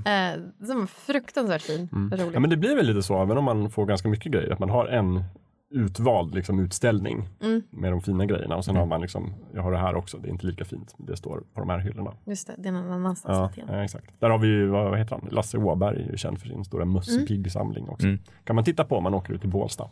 Eh, 0.60 0.66
som 0.66 0.78
var 0.80 0.86
fruktansvärt 0.86 1.62
fin. 1.62 1.88
Rolig. 1.92 2.20
Mm. 2.20 2.32
Ja, 2.34 2.40
men 2.40 2.50
det 2.50 2.56
blir 2.56 2.76
väl 2.76 2.86
lite 2.86 3.02
så, 3.02 3.22
även 3.22 3.38
om 3.38 3.44
man 3.44 3.70
får 3.70 3.86
ganska 3.86 4.08
mycket 4.08 4.32
grejer, 4.32 4.50
att 4.52 4.58
man 4.58 4.70
har 4.70 4.86
en 4.86 5.24
utvald 5.70 6.34
liksom, 6.34 6.58
utställning 6.60 7.28
Mm. 7.42 7.62
med 7.70 7.92
de 7.92 8.00
fina 8.00 8.26
grejerna 8.26 8.56
och 8.56 8.64
sen 8.64 8.76
har 8.76 8.86
man 8.86 9.00
liksom, 9.00 9.34
jag 9.54 9.62
har 9.62 9.72
det 9.72 9.78
här 9.78 9.94
också, 9.94 10.18
det 10.18 10.28
är 10.28 10.30
inte 10.30 10.46
lika 10.46 10.64
fint, 10.64 10.94
det 10.98 11.16
står 11.16 11.42
på 11.54 11.60
de 11.60 11.68
här 11.68 11.78
hyllorna. 11.78 12.12
Just 12.26 12.46
det, 12.46 12.54
det 12.58 12.68
är 12.68 12.72
någon 12.72 12.92
annanstans. 12.92 13.52
Ja, 13.56 13.64
ja, 13.68 13.84
exakt. 13.84 14.20
Där 14.20 14.30
har 14.30 14.38
vi 14.38 14.48
ju, 14.48 14.66
vad 14.66 14.98
heter 14.98 15.18
han, 15.20 15.28
Lasse 15.32 15.58
Åberg 15.58 16.02
är 16.02 16.10
ju 16.10 16.16
känd 16.16 16.40
för 16.40 16.48
sin 16.48 16.64
stora 16.64 16.84
Musse 16.84 17.20
Pigg-samling 17.26 17.88
också. 17.88 18.06
Mm. 18.06 18.18
Kan 18.44 18.56
man 18.56 18.64
titta 18.64 18.84
på 18.84 18.96
om 18.96 19.02
man 19.02 19.14
åker 19.14 19.32
ut 19.34 19.40
till 19.40 19.50
Bålsta. 19.50 19.88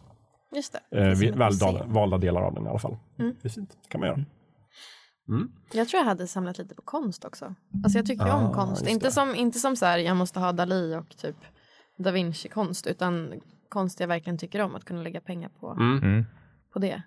Just 0.55 0.72
det. 0.90 0.98
Eh, 0.98 1.05
det 1.09 1.14
vi- 1.14 1.28
som 1.52 1.76
ett 1.76 1.86
valda, 1.86 2.18
delar 2.18 2.42
av 2.42 2.55
den 2.55 2.66
i 2.66 2.68
alla 2.68 2.78
fall. 2.78 2.96
Mm. 3.18 3.34
Det 3.42 3.48
är 3.48 3.50
fint, 3.50 3.76
kan 3.88 4.00
man 4.00 4.09
göra. 4.09 4.24
Jag 5.72 5.88
tror 5.88 5.98
jag 5.98 6.05
hade 6.07 6.26
samlat 6.26 6.59
lite 6.59 6.74
på 6.74 6.82
konst 6.82 7.24
också. 7.24 7.55
Alltså 7.84 7.98
jag 7.98 8.07
tycker 8.07 8.24
ju 8.26 8.30
Ah, 8.30 8.46
om 8.48 8.52
konst. 8.55 8.86
Inte 8.86 9.07
det. 9.07 9.12
som, 9.12 9.34
inte 9.34 9.59
som 9.59 9.76
så 9.76 9.86
här, 9.86 9.98
jag 9.98 10.16
måste 10.16 10.40
ha 10.40 10.52
Dali 10.52 10.94
och 10.96 11.16
typ 11.16 11.36
Da 11.98 12.11
Vinci-konst. 12.11 12.86
Utan 12.86 13.32
konst 13.68 14.00
jag 14.00 14.09
verkligen 14.09 14.38
tycker 14.38 14.61
om. 14.61 14.74
Att 14.74 14.84
kunna 14.84 15.02
lägga 15.02 15.20
pengar 15.20 15.50
på, 15.61 15.70
Mm. 15.70 16.24
på 16.72 16.78
det. 16.78 17.02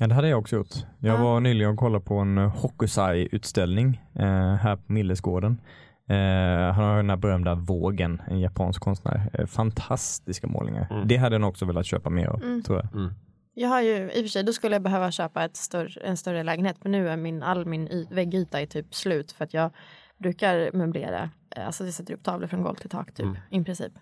Ja, 0.00 0.06
det 0.06 0.14
hade 0.14 0.28
jag 0.28 0.38
också 0.38 0.56
gjort. 0.56 0.74
Jag 0.98 1.18
Ja. 1.18 1.22
var 1.22 1.40
nyligen 1.40 1.72
och 1.72 1.78
kollade 1.78 2.04
på 2.04 2.14
en 2.18 2.38
eh, 2.38 2.56
Hokusai-utställning 2.62 4.02
eh, 4.14 4.54
här 4.54 4.76
på 4.76 4.92
Millesgården. 4.92 5.60
Eh, 6.08 6.74
han 6.74 6.84
har 6.84 6.96
den 6.96 7.10
här 7.10 7.16
berömda 7.16 7.54
Vågen, 7.54 8.22
en 8.26 8.40
japansk 8.40 8.80
konstnär. 8.82 9.30
Eh, 9.32 9.46
fantastiska 9.46 10.46
målningar. 10.46 10.86
Mm. 10.90 11.08
Det 11.08 11.16
hade 11.16 11.38
nog 11.38 11.48
också 11.50 11.64
velat 11.64 11.86
köpa 11.86 12.10
mer 12.10 12.26
av, 12.26 12.42
Mm. 12.42 12.62
tror 12.62 12.78
jag. 12.78 13.10
Jag 13.56 13.68
har 13.68 13.80
ju, 13.80 13.96
i 14.12 14.20
och 14.20 14.24
för 14.24 14.28
sig, 14.28 14.42
då 14.44 14.52
skulle 14.52 14.74
jag 14.74 14.82
behöva 14.82 15.10
köpa 15.10 15.44
ett 15.44 15.56
större, 15.56 16.00
en 16.00 16.16
större 16.16 16.42
lägenhet. 16.42 16.76
För 16.82 16.88
nu 16.88 17.08
är 17.08 17.16
min, 17.16 17.42
all 17.42 17.66
min 17.66 17.88
y, 17.88 18.06
väggyta 18.10 18.60
är 18.60 18.66
typ 18.66 18.94
slut. 18.94 19.32
För 19.32 19.44
att 19.44 19.54
jag 19.54 19.70
brukar 20.18 20.70
möblera. 20.72 21.30
eh, 21.56 21.66
Alltså 21.66 21.84
jag 21.84 21.94
sätter 21.94 22.14
upp 22.14 22.22
tavlor 22.22 22.46
från 22.48 22.62
golv 22.62 22.76
till 22.76 22.90
tak 22.90 23.14
typ. 23.14 23.26
Mm. 23.26 23.36
I 23.50 23.64
princip. 23.64 23.92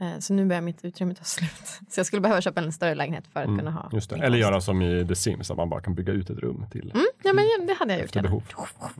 Eh, 0.00 0.18
Så 0.18 0.34
nu 0.34 0.44
börjar 0.46 0.62
mitt 0.62 0.84
utrymme 0.84 1.14
ta 1.14 1.24
slut. 1.24 1.50
Så 1.88 2.00
jag 2.00 2.06
skulle 2.06 2.20
behöva 2.22 2.40
köpa 2.40 2.60
en 2.60 2.72
större 2.72 2.94
lägenhet 2.94 3.24
för 3.32 3.40
att 3.40 3.46
kunna 3.58 3.70
ha. 3.70 3.80
Mm, 3.80 3.90
Just 3.94 4.10
det. 4.10 4.16
Eller 4.16 4.38
göra 4.38 4.60
som 4.60 4.82
i 4.82 5.06
The 5.08 5.14
Sims, 5.14 5.50
att 5.50 5.56
man 5.56 5.68
bara 5.68 5.80
kan 5.80 5.94
bygga 5.94 6.12
ut 6.12 6.30
ett 6.30 6.38
rum 6.38 6.64
till 6.70 6.90
Mm, 6.94 7.06
ja 7.24 7.32
men 7.32 7.66
det 7.66 7.74
hade 7.78 7.92
jag 7.92 8.00
gjort. 8.00 8.04
efter 8.06 8.22
behov. 8.22 8.42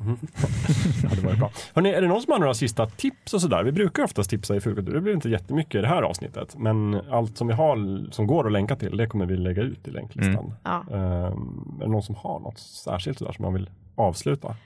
Mm. 0.00 0.18
Det 1.16 1.20
var 1.20 1.32
ju 1.32 1.38
bra. 1.38 1.50
Hörrni, 1.74 1.90
är 1.90 2.02
det 2.02 2.08
någon 2.08 2.22
som 2.22 2.32
har 2.32 2.38
några 2.38 2.54
sista 2.54 2.86
tips 2.86 3.34
och 3.34 3.40
sådär? 3.40 3.62
Vi 3.64 3.72
brukar 3.72 4.02
oftast 4.02 4.30
tipsa 4.30 4.56
i 4.56 4.60
Fulkultur. 4.60 4.94
Det 4.94 5.00
blir 5.00 5.12
inte 5.14 5.28
jättemycket 5.28 5.74
i 5.74 5.78
det 5.82 5.88
här 5.88 6.02
avsnittet. 6.02 6.54
Men 6.58 6.94
allt 7.10 7.38
som 7.38 7.46
vi 7.46 7.54
har 7.54 8.10
som 8.12 8.26
går 8.26 8.46
att 8.46 8.52
länka 8.52 8.76
till, 8.76 8.96
det 8.96 9.06
kommer 9.06 9.26
vi 9.26 9.36
lägga 9.36 9.62
ut 9.62 9.88
i 9.88 9.90
länklistan. 9.90 10.54
Ja. 10.64 10.84
Ehm, 10.90 11.76
är 11.80 11.84
det 11.84 11.88
någon 11.90 12.02
som 12.02 12.14
har 12.14 12.40
något 12.40 12.58
särskilt 12.58 13.18
sådär 13.18 13.32
som 13.32 13.42
man 13.42 13.52
vill 13.54 13.70
avsluta? 13.94 14.56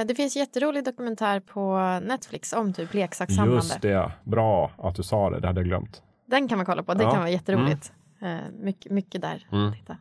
Eh, 0.00 0.06
Det 0.06 0.14
finns 0.14 0.36
jätterolig 0.36 0.84
dokumentär 0.84 1.40
på 1.40 1.78
Netflix 2.02 2.52
om 2.52 2.72
typ 2.72 2.94
leksakssamlande. 2.94 3.54
Just 3.56 3.80
det, 3.82 4.12
bra 4.24 4.70
att 4.78 4.94
du 4.94 5.02
sa 5.02 5.30
det, 5.30 5.40
det 5.40 5.46
hade 5.46 5.60
jag 5.60 5.66
glömt. 5.68 6.02
Den 6.26 6.48
kan 6.48 6.58
man 6.58 6.66
kolla 6.66 6.82
på, 6.82 6.94
det 6.94 7.02
Ja. 7.04 7.10
kan 7.10 7.18
vara 7.20 7.30
jätteroligt. 7.30 7.92
Eh, 8.22 8.36
Mycket, 8.60 8.92
mycket 8.92 9.20
där. 9.22 9.46
Mm. 9.52 9.72
Titta. 9.72 9.96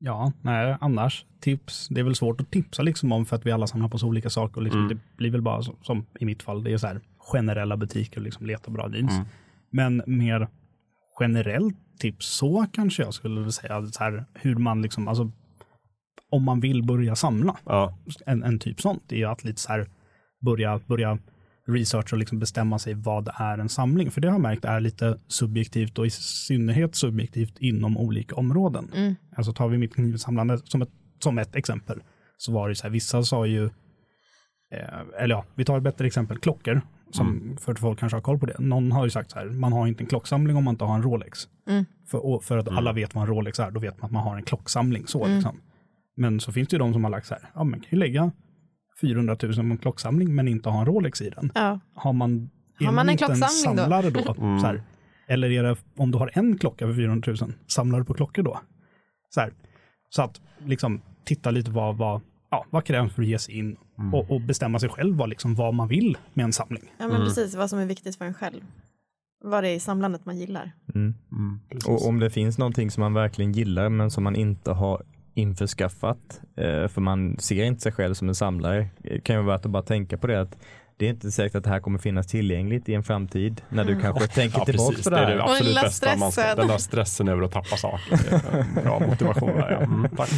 Ja, 0.00 0.32
nej, 0.42 0.76
annars 0.80 1.26
tips. 1.40 1.88
Det 1.88 2.00
är 2.00 2.04
väl 2.04 2.14
svårt 2.14 2.40
att 2.40 2.50
tipsa 2.50 2.82
liksom 2.82 3.12
om 3.12 3.26
för 3.26 3.36
att 3.36 3.46
vi 3.46 3.52
alla 3.52 3.66
samlar 3.66 3.88
på 3.88 3.98
så 3.98 4.06
olika 4.06 4.30
saker. 4.30 4.56
Och 4.56 4.62
liksom, 4.62 4.80
Mm. 4.84 4.96
Det 4.96 5.16
blir 5.16 5.30
väl 5.30 5.42
bara 5.42 5.62
som, 5.62 5.76
som 5.82 6.06
i 6.20 6.24
mitt 6.24 6.42
fall, 6.42 6.64
det 6.64 6.72
är 6.72 6.78
så 6.78 6.86
här 6.86 7.00
generella 7.18 7.76
butiker 7.76 8.16
och 8.18 8.22
liksom 8.24 8.46
leta 8.46 8.70
bra 8.70 8.90
jeans. 8.94 9.12
Mm. 9.12 9.26
Men 9.70 10.02
mer 10.06 10.48
generellt 11.20 11.76
tips 11.98 12.26
så 12.26 12.66
kanske 12.72 13.02
jag 13.02 13.14
skulle 13.14 13.52
säga 13.52 13.86
så 13.86 14.04
här 14.04 14.24
hur 14.34 14.56
man 14.56 14.82
liksom, 14.82 15.08
alltså 15.08 15.30
om 16.30 16.44
man 16.44 16.60
vill 16.60 16.82
börja 16.82 17.16
samla, 17.16 17.56
Ja, 17.64 17.98
en, 18.26 18.42
en 18.42 18.58
typ 18.58 18.80
sånt, 18.80 19.02
det 19.06 19.14
är 19.14 19.18
ju 19.18 19.24
att 19.24 19.44
lite 19.44 19.60
så 19.60 19.72
här 19.72 19.88
börja, 20.40 20.80
börja 20.86 21.18
researcha 21.66 22.16
och 22.16 22.18
liksom 22.18 22.38
bestämma 22.38 22.78
sig 22.78 22.94
vad 22.94 23.28
är 23.34 23.58
en 23.58 23.68
samling. 23.68 24.10
För 24.10 24.20
det 24.20 24.28
har 24.28 24.34
jag 24.34 24.40
märkt 24.40 24.64
är 24.64 24.80
lite 24.80 25.18
subjektivt 25.28 25.98
och 25.98 26.06
i 26.06 26.10
synnerhet 26.10 26.94
subjektivt 26.94 27.58
inom 27.58 27.98
olika 27.98 28.34
områden. 28.34 28.90
Mm. 28.94 29.14
Alltså 29.36 29.52
tar 29.52 29.68
vi 29.68 29.78
mitt 29.78 29.94
knivsamlande 29.94 30.58
som 30.64 30.82
ett, 30.82 30.90
som 31.18 31.38
ett 31.38 31.56
exempel, 31.56 32.00
så 32.36 32.52
var 32.52 32.68
det 32.68 32.74
så 32.74 32.82
här, 32.82 32.90
vissa 32.90 33.22
sa 33.22 33.46
ju, 33.46 33.64
eh, 34.74 35.22
eller 35.22 35.34
ja, 35.34 35.44
vi 35.54 35.64
tar 35.64 35.76
ett 35.76 35.82
bättre 35.82 36.06
exempel, 36.06 36.38
klockor, 36.38 36.80
som 37.10 37.56
för 37.60 37.72
att 37.72 37.78
folk 37.78 37.98
kanske 37.98 38.16
har 38.16 38.22
koll 38.22 38.38
på 38.38 38.46
det. 38.46 38.58
Någon 38.58 38.92
har 38.92 39.04
ju 39.04 39.10
sagt 39.10 39.30
så 39.30 39.38
här, 39.38 39.46
man 39.46 39.72
har 39.72 39.86
inte 39.86 40.02
en 40.02 40.08
klocksamling 40.08 40.56
om 40.56 40.64
man 40.64 40.74
inte 40.74 40.84
har 40.84 40.94
en 40.94 41.02
Rolex. 41.02 41.48
Mm. 41.68 41.84
För, 42.10 42.26
och 42.26 42.44
för 42.44 42.58
att 42.58 42.68
alla 42.68 42.92
vet 42.92 43.14
vad 43.14 43.22
en 43.22 43.28
Rolex 43.28 43.60
är, 43.60 43.70
då 43.70 43.80
vet 43.80 44.00
man 44.00 44.06
att 44.06 44.12
man 44.12 44.22
har 44.22 44.36
en 44.36 44.42
klocksamling. 44.42 45.06
Så, 45.06 45.26
liksom. 45.26 45.60
Men 46.18 46.40
så 46.40 46.52
finns 46.52 46.68
det 46.68 46.74
ju 46.74 46.78
de 46.78 46.92
som 46.92 47.04
har 47.04 47.10
lagt 47.10 47.26
så 47.26 47.34
här, 47.34 47.42
ja 47.54 47.64
man 47.64 47.80
kan 47.80 47.88
ju 47.90 47.98
lägga 47.98 48.32
400 49.00 49.36
000 49.42 49.54
på 49.54 49.60
en 49.60 49.78
klocksamling 49.78 50.34
men 50.34 50.48
inte 50.48 50.68
ha 50.68 50.80
en 50.80 50.86
Rolex 50.86 51.22
i 51.22 51.30
den. 51.30 51.52
Ja. 51.54 51.80
Har 51.94 52.12
man, 52.12 52.50
Har 52.80 52.92
man 52.92 53.08
en 53.08 53.16
klocksamling 53.16 53.76
då? 53.76 53.82
samlare 53.82 54.10
då? 54.10 54.34
Så 54.60 54.66
här, 54.66 54.82
eller 55.26 55.50
är 55.50 55.62
det, 55.62 55.76
om 55.96 56.10
du 56.10 56.18
har 56.18 56.30
en 56.34 56.58
klocka 56.58 56.86
för 56.86 56.94
400 56.94 57.34
000, 57.40 57.52
samlar 57.66 57.98
du 57.98 58.04
på 58.04 58.14
klockor 58.14 58.42
då? 58.42 58.60
Så, 59.28 59.40
här, 59.40 59.52
så 60.08 60.22
att 60.22 60.40
liksom 60.64 61.00
titta 61.24 61.50
lite 61.50 61.70
vad, 61.70 61.96
vad, 61.96 62.20
ja, 62.50 62.66
vad 62.70 62.84
krävs 62.84 63.12
för 63.12 63.22
att 63.22 63.28
ge 63.28 63.38
sig 63.38 63.58
in 63.58 63.76
och, 64.12 64.30
och 64.30 64.40
bestämma 64.40 64.78
sig 64.78 64.88
själv 64.88 65.16
vad, 65.16 65.28
liksom, 65.28 65.54
vad 65.54 65.74
man 65.74 65.88
vill 65.88 66.18
med 66.34 66.44
en 66.44 66.52
samling. 66.52 66.92
ja, 66.98 67.08
men 67.08 67.20
precis 67.20 67.54
vad 67.54 67.70
som 67.70 67.78
är 67.78 67.86
viktigt 67.86 68.16
för 68.16 68.24
en 68.24 68.34
själv. 68.34 68.60
Vad 69.44 69.64
det 69.64 69.68
är 69.68 69.74
i 69.74 69.80
samlandet 69.80 70.24
man 70.24 70.38
gillar. 70.38 70.72
Mm. 70.94 71.14
precis. 71.68 71.88
Och 71.88 72.08
om 72.08 72.18
det 72.20 72.30
finns 72.30 72.58
någonting 72.58 72.90
som 72.90 73.00
man 73.00 73.14
verkligen 73.14 73.52
gillar 73.52 73.88
men 73.88 74.10
som 74.10 74.24
man 74.24 74.36
inte 74.36 74.72
har 74.72 75.02
införskaffat, 75.38 76.40
eh, 76.56 76.88
för 76.88 77.00
man 77.00 77.36
ser 77.38 77.64
inte 77.64 77.80
sig 77.80 77.92
själv 77.92 78.14
som 78.14 78.28
en 78.28 78.34
samlare, 78.34 78.88
Det 78.98 79.20
kan 79.20 79.36
ju 79.36 79.42
vara 79.42 79.56
värt 79.56 79.64
att 79.64 79.70
bara 79.70 79.82
tänka 79.82 80.18
på 80.18 80.26
det 80.26 80.40
att 80.40 80.58
det 80.98 81.06
är 81.06 81.10
inte 81.10 81.30
säkert 81.30 81.54
att 81.56 81.64
det 81.64 81.70
här 81.70 81.80
kommer 81.80 81.98
finnas 81.98 82.26
tillgängligt 82.26 82.88
i 82.88 82.94
en 82.94 83.02
framtid 83.02 83.60
när 83.68 83.84
du 83.84 84.00
kanske 84.00 84.26
tänker 84.26 84.58
Ja, 84.58 84.64
tillbaka 84.64 84.88
precis. 84.90 85.04
på 85.04 85.10
Det 85.10 85.16
det 85.16 85.22
är 85.22 85.26
här. 85.26 85.36
det 85.36 85.42
Och 85.42 85.48
den 85.48 85.52
absolut 85.52 85.68
lilla 85.68 85.82
bästa. 85.82 86.16
Man 86.16 86.32
ska, 86.32 86.40
stressen. 86.42 86.56
den 86.58 86.68
där 86.68 86.78
stressen 86.78 87.28
över 87.28 87.42
att 87.42 87.52
tappa 87.52 87.76
saker. 87.76 88.18
Det 88.74 88.80
är 88.80 88.82
bra 88.84 89.00
motivation. 89.08 89.48
Där, 89.56 89.70
ja. 89.70 89.76
mm, 89.78 90.10
tack. 90.16 90.30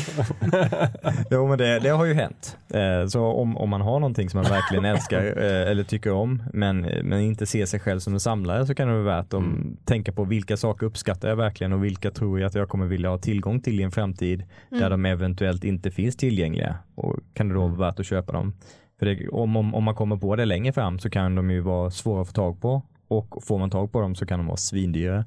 Jo 1.30 1.48
men 1.48 1.58
det, 1.58 1.78
det 1.78 1.88
har 1.88 2.04
ju 2.04 2.14
hänt. 2.14 2.56
Eh, 2.74 3.06
Så 3.08 3.24
om, 3.24 3.56
om 3.56 3.68
man 3.68 3.80
har 3.80 4.00
någonting 4.00 4.30
som 4.30 4.40
man 4.42 4.50
verkligen 4.50 4.84
älskar 4.84 5.18
eh, 5.36 5.70
eller 5.70 5.84
tycker 5.84 6.12
om 6.12 6.42
men, 6.52 6.80
men 6.80 7.20
inte 7.20 7.46
ser 7.46 7.66
sig 7.66 7.80
själv 7.80 8.00
som 8.00 8.12
en 8.14 8.20
samlare 8.20 8.66
så 8.66 8.74
kan 8.74 8.88
det 8.88 8.94
vara 8.94 9.16
värt 9.16 9.34
att 9.34 9.40
Mm. 9.40 9.76
tänka 9.84 10.12
på 10.12 10.24
vilka 10.24 10.56
saker 10.56 10.86
uppskattar 10.86 11.28
jag 11.28 11.36
verkligen 11.36 11.72
och 11.72 11.84
vilka 11.84 12.10
tror 12.10 12.40
jag 12.40 12.46
att 12.46 12.54
jag 12.54 12.68
kommer 12.68 12.86
vilja 12.86 13.08
ha 13.10 13.18
tillgång 13.18 13.60
till 13.60 13.80
i 13.80 13.82
en 13.82 13.90
framtid 13.90 14.44
där 14.70 14.90
de 14.90 15.04
eventuellt 15.06 15.64
inte 15.64 15.90
finns 15.90 16.16
tillgängliga 16.16 16.76
och 16.94 17.16
kan 17.34 17.48
det 17.48 17.54
då 17.54 17.60
vara 17.66 17.88
värt 17.90 18.00
att 18.00 18.06
köpa 18.06 18.32
dem. 18.32 18.52
För 19.00 19.06
det, 19.06 19.28
om, 19.28 19.56
om, 19.56 19.74
om 19.74 19.84
man 19.84 19.94
kommer 19.94 20.16
på 20.16 20.36
det 20.36 20.44
längre 20.44 20.72
fram 20.72 20.98
så 20.98 21.10
kan 21.10 21.34
de 21.34 21.50
ju 21.50 21.60
vara 21.60 21.90
svåra 21.90 22.20
att 22.22 22.26
få 22.28 22.32
tag 22.32 22.60
på 22.60 22.82
och 23.08 23.44
får 23.46 23.58
man 23.58 23.70
tag 23.70 23.92
på 23.92 24.00
dem 24.00 24.14
så 24.14 24.26
kan 24.26 24.38
de 24.38 24.46
vara 24.46 24.56
svindyra. 24.56 25.24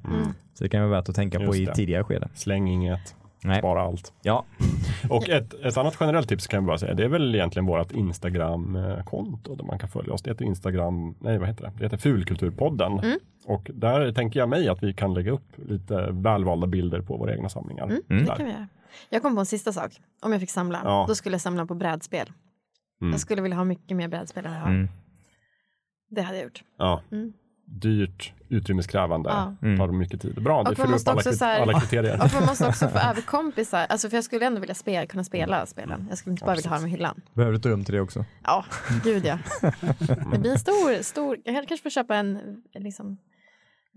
Så 0.54 0.64
det 0.64 0.70
kan 0.70 0.82
vara 0.82 0.92
värt 0.92 1.10
att 1.10 1.16
tänka 1.16 1.38
på 1.40 1.44
Just 1.46 1.58
i 1.60 1.66
det. 1.66 1.74
tidigare 1.76 2.04
skede. 2.04 2.30
Släng 2.34 2.68
inget, 2.68 3.16
Nej. 3.44 3.60
spara 3.60 3.82
allt. 3.82 4.14
Ja, 4.22 4.46
Och 5.10 5.30
ett, 5.30 5.54
ett 5.54 5.78
annat 5.78 5.98
generellt 6.00 6.30
tips 6.30 6.48
kan 6.48 6.58
jag 6.58 6.64
bara 6.66 6.78
säga, 6.78 6.94
det 6.94 7.04
är 7.04 7.08
väl 7.08 7.36
egentligen 7.36 7.66
vårt 7.66 7.92
Instagram-konto 7.92 9.56
där 9.56 9.64
man 9.64 9.80
kan 9.80 9.90
följa 9.90 10.14
oss. 10.14 10.22
Det 10.22 10.32
heter 10.32 10.46
Instagram, 10.46 11.16
nej 11.20 11.38
vad 11.38 11.48
heter 11.48 11.64
det? 11.64 11.72
Det 11.78 11.84
heter 11.84 11.98
Fulkulturpodden. 11.98 13.02
Och 13.46 13.72
där 13.74 14.12
tänker 14.12 14.40
jag 14.40 14.50
mig 14.50 14.70
att 14.70 14.84
vi 14.84 14.94
kan 14.94 15.14
lägga 15.14 15.32
upp 15.32 15.48
lite 15.70 16.08
välvalda 16.12 16.68
bilder 16.68 17.02
på 17.02 17.18
våra 17.18 17.34
egna 17.34 17.50
samlingar. 17.50 17.84
Mm. 17.86 18.02
Det 18.08 18.16
Där. 18.16 18.36
kan 18.36 18.46
vi 18.46 18.52
göra. 18.52 18.68
Jag 19.10 19.22
kom 19.22 19.34
på 19.36 19.40
en 19.40 19.46
sista 19.46 19.72
sak. 19.74 19.92
Om 20.22 20.32
jag 20.32 20.42
fick 20.42 20.50
samla, 20.52 20.82
Ja. 20.84 21.06
då 21.08 21.16
skulle 21.16 21.34
jag 21.34 21.42
samla 21.42 21.66
på 21.66 21.76
brädspel. 21.76 22.32
Mm. 23.04 23.12
Jag 23.12 23.20
skulle 23.22 23.42
vilja 23.42 23.58
ha 23.58 23.64
mycket 23.64 23.98
mer 23.98 24.08
brädspel 24.08 24.46
än 24.46 24.54
jag 24.54 24.60
har. 24.60 24.70
Mm. 24.70 24.88
Det 26.10 26.22
hade 26.22 26.38
jag 26.38 26.44
gjort. 26.44 26.64
Ja. 26.78 27.02
Mm. 27.12 27.34
Dyrt, 27.66 28.34
utrymmeskrävande, 28.50 29.30
Ja. 29.30 29.56
Mm. 29.62 29.78
tar 29.78 29.88
mycket 29.88 30.22
tid. 30.22 30.44
Bra, 30.44 30.58
Och 30.60 30.64
det 30.66 30.70
man 30.70 30.76
fyller 30.76 30.86
upp 30.88 30.92
måste 30.92 31.12
alla, 31.12 31.22
så 31.38 31.46
här- 31.46 31.62
alla 31.62 31.80
kriterier. 31.80 32.22
Och 32.24 32.34
man 32.34 32.46
måste 32.46 32.68
också 32.68 32.88
få 32.88 32.98
över 33.10 33.22
kompisar. 33.22 33.86
Alltså 33.90 34.10
för 34.10 34.18
jag 34.18 34.24
skulle 34.24 34.46
ändå 34.46 34.60
vilja 34.60 34.76
spela, 34.76 35.06
kunna 35.06 35.24
spela 35.24 35.66
spelen. 35.66 36.06
Jag 36.10 36.18
skulle 36.18 36.32
inte 36.32 36.46
bara 36.46 36.56
vilja 36.56 36.70
ha 36.70 36.78
dem 36.78 36.88
i 36.88 36.90
hyllan. 36.90 37.22
behöver 37.34 37.52
du 37.54 37.60
ett 37.60 37.66
rum 37.66 37.84
till 37.86 37.94
det 37.96 38.02
också? 38.02 38.26
Ja, 38.44 38.66
gud 39.04 39.26
ja. 39.26 39.40
Det 40.32 40.40
blir 40.40 40.52
en 40.52 40.60
stor, 40.60 41.04
stor, 41.04 41.38
jag 41.44 41.68
kanske 41.68 41.84
får 41.84 41.90
köpa 41.90 42.16
en, 42.16 42.40
liksom, 42.74 43.18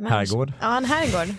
Herrgård. 0.04 0.52
Ja, 0.60 0.76
en 0.76 0.84
herrgård. 0.84 1.34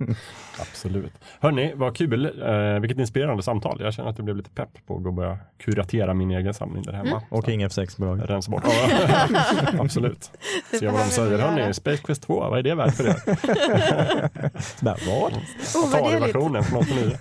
Absolut. 0.60 1.12
Hörni, 1.40 1.72
vad 1.74 1.96
kul. 1.96 2.24
Eh, 2.24 2.80
vilket 2.80 2.98
inspirerande 2.98 3.42
samtal. 3.42 3.80
Jag 3.80 3.94
känner 3.94 4.10
att 4.10 4.18
jag 4.18 4.24
blev 4.24 4.36
lite 4.36 4.50
pepp 4.50 4.86
på 4.86 4.96
att 4.96 5.02
gå 5.02 5.08
och 5.08 5.14
börja 5.14 5.38
kuratera 5.58 6.14
min 6.14 6.30
egen 6.30 6.54
samling 6.54 6.82
där 6.82 6.92
hemma. 6.92 7.22
Och 7.30 7.46
King 7.46 7.66
F6-bolag. 7.66 8.30
Rensa 8.30 8.50
bort. 8.50 8.64
Absolut. 9.80 10.30
Se 10.80 10.86
vad 10.86 11.00
de 11.00 11.04
säger. 11.04 11.38
Hörni, 11.38 11.74
Space 11.74 12.02
Quest 12.02 12.22
2, 12.22 12.40
vad 12.40 12.58
är 12.58 12.62
det 12.62 12.74
värt 12.74 12.94
för 12.94 13.04
er? 13.04 13.14
Vad? 14.84 15.02
Ovärderligt. 15.06 15.76
Atari-versionen 15.76 16.62
från 16.64 16.78
89. 16.78 17.16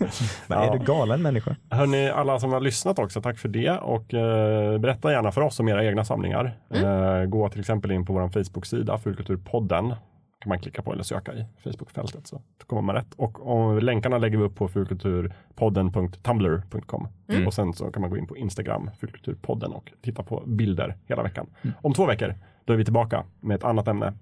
Vad 0.47 0.67
Är 0.67 0.79
du 0.79 0.85
galen 0.85 1.21
människa? 1.21 1.55
Hörni, 1.69 2.09
alla 2.09 2.39
som 2.39 2.51
har 2.51 2.59
lyssnat 2.59 2.99
också, 2.99 3.21
tack 3.21 3.37
för 3.37 3.49
det. 3.49 3.71
Och 3.71 4.13
eh, 4.13 4.79
berätta 4.79 5.11
gärna 5.11 5.31
för 5.31 5.41
oss 5.41 5.59
om 5.59 5.67
era 5.67 5.85
egna 5.85 6.05
samlingar. 6.05 6.57
Eh, 6.73 7.25
gå 7.25 7.49
till 7.49 7.59
exempel 7.59 7.91
in 7.91 8.05
på 8.05 8.13
vår 8.13 8.29
Facebook-sida, 8.29 8.97
Fulkulturpodden. 8.97 9.93
Kan 10.39 10.49
man 10.49 10.59
klicka 10.59 10.81
på 10.81 10.93
eller 10.93 11.03
söka 11.03 11.33
i 11.33 11.45
Facebook-fältet 11.63 12.27
så 12.27 12.41
kommer 12.67 12.81
man 12.81 12.95
rätt. 12.95 13.13
Och 13.13 13.47
om, 13.47 13.79
länkarna 13.79 14.17
lägger 14.17 14.37
vi 14.37 14.43
upp 14.43 14.55
på 14.55 14.67
fulkulturpodden.tumblr.com. 14.67 17.07
Och 17.47 17.53
sen 17.53 17.73
så 17.73 17.91
kan 17.91 18.01
man 18.01 18.09
gå 18.09 18.17
in 18.17 18.27
på 18.27 18.37
Instagram, 18.37 18.89
Fulkulturpodden 18.99 19.71
och 19.71 19.91
titta 20.01 20.23
på 20.23 20.43
bilder 20.47 20.97
hela 21.05 21.23
veckan. 21.23 21.47
Om 21.81 21.93
två 21.93 22.05
veckor, 22.05 22.35
då 22.65 22.73
är 22.73 22.77
vi 22.77 22.83
tillbaka 22.85 23.25
med 23.39 23.55
ett 23.55 23.63
annat 23.63 23.87
ämne. 23.87 24.13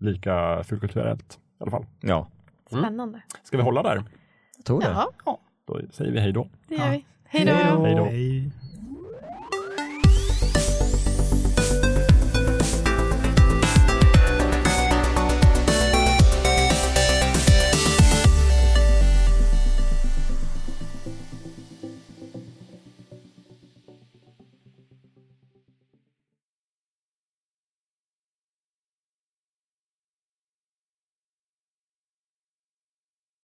Lika 0.00 0.64
fulkulturellt 0.64 1.38
i 1.60 1.62
alla 1.62 1.70
fall. 1.70 1.86
Ja, 2.00 2.28
Spännande. 2.70 3.22
Ska 3.42 3.56
vi 3.56 3.62
hålla 3.62 3.82
där? 3.82 4.02
jag 4.56 4.64
tror 4.64 4.80
det. 4.80 4.86
Ja, 5.26 5.38
Då 5.66 5.80
säger 5.90 6.12
vi 6.12 6.20
hej 6.20 6.32
då. 6.32 6.48
det 6.68 6.74
gör 6.74 6.90
vi. 6.90 7.04
Hej 7.24 7.44
då. 7.46 7.52
Hej 7.52 7.64
då. 7.74 7.84
Hej 7.84 7.94
då. 7.94 8.04
Hej. 8.04 8.50